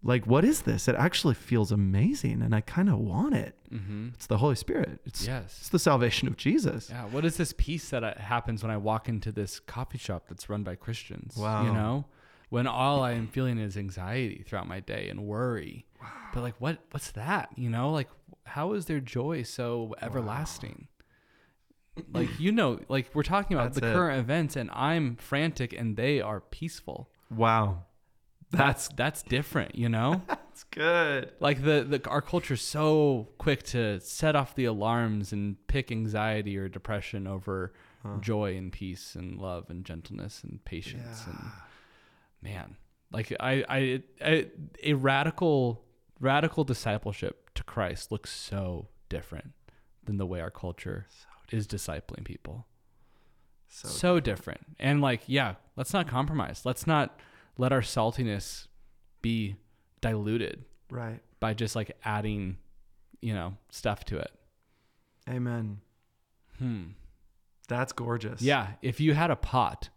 like 0.00 0.24
what 0.28 0.44
is 0.44 0.62
this? 0.62 0.86
It 0.86 0.94
actually 0.94 1.34
feels 1.34 1.72
amazing 1.72 2.40
and 2.40 2.54
I 2.54 2.60
kind 2.60 2.88
of 2.88 2.98
want 3.00 3.34
it. 3.34 3.56
Mm-hmm. 3.72 4.10
It's 4.14 4.28
the 4.28 4.38
Holy 4.38 4.54
Spirit. 4.54 5.00
It's 5.04 5.26
Yes. 5.26 5.56
it's 5.58 5.70
the 5.70 5.78
salvation 5.80 6.28
of 6.28 6.36
Jesus. 6.36 6.88
Yeah. 6.88 7.06
What 7.06 7.24
is 7.24 7.36
this 7.36 7.52
peace 7.58 7.90
that 7.90 8.04
uh, 8.04 8.14
happens 8.16 8.62
when 8.62 8.70
I 8.70 8.76
walk 8.76 9.08
into 9.08 9.32
this 9.32 9.58
coffee 9.58 9.98
shop 9.98 10.26
that's 10.28 10.48
run 10.48 10.62
by 10.62 10.76
Christians? 10.76 11.36
Wow. 11.36 11.64
You 11.66 11.72
know, 11.72 12.04
when 12.48 12.68
all 12.68 13.02
I 13.02 13.10
am 13.12 13.26
feeling 13.26 13.58
is 13.58 13.76
anxiety 13.76 14.44
throughout 14.46 14.68
my 14.68 14.78
day 14.78 15.08
and 15.08 15.24
worry. 15.26 15.84
Wow. 16.00 16.08
But 16.32 16.42
like, 16.44 16.54
what? 16.60 16.78
What's 16.92 17.10
that? 17.12 17.48
You 17.56 17.68
know, 17.68 17.90
like, 17.90 18.08
how 18.48 18.72
is 18.72 18.86
their 18.86 19.00
joy 19.00 19.42
so 19.42 19.94
everlasting? 20.00 20.88
Like 22.12 22.38
you 22.38 22.52
know, 22.52 22.78
like 22.88 23.10
we're 23.14 23.22
talking 23.24 23.56
about 23.56 23.74
That's 23.74 23.80
the 23.80 23.90
it. 23.90 23.94
current 23.94 24.20
events, 24.20 24.56
and 24.56 24.70
I'm 24.72 25.16
frantic, 25.16 25.72
and 25.72 25.96
they 25.96 26.20
are 26.20 26.40
peaceful. 26.40 27.10
Wow. 27.30 27.84
That's 28.50 28.88
that's 28.96 29.22
different, 29.22 29.74
you 29.74 29.88
know. 29.88 30.22
That's 30.28 30.64
good. 30.64 31.32
like 31.38 31.62
the, 31.62 31.84
the 31.84 32.08
our 32.08 32.22
culture's 32.22 32.62
so 32.62 33.28
quick 33.38 33.62
to 33.64 34.00
set 34.00 34.34
off 34.34 34.54
the 34.54 34.64
alarms 34.64 35.32
and 35.32 35.56
pick 35.66 35.92
anxiety 35.92 36.56
or 36.56 36.68
depression 36.68 37.26
over 37.26 37.74
joy 38.20 38.56
and 38.56 38.72
peace 38.72 39.14
and 39.14 39.38
love 39.38 39.66
and 39.68 39.84
gentleness 39.84 40.42
and 40.42 40.64
patience 40.64 41.26
and 41.26 41.38
man 42.40 42.76
like 43.12 43.32
I, 43.38 43.64
I 43.68 44.02
I 44.24 44.46
a 44.82 44.94
radical 44.94 45.84
radical 46.18 46.64
discipleship 46.64 47.47
to 47.58 47.64
Christ 47.64 48.10
looks 48.10 48.30
so 48.30 48.88
different 49.08 49.52
than 50.04 50.16
the 50.16 50.26
way 50.26 50.40
our 50.40 50.50
culture 50.50 51.06
is 51.52 51.66
discipling 51.66 52.24
people 52.24 52.66
So, 53.68 53.88
so 53.88 54.20
different 54.20 54.60
and 54.78 55.00
like 55.00 55.22
yeah 55.26 55.54
let's 55.76 55.92
not 55.92 56.08
compromise 56.08 56.62
let's 56.64 56.86
not 56.86 57.18
let 57.58 57.72
our 57.72 57.80
saltiness 57.82 58.66
be 59.22 59.56
diluted 60.00 60.64
right. 60.90 61.20
by 61.40 61.54
just 61.54 61.74
like 61.74 61.96
adding, 62.04 62.56
you 63.20 63.34
know, 63.34 63.56
stuff 63.70 64.04
to 64.04 64.16
it. 64.18 64.30
Amen. 65.28 65.80
Hmm. 66.58 66.82
That's 67.66 67.92
gorgeous. 67.92 68.40
Yeah. 68.40 68.68
If 68.80 69.00
you 69.00 69.12
had 69.14 69.30
a 69.32 69.36
pot 69.36 69.88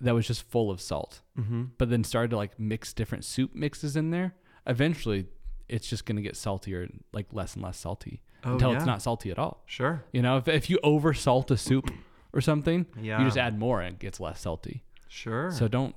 that 0.00 0.14
was 0.14 0.26
just 0.26 0.42
full 0.42 0.70
of 0.70 0.80
salt, 0.80 1.20
Mm-hmm. 1.38 1.64
but 1.78 1.90
then 1.90 2.02
started 2.02 2.30
to 2.30 2.36
like 2.36 2.58
mix 2.58 2.92
different 2.92 3.24
soup 3.24 3.54
mixes 3.54 3.94
in 3.96 4.10
there, 4.10 4.34
eventually 4.66 5.26
it's 5.68 5.88
just 5.88 6.04
going 6.06 6.16
to 6.16 6.22
get 6.22 6.36
saltier, 6.36 6.88
like 7.12 7.26
less 7.32 7.54
and 7.54 7.62
less 7.64 7.78
salty 7.78 8.22
Oh, 8.44 8.52
until 8.52 8.70
yeah. 8.70 8.76
it's 8.76 8.86
not 8.86 9.02
salty 9.02 9.30
at 9.30 9.38
all. 9.38 9.62
Sure. 9.66 10.04
You 10.12 10.22
know, 10.22 10.36
if, 10.36 10.46
if 10.48 10.70
you 10.70 10.78
over 10.82 11.12
salt 11.14 11.50
a 11.50 11.56
soup 11.56 11.90
or 12.32 12.40
something, 12.40 12.86
Yeah. 13.00 13.18
you 13.18 13.24
just 13.24 13.38
add 13.38 13.58
more 13.58 13.80
and 13.80 13.94
it 13.94 13.98
gets 13.98 14.20
less 14.20 14.40
salty. 14.40 14.84
Sure. 15.08 15.50
So 15.50 15.66
don't 15.68 15.94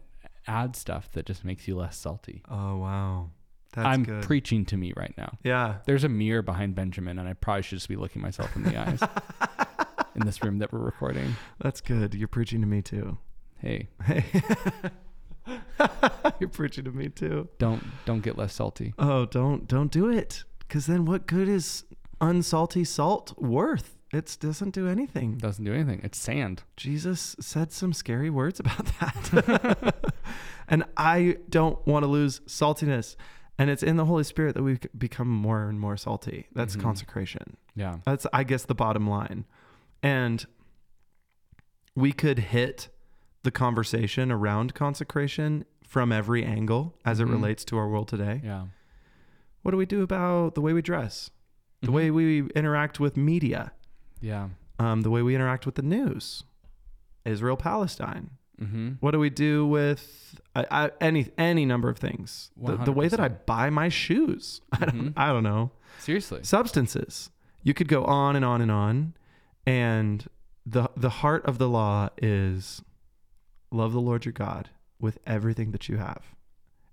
add 0.47 0.75
stuff 0.75 1.11
that 1.11 1.25
just 1.25 1.43
makes 1.45 1.67
you 1.67 1.75
less 1.75 1.95
salty. 1.97 2.41
oh 2.49 2.77
wow. 2.77 3.29
That's 3.73 3.85
I'm 3.85 4.03
good. 4.03 4.23
preaching 4.23 4.65
to 4.65 4.77
me 4.77 4.93
right 4.97 5.13
now. 5.15 5.37
yeah. 5.43 5.75
There's 5.85 6.03
a 6.03 6.09
mirror 6.09 6.41
behind 6.41 6.73
Benjamin, 6.73 7.19
and 7.19 7.27
I 7.29 7.33
probably 7.33 7.61
should 7.61 7.77
just 7.77 7.87
be 7.89 7.95
looking 7.97 8.19
myself 8.19 8.55
in 8.55 8.63
the 8.63 8.75
eyes 8.75 8.99
in 10.15 10.25
this 10.25 10.43
room 10.43 10.57
that 10.57 10.73
we're 10.73 10.79
recording. 10.79 11.35
That's 11.61 11.79
good. 11.81 12.15
You're 12.15 12.27
preaching 12.27 12.61
to 12.61 12.67
me 12.67 12.81
too. 12.81 13.19
Hey, 13.59 13.89
Hey. 14.03 14.25
You're 16.39 16.49
preaching 16.49 16.83
to 16.85 16.91
me 16.91 17.09
too. 17.09 17.49
don't 17.57 17.83
don't 18.05 18.21
get 18.21 18.37
less 18.37 18.53
salty. 18.53 18.93
Oh, 18.99 19.25
don't 19.25 19.67
don't 19.67 19.91
do 19.91 20.09
it. 20.09 20.43
Cuz 20.69 20.85
then 20.85 21.05
what 21.05 21.27
good 21.27 21.47
is 21.47 21.83
unsalty 22.21 22.85
salt 22.85 23.33
worth? 23.41 23.95
It 24.11 24.37
doesn't 24.39 24.71
do 24.71 24.87
anything. 24.87 25.37
Doesn't 25.37 25.63
do 25.63 25.73
anything. 25.73 26.01
It's 26.03 26.17
sand. 26.17 26.63
Jesus 26.75 27.35
said 27.39 27.71
some 27.71 27.93
scary 27.93 28.29
words 28.31 28.59
about 28.59 28.85
that. 28.99 29.95
and 30.67 30.83
I 30.97 31.37
don't 31.47 31.85
want 31.85 32.03
to 32.03 32.07
lose 32.07 32.39
saltiness. 32.41 33.15
And 33.59 33.69
it's 33.69 33.83
in 33.83 33.97
the 33.97 34.05
Holy 34.05 34.23
Spirit 34.23 34.55
that 34.55 34.63
we 34.63 34.79
become 34.97 35.27
more 35.27 35.67
and 35.69 35.79
more 35.79 35.95
salty. 35.97 36.47
That's 36.55 36.75
Mhm. 36.75 36.81
consecration. 36.81 37.57
Yeah. 37.75 37.97
That's, 38.05 38.25
I 38.33 38.43
guess, 38.45 38.63
the 38.65 38.73
bottom 38.73 39.07
line. 39.07 39.45
And 40.01 40.45
we 41.95 42.11
could 42.11 42.39
hit 42.39 42.89
the 43.43 43.51
conversation 43.51 44.31
around 44.31 44.73
consecration 44.73 45.65
from 45.87 46.11
every 46.11 46.43
angle 46.45 46.95
as 47.05 47.19
it 47.19 47.25
relates 47.25 47.63
to 47.65 47.77
our 47.77 47.87
world 47.89 48.07
today. 48.07 48.41
Yeah. 48.43 48.65
What 49.61 49.71
do 49.71 49.77
we 49.77 49.85
do 49.85 50.01
about 50.03 50.55
the 50.55 50.61
way 50.61 50.73
we 50.73 50.81
dress, 50.81 51.31
the 51.81 51.87
Mhm. 51.87 51.93
way 51.93 52.11
we 52.11 52.41
interact 52.51 52.99
with 52.99 53.17
media, 53.17 53.71
Yeah. 54.21 54.49
um, 54.77 55.01
the 55.01 55.09
way 55.09 55.21
we 55.21 55.33
interact 55.35 55.65
with 55.65 55.75
the 55.75 55.81
news, 55.81 56.43
Israel 57.25 57.57
Palestine? 57.57 58.31
Mm-hmm. 58.61 58.89
What 58.99 59.11
do 59.11 59.19
we 59.19 59.29
do 59.29 59.65
with 59.65 60.39
I, 60.53 60.65
I, 60.69 60.91
any 60.99 61.31
any 61.37 61.65
number 61.65 61.87
of 61.89 61.97
things? 61.97 62.51
The, 62.57 62.75
the 62.75 62.91
way 62.91 63.07
that 63.07 63.19
I 63.19 63.29
buy 63.29 63.69
my 63.69 63.87
shoes. 63.87 64.59
I 64.73 64.85
don't 64.85 64.95
Mhm. 64.95 65.13
I 65.15 65.27
don't 65.29 65.43
know. 65.43 65.71
Seriously. 65.99 66.41
Substances. 66.43 67.29
You 67.63 67.73
could 67.73 67.87
go 67.87 68.03
on 68.03 68.35
and 68.35 68.43
on 68.43 68.61
and 68.61 68.69
on, 68.71 69.13
and 69.65 70.27
the 70.65 70.89
the 70.97 71.09
heart 71.09 71.45
of 71.45 71.57
the 71.57 71.69
law 71.69 72.09
is 72.21 72.81
love 73.71 73.93
the 73.93 74.01
Lord 74.01 74.25
your 74.25 74.33
God 74.33 74.69
with 74.99 75.19
everything 75.25 75.71
that 75.71 75.87
you 75.87 75.97
have, 75.97 76.35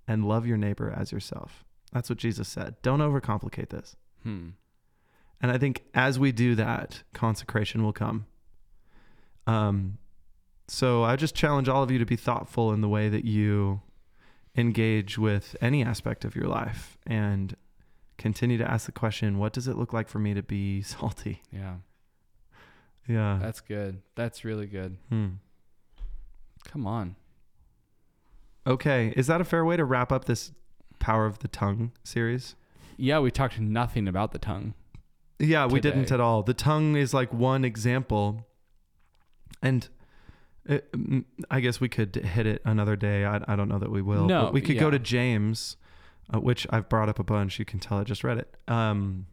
and 0.06 0.24
love 0.26 0.46
your 0.46 0.56
neighbor 0.56 0.92
as 0.96 1.12
yourself. 1.12 1.64
That's 1.92 2.08
what 2.08 2.18
Jesus 2.18 2.48
said. 2.48 2.76
Don't 2.82 3.00
overcomplicate 3.00 3.70
this. 3.70 3.96
Hmm. 4.22 4.50
And 5.40 5.50
I 5.50 5.58
think 5.58 5.82
as 5.94 6.18
we 6.18 6.32
do 6.32 6.54
that, 6.54 7.02
consecration 7.12 7.82
will 7.82 7.92
come. 7.92 8.26
Um, 9.46 9.98
so 10.68 11.04
I 11.04 11.16
just 11.16 11.34
challenge 11.34 11.68
all 11.68 11.82
of 11.82 11.90
you 11.90 11.98
to 11.98 12.06
be 12.06 12.16
thoughtful 12.16 12.72
in 12.72 12.80
the 12.80 12.88
way 12.88 13.08
that 13.08 13.24
you 13.24 13.82
engage 14.56 15.18
with 15.18 15.54
any 15.60 15.82
aspect 15.84 16.24
of 16.24 16.34
your 16.34 16.48
life 16.48 16.96
and 17.06 17.56
continue 18.18 18.56
to 18.58 18.68
ask 18.68 18.86
the 18.86 18.92
question 18.92 19.38
what 19.38 19.52
does 19.52 19.68
it 19.68 19.76
look 19.76 19.92
like 19.92 20.08
for 20.08 20.18
me 20.18 20.34
to 20.34 20.42
be 20.42 20.82
salty? 20.82 21.42
Yeah. 21.52 21.76
Yeah. 23.06 23.38
That's 23.40 23.60
good. 23.60 24.02
That's 24.16 24.44
really 24.44 24.66
good. 24.66 24.96
Hmm. 25.10 25.28
Come 26.66 26.86
on. 26.86 27.16
Okay. 28.66 29.12
Is 29.16 29.28
that 29.28 29.40
a 29.40 29.44
fair 29.44 29.64
way 29.64 29.76
to 29.76 29.84
wrap 29.84 30.12
up 30.12 30.26
this 30.26 30.52
Power 30.98 31.26
of 31.26 31.38
the 31.38 31.48
Tongue 31.48 31.92
series? 32.04 32.56
Yeah, 32.96 33.20
we 33.20 33.30
talked 33.30 33.60
nothing 33.60 34.08
about 34.08 34.32
the 34.32 34.38
tongue. 34.38 34.74
Yeah, 35.38 35.66
we 35.66 35.80
didn't 35.80 36.10
at 36.10 36.20
all. 36.20 36.42
The 36.42 36.54
tongue 36.54 36.96
is 36.96 37.12
like 37.12 37.32
one 37.32 37.64
example, 37.64 38.46
and 39.60 39.86
it, 40.64 40.90
mm, 40.92 41.24
I 41.50 41.60
guess 41.60 41.78
we 41.78 41.90
could 41.90 42.14
hit 42.16 42.46
it 42.46 42.62
another 42.64 42.96
day. 42.96 43.24
I, 43.26 43.42
I 43.46 43.54
don't 43.54 43.68
know 43.68 43.78
that 43.78 43.90
we 43.90 44.00
will. 44.00 44.26
No, 44.26 44.44
but 44.44 44.54
we 44.54 44.62
could 44.62 44.78
go 44.78 44.90
to 44.90 44.98
James, 44.98 45.76
uh, 46.32 46.40
which 46.40 46.66
I've 46.70 46.88
brought 46.88 47.10
up 47.10 47.18
a 47.18 47.24
bunch. 47.24 47.58
You 47.58 47.66
can 47.66 47.80
tell 47.80 47.98
I 47.98 48.04
just 48.04 48.24
read 48.24 48.38
it. 48.38 48.54
Um, 48.66 49.26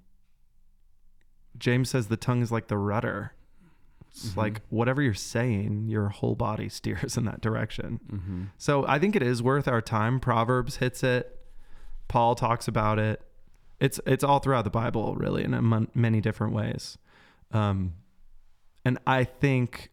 James 1.57 1.89
says 1.89 2.07
the 2.07 2.17
tongue 2.17 2.41
is 2.41 2.51
like 2.51 2.67
the 2.67 2.77
rudder. 2.77 3.31
It's 4.15 4.29
Mhm. 4.33 4.37
like 4.37 4.61
whatever 4.69 5.01
you're 5.01 5.13
saying, 5.15 5.87
your 5.87 6.09
whole 6.09 6.35
body 6.35 6.69
steers 6.79 7.17
in 7.17 7.25
that 7.25 7.41
direction. 7.41 7.99
Mm-hmm. 8.11 8.43
So 8.57 8.85
I 8.87 8.99
think 8.99 9.15
it 9.15 9.23
is 9.23 9.41
worth 9.41 9.67
our 9.67 9.81
time. 9.81 10.19
Proverbs 10.19 10.77
hits 10.77 11.03
it. 11.03 11.39
Paul 12.07 12.35
talks 12.35 12.67
about 12.67 12.99
it. 12.99 13.21
It's 13.79 13.99
it's 14.05 14.23
all 14.23 14.39
throughout 14.39 14.63
the 14.65 14.69
Bible, 14.69 15.15
really, 15.15 15.43
in 15.43 15.51
mon- 15.63 15.89
many 15.95 16.21
different 16.21 16.53
ways. 16.53 16.97
Um, 17.51 17.93
and 18.85 18.97
I 19.07 19.23
think 19.23 19.89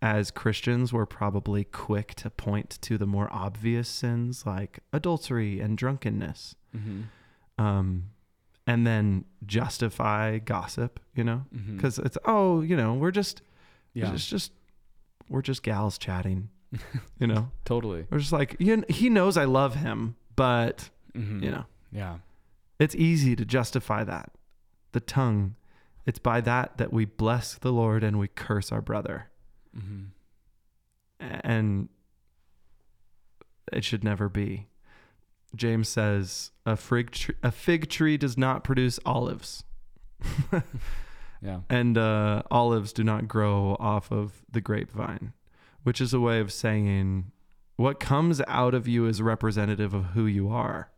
as 0.00 0.30
Christians, 0.30 0.92
we're 0.92 1.06
probably 1.06 1.62
quick 1.64 2.14
to 2.16 2.30
point 2.30 2.70
to 2.82 2.96
the 2.98 3.06
more 3.06 3.28
obvious 3.32 3.88
sins 3.88 4.44
like 4.46 4.80
adultery 4.92 5.60
and 5.60 5.76
drunkenness, 5.78 6.56
Mm-hmm. 6.76 7.62
um, 7.64 8.04
and 8.66 8.86
then 8.86 9.24
justify 9.46 10.38
gossip. 10.38 11.00
You 11.14 11.24
know, 11.24 11.44
Mm-hmm. 11.54 11.76
because 11.76 11.98
it's 11.98 12.18
oh, 12.24 12.60
you 12.62 12.76
know, 12.76 12.94
we're 12.94 13.10
just 13.10 13.42
yeah, 13.94 14.12
it's 14.14 14.26
just 14.26 14.52
we're 15.28 15.42
just 15.42 15.62
gals 15.62 15.98
chatting. 15.98 16.48
you 17.18 17.26
know. 17.26 17.50
totally. 17.64 18.06
We're 18.10 18.18
just 18.18 18.32
like, 18.32 18.56
you 18.58 18.82
he 18.88 19.08
knows 19.10 19.36
I 19.36 19.44
love 19.44 19.74
him, 19.76 20.16
but, 20.36 20.88
Mm-hmm. 21.14 21.42
you 21.44 21.50
know, 21.50 21.64
Yeah. 21.92 22.16
it's 22.78 22.94
easy 22.94 23.36
to 23.36 23.44
justify 23.44 24.04
that. 24.04 24.30
The 24.92 25.00
tongue, 25.00 25.54
it's 26.06 26.18
by 26.18 26.40
that 26.40 26.78
that 26.78 26.90
we 26.92 27.04
bless 27.04 27.54
the 27.54 27.70
Lord 27.72 28.02
and 28.02 28.18
we 28.18 28.28
curse 28.28 28.72
our 28.72 28.80
brother. 28.80 29.28
Mm-hmm. 29.76 30.04
And 31.20 31.88
it 33.72 33.84
should 33.84 34.02
never 34.04 34.28
be. 34.28 34.66
James 35.54 35.88
says, 35.88 36.50
a 36.64 36.76
fig 36.76 37.10
tree, 37.10 37.34
a 37.42 37.50
fig 37.52 37.88
tree 37.90 38.16
does 38.16 38.38
not 38.38 38.64
produce 38.64 38.98
olives, 39.04 39.64
Yeah. 41.42 41.60
and 41.68 41.98
uh, 41.98 42.42
olives 42.50 42.92
do 42.92 43.02
not 43.02 43.26
grow 43.26 43.76
off 43.80 44.12
of 44.12 44.44
the 44.50 44.60
grapevine, 44.60 45.32
which 45.82 46.00
is 46.00 46.14
a 46.14 46.20
way 46.20 46.38
of 46.40 46.52
saying 46.52 47.32
what 47.76 47.98
comes 47.98 48.40
out 48.46 48.74
of 48.74 48.86
you 48.86 49.06
is 49.06 49.20
representative 49.20 49.92
of 49.92 50.04
who 50.06 50.26
you 50.26 50.48
are. 50.50 50.90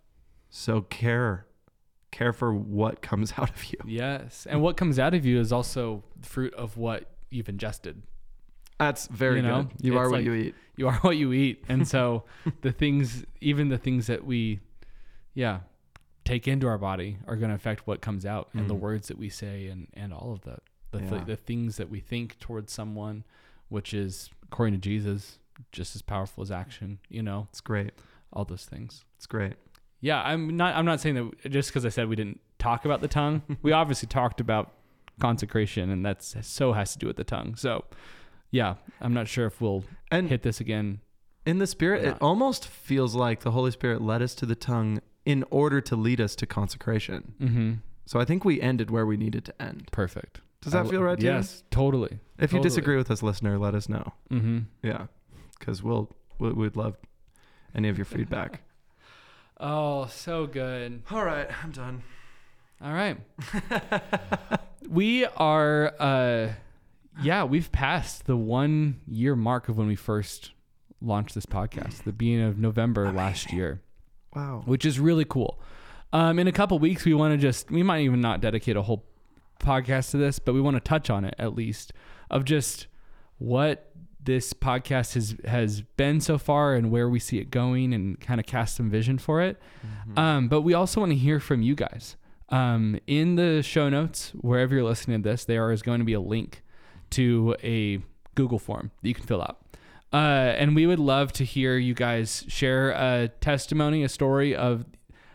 So 0.50 0.82
care, 0.82 1.46
care 2.10 2.32
for 2.32 2.52
what 2.54 3.00
comes 3.00 3.32
out 3.38 3.50
of 3.50 3.64
you. 3.64 3.78
Yes. 3.86 4.46
And 4.48 4.60
what 4.60 4.76
comes 4.76 4.98
out 4.98 5.14
of 5.14 5.24
you 5.24 5.40
is 5.40 5.50
also 5.52 6.04
fruit 6.22 6.52
of 6.54 6.76
what 6.76 7.10
you've 7.30 7.48
ingested. 7.48 8.02
That's 8.78 9.06
very 9.06 9.36
You 9.36 9.42
know, 9.42 9.62
good. 9.64 9.72
You 9.84 9.98
are 9.98 10.04
what 10.10 10.16
like- 10.18 10.24
you 10.24 10.34
eat. 10.34 10.54
You 10.76 10.88
are 10.88 10.94
what 11.02 11.16
you 11.16 11.32
eat. 11.32 11.64
And 11.68 11.86
so 11.86 12.24
the 12.62 12.72
things, 12.72 13.24
even 13.40 13.68
the 13.68 13.78
things 13.78 14.08
that 14.08 14.24
we 14.24 14.60
yeah, 15.34 15.60
take 16.24 16.48
into 16.48 16.66
our 16.66 16.78
body 16.78 17.18
are 17.26 17.36
going 17.36 17.50
to 17.50 17.54
affect 17.54 17.86
what 17.86 18.00
comes 18.00 18.24
out 18.26 18.48
and 18.54 18.68
the 18.68 18.74
Mm. 18.74 18.80
words 18.80 19.08
that 19.08 19.18
we 19.18 19.28
say 19.28 19.68
and 19.68 19.88
and 19.94 20.12
all 20.12 20.32
of 20.32 20.42
that. 20.42 20.60
The 20.92 21.00
th- 21.00 21.26
the 21.26 21.36
things 21.36 21.76
that 21.76 21.90
we 21.90 22.00
think 22.00 22.38
towards 22.40 22.72
someone, 22.72 23.24
which 23.68 23.92
is 23.94 24.30
according 24.44 24.74
to 24.74 24.80
Jesus, 24.80 25.38
just 25.72 25.94
as 25.96 26.02
powerful 26.02 26.42
as 26.42 26.50
action. 26.50 26.98
You 27.08 27.22
know, 27.22 27.46
It's 27.50 27.60
great. 27.60 27.92
all 28.32 28.44
those 28.44 28.64
things. 28.64 29.04
It's 29.16 29.26
great. 29.26 29.54
Yeah, 30.00 30.20
I'm 30.22 30.56
not. 30.56 30.74
I'm 30.76 30.84
not 30.84 31.00
saying 31.00 31.14
that 31.42 31.50
just 31.50 31.70
because 31.70 31.84
I 31.86 31.88
said 31.88 32.08
we 32.08 32.16
didn't 32.16 32.40
talk 32.58 32.84
about 32.84 33.00
the 33.00 33.08
tongue. 33.08 33.42
we 33.62 33.72
obviously 33.72 34.06
talked 34.08 34.40
about 34.40 34.72
consecration, 35.20 35.90
and 35.90 36.04
that's 36.04 36.34
so 36.46 36.72
has 36.72 36.92
to 36.92 36.98
do 36.98 37.06
with 37.06 37.16
the 37.16 37.24
tongue. 37.24 37.54
So, 37.56 37.84
yeah, 38.54 38.74
I'm 39.00 39.12
not 39.12 39.26
sure 39.28 39.46
if 39.46 39.60
we'll 39.60 39.82
And 40.12 40.28
hit 40.28 40.42
this 40.42 40.60
again. 40.60 41.00
in 41.44 41.58
the 41.58 41.66
spirit, 41.66 42.04
it 42.04 42.16
almost 42.20 42.66
feels 42.68 43.14
like 43.14 43.40
the 43.40 43.50
Holy 43.50 43.70
Spirit 43.72 44.00
led 44.00 44.22
us 44.22 44.34
to 44.36 44.46
the 44.46 44.54
tongue 44.54 45.00
in 45.24 45.44
order 45.50 45.80
to 45.80 45.96
lead 45.96 46.20
us 46.20 46.36
to 46.36 46.46
consecration. 46.46 47.34
Mm-hmm. 47.40 47.72
So 48.06 48.20
I 48.20 48.24
think 48.24 48.44
we 48.44 48.60
ended 48.60 48.90
where 48.90 49.06
we 49.06 49.16
needed 49.16 49.44
to 49.46 49.62
end. 49.62 49.88
Perfect. 49.90 50.40
Does 50.62 50.72
that 50.72 50.86
I- 50.86 50.88
feel 50.90 51.02
right 51.02 51.18
to 51.18 51.24
you? 51.26 51.32
Yes, 51.32 51.64
totally. 51.70 52.20
If 52.38 52.52
you 52.52 52.60
disagree 52.60 52.96
with 52.96 53.10
us, 53.10 53.22
listener, 53.22 53.58
let 53.58 53.74
us 53.74 53.88
know. 53.88 54.12
Mm-hmm. 54.30 54.58
Yeah, 54.82 55.06
because 55.58 55.82
we'll 55.82 56.10
we- 56.38 56.52
we'd 56.52 56.76
love 56.76 56.96
any 57.74 57.88
of 57.88 57.98
your 57.98 58.04
feedback. 58.06 58.60
Oh, 59.60 60.06
so 60.06 60.46
good. 60.48 61.02
All 61.12 61.24
right, 61.24 61.48
I'm 61.62 61.70
done. 61.70 62.02
All 62.82 62.92
right. 62.92 63.16
we 64.88 65.24
are 65.26 65.94
uh 65.98 66.48
yeah, 67.22 67.44
we've 67.44 67.70
passed 67.72 68.26
the 68.26 68.36
1 68.36 69.00
year 69.06 69.36
mark 69.36 69.68
of 69.68 69.76
when 69.76 69.86
we 69.86 69.96
first 69.96 70.50
launched 71.00 71.34
this 71.34 71.46
podcast, 71.46 72.04
the 72.04 72.12
beginning 72.12 72.46
of 72.46 72.58
November 72.58 73.12
last 73.12 73.52
year, 73.52 73.82
Wow. 74.34 74.62
which 74.64 74.84
is 74.84 74.98
really 74.98 75.24
cool. 75.24 75.60
Um 76.12 76.38
in 76.38 76.46
a 76.46 76.52
couple 76.52 76.78
weeks 76.78 77.04
we 77.04 77.14
want 77.14 77.32
to 77.32 77.38
just 77.38 77.70
we 77.70 77.82
might 77.82 78.00
even 78.02 78.20
not 78.20 78.40
dedicate 78.40 78.76
a 78.76 78.82
whole 78.82 79.04
podcast 79.60 80.10
to 80.12 80.16
this, 80.16 80.38
but 80.38 80.54
we 80.54 80.60
want 80.60 80.76
to 80.76 80.80
touch 80.80 81.10
on 81.10 81.24
it 81.24 81.34
at 81.38 81.54
least 81.54 81.92
of 82.30 82.44
just 82.44 82.86
what 83.38 83.90
this 84.22 84.52
podcast 84.54 85.14
has 85.14 85.36
has 85.44 85.82
been 85.82 86.20
so 86.20 86.38
far 86.38 86.74
and 86.74 86.90
where 86.90 87.08
we 87.08 87.18
see 87.18 87.38
it 87.38 87.50
going 87.50 87.92
and 87.92 88.18
kind 88.20 88.40
of 88.40 88.46
cast 88.46 88.76
some 88.76 88.88
vision 88.90 89.18
for 89.18 89.42
it. 89.42 89.60
Um, 90.16 90.48
but 90.48 90.62
we 90.62 90.72
also 90.74 91.00
want 91.00 91.12
to 91.12 91.18
hear 91.18 91.38
from 91.40 91.60
you 91.62 91.74
guys. 91.74 92.16
Um, 92.48 92.98
in 93.06 93.34
the 93.36 93.62
show 93.62 93.88
notes, 93.88 94.32
wherever 94.40 94.74
you're 94.74 94.84
listening 94.84 95.22
to 95.22 95.28
this, 95.28 95.44
there 95.44 95.70
is 95.72 95.82
going 95.82 95.98
to 95.98 96.04
be 96.04 96.12
a 96.14 96.20
link 96.20 96.62
to 97.14 97.56
a 97.62 98.00
Google 98.34 98.58
form 98.58 98.90
that 99.02 99.08
you 99.08 99.14
can 99.14 99.24
fill 99.24 99.42
out. 99.42 99.60
Uh, 100.12 100.54
and 100.56 100.76
we 100.76 100.86
would 100.86 101.00
love 101.00 101.32
to 101.32 101.44
hear 101.44 101.76
you 101.76 101.94
guys 101.94 102.44
share 102.46 102.90
a 102.90 103.28
testimony, 103.40 104.04
a 104.04 104.08
story 104.08 104.54
of 104.54 104.84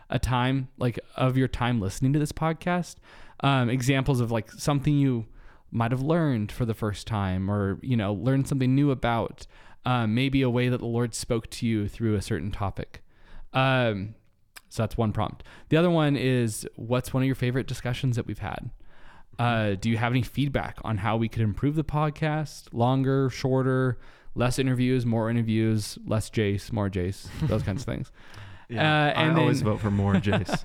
a 0.08 0.18
time, 0.18 0.68
like 0.78 0.98
of 1.16 1.36
your 1.36 1.48
time 1.48 1.80
listening 1.80 2.12
to 2.14 2.18
this 2.18 2.32
podcast. 2.32 2.96
Um, 3.40 3.68
examples 3.68 4.20
of 4.20 4.30
like 4.30 4.50
something 4.52 4.96
you 4.96 5.26
might 5.70 5.90
have 5.90 6.02
learned 6.02 6.50
for 6.50 6.64
the 6.64 6.74
first 6.74 7.06
time, 7.06 7.50
or 7.50 7.78
you 7.82 7.96
know, 7.96 8.12
learned 8.12 8.48
something 8.48 8.74
new 8.74 8.90
about. 8.90 9.46
Um, 9.86 10.14
maybe 10.14 10.42
a 10.42 10.50
way 10.50 10.68
that 10.68 10.78
the 10.78 10.86
Lord 10.86 11.14
spoke 11.14 11.48
to 11.50 11.66
you 11.66 11.88
through 11.88 12.14
a 12.14 12.20
certain 12.20 12.50
topic. 12.50 13.02
Um, 13.54 14.14
so 14.68 14.82
that's 14.82 14.96
one 14.96 15.12
prompt. 15.12 15.42
The 15.70 15.76
other 15.76 15.90
one 15.90 16.16
is 16.16 16.66
what's 16.76 17.14
one 17.14 17.22
of 17.22 17.26
your 17.26 17.34
favorite 17.34 17.66
discussions 17.66 18.16
that 18.16 18.26
we've 18.26 18.38
had? 18.38 18.70
Uh, 19.38 19.74
do 19.74 19.88
you 19.88 19.96
have 19.96 20.12
any 20.12 20.22
feedback 20.22 20.78
on 20.84 20.98
how 20.98 21.16
we 21.16 21.28
could 21.28 21.42
improve 21.42 21.74
the 21.74 21.84
podcast? 21.84 22.68
Longer, 22.72 23.30
shorter, 23.30 23.98
less 24.34 24.58
interviews, 24.58 25.06
more 25.06 25.30
interviews, 25.30 25.98
less 26.06 26.28
Jace, 26.30 26.70
more 26.72 26.90
Jace, 26.90 27.26
those 27.48 27.62
kinds 27.62 27.82
of 27.82 27.86
things. 27.86 28.12
Yeah, 28.72 28.82
Uh, 28.82 29.20
and 29.20 29.32
I 29.32 29.40
always 29.40 29.58
then- 29.62 29.72
vote 29.72 29.80
for 29.80 29.90
more 29.90 30.14
Jace. 30.26 30.64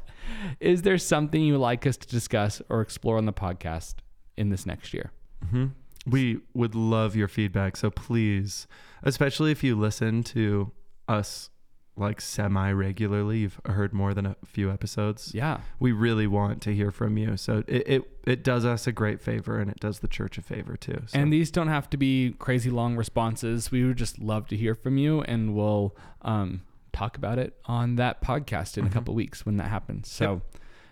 Is 0.59 0.83
there 0.83 0.99
something 0.99 1.41
you 1.41 1.53
would 1.53 1.59
like 1.61 1.87
us 1.87 1.97
to 1.97 2.07
discuss 2.07 2.61
or 2.69 2.81
explore 2.81 3.17
on 3.17 3.25
the 3.25 3.33
podcast 3.33 3.95
in 4.37 4.49
this 4.49 4.67
next 4.67 4.93
year? 4.93 5.11
hmm 5.49 5.67
We 6.05 6.37
would 6.53 6.75
love 6.75 7.15
your 7.15 7.27
feedback. 7.27 7.75
So 7.77 7.89
please, 7.89 8.67
especially 9.01 9.51
if 9.51 9.63
you 9.63 9.75
listen 9.75 10.21
to 10.25 10.71
us 11.07 11.49
like 11.97 12.19
semi 12.19 12.71
regularly, 12.71 13.39
you've 13.39 13.59
heard 13.65 13.93
more 13.93 14.13
than 14.13 14.25
a 14.25 14.35
few 14.45 14.69
episodes. 14.71 15.31
Yeah. 15.33 15.61
We 15.79 15.91
really 15.93 16.27
want 16.27 16.61
to 16.63 16.73
hear 16.75 16.91
from 16.91 17.17
you. 17.17 17.37
So 17.37 17.63
it, 17.67 17.83
it, 17.87 18.11
it 18.25 18.43
does 18.43 18.65
us 18.65 18.85
a 18.85 18.91
great 18.91 19.21
favor 19.21 19.59
and 19.59 19.71
it 19.71 19.79
does 19.79 19.99
the 19.99 20.07
church 20.07 20.37
a 20.37 20.41
favor 20.41 20.75
too. 20.75 21.01
So. 21.07 21.17
And 21.19 21.31
these 21.31 21.51
don't 21.51 21.69
have 21.69 21.89
to 21.91 21.97
be 21.97 22.35
crazy 22.37 22.69
long 22.69 22.95
responses. 22.97 23.71
We 23.71 23.85
would 23.85 23.97
just 23.97 24.19
love 24.19 24.47
to 24.47 24.57
hear 24.57 24.75
from 24.75 24.97
you, 24.97 25.21
and 25.21 25.55
we'll 25.55 25.95
um, 26.23 26.63
talk 26.91 27.15
about 27.17 27.39
it 27.39 27.55
on 27.65 27.95
that 27.95 28.21
podcast 28.21 28.77
in 28.77 28.83
Mhm. 28.85 28.87
a 28.89 28.93
couple 28.93 29.15
weeks 29.15 29.45
when 29.45 29.55
that 29.57 29.69
happens. 29.69 30.09
So, 30.11 30.41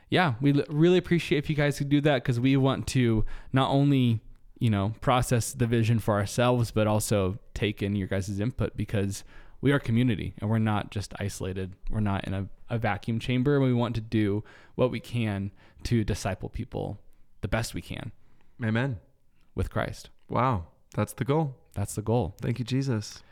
yeah, 0.09 0.35
we 0.39 0.53
l- 0.53 0.63
really 0.69 0.97
appreciate 0.97 1.39
if 1.39 1.49
you 1.49 1.55
guys 1.55 1.77
could 1.79 1.89
do 1.89 1.99
that 2.01 2.23
because 2.23 2.39
we 2.39 2.55
want 2.55 2.87
to 2.87 3.25
not 3.51 3.69
only 3.71 4.21
you 4.59 4.69
know 4.69 4.93
process 5.01 5.51
the 5.51 5.67
vision 5.67 5.99
for 5.99 6.13
ourselves, 6.13 6.71
but 6.71 6.87
also 6.87 7.39
take 7.53 7.83
in 7.83 7.95
your 7.97 8.07
guys' 8.07 8.39
input 8.39 8.77
because 8.77 9.25
we 9.63 9.71
are 9.71 9.79
community 9.79 10.33
and 10.39 10.49
we're 10.49 10.59
not 10.59 10.91
just 10.91 11.13
isolated. 11.19 11.73
We're 11.89 12.01
not 12.01 12.25
in 12.27 12.33
a, 12.33 12.49
a 12.69 12.77
vacuum 12.77 13.17
chamber. 13.19 13.59
We 13.61 13.73
want 13.73 13.95
to 13.95 14.01
do 14.01 14.43
what 14.75 14.91
we 14.91 14.99
can 14.99 15.51
to 15.83 16.03
disciple 16.03 16.49
people 16.49 16.99
the 17.41 17.47
best 17.47 17.73
we 17.73 17.81
can 17.81 18.11
Amen. 18.61 18.99
with 19.55 19.69
Christ. 19.69 20.09
Wow. 20.29 20.65
That's 20.95 21.13
the 21.13 21.23
goal. 21.25 21.55
That's 21.75 21.95
the 21.95 22.01
goal. 22.01 22.35
Thank 22.41 22.59
you, 22.59 22.65
Jesus. 22.65 23.23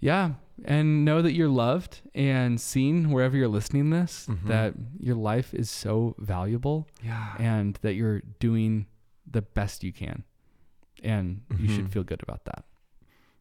Yeah, 0.00 0.32
and 0.64 1.04
know 1.04 1.20
that 1.22 1.32
you're 1.32 1.48
loved 1.66 2.00
and 2.14 2.60
seen 2.60 3.10
wherever 3.10 3.36
you're 3.36 3.48
listening 3.48 3.90
this. 3.90 4.26
Mhm. 4.28 4.46
That 4.48 4.74
your 4.98 5.14
life 5.16 5.54
is 5.54 5.70
so 5.70 6.14
valuable, 6.18 6.86
Yeah. 7.02 7.34
and 7.38 7.78
that 7.82 7.94
you're 7.94 8.20
doing 8.40 8.86
the 9.30 9.40
best 9.42 9.82
you 9.84 9.92
can, 9.92 10.24
and 11.02 11.42
you 11.58 11.68
should 11.68 11.86
Mhm. 11.86 11.90
feel 11.92 12.04
good 12.04 12.22
about 12.22 12.44
that. 12.44 12.64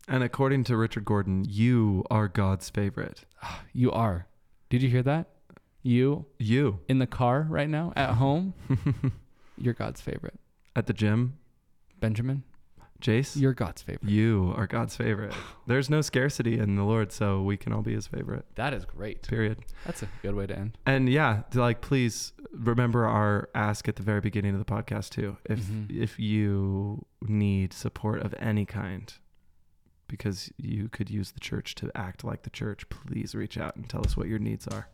And 0.08 0.24
according 0.24 0.64
to 0.66 0.78
Richard 0.78 1.06
Gordon, 1.06 1.46
you 1.48 2.04
are 2.12 2.28
God's 2.28 2.70
favorite. 2.70 3.26
You 3.74 3.92
are. 3.92 4.28
Did 4.70 4.82
you 4.82 4.90
hear 4.90 5.04
that? 5.04 5.28
You 5.84 6.26
You. 6.40 6.80
in 6.88 7.00
the 7.00 7.08
car 7.08 7.46
right 7.50 7.70
now 7.70 7.94
at 7.96 8.12
home, 8.24 8.54
you're 9.58 9.74
God's 9.74 10.02
favorite. 10.02 10.40
At 10.76 10.88
the 10.88 10.94
gym, 10.94 11.38
Benjamin, 12.00 12.44
Jace, 13.02 13.36
you're 13.40 13.54
God's 13.54 13.82
favorite. 13.82 14.10
you 14.10 14.54
are 14.58 14.66
God's 14.66 14.96
favorite. 14.96 15.34
There's 15.68 15.90
no 15.90 16.02
scarcity 16.02 16.58
in 16.58 16.76
the 16.76 16.84
Lord, 16.84 17.12
so 17.12 17.42
we 17.42 17.58
can 17.58 17.72
all 17.74 17.82
be 17.82 17.94
his 17.94 18.08
favorite. 18.08 18.46
That 18.56 18.74
is 18.74 18.86
great. 18.86 19.28
Period. 19.28 19.60
That's 19.86 20.02
a 20.02 20.10
good 20.22 20.34
way 20.36 20.48
to 20.48 20.58
end. 20.58 20.78
And 20.86 21.08
yeah, 21.10 21.44
like 21.54 21.82
please 21.82 22.34
remember 22.52 23.06
our 23.06 23.50
ask 23.54 23.88
at 23.88 23.98
the 23.98 24.04
very 24.04 24.22
beginning 24.22 24.54
of 24.54 24.60
the 24.60 24.66
podcast 24.66 25.10
too. 25.10 25.38
If 25.46 25.60
Mhm. 25.60 25.92
if 25.96 26.18
you 26.20 27.06
need 27.22 27.74
support 27.74 28.22
of 28.22 28.34
any 28.40 28.66
kind 28.66 29.14
because 30.08 30.52
you 30.58 30.90
could 30.90 31.10
use 31.10 31.32
the 31.32 31.40
church 31.40 31.76
to 31.76 31.92
act 31.96 32.24
like 32.24 32.44
the 32.44 32.50
church, 32.50 32.88
please 32.90 33.34
reach 33.36 33.58
out 33.58 33.76
and 33.76 33.88
tell 33.90 34.06
us 34.06 34.16
what 34.18 34.28
your 34.28 34.40
needs 34.40 34.68
are. 34.68 34.88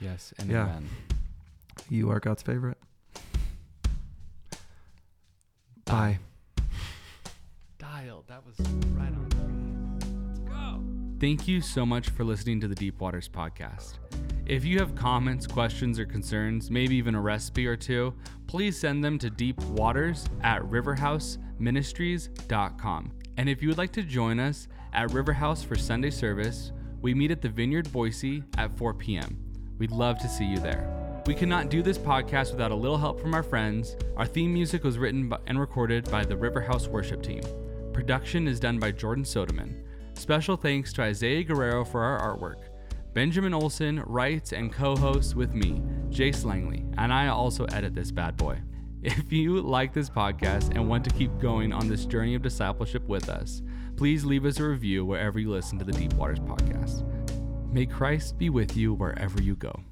Yes, 0.00 0.32
and 0.38 0.50
Yeah. 0.50 0.64
amen. 0.68 0.88
You 1.88 2.10
are 2.10 2.20
God's 2.20 2.42
favorite. 2.42 2.78
Bye. 5.84 6.18
Dialed. 7.78 8.26
That 8.28 8.44
was 8.44 8.58
right 8.90 9.12
on. 9.12 9.28
Let's 9.98 10.38
go. 10.40 10.82
Thank 11.20 11.48
you 11.48 11.60
so 11.60 11.86
much 11.86 12.10
for 12.10 12.24
listening 12.24 12.60
to 12.60 12.68
the 12.68 12.74
Deep 12.74 13.00
Waters 13.00 13.28
podcast. 13.28 13.94
If 14.46 14.64
you 14.64 14.78
have 14.78 14.94
comments, 14.94 15.46
questions, 15.46 15.98
or 15.98 16.06
concerns, 16.06 16.70
maybe 16.70 16.96
even 16.96 17.14
a 17.14 17.20
recipe 17.20 17.66
or 17.66 17.76
two, 17.76 18.14
please 18.46 18.78
send 18.78 19.04
them 19.04 19.18
to 19.18 19.28
deepwaters 19.30 20.26
at 20.42 20.62
riverhouseministries.com. 20.62 23.12
And 23.38 23.48
if 23.48 23.62
you 23.62 23.68
would 23.68 23.78
like 23.78 23.92
to 23.92 24.02
join 24.02 24.40
us 24.40 24.66
at 24.92 25.10
Riverhouse 25.10 25.64
for 25.64 25.76
Sunday 25.76 26.10
service, 26.10 26.72
we 27.00 27.14
meet 27.14 27.30
at 27.30 27.40
the 27.40 27.48
Vineyard 27.48 27.90
Boise 27.92 28.42
at 28.58 28.76
4 28.76 28.94
p.m. 28.94 29.38
We'd 29.78 29.92
love 29.92 30.18
to 30.18 30.28
see 30.28 30.44
you 30.44 30.58
there. 30.58 31.22
We 31.24 31.36
could 31.36 31.48
not 31.48 31.70
do 31.70 31.80
this 31.80 31.98
podcast 31.98 32.50
without 32.50 32.72
a 32.72 32.74
little 32.74 32.98
help 32.98 33.20
from 33.20 33.34
our 33.34 33.44
friends. 33.44 33.96
Our 34.16 34.26
theme 34.26 34.52
music 34.52 34.82
was 34.82 34.98
written 34.98 35.32
and 35.46 35.60
recorded 35.60 36.10
by 36.10 36.24
the 36.24 36.34
Riverhouse 36.34 36.88
worship 36.88 37.22
team. 37.22 37.42
Production 37.92 38.48
is 38.48 38.58
done 38.58 38.80
by 38.80 38.90
Jordan 38.90 39.22
Soderman. 39.22 39.84
Special 40.14 40.56
thanks 40.56 40.92
to 40.94 41.02
Isaiah 41.02 41.44
Guerrero 41.44 41.84
for 41.84 42.02
our 42.02 42.36
artwork. 42.36 42.64
Benjamin 43.14 43.54
Olson 43.54 44.02
writes 44.06 44.52
and 44.52 44.72
co 44.72 44.96
hosts 44.96 45.36
with 45.36 45.54
me, 45.54 45.80
Jace 46.10 46.44
Langley, 46.44 46.84
and 46.96 47.12
I 47.12 47.28
also 47.28 47.66
edit 47.66 47.94
this 47.94 48.10
bad 48.10 48.36
boy. 48.36 48.58
If 49.02 49.32
you 49.32 49.60
like 49.60 49.92
this 49.92 50.10
podcast 50.10 50.74
and 50.74 50.88
want 50.88 51.04
to 51.04 51.10
keep 51.10 51.38
going 51.38 51.72
on 51.72 51.88
this 51.88 52.04
journey 52.04 52.34
of 52.34 52.42
discipleship 52.42 53.06
with 53.06 53.28
us, 53.28 53.62
please 53.96 54.24
leave 54.24 54.44
us 54.44 54.58
a 54.58 54.64
review 54.64 55.04
wherever 55.04 55.38
you 55.38 55.50
listen 55.50 55.78
to 55.78 55.84
the 55.84 55.92
Deep 55.92 56.14
Waters 56.14 56.40
podcast. 56.40 57.04
May 57.72 57.86
Christ 57.86 58.38
be 58.38 58.50
with 58.50 58.76
you 58.76 58.94
wherever 58.94 59.40
you 59.40 59.54
go. 59.54 59.84